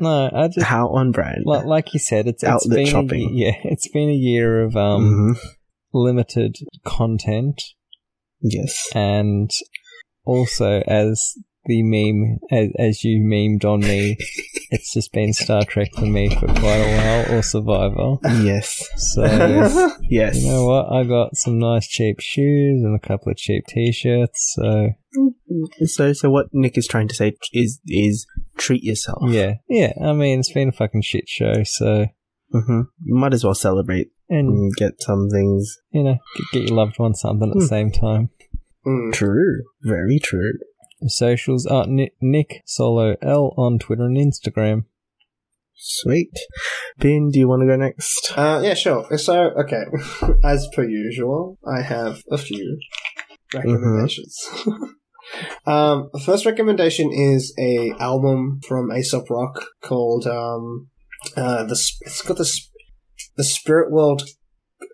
no, 0.00 0.28
I 0.34 0.48
just 0.48 0.66
How 0.66 0.88
on 0.88 1.12
brand? 1.12 1.44
like, 1.46 1.64
like 1.64 1.94
you 1.94 2.00
said, 2.00 2.26
it's, 2.26 2.42
it's 2.42 2.50
Outlet 2.52 2.76
been 2.76 2.86
shopping. 2.86 3.30
A, 3.30 3.32
yeah, 3.32 3.52
it's 3.64 3.88
been 3.88 4.10
a 4.10 4.14
year 4.14 4.62
of 4.62 4.76
um 4.76 5.34
Mhm. 5.34 5.38
limited 5.94 6.56
content, 6.84 7.62
Yes. 8.42 8.76
and 8.94 9.50
also 10.26 10.82
as 10.86 11.32
the 11.66 11.82
meme 11.82 12.38
as, 12.50 12.68
as 12.78 13.04
you 13.04 13.22
memed 13.22 13.64
on 13.64 13.80
me, 13.80 14.16
it's 14.70 14.92
just 14.92 15.12
been 15.12 15.32
Star 15.32 15.64
Trek 15.64 15.92
for 15.94 16.06
me 16.06 16.28
for 16.28 16.46
quite 16.46 16.76
a 16.78 16.96
while, 17.26 17.38
or 17.38 17.42
Survivor. 17.42 18.16
Yes. 18.42 18.88
So 19.14 19.22
Yes. 20.08 20.36
you 20.42 20.50
know 20.50 20.66
what? 20.66 20.92
I 20.92 21.04
got 21.04 21.36
some 21.36 21.58
nice 21.58 21.86
cheap 21.86 22.20
shoes 22.20 22.82
and 22.84 22.94
a 22.96 23.06
couple 23.06 23.30
of 23.32 23.36
cheap 23.38 23.64
t-shirts. 23.68 24.54
So 24.56 24.90
So, 25.84 26.12
so 26.12 26.30
what 26.30 26.46
Nick 26.52 26.76
is 26.78 26.86
trying 26.86 27.08
to 27.08 27.14
say 27.14 27.36
is 27.52 27.80
is 27.86 28.26
treat 28.56 28.82
yourself. 28.82 29.22
yeah, 29.28 29.54
yeah. 29.68 29.92
I 30.02 30.12
mean, 30.12 30.40
it's 30.40 30.52
been 30.52 30.68
a 30.68 30.72
fucking 30.72 31.02
shit 31.02 31.28
show. 31.28 31.62
So 31.64 32.06
hmm 32.52 32.82
You 33.04 33.14
might 33.14 33.34
as 33.34 33.44
well 33.44 33.54
celebrate 33.54 34.08
and 34.28 34.48
and 34.48 34.72
get 34.76 35.00
some 35.00 35.28
things. 35.30 35.76
you 35.90 36.02
know, 36.02 36.16
get, 36.36 36.46
get 36.52 36.68
your 36.68 36.76
loved 36.76 36.98
one 36.98 37.14
something 37.14 37.48
at 37.50 37.54
the 37.54 37.60
Hmm. 37.60 37.66
same 37.68 37.90
time. 37.92 38.30
Mm. 38.86 39.12
True. 39.12 39.62
Very 39.82 40.20
true. 40.22 40.52
Socials 41.06 41.66
are 41.66 41.86
Nick, 41.86 42.14
Nick 42.20 42.62
Solo 42.64 43.16
L 43.22 43.54
on 43.56 43.78
Twitter 43.78 44.04
and 44.04 44.16
Instagram. 44.16 44.84
Sweet. 45.74 46.32
Ben, 46.98 47.30
do 47.30 47.38
you 47.38 47.48
want 47.48 47.60
to 47.60 47.66
go 47.66 47.76
next? 47.76 48.32
Uh, 48.36 48.60
yeah, 48.64 48.74
sure. 48.74 49.06
So, 49.18 49.50
okay, 49.50 49.84
as 50.44 50.68
per 50.74 50.84
usual, 50.84 51.58
I 51.66 51.82
have 51.82 52.22
a 52.30 52.38
few 52.38 52.78
recommendations. 53.54 54.36
um, 55.66 56.08
the 56.12 56.22
first 56.24 56.46
recommendation 56.46 57.10
is 57.12 57.54
a 57.58 57.92
album 58.00 58.60
from 58.66 58.90
Aesop 58.90 59.28
Rock 59.28 59.66
called 59.82 60.26
um, 60.26 60.88
uh, 61.36 61.64
the 61.64 61.76
Sp- 61.76 62.06
it's 62.06 62.22
got 62.22 62.38
the 62.38 62.46
Sp- 62.48 62.72
the 63.36 63.44
Spirit 63.44 63.92
World. 63.92 64.22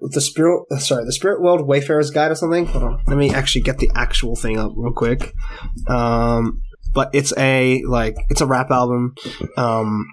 The 0.01 0.21
spirit, 0.21 0.65
uh, 0.71 0.79
sorry, 0.79 1.05
the 1.05 1.13
Spirit 1.13 1.43
World 1.43 1.67
Wayfarer's 1.67 2.11
Guide 2.11 2.31
or 2.31 2.35
something. 2.35 2.67
Hold 2.67 2.85
on, 2.85 3.03
let 3.07 3.17
me 3.17 3.35
actually 3.35 3.63
get 3.63 3.79
the 3.79 3.91
actual 3.95 4.37
thing 4.37 4.59
up 4.59 4.73
real 4.77 4.93
quick. 4.93 5.33
Um, 5.89 6.63
but 6.95 7.11
it's 7.13 7.33
a 7.37 7.83
like 7.85 8.17
it's 8.29 8.41
a 8.41 8.47
rap 8.47 8.71
album. 8.71 9.15
Um, 9.57 10.07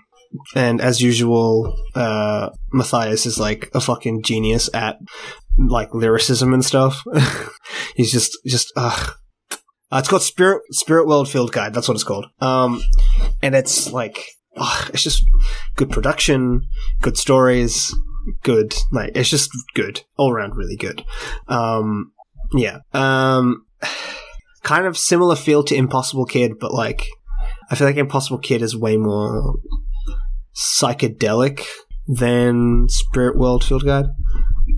and 0.55 0.79
as 0.79 1.01
usual, 1.01 1.75
uh, 1.95 2.49
Matthias 2.71 3.25
is 3.25 3.39
like 3.39 3.69
a 3.73 3.81
fucking 3.81 4.23
genius 4.23 4.69
at 4.73 4.97
like 5.57 5.93
lyricism 5.93 6.53
and 6.53 6.63
stuff. 6.63 7.03
He's 7.95 8.11
just 8.11 8.37
just 8.45 8.71
uh, 8.75 9.11
it's 9.91 10.07
called 10.07 10.23
Spirit 10.23 10.61
Spirit 10.71 11.07
World 11.07 11.29
Field 11.29 11.51
Guide. 11.51 11.73
That's 11.73 11.87
what 11.87 11.95
it's 11.95 12.03
called. 12.03 12.27
Um, 12.39 12.81
and 13.41 13.55
it's 13.55 13.91
like 13.91 14.23
it's 14.93 15.03
just 15.03 15.23
good 15.75 15.89
production, 15.89 16.61
good 17.01 17.17
stories, 17.17 17.93
good 18.43 18.73
like 18.91 19.11
it's 19.15 19.29
just 19.29 19.49
good 19.75 20.01
all 20.17 20.31
around, 20.31 20.55
really 20.55 20.77
good. 20.77 21.03
Um, 21.47 22.11
yeah. 22.53 22.79
Um, 22.93 23.65
kind 24.63 24.85
of 24.85 24.97
similar 24.97 25.35
feel 25.35 25.63
to 25.63 25.75
Impossible 25.75 26.25
Kid, 26.25 26.53
but 26.59 26.73
like 26.73 27.07
I 27.69 27.75
feel 27.75 27.87
like 27.87 27.97
Impossible 27.97 28.39
Kid 28.39 28.61
is 28.61 28.75
way 28.75 28.97
more 28.97 29.55
psychedelic 30.55 31.65
than 32.07 32.87
Spirit 32.89 33.37
World 33.37 33.63
Field 33.63 33.85
Guide. 33.85 34.05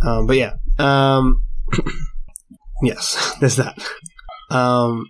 Um, 0.06 0.28
but 0.28 0.38
yeah, 0.38 0.54
um, 0.78 1.42
yes, 2.84 3.36
there's 3.40 3.56
that. 3.56 3.78
Um, 4.50 5.06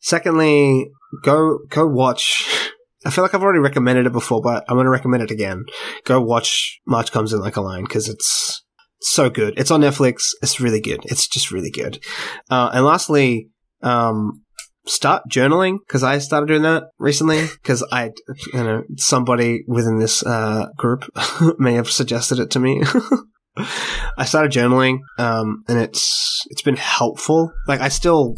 secondly, 0.00 0.90
go 1.22 1.58
go 1.68 1.86
watch. 1.86 2.70
I 3.04 3.10
feel 3.10 3.22
like 3.22 3.34
I've 3.34 3.42
already 3.42 3.58
recommended 3.58 4.06
it 4.06 4.12
before, 4.12 4.40
but 4.40 4.64
I'm 4.68 4.76
going 4.76 4.86
to 4.86 4.90
recommend 4.90 5.22
it 5.22 5.30
again. 5.30 5.64
Go 6.04 6.20
watch 6.20 6.80
March 6.86 7.12
Comes 7.12 7.32
in 7.32 7.40
Like 7.40 7.56
a 7.56 7.60
Lion 7.60 7.84
because 7.84 8.08
it's 8.08 8.62
so 9.00 9.28
good. 9.28 9.54
It's 9.56 9.70
on 9.70 9.80
Netflix. 9.80 10.30
It's 10.42 10.60
really 10.60 10.80
good. 10.80 11.00
It's 11.04 11.26
just 11.26 11.50
really 11.50 11.70
good. 11.70 12.02
Uh, 12.50 12.70
and 12.72 12.84
lastly, 12.84 13.48
um, 13.82 14.42
start 14.86 15.24
journaling 15.30 15.78
because 15.86 16.02
I 16.02 16.18
started 16.18 16.46
doing 16.46 16.62
that 16.62 16.84
recently 16.98 17.46
because 17.62 17.86
I, 17.92 18.10
you 18.52 18.62
know, 18.64 18.82
somebody 18.96 19.64
within 19.66 19.98
this 19.98 20.24
uh, 20.24 20.66
group 20.76 21.04
may 21.58 21.74
have 21.74 21.90
suggested 21.90 22.38
it 22.38 22.50
to 22.52 22.60
me. 22.60 22.82
I 24.16 24.24
started 24.24 24.50
journaling, 24.50 25.00
um, 25.18 25.62
and 25.68 25.78
it's 25.78 26.46
it's 26.48 26.62
been 26.62 26.76
helpful. 26.76 27.52
Like 27.68 27.80
I 27.80 27.88
still 27.88 28.34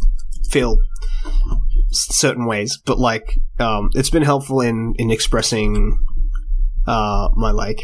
feel 0.50 0.76
certain 1.94 2.46
ways, 2.46 2.78
but 2.84 2.98
like 2.98 3.38
um, 3.58 3.90
it's 3.94 4.10
been 4.10 4.22
helpful 4.22 4.60
in 4.60 4.94
in 4.98 5.10
expressing 5.10 5.98
uh, 6.86 7.28
my 7.34 7.50
like 7.50 7.80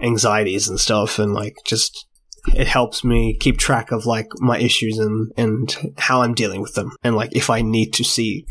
anxieties 0.00 0.68
and 0.68 0.78
stuff, 0.78 1.18
and 1.18 1.32
like 1.32 1.56
just 1.64 2.06
it 2.54 2.66
helps 2.66 3.04
me 3.04 3.36
keep 3.38 3.58
track 3.58 3.92
of 3.92 4.06
like 4.06 4.28
my 4.38 4.58
issues 4.58 4.98
and 4.98 5.32
and 5.36 5.94
how 5.98 6.22
I'm 6.22 6.34
dealing 6.34 6.60
with 6.60 6.74
them, 6.74 6.92
and 7.02 7.14
like 7.14 7.34
if 7.34 7.50
I 7.50 7.62
need 7.62 7.92
to 7.94 8.04
see 8.04 8.44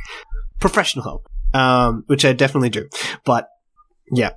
professional 0.59 1.03
help, 1.03 1.27
um, 1.53 2.03
which 2.07 2.25
I 2.25 2.33
definitely 2.33 2.69
do. 2.69 2.87
But 3.25 3.47
yeah, 4.11 4.31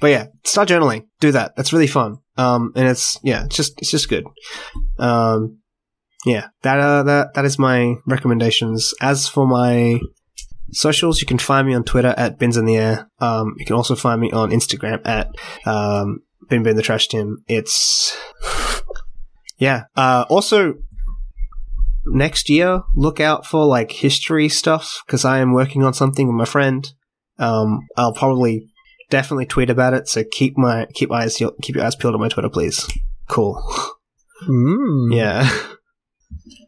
but 0.00 0.08
yeah, 0.08 0.26
start 0.44 0.68
journaling. 0.68 1.06
Do 1.20 1.32
that. 1.32 1.56
That's 1.56 1.72
really 1.72 1.86
fun. 1.86 2.18
Um, 2.36 2.72
and 2.76 2.88
it's 2.88 3.18
yeah, 3.22 3.44
it's 3.44 3.56
just 3.56 3.74
it's 3.78 3.90
just 3.90 4.08
good. 4.08 4.24
Um, 4.98 5.58
yeah, 6.24 6.48
that 6.62 6.78
uh, 6.78 7.02
that 7.04 7.34
that 7.34 7.44
is 7.44 7.58
my 7.58 7.94
recommendations. 8.06 8.94
As 9.00 9.28
for 9.28 9.46
my 9.46 10.00
socials, 10.72 11.20
you 11.20 11.26
can 11.26 11.38
find 11.38 11.66
me 11.66 11.74
on 11.74 11.84
Twitter 11.84 12.14
at 12.16 12.38
Bins 12.38 12.56
in 12.56 12.64
the 12.64 12.76
Air. 12.76 13.10
Um, 13.20 13.54
you 13.58 13.66
can 13.66 13.76
also 13.76 13.94
find 13.94 14.20
me 14.20 14.30
on 14.32 14.50
Instagram 14.50 15.00
at 15.06 15.28
um, 15.66 16.20
Bin 16.48 16.62
Bin 16.62 16.76
the 16.76 16.82
Trash 16.82 17.08
Tin. 17.08 17.38
It's 17.46 18.16
yeah. 19.58 19.84
Uh, 19.96 20.24
also, 20.28 20.74
next 22.06 22.48
year, 22.48 22.82
look 22.94 23.20
out 23.20 23.46
for 23.46 23.64
like 23.64 23.92
history 23.92 24.48
stuff 24.48 25.02
because 25.06 25.24
I 25.24 25.38
am 25.38 25.52
working 25.52 25.82
on 25.82 25.94
something 25.94 26.26
with 26.26 26.36
my 26.36 26.44
friend. 26.44 26.86
Um, 27.38 27.86
I'll 27.96 28.14
probably 28.14 28.68
definitely 29.10 29.46
tweet 29.46 29.70
about 29.70 29.94
it. 29.94 30.08
So 30.08 30.24
keep 30.30 30.56
my 30.56 30.86
keep 30.94 31.12
eyes 31.12 31.36
keep 31.62 31.76
your 31.76 31.84
eyes 31.84 31.94
peeled 31.96 32.14
on 32.14 32.20
my 32.20 32.28
Twitter, 32.28 32.48
please. 32.50 32.88
Cool. 33.28 33.62
Mm, 34.48 35.14
Yeah. 35.14 35.48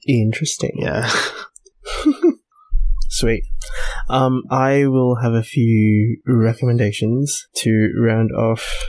Interesting. 0.06 0.72
Yeah. 0.76 1.10
Sweet. 3.10 3.44
Um, 4.09 4.43
I 4.51 4.86
will 4.86 5.16
have 5.16 5.35
a 5.35 5.43
few 5.43 6.20
recommendations 6.26 7.47
to 7.56 7.90
round 7.98 8.30
off 8.32 8.89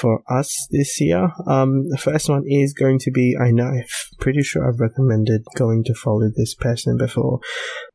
for 0.00 0.22
us 0.30 0.66
this 0.70 1.00
year. 1.00 1.30
Um, 1.46 1.88
the 1.88 1.98
first 1.98 2.28
one 2.28 2.44
is 2.46 2.72
going 2.72 2.98
to 3.00 3.10
be 3.10 3.36
I 3.40 3.50
know 3.50 3.66
I'm 3.66 3.84
pretty 4.18 4.42
sure 4.42 4.66
I've 4.66 4.80
recommended 4.80 5.44
going 5.56 5.84
to 5.84 5.94
follow 5.94 6.30
this 6.34 6.54
person 6.54 6.96
before, 6.96 7.40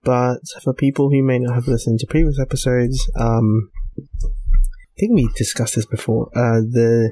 but 0.04 0.40
for 0.64 0.74
people 0.74 1.10
who 1.10 1.24
may 1.24 1.40
not 1.40 1.56
have 1.56 1.68
listened 1.68 2.00
to 2.00 2.08
previous 2.08 2.40
episodes, 2.40 3.10
um, 3.16 3.72
I 4.00 5.00
think 5.00 5.16
we 5.16 5.30
discussed 5.36 5.76
this 5.76 5.86
before. 5.86 6.30
Uh, 6.36 6.62
the 6.62 7.12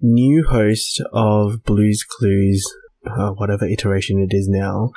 new 0.00 0.44
host 0.44 1.00
of 1.12 1.62
Blues 1.64 2.04
Clues, 2.04 2.64
uh, 3.06 3.30
whatever 3.30 3.66
iteration 3.66 4.20
it 4.20 4.34
is 4.34 4.48
now, 4.48 4.90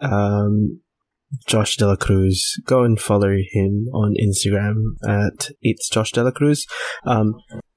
um, 0.00 0.80
Josh 1.46 1.76
Dela 1.76 1.96
Cruz. 1.96 2.60
Go 2.64 2.84
and 2.84 3.00
follow 3.00 3.30
him 3.52 3.88
on 3.92 4.14
Instagram 4.22 4.74
at 5.06 5.50
it's 5.60 5.88
Josh 5.88 6.12
Dela 6.12 6.32
Cruz. 6.32 6.66
Um, 7.04 7.34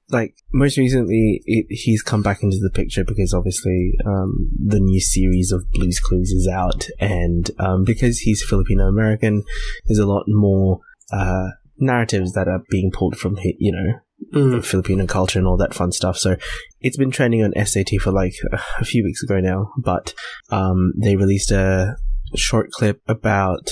like 0.08 0.36
most 0.52 0.78
recently, 0.78 1.42
it, 1.46 1.66
he's 1.68 2.02
come 2.02 2.22
back 2.22 2.42
into 2.42 2.58
the 2.60 2.70
picture 2.70 3.04
because 3.04 3.34
obviously 3.34 3.92
um, 4.06 4.50
the 4.64 4.80
new 4.80 5.00
series 5.00 5.50
of 5.50 5.68
Blues 5.72 5.98
Clues 6.00 6.30
is 6.30 6.48
out, 6.48 6.86
and 7.00 7.50
um, 7.58 7.84
because 7.84 8.18
he's 8.18 8.44
Filipino 8.44 8.84
American, 8.84 9.42
there's 9.86 9.98
a 9.98 10.06
lot 10.06 10.24
more 10.28 10.80
uh, 11.12 11.48
narratives 11.78 12.32
that 12.32 12.48
are 12.48 12.62
being 12.70 12.90
pulled 12.92 13.16
from 13.16 13.36
hi- 13.36 13.56
you 13.58 13.72
know 13.72 13.98
Mm. 14.34 14.64
Filipino 14.64 15.06
culture 15.06 15.38
and 15.38 15.46
all 15.46 15.58
that 15.58 15.74
fun 15.74 15.92
stuff. 15.92 16.18
So 16.18 16.36
it's 16.80 16.96
been 16.96 17.10
trending 17.10 17.44
on 17.44 17.52
SAT 17.64 18.00
for 18.00 18.10
like 18.10 18.34
a 18.78 18.84
few 18.84 19.04
weeks 19.04 19.22
ago 19.22 19.40
now, 19.40 19.72
but 19.78 20.14
um, 20.50 20.94
they 20.96 21.16
released 21.16 21.50
a 21.50 21.96
short 22.34 22.70
clip 22.70 23.00
about 23.06 23.70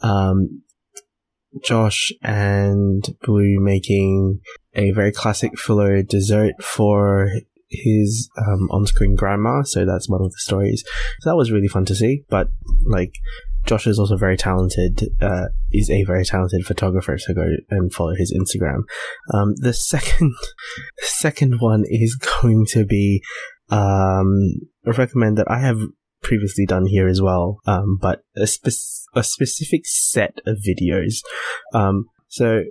um, 0.00 0.62
Josh 1.62 2.12
and 2.22 3.04
Blue 3.22 3.58
making 3.60 4.40
a 4.74 4.90
very 4.90 5.12
classic 5.12 5.58
filo 5.58 6.02
dessert 6.02 6.62
for 6.62 7.30
his 7.70 8.30
um, 8.38 8.68
on-screen 8.70 9.14
grandma. 9.14 9.62
So 9.62 9.84
that's 9.84 10.08
one 10.08 10.22
of 10.22 10.30
the 10.30 10.38
stories. 10.38 10.84
So 11.20 11.30
that 11.30 11.36
was 11.36 11.52
really 11.52 11.68
fun 11.68 11.84
to 11.86 11.94
see. 11.94 12.24
But 12.28 12.48
like, 12.84 13.14
Josh 13.68 13.86
is 13.86 13.98
also 13.98 14.16
very 14.16 14.36
talented. 14.36 15.14
Uh, 15.20 15.46
is 15.70 15.90
a 15.90 16.02
very 16.04 16.24
talented 16.24 16.64
photographer. 16.64 17.18
So 17.18 17.34
go 17.34 17.44
and 17.70 17.92
follow 17.92 18.14
his 18.16 18.34
Instagram. 18.34 18.80
Um, 19.34 19.54
the 19.56 19.72
second, 19.74 20.34
second 20.98 21.60
one 21.60 21.84
is 21.86 22.16
going 22.16 22.66
to 22.70 22.84
be 22.84 23.22
um, 23.70 24.54
I 24.86 24.90
recommend 24.96 25.36
that 25.38 25.50
I 25.50 25.58
have 25.60 25.78
previously 26.22 26.66
done 26.66 26.86
here 26.86 27.08
as 27.08 27.20
well, 27.20 27.60
um, 27.66 27.98
but 28.00 28.22
a, 28.36 28.46
spe- 28.46 29.06
a 29.14 29.22
specific 29.22 29.86
set 29.86 30.38
of 30.46 30.58
videos. 30.66 31.18
Um, 31.74 32.06
so 32.28 32.62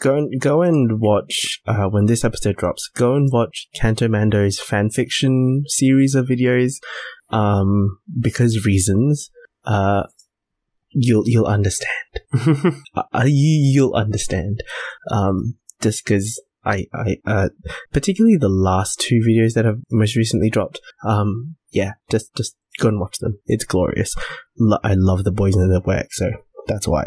go 0.00 0.16
and 0.16 0.40
go 0.40 0.62
and 0.62 1.00
watch 1.00 1.60
uh, 1.66 1.86
when 1.86 2.06
this 2.06 2.24
episode 2.24 2.56
drops. 2.56 2.88
Go 2.94 3.14
and 3.14 3.30
watch 3.32 3.68
Canto 3.74 4.08
Mando's 4.08 4.60
fan 4.60 4.90
fiction 4.90 5.64
series 5.68 6.14
of 6.14 6.26
videos, 6.26 6.74
um, 7.30 7.98
because 8.20 8.64
reasons. 8.66 9.30
Uh, 9.64 10.04
you'll 10.96 11.24
you'll 11.26 11.46
understand. 11.46 11.90
uh, 12.96 13.24
you 13.24 13.70
you'll 13.72 13.94
understand. 13.94 14.62
Um, 15.10 15.56
just 15.80 16.04
because 16.04 16.42
I 16.64 16.86
I 16.92 17.18
uh, 17.26 17.48
particularly 17.92 18.36
the 18.36 18.48
last 18.48 18.98
two 18.98 19.20
videos 19.26 19.54
that 19.54 19.64
have 19.64 19.78
most 19.90 20.16
recently 20.16 20.50
dropped. 20.50 20.80
Um, 21.06 21.56
yeah, 21.70 21.92
just 22.10 22.34
just 22.34 22.56
go 22.78 22.88
and 22.88 23.00
watch 23.00 23.18
them. 23.18 23.38
It's 23.46 23.64
glorious. 23.64 24.14
Lo- 24.58 24.78
I 24.82 24.94
love 24.94 25.24
the 25.24 25.32
boys 25.32 25.54
in 25.54 25.68
the 25.68 25.80
work, 25.80 26.08
so 26.12 26.30
that's 26.66 26.88
why. 26.88 27.04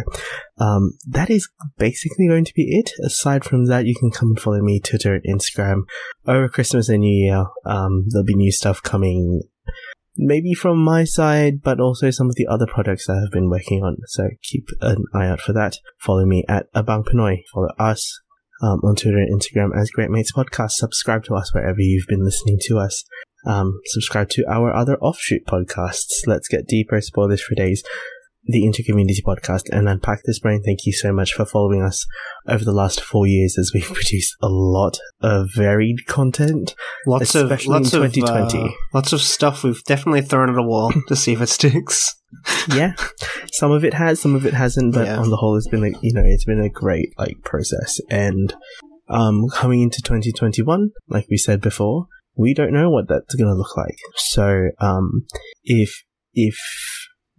Um, 0.59 0.93
that 1.07 1.29
is 1.29 1.49
basically 1.77 2.27
going 2.27 2.45
to 2.45 2.53
be 2.53 2.67
it. 2.69 2.91
Aside 3.03 3.43
from 3.43 3.65
that, 3.65 3.85
you 3.85 3.95
can 3.95 4.11
come 4.11 4.29
and 4.29 4.39
follow 4.39 4.61
me 4.61 4.79
Twitter 4.79 5.15
and 5.15 5.23
Instagram 5.23 5.81
over 6.25 6.47
Christmas 6.47 6.89
and 6.89 7.01
New 7.01 7.25
Year. 7.25 7.45
Um, 7.65 8.05
there'll 8.09 8.25
be 8.25 8.35
new 8.35 8.51
stuff 8.51 8.81
coming 8.81 9.41
maybe 10.19 10.53
from 10.53 10.77
my 10.77 11.05
side, 11.05 11.61
but 11.63 11.79
also 11.79 12.11
some 12.11 12.27
of 12.27 12.35
the 12.35 12.47
other 12.47 12.67
projects 12.67 13.07
that 13.07 13.23
I've 13.23 13.31
been 13.31 13.49
working 13.49 13.81
on. 13.83 13.97
So 14.07 14.29
keep 14.43 14.67
an 14.81 15.05
eye 15.13 15.27
out 15.27 15.41
for 15.41 15.53
that. 15.53 15.77
Follow 15.99 16.25
me 16.25 16.43
at 16.47 16.71
Abang 16.73 17.05
Pinoy. 17.05 17.37
Follow 17.53 17.69
us 17.79 18.19
um, 18.61 18.81
on 18.83 18.95
Twitter 18.95 19.17
and 19.17 19.41
Instagram 19.41 19.69
as 19.79 19.89
Great 19.89 20.09
Mates 20.09 20.33
Podcast. 20.33 20.71
Subscribe 20.71 21.23
to 21.25 21.35
us 21.35 21.53
wherever 21.53 21.79
you've 21.79 22.07
been 22.07 22.23
listening 22.23 22.57
to 22.63 22.77
us. 22.77 23.03
Um, 23.45 23.79
subscribe 23.85 24.29
to 24.31 24.45
our 24.49 24.75
other 24.75 24.97
offshoot 24.97 25.45
podcasts. 25.47 26.27
Let's 26.27 26.49
get 26.49 26.67
deeper. 26.67 26.99
Spoilers 26.99 27.41
for 27.41 27.55
days 27.55 27.83
the 28.49 28.63
Intercommunity 28.63 29.21
Podcast 29.23 29.69
and 29.71 29.87
Unpack 29.87 30.21
This 30.25 30.39
Brain. 30.39 30.61
Thank 30.65 30.85
you 30.85 30.93
so 30.93 31.13
much 31.13 31.33
for 31.33 31.45
following 31.45 31.81
us 31.83 32.05
over 32.47 32.65
the 32.65 32.71
last 32.73 32.99
four 33.01 33.27
years 33.27 33.57
as 33.59 33.71
we've 33.73 33.83
produced 33.93 34.35
a 34.41 34.47
lot 34.49 34.97
of 35.21 35.49
varied 35.55 36.07
content. 36.07 36.73
Lots 37.05 37.35
of 37.35 37.49
lots 37.67 37.93
in 37.93 38.03
of 38.03 38.11
2020. 38.13 38.59
uh, 38.59 38.71
lots 38.93 39.13
of 39.13 39.21
stuff 39.21 39.63
we've 39.63 39.83
definitely 39.83 40.21
thrown 40.21 40.49
at 40.49 40.57
a 40.57 40.63
wall 40.63 40.91
to 41.07 41.15
see 41.15 41.33
if 41.33 41.41
it 41.41 41.49
sticks. 41.49 42.15
yeah, 42.75 42.93
some 43.53 43.71
of 43.71 43.83
it 43.85 43.93
has, 43.93 44.19
some 44.19 44.35
of 44.35 44.45
it 44.45 44.53
hasn't, 44.53 44.93
but 44.93 45.05
Yeah. 45.05 45.17
on 45.17 45.29
the 45.29 45.37
whole, 45.37 45.55
it's 45.57 45.67
been 45.67 45.81
like 45.81 45.95
you 46.01 46.13
know, 46.13 46.23
it's 46.25 46.45
been 46.45 46.59
a 46.59 46.69
great 46.69 47.09
like 47.17 47.41
process. 47.43 47.99
And 48.09 48.53
um, 49.07 49.47
coming 49.51 49.81
into 49.81 50.01
2021, 50.01 50.91
like 51.07 51.25
we 51.29 51.37
said 51.37 51.61
before, 51.61 52.05
we 52.35 52.53
don't 52.53 52.71
know 52.73 52.89
what 52.89 53.07
that's 53.07 53.35
going 53.35 53.49
to 53.49 53.55
look 53.55 53.75
like. 53.75 53.97
So 54.15 54.69
um, 54.79 55.25
if 55.63 56.03
if 56.33 56.55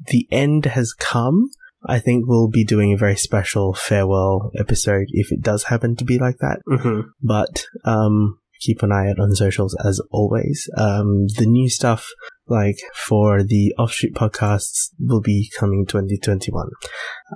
the 0.07 0.27
end 0.31 0.67
has 0.67 0.93
come, 0.93 1.51
I 1.87 1.99
think 1.99 2.27
we'll 2.27 2.49
be 2.49 2.65
doing 2.65 2.93
a 2.93 2.99
very 2.99 3.17
special 3.17 3.75
farewell 3.75 4.51
episode 4.59 5.07
if 5.09 5.33
it 5.33 5.41
does 5.41 5.65
happen 5.65 5.97
to 5.97 6.05
be 6.05 6.19
like 6.19 6.39
that. 6.39 6.61
Mm-hmm. 6.69 7.09
But 7.23 7.65
um, 7.85 8.39
keep 8.61 8.83
an 8.83 8.93
eye 8.93 9.11
out 9.11 9.19
on 9.19 9.35
socials 9.35 9.77
as 9.85 10.01
always. 10.11 10.69
Um, 10.77 11.27
the 11.37 11.47
new 11.47 11.69
stuff, 11.69 12.07
like 12.51 12.79
for 13.07 13.43
the 13.45 13.73
offshoot 13.79 14.13
podcasts, 14.13 14.91
will 14.99 15.21
be 15.21 15.51
coming 15.59 15.87
2021. 15.87 16.67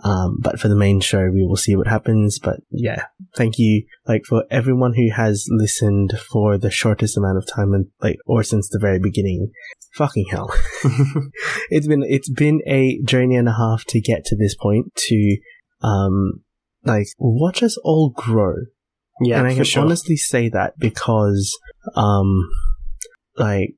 Um, 0.02 0.38
but 0.40 0.58
for 0.58 0.66
the 0.66 0.74
main 0.76 1.00
show, 1.00 1.30
we 1.32 1.46
will 1.46 1.56
see 1.56 1.76
what 1.76 1.86
happens. 1.86 2.40
But 2.40 2.56
yeah, 2.70 3.04
thank 3.36 3.58
you, 3.58 3.86
like 4.06 4.24
for 4.28 4.44
everyone 4.50 4.94
who 4.94 5.10
has 5.14 5.46
listened 5.50 6.12
for 6.30 6.58
the 6.58 6.70
shortest 6.70 7.16
amount 7.16 7.38
of 7.38 7.46
time 7.46 7.72
and 7.72 7.86
like, 8.02 8.16
or 8.26 8.42
since 8.42 8.68
the 8.68 8.80
very 8.80 8.98
beginning. 8.98 9.52
Fucking 9.94 10.26
hell. 10.30 10.52
it's 11.70 11.86
been, 11.86 12.02
it's 12.02 12.28
been 12.28 12.60
a 12.66 13.00
journey 13.04 13.36
and 13.36 13.48
a 13.48 13.52
half 13.52 13.84
to 13.84 14.00
get 14.00 14.24
to 14.24 14.36
this 14.36 14.56
point 14.56 14.92
to, 14.96 15.36
um, 15.84 16.42
like 16.82 17.06
watch 17.18 17.62
us 17.62 17.78
all 17.84 18.10
grow 18.10 18.54
Yeah, 19.20 19.38
and 19.38 19.46
I 19.46 19.54
can 19.54 19.62
sure. 19.62 19.84
honestly 19.84 20.16
say 20.16 20.48
that 20.48 20.74
because, 20.78 21.56
um, 21.94 22.50
like, 23.36 23.74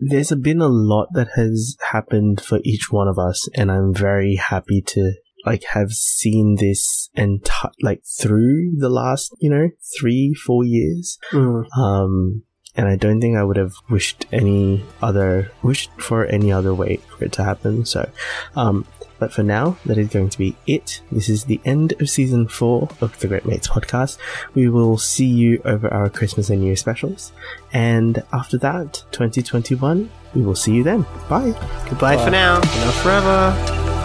there's 0.00 0.32
been 0.34 0.60
a 0.60 0.68
lot 0.68 1.08
that 1.12 1.28
has 1.36 1.76
happened 1.92 2.40
for 2.40 2.60
each 2.64 2.90
one 2.90 3.08
of 3.08 3.18
us, 3.18 3.48
and 3.54 3.70
I'm 3.70 3.94
very 3.94 4.36
happy 4.36 4.82
to 4.88 5.12
like 5.46 5.64
have 5.64 5.90
seen 5.92 6.56
this 6.58 7.08
enti- 7.16 7.72
like 7.82 8.02
through 8.20 8.72
the 8.78 8.88
last, 8.88 9.34
you 9.40 9.50
know, 9.50 9.70
three, 9.98 10.34
four 10.34 10.64
years. 10.64 11.18
Mm. 11.32 11.64
Um, 11.78 12.42
and 12.76 12.88
I 12.88 12.96
don't 12.96 13.20
think 13.20 13.36
I 13.36 13.42
would 13.42 13.56
have 13.56 13.72
wished 13.88 14.26
any 14.32 14.84
other 15.02 15.50
wished 15.62 15.90
for 16.00 16.26
any 16.26 16.52
other 16.52 16.74
way 16.74 16.96
for 16.96 17.24
it 17.24 17.32
to 17.32 17.44
happen. 17.44 17.84
So, 17.84 18.08
um, 18.56 18.86
but 19.20 19.32
for 19.32 19.44
now, 19.44 19.76
that 19.86 19.98
is 19.98 20.08
going 20.08 20.30
to 20.30 20.38
be 20.38 20.56
it. 20.66 21.02
This 21.12 21.28
is 21.28 21.44
the 21.44 21.60
end 21.64 21.92
of 22.00 22.10
season 22.10 22.48
four 22.48 22.88
of 23.00 23.16
the 23.20 23.28
Great 23.28 23.46
Mates 23.46 23.68
podcast. 23.68 24.18
We 24.54 24.68
will 24.68 24.98
see 24.98 25.26
you 25.26 25.62
over 25.64 25.86
our 25.92 26.08
Christmas 26.08 26.50
and 26.50 26.60
New 26.60 26.66
Year 26.66 26.76
specials, 26.76 27.32
and 27.72 28.24
after 28.32 28.58
that, 28.58 29.04
2021, 29.12 30.10
we 30.34 30.42
will 30.42 30.56
see 30.56 30.74
you 30.74 30.82
then. 30.82 31.02
Bye. 31.28 31.54
Goodbye 31.88 32.16
for 32.16 32.30
now. 32.30 32.56
Enough 32.56 33.02
forever. 33.02 33.99